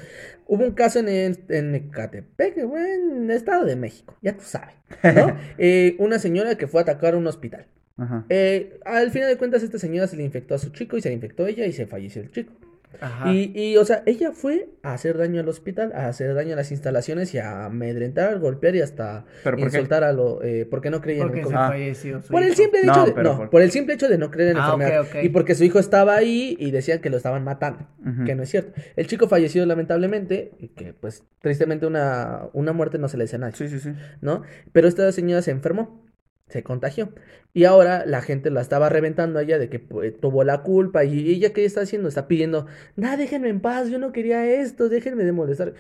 Hubo 0.48 0.64
un 0.64 0.72
caso 0.74 1.00
en, 1.00 1.10
el- 1.10 1.40
en 1.50 1.76
Ecatepec, 1.76 2.58
en 2.58 3.24
el 3.30 3.32
Estado 3.32 3.66
de 3.66 3.76
México, 3.76 4.16
ya 4.22 4.34
tú 4.34 4.44
sabes, 4.44 4.76
¿no? 5.04 5.36
Eh, 5.58 5.96
una 6.00 6.20
señora 6.20 6.56
que 6.56 6.68
fue 6.68 6.82
a 6.82 6.84
atacar 6.84 7.16
un 7.16 7.26
hospital. 7.28 7.66
Ajá. 7.98 8.26
Eh, 8.30 8.80
al 8.86 9.12
final 9.12 9.30
de 9.30 9.38
cuentas, 9.38 9.64
esta 9.64 9.80
señora 9.80 10.08
se 10.08 10.18
le 10.18 10.24
infectó 10.24 10.56
a 10.56 10.58
su 10.58 10.70
chico 10.72 10.98
y 10.98 11.02
se 11.02 11.10
le 11.10 11.16
infectó 11.16 11.48
ella 11.48 11.66
y 11.66 11.72
se 11.74 11.88
falleció 11.88 12.22
el 12.22 12.32
chico. 12.32 12.54
Ajá. 13.02 13.30
Y, 13.34 13.52
y, 13.54 13.76
o 13.76 13.84
sea, 13.84 14.04
ella 14.06 14.32
fue 14.32 14.70
a 14.82 14.93
hacer 14.93 15.18
daño 15.18 15.41
al 15.41 15.50
hospital, 15.50 15.91
a 15.93 16.08
hacer 16.08 16.34
daño 16.34 16.54
a 16.54 16.56
las 16.56 16.72
instalaciones 16.72 17.34
y 17.34 17.39
a 17.39 17.66
amedrentar, 17.66 18.39
golpear 18.39 18.74
y 18.78 18.82
hasta 18.82 19.26
insultar 19.58 20.06
a 20.06 20.14
lo, 20.14 20.41
eh, 20.43 20.66
porque 20.70 20.89
no 20.89 21.02
creía 21.02 21.24
en 21.24 21.36
el 21.36 21.41
COVID. 21.43 21.56
Falleció 21.56 22.22
Por 22.22 22.41
el 22.43 22.56
simple 22.56 22.80
hecho 22.84 23.04
de, 23.06 23.22
no, 23.22 23.38
por- 23.38 23.50
por 23.50 23.62
el 23.64 23.72
simple 23.72 23.96
hecho 23.96 24.08
de 24.08 24.18
no 24.18 24.32
creer 24.32 24.52
en 24.52 24.58
la 24.60 24.68
Ah, 24.70 24.74
enfermedad 24.76 25.24
y 25.24 25.28
porque 25.30 25.56
su 25.56 25.66
hijo 25.66 25.78
estaba 25.78 26.16
ahí 26.16 26.56
y 26.58 26.72
decían 26.72 27.00
que 27.02 27.10
lo 27.10 27.18
estaban 27.18 27.43
matando, 27.43 27.86
que 28.26 28.34
no 28.34 28.43
es 28.43 28.50
cierto. 28.50 28.72
El 28.96 29.08
chico 29.08 29.28
falleció 29.28 29.66
lamentablemente 29.66 30.52
y 30.58 30.70
que 30.70 30.93
pues 30.93 31.24
tristemente 31.41 31.86
una, 31.86 32.43
una 32.54 32.72
muerte 32.72 32.98
no 32.98 33.10
se 33.10 33.18
le 33.18 33.26
dice 33.26 33.36
a 33.36 33.39
nadie, 33.39 33.56
Sí, 33.58 33.68
sí, 33.68 33.80
sí. 33.80 33.91
¿no? 34.22 34.43
Pero 34.72 34.88
esta 34.88 35.12
señora 35.12 35.41
se 35.41 35.52
enfermó, 35.52 36.02
se 36.48 36.64
contagió 36.64 37.10
y 37.54 37.66
ahora 37.66 38.06
la 38.06 38.22
gente 38.22 38.52
la 38.52 38.62
estaba 38.62 38.89
reventando 38.89 39.39
a 39.39 39.43
ella 39.43 39.58
de 39.58 39.70
que 39.70 39.80
pues, 39.80 40.20
tuvo 40.20 40.43
la 40.43 40.62
culpa 40.62 41.04
y 41.04 41.30
ella 41.32 41.54
qué 41.54 41.66
está 41.66 41.82
haciendo, 41.82 42.08
está 42.08 42.28
pidiendo, 42.28 42.68
"Nah, 42.96 43.18
déjenme 43.18 43.50
en 43.50 43.62
paz, 43.62 43.89
yo 43.89 43.98
no 43.98 44.12
quería 44.12 44.46
esto, 44.46 44.89
déjenme 44.89 45.24
de 45.24 45.32
molestar." 45.32 45.74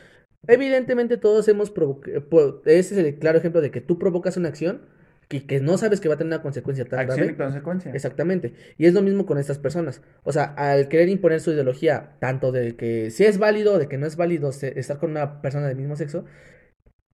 Evidentemente 0.47 1.17
todos 1.17 1.47
hemos 1.47 1.71
provocado, 1.71 2.61
ese 2.65 2.99
es 2.99 3.05
el 3.05 3.19
claro 3.19 3.37
ejemplo 3.39 3.61
de 3.61 3.71
que 3.71 3.81
tú 3.81 3.97
provocas 3.99 4.37
una 4.37 4.49
acción 4.49 4.81
que, 5.27 5.45
que 5.47 5.59
no 5.59 5.77
sabes 5.79 5.99
que 6.01 6.07
va 6.07 6.13
a 6.15 6.17
tener 6.17 6.33
una 6.33 6.43
consecuencia 6.43 6.85
tan 6.85 6.99
Acción 6.99 7.29
y 7.29 7.33
grave. 7.33 7.37
consecuencia. 7.45 7.91
Exactamente. 7.93 8.53
Y 8.77 8.85
es 8.85 8.93
lo 8.93 9.01
mismo 9.01 9.25
con 9.25 9.39
estas 9.39 9.57
personas. 9.57 10.03
O 10.23 10.31
sea, 10.31 10.43
al 10.43 10.87
querer 10.87 11.09
imponer 11.09 11.39
su 11.41 11.51
ideología, 11.51 12.11
tanto 12.19 12.51
de 12.51 12.75
que 12.75 13.09
si 13.09 13.25
es 13.25 13.39
válido 13.39 13.73
o 13.73 13.79
de 13.79 13.87
que 13.87 13.97
no 13.97 14.05
es 14.05 14.17
válido 14.17 14.49
estar 14.51 14.99
con 14.99 15.09
una 15.11 15.41
persona 15.41 15.67
del 15.67 15.77
mismo 15.77 15.95
sexo, 15.95 16.25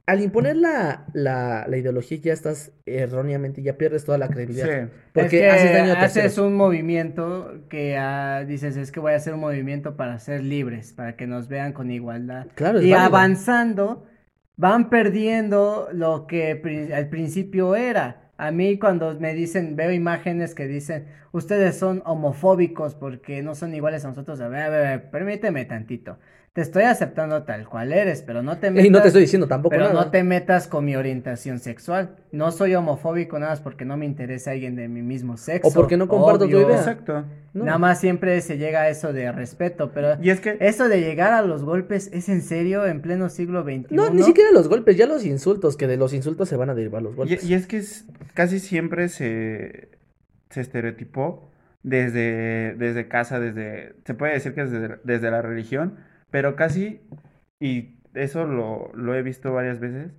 al 0.06 0.22
imponer 0.22 0.58
la, 0.58 1.06
la, 1.14 1.66
la 1.68 1.78
ideología 1.78 2.18
ya 2.22 2.34
estás 2.34 2.72
erróneamente, 2.86 3.62
ya 3.62 3.78
pierdes 3.78 4.04
toda 4.04 4.18
la 4.18 4.30
credibilidad. 4.30 4.68
Sí. 4.68 4.94
Porque 5.14 5.26
es 5.26 5.32
que 5.32 5.50
haces 5.50 5.74
daño 5.74 5.94
a 5.94 5.98
haces 6.00 6.14
terceros. 6.24 6.38
un 6.48 6.56
movimiento 6.56 7.62
que 7.70 7.98
ah, 7.98 8.44
dices, 8.46 8.78
es 8.78 8.92
que 8.92 9.00
voy 9.00 9.14
a 9.14 9.18
hacer 9.18 9.34
un 9.34 9.40
movimiento 9.40 9.96
para 9.96 10.18
ser 10.20 10.44
libres, 10.44 10.94
para 10.94 11.16
que 11.16 11.28
nos 11.28 11.48
vean 11.48 11.74
con 11.74 11.92
igualdad. 11.92 12.48
Claro, 12.56 12.82
y 12.82 12.94
avanzando, 12.94 14.06
van 14.56 14.90
perdiendo 14.90 15.90
lo 15.94 16.28
que 16.28 16.90
al 16.94 17.10
principio 17.10 17.76
era. 17.76 18.32
A 18.38 18.52
mí 18.52 18.80
cuando 18.80 19.20
me 19.20 19.36
dicen, 19.36 19.76
veo 19.76 19.92
imágenes 19.92 20.56
que 20.56 20.68
dicen, 20.68 21.06
ustedes 21.32 21.78
son 21.78 22.02
homofóbicos 22.06 22.96
porque 22.96 23.44
no 23.44 23.54
son 23.54 23.74
iguales 23.76 24.04
a 24.04 24.08
nosotros. 24.08 24.42
A 24.42 24.48
ver, 24.48 24.64
a 24.64 24.70
ver, 24.70 24.86
a 24.86 24.90
ver, 24.90 25.12
permíteme 25.12 25.66
tantito. 25.66 26.18
Te 26.54 26.60
estoy 26.60 26.84
aceptando 26.84 27.44
tal 27.44 27.66
cual 27.66 27.94
eres, 27.94 28.24
pero 28.24 28.44
no 28.44 28.58
te 28.58 28.72
metas... 28.72 28.86
Y 28.88 28.90
no 28.90 29.02
te 29.02 29.08
estoy 29.08 29.22
diciendo 29.22 29.48
tampoco 29.48 29.70
Pero 29.72 29.86
nada. 29.88 29.94
no 30.04 30.12
te 30.12 30.22
metas 30.24 30.68
con 30.68 30.84
mi 30.84 30.98
orientación 30.98 31.60
sexual. 31.60 32.18
No 32.34 32.52
soy 32.52 32.76
homofóbico 32.76 33.40
nada 33.40 33.54
más 33.54 33.62
porque 33.62 33.86
no 33.86 33.96
me 33.96 34.06
interesa 34.06 34.52
alguien 34.52 34.76
de 34.76 34.90
mi 34.90 35.02
mismo 35.02 35.38
sexo. 35.38 35.70
O 35.70 35.74
porque 35.74 35.96
no 35.96 36.10
comparto 36.10 36.50
tu 36.50 36.58
idea. 36.60 36.76
Exacto. 36.76 37.24
No. 37.54 37.64
Nada 37.64 37.78
más 37.78 38.02
siempre 38.02 38.42
se 38.42 38.58
llega 38.58 38.82
a 38.82 38.90
eso 38.90 39.14
de 39.14 39.32
respeto, 39.32 39.92
pero 39.94 40.22
Y 40.22 40.30
es 40.30 40.42
que 40.42 40.58
eso 40.60 40.90
de 40.90 41.00
llegar 41.00 41.32
a 41.32 41.42
los 41.42 41.64
golpes 41.64 42.10
es 42.12 42.28
en 42.28 42.42
serio 42.42 42.86
en 42.86 43.02
pleno 43.02 43.30
siglo 43.30 43.64
XXI. 43.64 43.88
No, 43.92 44.10
ni 44.10 44.24
siquiera 44.24 44.52
los 44.52 44.68
golpes, 44.68 44.98
ya 44.98 45.06
los 45.08 45.26
insultos, 45.26 45.78
que 45.78 45.88
de 45.88 45.96
los 45.96 46.14
insultos 46.14 46.50
se 46.50 46.58
van 46.58 46.70
a 46.70 46.76
derivar 46.76 47.02
los 47.02 47.16
golpes. 47.16 47.42
Y, 47.46 47.52
y 47.52 47.54
es 47.54 47.66
que 47.66 47.78
es- 47.78 48.06
casi 48.34 48.60
siempre 48.60 49.08
se, 49.08 49.90
se 50.50 50.60
estereotipó 50.60 51.50
desde, 51.84 52.76
desde 52.78 53.08
casa, 53.08 53.40
desde, 53.40 53.96
se 54.06 54.14
puede 54.14 54.34
decir 54.34 54.54
que 54.54 54.66
desde, 54.66 54.98
desde 55.04 55.32
la 55.32 55.42
religión, 55.42 55.98
pero 56.32 56.56
casi, 56.56 57.02
y 57.60 57.96
eso 58.14 58.46
lo, 58.46 58.92
lo 58.96 59.14
he 59.16 59.22
visto 59.22 59.54
varias 59.54 59.80
veces, 59.80 60.12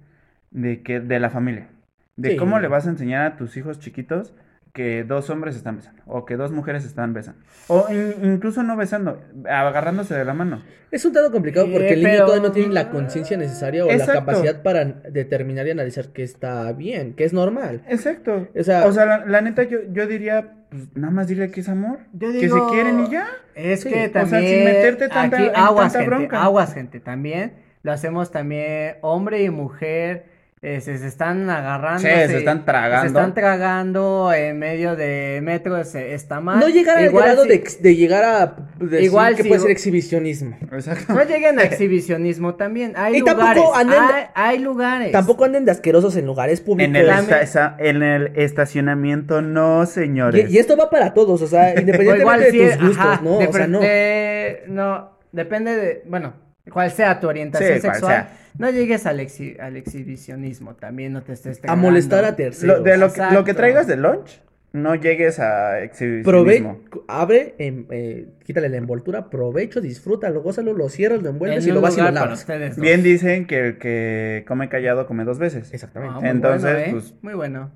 de 0.51 0.83
que 0.83 1.01
de 1.01 1.19
la 1.19 1.31
familia. 1.31 1.69
De 2.17 2.31
Sí. 2.33 2.37
cómo 2.37 2.61
le 2.61 2.69
vas 2.69 2.87
a 2.87 2.91
enseñar 2.91 3.25
a 3.27 3.37
tus 3.37 3.57
hijos 3.57 3.81
chiquitos 3.81 4.35
que 4.75 5.05
dos 5.05 5.29
hombres 5.29 5.55
están 5.57 5.77
besando, 5.77 6.03
o 6.07 6.25
que 6.25 6.37
dos 6.37 6.51
mujeres 6.51 6.85
están 6.87 7.13
besando, 7.13 7.41
o 7.69 7.87
in- 7.91 8.33
incluso 8.33 8.63
no 8.63 8.75
besando, 8.75 9.21
agarrándose 9.47 10.15
de 10.15 10.25
la 10.25 10.33
mano. 10.33 10.63
Es 10.91 11.05
un 11.05 11.13
tanto 11.13 11.31
complicado 11.31 11.67
porque 11.71 11.91
el 11.93 11.99
niño 12.01 12.11
pero- 12.13 12.25
todavía 12.27 12.49
no 12.49 12.55
tiene 12.55 12.73
la 12.73 12.89
conciencia 12.91 13.37
necesaria 13.37 13.85
o 13.85 13.91
Exacto. 13.91 14.13
la 14.15 14.21
capacidad 14.21 14.63
para 14.63 14.85
determinar 14.85 15.67
y 15.67 15.71
analizar 15.73 16.09
que 16.09 16.23
está 16.23 16.73
bien, 16.73 17.13
que 17.15 17.25
es 17.25 17.35
normal. 17.35 17.83
Exacto. 17.89 18.49
O 18.59 18.63
sea- 18.63 18.87
la, 19.07 19.27
la 19.27 19.41
neta 19.43 19.63
yo, 19.65 19.79
yo 19.93 20.07
diría, 20.07 20.53
pues 20.73 20.89
nada 20.97 21.13
más 21.13 21.29
dile 21.29 21.51
que 21.51 21.61
es 21.61 21.69
amor, 21.69 21.99
Yo 22.15 22.33
que 22.33 22.49
se 22.49 22.61
quieren 22.71 23.01
y 23.01 23.11
ya. 23.11 23.27
Es 23.55 23.83
Sí, 23.83 23.91
que 23.91 23.95
o 23.95 23.99
sea, 23.99 24.13
también 24.13 24.43
sin 24.49 24.65
meterte 24.65 25.09
tanta- 25.09 25.37
aquí 25.37 25.47
en 25.47 25.55
aguas 25.57 25.93
tanta 25.93 25.99
gente, 26.01 26.17
bronca. 26.17 26.43
aguas 26.43 26.73
gente, 26.75 26.99
también 26.99 27.53
lo 27.83 27.93
hacemos 27.93 28.31
también 28.31 28.97
hombre 29.03 29.43
y 29.43 29.51
mujer 29.51 30.32
eh, 30.65 30.81
se, 30.81 30.97
se 30.97 31.09
están 31.09 31.51
agarrando. 31.51 31.99
Sí, 32.03 32.07
se 32.07 32.39
están 32.39 32.65
tragando. 32.65 33.01
Se 33.03 33.07
están 33.09 33.35
tragando 33.35 34.33
en 34.33 34.59
medio 34.61 34.95
de 34.95 35.41
metro, 35.43 35.83
se- 35.83 36.15
está 36.15 36.41
mal. 36.41 36.61
No 36.61 36.69
llegar 36.69 36.99
al 36.99 37.07
Igual 37.07 37.25
grado 37.25 37.43
si- 37.45 37.79
de, 37.81 37.97
llegar 37.97 38.23
a 38.25 38.55
decir 38.79 39.03
Igual 39.07 39.35
que 39.35 39.43
si- 39.43 39.49
puede 39.49 39.61
ser 39.61 39.71
exhibicionismo. 39.73 40.57
Exacto. 40.71 41.13
No 41.15 41.25
lleguen 41.25 41.59
a 41.59 41.63
exhibicionismo 41.65 42.55
también. 42.55 42.93
Hay 42.97 43.17
Y 43.17 43.23
tampoco 43.25 43.45
lugares. 43.55 43.65
anden- 43.75 44.01
hay, 44.15 44.25
hay 44.35 44.59
lugares. 44.61 45.11
Tampoco 45.13 45.45
anden 45.47 45.65
de 45.65 45.73
asquerosos 45.73 46.15
en 46.17 46.27
lugares 46.27 46.61
públicos. 46.61 46.91
En 46.91 46.95
el, 46.97 47.07
También- 47.09 47.39
esta- 47.41 47.43
esa- 47.43 47.77
en 47.81 48.03
el 48.05 48.33
estacionamiento, 48.37 49.43
no, 49.43 49.85
señores. 49.87 50.49
y 50.49 50.59
esto 50.59 50.77
va 50.77 50.89
para 50.91 51.13
todos, 51.13 51.43
o 51.43 51.47
sea, 51.49 51.73
O 51.77 51.81
independientemente 51.81 52.21
igual 52.21 52.41
de 52.41 52.51
sí, 52.53 52.59
tus 52.59 52.87
gustos, 52.89 52.99
ajá, 53.07 53.21
¿no? 53.25 53.39
de 53.39 53.47
O 53.49 53.53
sea, 53.53 53.67
no. 53.67 53.81
de- 53.81 54.63
no, 54.69 55.11
depende 55.33 55.75
de, 55.77 56.03
bueno, 56.07 56.35
cuál 56.71 56.91
sea 56.93 57.19
tu 57.19 57.27
orientación 57.29 57.75
Sí, 57.75 57.81
cual 57.81 57.95
sexual. 57.95 58.13
sea. 58.13 58.39
No 58.59 58.71
llegues 58.71 59.07
al, 59.07 59.21
exhi- 59.21 59.59
al 59.61 59.77
exhibicionismo, 59.77 60.75
también 60.75 61.13
no 61.13 61.23
te 61.23 61.33
estés 61.33 61.61
A 61.67 61.75
molestar 61.77 62.25
a 62.25 62.37
terceros. 62.37 62.79
Lo, 62.79 62.83
de 62.85 62.97
lo, 62.99 63.13
que, 63.13 63.23
lo 63.33 63.45
que 63.45 63.55
traigas 63.55 63.87
de 63.87 63.97
lunch, 63.97 64.41
no 64.73 64.95
llegues 64.95 65.39
a 65.39 65.73
Prove 65.73 65.85
exhibicionismo. 65.85 66.81
abre, 67.09 67.55
em, 67.59 67.87
eh, 67.91 68.29
quítale 68.45 68.69
la 68.69 68.77
envoltura, 68.79 69.29
provecho, 69.31 69.81
disfrútalo, 69.81 70.43
gózalo, 70.43 70.73
lo 70.75 70.89
cierras, 70.89 71.23
lo 71.23 71.31
envuelves 71.31 71.65
En 71.65 71.71
y 71.71 71.75
lo 71.75 71.81
vas 71.81 71.97
y 71.97 72.01
lo 72.01 72.11
lavas. 72.11 72.47
Bien 72.79 73.03
dicen 73.03 73.47
que 73.47 73.59
el 73.69 73.79
que 73.79 74.45
come 74.47 74.69
callado 74.69 75.07
come 75.07 75.25
dos 75.25 75.39
veces. 75.39 75.73
Exactamente. 75.73 76.15
Ah, 76.17 76.21
muy 76.21 76.29
Entonces, 76.31 76.73
bueno, 76.73 76.79
¿eh? 76.79 76.89
pues- 76.93 77.15
Muy 77.23 77.35
bueno. 77.35 77.71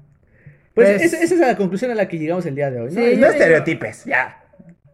Pues, 0.74 0.90
Pues- 0.90 1.02
esa, 1.12 1.22
esa 1.22 1.34
es 1.34 1.40
la 1.40 1.56
conclusión 1.56 1.90
a 1.90 1.94
la 1.94 2.06
que 2.06 2.18
llegamos 2.18 2.44
el 2.46 2.54
día 2.54 2.70
de 2.70 2.80
hoy, 2.80 2.92
¿no? 2.92 3.00
Sí, 3.00 3.16
No 3.16 3.26
estereotipes, 3.28 4.04
ya. 4.04 4.42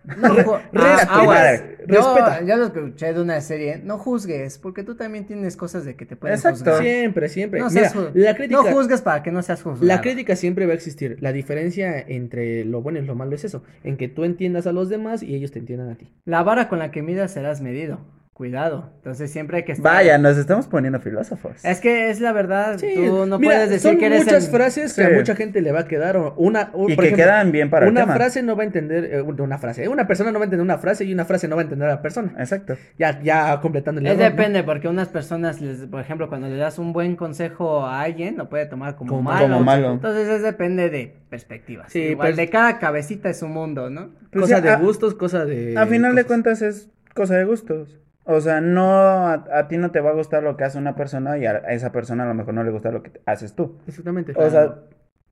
No, 0.04 0.60
ah, 0.74 1.06
aguas. 1.08 1.62
Yo-. 1.86 2.46
Yo 2.46 2.56
lo 2.56 2.66
escuché 2.66 3.12
de 3.12 3.20
una 3.20 3.40
serie. 3.40 3.80
No 3.82 3.98
juzgues, 3.98 4.58
porque 4.58 4.82
tú 4.82 4.94
también 4.94 5.26
tienes 5.26 5.56
cosas 5.56 5.84
de 5.84 5.94
que 5.94 6.06
te 6.06 6.16
pueden 6.16 6.36
Exacto. 6.36 6.58
juzgar. 6.58 6.82
Siempre, 6.82 7.28
siempre. 7.28 7.60
No, 7.60 7.70
Mira, 7.70 7.92
la 8.14 8.34
crítica, 8.34 8.62
no 8.62 8.72
juzgues 8.72 9.00
para 9.00 9.22
que 9.22 9.30
no 9.30 9.42
seas 9.42 9.62
juzgado. 9.62 9.86
la 9.86 10.00
crítica 10.00 10.36
siempre 10.36 10.66
va 10.66 10.72
a 10.72 10.76
existir. 10.76 11.18
La 11.20 11.32
diferencia 11.32 11.98
entre 12.00 12.64
lo 12.64 12.82
bueno 12.82 12.98
y 12.98 13.02
lo 13.02 13.14
malo 13.14 13.34
es 13.34 13.44
eso, 13.44 13.62
en 13.84 13.96
que 13.96 14.08
tú 14.08 14.24
entiendas 14.24 14.66
a 14.66 14.72
los 14.72 14.88
demás 14.88 15.22
y 15.22 15.34
ellos 15.34 15.52
te 15.52 15.58
entiendan 15.58 15.90
a 15.90 15.94
ti. 15.96 16.10
La 16.24 16.42
vara 16.42 16.68
con 16.68 16.78
la 16.78 16.90
que 16.90 17.02
midas 17.02 17.32
serás 17.32 17.60
medido. 17.60 18.00
Cuidado. 18.34 18.90
Entonces 18.96 19.30
siempre 19.30 19.58
hay 19.58 19.64
que 19.64 19.72
estar. 19.72 19.92
Vaya, 19.92 20.16
nos 20.16 20.38
estamos 20.38 20.66
poniendo 20.66 20.98
filósofos. 21.00 21.62
Es 21.64 21.80
que 21.82 22.08
es 22.08 22.18
la 22.18 22.32
verdad. 22.32 22.78
Sí, 22.78 22.94
tú 22.96 23.26
no 23.26 23.38
mira, 23.38 23.52
puedes 23.56 23.68
decir 23.70 23.90
son 23.90 23.98
que 24.00 24.06
eres 24.06 24.24
muchas 24.24 24.46
el- 24.46 24.50
frases 24.50 24.94
que 24.94 25.04
Sí. 25.06 25.12
a 25.12 25.14
mucha 25.14 25.36
gente 25.36 25.60
le 25.60 25.70
va 25.70 25.80
a 25.80 25.86
quedar 25.86 26.16
o 26.16 26.32
una 26.38 26.70
o, 26.72 26.88
y 26.88 26.94
por 26.96 27.04
que 27.04 27.08
ejemplo, 27.10 27.24
quedan 27.26 27.52
bien 27.52 27.68
para 27.68 27.84
el 27.84 27.92
una 27.92 28.00
tema. 28.00 28.14
frase 28.14 28.42
no 28.42 28.56
va 28.56 28.62
a 28.62 28.66
entender 28.66 29.04
eh, 29.04 29.20
una 29.22 29.58
frase, 29.58 29.86
una 29.86 30.06
persona 30.06 30.32
no 30.32 30.38
va 30.38 30.44
a 30.44 30.46
entender 30.46 30.64
una 30.64 30.78
frase 30.78 31.04
y 31.04 31.12
una 31.12 31.26
frase 31.26 31.46
no 31.46 31.56
va 31.56 31.62
a 31.62 31.64
entender 31.64 31.88
a 31.88 31.96
la 31.96 32.02
persona. 32.02 32.32
Exacto. 32.38 32.74
Ya 32.98 33.20
ya 33.22 33.60
completando 33.60 34.00
el 34.00 34.06
Es 34.06 34.12
error, 34.14 34.24
¿no? 34.24 34.30
depende, 34.30 34.62
porque 34.62 34.88
unas 34.88 35.08
personas, 35.08 35.60
les, 35.60 35.80
por 35.86 36.00
ejemplo, 36.00 36.30
cuando 36.30 36.48
le 36.48 36.56
das 36.56 36.78
un 36.78 36.94
buen 36.94 37.16
consejo 37.16 37.84
a 37.84 38.00
alguien, 38.00 38.38
lo 38.38 38.48
puede 38.48 38.64
tomar 38.64 38.96
como, 38.96 39.10
Como 39.10 39.22
malo. 39.30 39.42
como 39.46 39.60
malo. 39.62 39.92
Entonces, 39.92 40.26
es 40.26 40.42
depende 40.42 40.88
de 40.88 41.14
perspectivas. 41.28 41.92
Sí, 41.92 42.00
Igual 42.00 42.28
pues- 42.28 42.36
de 42.38 42.48
cada 42.48 42.78
cabecita 42.78 43.28
es 43.28 43.42
un 43.42 43.52
mundo, 43.52 43.90
¿no? 43.90 44.08
Pues 44.30 44.44
cosa 44.44 44.56
sí, 44.56 44.62
de 44.62 44.70
a- 44.70 44.76
gustos, 44.78 45.14
cosa 45.14 45.44
de 45.44 45.76
A 45.76 45.86
final 45.86 46.14
de 46.14 46.24
cuentas 46.24 46.62
es 46.62 46.88
cosa 47.14 47.36
de 47.36 47.44
gustos. 47.44 47.98
O 48.24 48.40
sea, 48.40 48.60
no, 48.60 48.86
a, 49.26 49.44
a 49.52 49.68
ti 49.68 49.76
no 49.78 49.90
te 49.90 50.00
va 50.00 50.10
a 50.10 50.14
gustar 50.14 50.42
lo 50.42 50.56
que 50.56 50.64
hace 50.64 50.78
una 50.78 50.94
persona 50.94 51.38
y 51.38 51.46
a, 51.46 51.52
a 51.66 51.72
esa 51.72 51.90
persona 51.92 52.24
a 52.24 52.26
lo 52.28 52.34
mejor 52.34 52.54
no 52.54 52.62
le 52.64 52.70
gusta 52.70 52.90
lo 52.92 53.02
que 53.02 53.20
haces 53.26 53.54
tú. 53.54 53.78
Exactamente. 53.86 54.32
O 54.36 54.48
sea, 54.50 54.76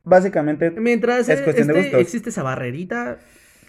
básicamente 0.04 0.70
mientras 0.72 1.28
es 1.28 1.40
eh, 1.40 1.44
cuestión 1.44 1.68
de 1.68 1.74
esté- 1.74 1.82
gustos. 1.84 2.00
existe 2.00 2.30
esa 2.30 2.42
barrerita, 2.42 3.18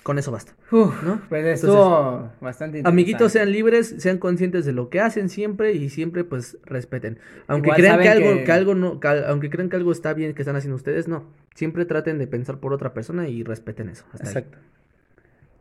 con 0.03 0.17
eso 0.17 0.31
basta. 0.31 0.53
Uf, 0.71 1.03
¿No? 1.03 1.21
Pues 1.29 1.45
estuvo 1.45 2.31
bastante 2.41 2.79
interesante. 2.79 2.87
Amiguitos, 2.89 3.31
sean 3.31 3.51
libres, 3.51 3.95
sean 3.99 4.17
conscientes 4.17 4.65
de 4.65 4.71
lo 4.71 4.89
que 4.89 4.99
hacen 4.99 5.29
siempre 5.29 5.73
y 5.73 5.89
siempre 5.89 6.23
pues 6.23 6.57
respeten. 6.63 7.19
Aunque 7.47 7.67
Igual 7.67 7.79
crean 7.81 7.99
que 8.01 8.09
algo, 8.09 8.29
que- 8.39 8.43
que... 8.45 8.51
algo 8.51 8.73
no, 8.75 8.99
que 8.99 9.07
aunque 9.07 9.49
crean 9.51 9.69
que 9.69 9.75
algo 9.75 9.91
está 9.91 10.13
bien 10.15 10.33
que 10.33 10.41
están 10.41 10.55
haciendo 10.55 10.75
ustedes, 10.75 11.07
no. 11.07 11.25
Siempre 11.53 11.85
traten 11.85 12.17
de 12.17 12.25
pensar 12.25 12.59
por 12.59 12.73
otra 12.73 12.93
persona 12.93 13.27
y 13.27 13.43
respeten 13.43 13.89
eso. 13.89 14.05
hasta 14.13 14.39
ahí. 14.39 14.45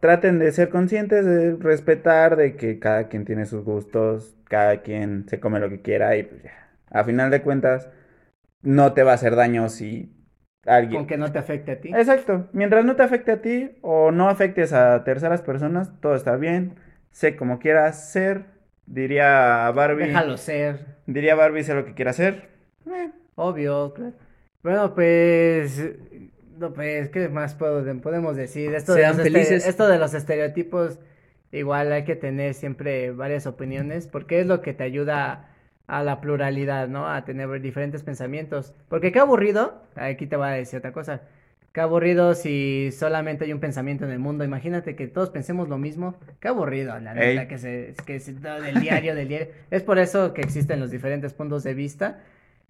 Traten 0.01 0.39
de 0.39 0.51
ser 0.53 0.71
conscientes, 0.71 1.25
de 1.25 1.57
respetar, 1.57 2.37
de 2.37 2.57
que 2.57 2.79
cada 2.79 3.09
quien 3.09 3.25
tiene 3.25 3.47
sus 3.47 3.65
gustos, 3.65 4.35
cada 4.49 4.83
quien 4.83 5.29
se 5.29 5.41
come 5.41 5.61
lo 5.61 5.69
que 5.69 5.83
quiera 5.83 6.17
y 6.17 6.23
pues 6.23 6.43
ya. 6.43 6.71
A 6.91 7.05
final 7.05 7.31
de 7.31 7.43
cuentas, 7.43 7.91
no 8.63 8.93
te 8.95 9.03
va 9.03 9.13
a 9.13 9.15
hacer 9.15 9.37
daño 9.37 9.69
si 9.69 10.13
alguien... 10.67 11.03
Con 11.03 11.07
que 11.07 11.19
no 11.19 11.31
te 11.31 11.39
afecte 11.39 11.73
a 11.73 11.81
ti. 11.81 11.91
Exacto. 11.95 12.49
Mientras 12.53 12.85
no 12.85 12.97
te 12.97 13.03
afecte 13.03 13.33
a 13.33 13.43
ti 13.43 13.71
o 13.83 14.11
no 14.11 14.29
afectes 14.29 14.73
a 14.73 15.05
terceras 15.05 15.43
personas, 15.43 15.93
todo 16.01 16.15
está 16.15 16.37
bien. 16.37 16.77
Sé 17.11 17.37
como 17.37 17.59
quieras 17.59 18.11
ser. 18.11 18.45
Diría 18.87 19.71
Barbie. 19.71 20.07
Déjalo 20.07 20.37
ser. 20.37 20.97
Diría 21.07 21.35
Barbie, 21.35 21.63
sé 21.63 21.75
lo 21.75 21.85
que 21.85 21.95
quiera 21.95 22.11
hacer. 22.11 22.49
Eh, 22.87 23.11
Obvio, 23.37 23.95
claro. 23.95 24.15
Bueno, 24.63 24.95
pues. 24.95 25.83
No, 26.61 26.75
pues, 26.75 27.09
¿qué 27.09 27.31
más 27.31 27.55
puedo, 27.55 27.83
podemos 28.03 28.37
decir? 28.37 28.75
Esto 28.75 28.93
de, 28.93 29.01
Sean 29.01 29.17
felices. 29.17 29.67
esto 29.67 29.89
de 29.89 29.97
los 29.97 30.13
estereotipos, 30.13 30.99
igual 31.53 31.91
hay 31.91 32.05
que 32.05 32.17
tener 32.17 32.53
siempre 32.53 33.13
varias 33.13 33.47
opiniones, 33.47 34.07
porque 34.07 34.41
es 34.41 34.47
lo 34.47 34.61
que 34.61 34.75
te 34.75 34.85
ayuda 34.85 35.49
a 35.87 36.03
la 36.03 36.21
pluralidad, 36.21 36.87
¿no? 36.89 37.09
A 37.09 37.25
tener 37.25 37.63
diferentes 37.63 38.03
pensamientos. 38.03 38.75
Porque 38.91 39.11
qué 39.11 39.21
aburrido, 39.21 39.83
aquí 39.95 40.27
te 40.27 40.37
voy 40.37 40.49
a 40.49 40.51
decir 40.51 40.81
otra 40.81 40.93
cosa. 40.93 41.23
Qué 41.73 41.81
aburrido 41.81 42.35
si 42.35 42.91
solamente 42.93 43.47
hay 43.47 43.55
un 43.55 43.61
pensamiento 43.61 44.05
en 44.05 44.11
el 44.11 44.19
mundo. 44.19 44.45
Imagínate 44.45 44.97
que 44.97 45.09
todos 45.09 45.31
pensemos 45.31 45.67
lo 45.71 45.79
mismo. 45.79 46.15
Qué 46.41 46.49
aburrido, 46.49 46.99
la 47.01 47.15
neta, 47.15 47.49
que 47.49 47.57
se, 47.57 47.95
que 48.05 48.21
se 48.21 48.35
del 48.35 48.81
diario, 48.83 49.15
del 49.15 49.29
diario. 49.29 49.49
Es 49.71 49.83
por 49.83 49.99
eso 49.99 50.35
que 50.35 50.43
existen 50.43 50.79
los 50.79 50.91
diferentes 50.91 51.33
puntos 51.33 51.63
de 51.63 51.73
vista. 51.73 52.19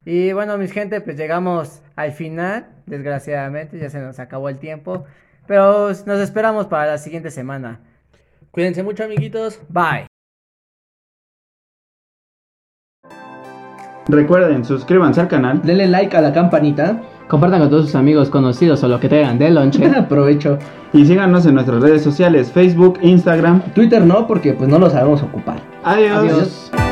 Y 0.05 0.32
bueno, 0.32 0.57
mis 0.57 0.72
gente, 0.72 1.01
pues 1.01 1.16
llegamos 1.16 1.82
al 1.96 2.12
final. 2.12 2.68
Desgraciadamente, 2.86 3.78
ya 3.78 3.90
se 3.90 4.01
nos 4.01 4.18
acabó 4.18 4.48
el 4.48 4.59
tiempo. 4.59 5.05
Pero 5.46 5.88
nos 5.88 6.20
esperamos 6.20 6.66
para 6.66 6.86
la 6.86 6.98
siguiente 6.98 7.30
semana. 7.30 7.80
Cuídense 8.51 8.82
mucho, 8.82 9.05
amiguitos. 9.05 9.61
Bye. 9.68 10.07
Recuerden, 14.09 14.64
suscríbanse 14.64 15.20
al 15.20 15.28
canal. 15.28 15.61
Denle 15.62 15.86
like 15.86 16.16
a 16.16 16.20
la 16.20 16.32
campanita. 16.32 17.01
Compartan 17.28 17.61
con 17.61 17.70
todos 17.70 17.86
sus 17.86 17.94
amigos 17.94 18.28
conocidos 18.28 18.82
o 18.82 18.88
lo 18.88 18.98
que 18.98 19.09
traigan 19.09 19.38
de 19.38 19.51
lonche. 19.51 19.86
Aprovecho. 19.96 20.59
Y 20.92 21.05
síganos 21.07 21.46
en 21.46 21.55
nuestras 21.55 21.80
redes 21.80 22.03
sociales, 22.03 22.51
Facebook, 22.51 22.98
Instagram. 23.03 23.62
Twitter 23.74 24.05
no, 24.05 24.26
porque 24.26 24.53
pues 24.55 24.68
no 24.68 24.78
lo 24.78 24.90
sabemos 24.90 25.22
ocupar. 25.22 25.61
Adiós. 25.84 26.16
Adiós. 26.16 26.89